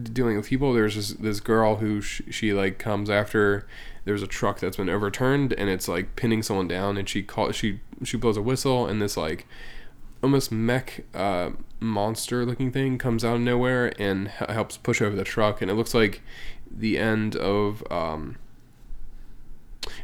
dealing 0.00 0.36
with 0.36 0.46
people. 0.46 0.72
There's 0.72 0.94
this, 0.94 1.10
this 1.14 1.40
girl 1.40 1.76
who 1.76 2.00
sh- 2.00 2.22
she 2.30 2.52
like 2.52 2.78
comes 2.78 3.10
after. 3.10 3.66
There's 4.04 4.22
a 4.22 4.26
truck 4.26 4.60
that's 4.60 4.76
been 4.76 4.88
overturned 4.88 5.52
and 5.52 5.68
it's 5.68 5.88
like 5.88 6.16
pinning 6.16 6.42
someone 6.42 6.68
down, 6.68 6.96
and 6.96 7.08
she 7.08 7.22
call 7.22 7.52
she 7.52 7.80
she 8.04 8.16
blows 8.16 8.36
a 8.36 8.42
whistle, 8.42 8.86
and 8.86 9.00
this 9.02 9.16
like 9.16 9.46
almost 10.22 10.50
mech 10.50 11.04
uh, 11.14 11.50
monster 11.80 12.44
looking 12.44 12.72
thing 12.72 12.98
comes 12.98 13.24
out 13.24 13.36
of 13.36 13.40
nowhere 13.40 13.92
and 14.00 14.28
h- 14.40 14.50
helps 14.50 14.76
push 14.76 15.00
over 15.00 15.16
the 15.16 15.24
truck, 15.24 15.62
and 15.62 15.70
it 15.70 15.74
looks 15.74 15.94
like 15.94 16.22
the 16.70 16.98
end 16.98 17.34
of 17.36 17.82
um, 17.90 18.36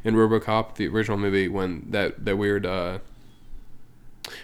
in 0.05 0.15
RoboCop, 0.15 0.75
the 0.77 0.87
original 0.89 1.17
movie, 1.19 1.49
when 1.49 1.87
that 1.91 2.25
that 2.25 2.37
weird 2.37 2.67
uh, 2.67 2.99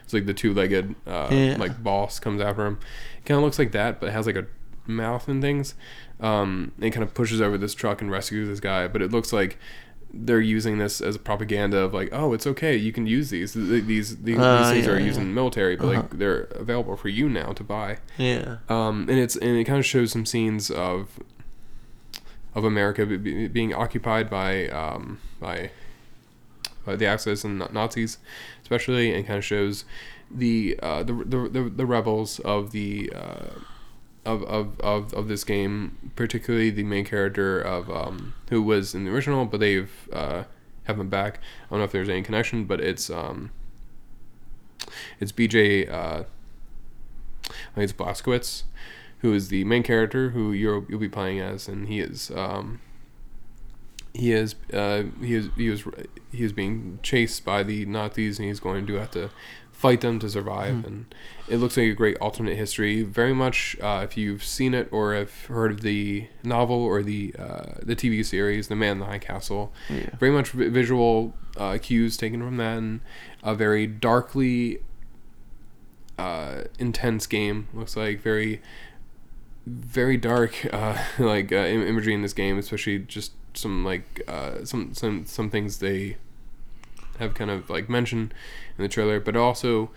it's 0.04 0.12
like 0.12 0.26
the 0.26 0.34
two-legged 0.34 0.94
uh, 1.06 1.28
Yeah. 1.30 1.56
like 1.58 1.82
boss 1.82 2.18
comes 2.20 2.40
after 2.40 2.66
him. 2.66 2.78
Kind 3.24 3.38
of 3.38 3.44
looks 3.44 3.58
like 3.58 3.72
that, 3.72 4.00
but 4.00 4.08
it 4.08 4.12
has 4.12 4.26
like 4.26 4.36
a 4.36 4.46
mouth 4.86 5.28
and 5.28 5.40
things. 5.40 5.74
Um, 6.20 6.72
and 6.80 6.92
kind 6.92 7.02
of 7.02 7.14
pushes 7.14 7.40
over 7.40 7.56
this 7.56 7.74
truck 7.74 8.02
and 8.02 8.10
rescues 8.10 8.48
this 8.48 8.60
guy. 8.60 8.88
But 8.88 9.00
it 9.00 9.10
looks 9.10 9.32
like 9.32 9.58
they're 10.12 10.40
using 10.40 10.76
this 10.78 11.00
as 11.00 11.16
propaganda 11.16 11.78
of 11.78 11.94
like, 11.94 12.10
oh, 12.12 12.34
it's 12.34 12.46
okay, 12.46 12.76
you 12.76 12.92
can 12.92 13.06
use 13.06 13.30
these. 13.30 13.52
Th- 13.54 13.84
These 13.84 14.18
these, 14.18 14.38
Uh, 14.38 14.70
things 14.70 14.84
yeah, 14.86 14.92
are 14.92 14.98
yeah. 14.98 15.06
used 15.06 15.18
in 15.18 15.28
the 15.28 15.34
military, 15.34 15.76
but 15.76 15.84
Uh-huh. 15.86 16.00
like 16.02 16.18
they're 16.18 16.42
available 16.56 16.96
for 16.96 17.08
you 17.08 17.28
now 17.28 17.52
to 17.52 17.64
buy. 17.64 17.98
Yeah. 18.18 18.56
Um, 18.68 19.06
and 19.08 19.18
it's 19.18 19.36
and 19.36 19.56
it 19.56 19.64
kind 19.64 19.78
of 19.78 19.86
shows 19.86 20.12
some 20.12 20.26
scenes 20.26 20.70
of 20.70 21.20
of 22.54 22.64
America 22.64 23.06
be, 23.06 23.16
be, 23.16 23.48
being 23.48 23.74
occupied 23.74 24.28
by 24.28 24.68
um, 24.68 25.20
by 25.40 25.70
by 26.84 26.96
the 26.96 27.06
Axis 27.06 27.44
and 27.44 27.58
Nazis, 27.72 28.18
especially, 28.62 29.14
and 29.14 29.26
kind 29.26 29.38
of 29.38 29.44
shows 29.44 29.84
the 30.30 30.78
uh, 30.82 31.02
the, 31.02 31.12
the 31.12 31.48
the 31.48 31.62
the 31.68 31.86
rebels 31.86 32.38
of 32.40 32.72
the 32.72 33.12
uh, 33.14 33.60
of, 34.24 34.42
of, 34.44 34.78
of, 34.80 35.14
of 35.14 35.28
this 35.28 35.44
game, 35.44 36.12
particularly 36.14 36.70
the 36.70 36.82
main 36.82 37.04
character 37.04 37.60
of 37.60 37.90
um, 37.90 38.34
who 38.50 38.62
was 38.62 38.94
in 38.94 39.04
the 39.04 39.10
original, 39.10 39.46
but 39.46 39.60
they've 39.60 40.08
uh, 40.12 40.44
have 40.84 41.00
him 41.00 41.08
back. 41.08 41.38
I 41.38 41.70
don't 41.70 41.78
know 41.78 41.84
if 41.84 41.92
there's 41.92 42.08
any 42.08 42.22
connection, 42.22 42.64
but 42.64 42.80
it's 42.80 43.10
um, 43.10 43.50
it's 45.18 45.32
BJ. 45.32 45.90
Uh, 45.90 46.24
I 47.44 47.74
think 47.74 47.90
it's 47.90 47.92
Blazkowicz, 47.92 48.64
who 49.20 49.32
is 49.34 49.48
the 49.48 49.64
main 49.64 49.82
character 49.82 50.30
who 50.30 50.52
you'll 50.52 50.84
you'll 50.88 51.00
be 51.00 51.08
playing 51.08 51.40
as, 51.40 51.68
and 51.68 51.88
he 51.88 52.00
is 52.00 52.30
um, 52.32 52.80
he 54.14 54.32
is 54.32 54.54
uh, 54.72 55.04
he 55.20 55.34
is 55.34 55.48
he 55.56 55.68
was 55.70 55.84
he 56.32 56.44
is 56.44 56.52
being 56.52 56.98
chased 57.02 57.44
by 57.44 57.62
the 57.62 57.84
Nazis, 57.86 58.38
and 58.38 58.48
he's 58.48 58.60
going 58.60 58.86
to 58.86 58.94
have 58.94 59.10
to 59.12 59.30
fight 59.72 60.02
them 60.02 60.18
to 60.18 60.28
survive. 60.28 60.84
And 60.84 61.14
it 61.48 61.56
looks 61.56 61.76
like 61.76 61.86
a 61.86 61.94
great 61.94 62.18
alternate 62.18 62.54
history. 62.56 63.02
Very 63.02 63.32
much, 63.32 63.76
uh, 63.80 64.02
if 64.04 64.14
you've 64.16 64.44
seen 64.44 64.74
it 64.74 64.88
or 64.92 65.14
have 65.14 65.46
heard 65.46 65.70
of 65.70 65.80
the 65.80 66.28
novel 66.42 66.76
or 66.82 67.02
the 67.02 67.34
uh, 67.38 67.74
the 67.82 67.96
TV 67.96 68.24
series, 68.24 68.68
The 68.68 68.76
Man 68.76 68.92
in 68.92 68.98
the 69.00 69.06
High 69.06 69.18
Castle, 69.18 69.72
Yeah. 69.88 70.10
very 70.18 70.32
much 70.32 70.50
vi- 70.50 70.68
visual 70.68 71.34
uh, 71.56 71.78
cues 71.80 72.16
taken 72.16 72.40
from 72.42 72.56
that, 72.58 72.76
and 72.78 73.00
a 73.42 73.54
very 73.54 73.86
darkly 73.86 74.80
uh, 76.18 76.64
intense 76.78 77.26
game. 77.26 77.68
Looks 77.72 77.96
like 77.96 78.20
very 78.20 78.60
very 79.66 80.16
dark 80.16 80.66
uh, 80.72 80.96
like 81.18 81.52
uh, 81.52 81.56
imagery 81.56 82.14
in 82.14 82.22
this 82.22 82.32
game, 82.32 82.58
especially 82.58 82.98
just 83.00 83.32
some 83.54 83.84
like 83.84 84.22
uh, 84.28 84.64
some 84.64 84.94
some 84.94 85.24
some 85.26 85.50
things 85.50 85.78
they 85.78 86.16
have 87.18 87.34
kind 87.34 87.50
of 87.50 87.68
like 87.68 87.88
mentioned 87.88 88.32
in 88.78 88.82
the 88.82 88.88
trailer, 88.88 89.20
but 89.20 89.36
also 89.36 89.90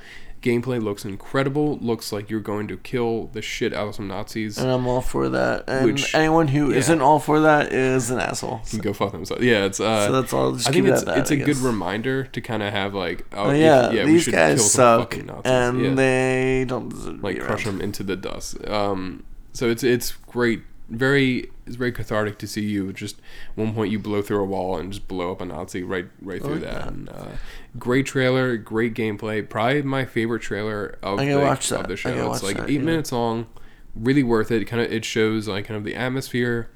Gameplay 0.44 0.84
looks 0.84 1.06
incredible. 1.06 1.78
Looks 1.78 2.12
like 2.12 2.30
you're 2.30 2.42
going 2.42 2.68
to 2.68 2.76
kill 2.76 3.28
the 3.28 3.42
shit 3.42 3.74
out 3.74 3.88
of 3.88 3.96
some 3.96 4.10
Nazis. 4.10 4.58
And 4.58 4.70
I'm 4.70 4.86
all 4.86 5.00
for 5.00 5.30
that. 5.30 5.64
And 5.70 5.86
Which- 5.86 6.14
anyone 6.14 6.50
who 6.50 6.74
yeah. 6.74 6.86
not 6.90 7.02
all 7.02 7.20
for 7.20 7.40
that 7.40 7.72
is 7.72 8.12
an 8.12 8.20
asshole. 8.20 8.62
Can 8.70 8.80
go 8.80 8.92
fuck 8.92 9.14
themselves. 9.14 9.42
Yeah, 9.42 9.64
it's 9.64 9.80
uh. 9.80 10.08
so 10.08 10.12
that's 10.22 10.34
all. 10.34 10.52
Just 10.52 10.68
I 10.68 10.74
think 10.74 10.88
it's 10.88 11.06
that, 11.06 11.18
it's 11.18 11.32
a 11.32 11.38
good 11.38 11.58
reminder 11.58 12.26
to 12.26 12.42
kind 12.42 12.62
of 12.62 12.74
have 12.74 12.94
like 12.94 13.26
oh 13.32 13.46
Oh, 13.46 13.50
if- 13.52 13.58
yeah, 13.60 13.90
we 13.90 14.12
these 14.12 14.24
should 14.24 14.34
guys 14.34 14.72
suck, 14.72 15.16
and 15.46 15.82
yeah. 15.82 15.94
they 15.94 16.66
don't 16.68 17.24
like 17.24 17.40
crush 17.40 17.66
around. 17.66 17.78
them 17.78 17.82
into 17.82 18.04
the 18.04 18.18
dust. 18.18 18.64
Um, 18.68 19.24
so 19.54 19.70
it's 19.70 19.84
it's 19.84 20.12
great, 20.12 20.62
very 20.90 21.50
it's 21.66 21.76
very 21.76 21.92
cathartic 21.92 22.38
to 22.40 22.48
see 22.48 22.66
you. 22.66 22.92
Just 22.92 23.22
one 23.56 23.74
point 23.74 23.92
you 23.92 24.00
blow 24.00 24.22
through 24.22 24.42
a 24.42 24.46
wall 24.46 24.78
and 24.78 24.92
just 24.92 25.08
blow 25.08 25.32
up 25.32 25.42
a 25.42 25.46
Nazi 25.46 25.84
right 25.84 26.08
right 26.22 26.42
through 26.42 26.56
like 26.56 26.64
that. 26.64 26.74
that. 26.74 26.88
And, 26.88 27.10
uh, 27.10 27.28
great 27.80 28.06
trailer, 28.06 28.58
great 28.58 28.94
gameplay. 28.94 29.48
Probably 29.48 29.82
my 29.84 30.06
favorite 30.06 30.42
trailer 30.42 30.98
of 31.02 31.20
I 31.20 31.26
the, 31.26 31.34
of 31.40 31.68
that. 31.70 31.88
the 31.88 31.96
show. 31.96 32.32
It's 32.32 32.44
like 32.44 32.58
that, 32.58 32.70
eight 32.70 32.74
yeah. 32.74 32.80
minutes 32.80 33.12
long, 33.12 33.48
really 33.96 34.24
worth 34.24 34.52
it. 34.52 34.66
Kind 34.66 34.82
of 34.82 34.92
it 34.92 35.06
shows 35.06 35.48
like 35.48 35.66
kind 35.66 35.78
of 35.78 35.84
the 35.84 35.96
atmosphere, 35.96 36.70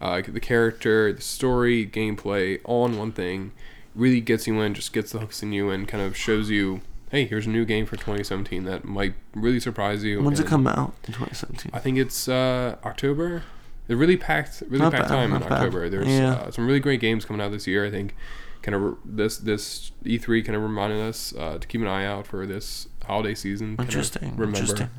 uh, 0.00 0.22
the 0.26 0.40
character, 0.40 1.12
the 1.12 1.22
story, 1.22 1.86
gameplay, 1.86 2.60
all 2.64 2.84
in 2.86 2.98
one 2.98 3.12
thing. 3.12 3.52
Really 3.94 4.20
gets 4.20 4.48
you 4.48 4.60
in, 4.60 4.74
just 4.74 4.92
gets 4.92 5.12
the 5.12 5.20
hooks 5.20 5.40
in 5.42 5.52
you, 5.52 5.70
and 5.70 5.86
kind 5.86 6.02
of 6.02 6.16
shows 6.16 6.50
you. 6.50 6.80
Hey, 7.14 7.26
here's 7.26 7.46
a 7.46 7.50
new 7.50 7.64
game 7.64 7.86
for 7.86 7.94
2017 7.94 8.64
that 8.64 8.84
might 8.84 9.14
really 9.36 9.60
surprise 9.60 10.02
you. 10.02 10.20
When's 10.20 10.40
it 10.40 10.48
come 10.48 10.66
out? 10.66 10.94
In 11.06 11.12
2017. 11.14 11.70
I 11.72 11.78
think 11.78 11.96
it's 11.96 12.26
uh, 12.28 12.74
October. 12.84 13.44
They're 13.86 13.96
really 13.96 14.16
packed, 14.16 14.64
really 14.66 14.80
Not 14.82 14.90
packed 14.90 15.04
bad, 15.04 15.14
time 15.14 15.32
in 15.32 15.38
not 15.38 15.48
bad. 15.48 15.52
October. 15.52 15.88
There's 15.88 16.08
Yeah. 16.08 16.32
uh, 16.32 16.50
some 16.50 16.66
really 16.66 16.80
great 16.80 16.98
games 16.98 17.24
coming 17.24 17.40
out 17.40 17.52
this 17.52 17.68
year. 17.68 17.86
I 17.86 17.90
think 17.92 18.16
kind 18.62 18.74
of 18.74 18.82
re- 18.82 18.94
this 19.04 19.36
this 19.36 19.92
E3 20.04 20.44
kind 20.44 20.56
of 20.56 20.62
reminded 20.64 20.98
us 21.02 21.32
uh, 21.38 21.58
to 21.58 21.68
keep 21.68 21.80
an 21.82 21.86
eye 21.86 22.04
out 22.04 22.26
for 22.26 22.46
this 22.46 22.88
holiday 23.06 23.36
season. 23.36 23.76
Interesting. 23.78 24.32
Remember 24.36 24.58
Interesting. 24.58 24.90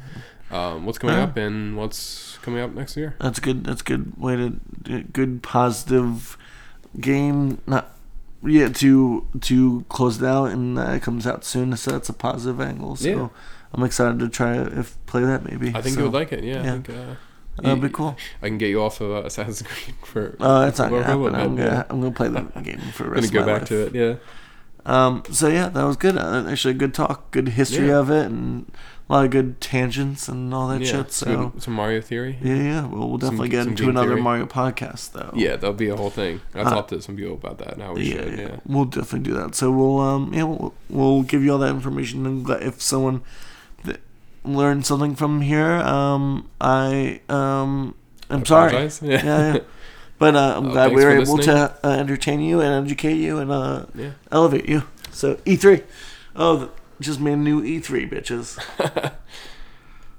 um, 0.52 0.86
what's 0.86 0.98
coming 0.98 1.18
Yeah. 1.18 1.24
up 1.24 1.36
and 1.36 1.76
what's 1.76 2.38
coming 2.44 2.62
up 2.62 2.72
next 2.74 2.96
year. 2.96 3.16
That's 3.20 3.42
good. 3.42 3.66
That's 3.66 3.82
good 3.82 4.14
way 4.18 4.38
to 4.38 5.02
good 5.12 5.44
positive 5.44 6.38
game. 6.98 7.60
Not 7.68 7.95
yeah 8.46 8.70
to 8.70 9.28
to 9.42 9.86
close 9.90 10.22
it 10.22 10.26
out 10.26 10.52
and 10.52 10.78
uh, 10.80 10.92
it 10.92 11.02
comes 11.02 11.26
out 11.28 11.44
soon. 11.46 11.76
So 11.78 11.92
that's 11.92 12.10
a 12.10 12.14
positive 12.14 12.60
angle. 12.62 12.96
So 12.96 13.08
Yeah. 13.10 13.28
I'm 13.74 13.84
excited 13.84 14.20
to 14.20 14.30
try 14.30 14.56
it 14.58 14.74
if 14.78 14.98
play 15.06 15.22
that 15.24 15.44
maybe. 15.44 15.70
I 15.76 15.82
think 15.82 15.96
so, 15.96 16.02
you 16.02 16.06
would 16.06 16.14
like 16.14 16.32
it. 16.32 16.44
Yeah, 16.44 16.62
I 16.62 16.64
yeah. 16.66 16.72
think 16.74 16.90
uh, 16.90 17.16
That'd 17.62 17.78
you- 17.84 17.88
be 17.90 17.94
cool. 17.94 18.16
I 18.42 18.48
can 18.48 18.58
get 18.58 18.70
you 18.70 18.82
off 18.82 19.02
of 19.02 19.12
uh, 19.12 19.28
Assassin's 19.28 19.62
Creed 19.64 19.96
for. 20.04 20.36
Oh, 20.40 20.62
that's 20.62 20.80
not 20.80 20.90
gonna 20.90 21.04
happen. 21.04 21.36
I'm 21.36 21.56
gonna. 21.56 21.86
I'm 21.90 22.00
gonna 22.02 22.12
play 22.14 22.28
the 22.30 22.42
game 22.62 22.80
for 22.94 23.04
the 23.10 23.16
Gonna 23.16 23.28
go 23.28 23.46
back 23.46 23.62
life. 23.62 23.70
to 23.70 23.86
it. 23.88 23.96
Yeah. 23.96 24.16
Um. 24.86 25.24
So 25.32 25.48
yeah, 25.48 25.70
that 25.70 25.84
was 25.84 25.98
good. 25.98 26.18
Uh, 26.18 26.46
actually, 26.48 26.72
a 26.72 26.78
good 26.78 26.94
talk, 26.94 27.32
good 27.32 27.50
history 27.50 27.88
Yeah. 27.88 27.98
of 28.00 28.10
it, 28.12 28.26
and 28.28 28.72
a 29.08 29.14
lot 29.14 29.26
of 29.26 29.30
good 29.32 29.62
tangents 29.62 30.28
and 30.28 30.52
all 30.54 30.68
that 30.70 30.82
yeah. 30.82 30.92
shit. 30.92 31.12
So 31.12 31.50
Good- 31.50 31.62
some 31.64 31.74
Mario 31.76 32.02
theory. 32.02 32.38
yeah, 32.42 32.56
yeah. 32.56 32.86
Well, 32.88 33.08
we'll 33.10 33.20
Some- 33.20 33.20
definitely 33.20 33.50
get 33.50 33.64
some 33.64 33.70
into 33.74 33.90
another 33.90 34.08
theory. 34.10 34.22
Mario 34.22 34.46
podcast 34.48 35.12
though. 35.14 35.32
Yeah, 35.36 35.52
that'll 35.58 35.74
be 35.74 35.90
a 35.90 35.96
whole 35.96 36.10
thing. 36.10 36.42
I 36.56 36.62
Uh, 36.62 36.70
talked 36.72 36.90
to 36.90 37.02
some 37.02 37.16
people 37.16 37.36
about 37.36 37.60
that. 37.60 37.78
Now 37.78 37.94
we 37.94 38.04
yeah, 38.04 38.16
should. 38.16 38.40
yeah. 38.40 38.48
Yeah. 38.48 38.56
We'll 38.66 38.86
definitely 38.86 39.20
do 39.30 39.34
that. 39.36 39.54
So 39.56 39.70
we'll 39.72 40.00
um 40.00 40.34
yeah 40.34 40.44
we'll, 40.44 40.74
we'll 40.90 41.22
give 41.22 41.44
you 41.44 41.52
all 41.52 41.60
that 41.60 41.70
information 41.70 42.26
and 42.26 42.50
if 42.64 42.82
someone 42.82 43.22
th- 43.84 44.00
learned 44.44 44.86
something 44.86 45.16
from 45.16 45.42
here 45.42 45.72
um 45.74 46.50
I 46.60 47.22
um 47.30 47.94
I'm 48.30 48.44
sorry 48.46 48.70
Apologize. 48.70 49.02
yeah, 49.04 49.24
yeah. 49.54 49.60
but 50.18 50.36
uh, 50.36 50.56
I'm 50.58 50.68
Uh, 50.70 50.72
glad 50.72 50.94
we 50.96 51.04
were 51.06 51.12
able 51.20 51.38
to 51.38 51.78
uh, 51.84 51.90
entertain 51.92 52.40
you 52.42 52.60
and 52.60 52.86
educate 52.86 53.18
you 53.18 53.38
and 53.38 53.52
uh 53.52 53.86
Yeah. 53.94 54.12
elevate 54.32 54.68
you. 54.68 54.82
So 55.12 55.36
E3 55.46 55.84
oh 56.36 56.58
th- 56.58 56.70
just 57.00 57.20
made 57.20 57.34
a 57.34 57.38
new 57.38 57.62
E3 57.62 58.12
bitches. 58.12 59.14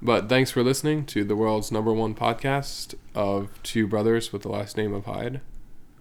But 0.01 0.29
thanks 0.29 0.51
for 0.51 0.63
listening 0.63 1.05
to 1.07 1.23
the 1.23 1.35
world's 1.35 1.71
number 1.71 1.91
one 1.91 2.13
podcast 2.13 2.93
of 3.15 3.49
two 3.63 3.87
brothers 3.87 4.31
with 4.31 4.43
the 4.43 4.49
last 4.49 4.77
name 4.77 4.93
of 4.93 5.05
Hyde. 5.05 5.41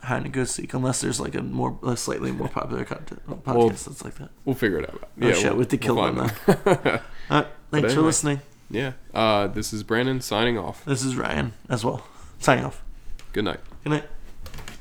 Hide 0.03 0.25
and 0.25 0.33
go 0.33 0.45
seek 0.45 0.75
unless 0.75 1.01
there's 1.01 1.19
like 1.19 1.35
a 1.35 1.43
more 1.43 1.79
a 1.83 1.97
slightly 1.97 2.31
more 2.31 2.49
popular 2.49 2.85
content 2.85 3.27
podcast 3.27 3.55
Well, 3.57 3.69
that's 3.71 4.05
like 4.05 4.17
that. 4.17 4.31
We'll 4.45 4.55
figure 4.55 4.79
it 4.81 4.91
out. 4.91 5.09
Oh, 5.21 5.33
shit, 5.33 5.45
we'll, 5.45 5.55
we 5.55 5.59
have 5.61 5.69
to 5.69 5.79
kill 5.79 5.97
we'll 5.97 6.13
them 6.13 6.29
find 6.29 6.59
them. 6.59 7.01
All 7.31 7.39
right, 7.39 7.47
thanks 7.71 7.95
for 7.95 8.03
listening. 8.03 8.43
yeah. 8.71 8.93
Uh, 9.15 9.47
this 9.47 9.73
is 9.73 9.83
Brandon 9.83 10.21
signing 10.21 10.59
off. 10.59 10.85
This 10.85 11.03
is 11.03 11.17
Ryan 11.17 11.55
as 11.71 11.83
well. 11.85 12.07
Signing 12.39 12.67
off. 12.67 12.85
Good 13.33 13.45
night. 13.47 13.61
Good 13.83 13.91
night. 13.91 14.05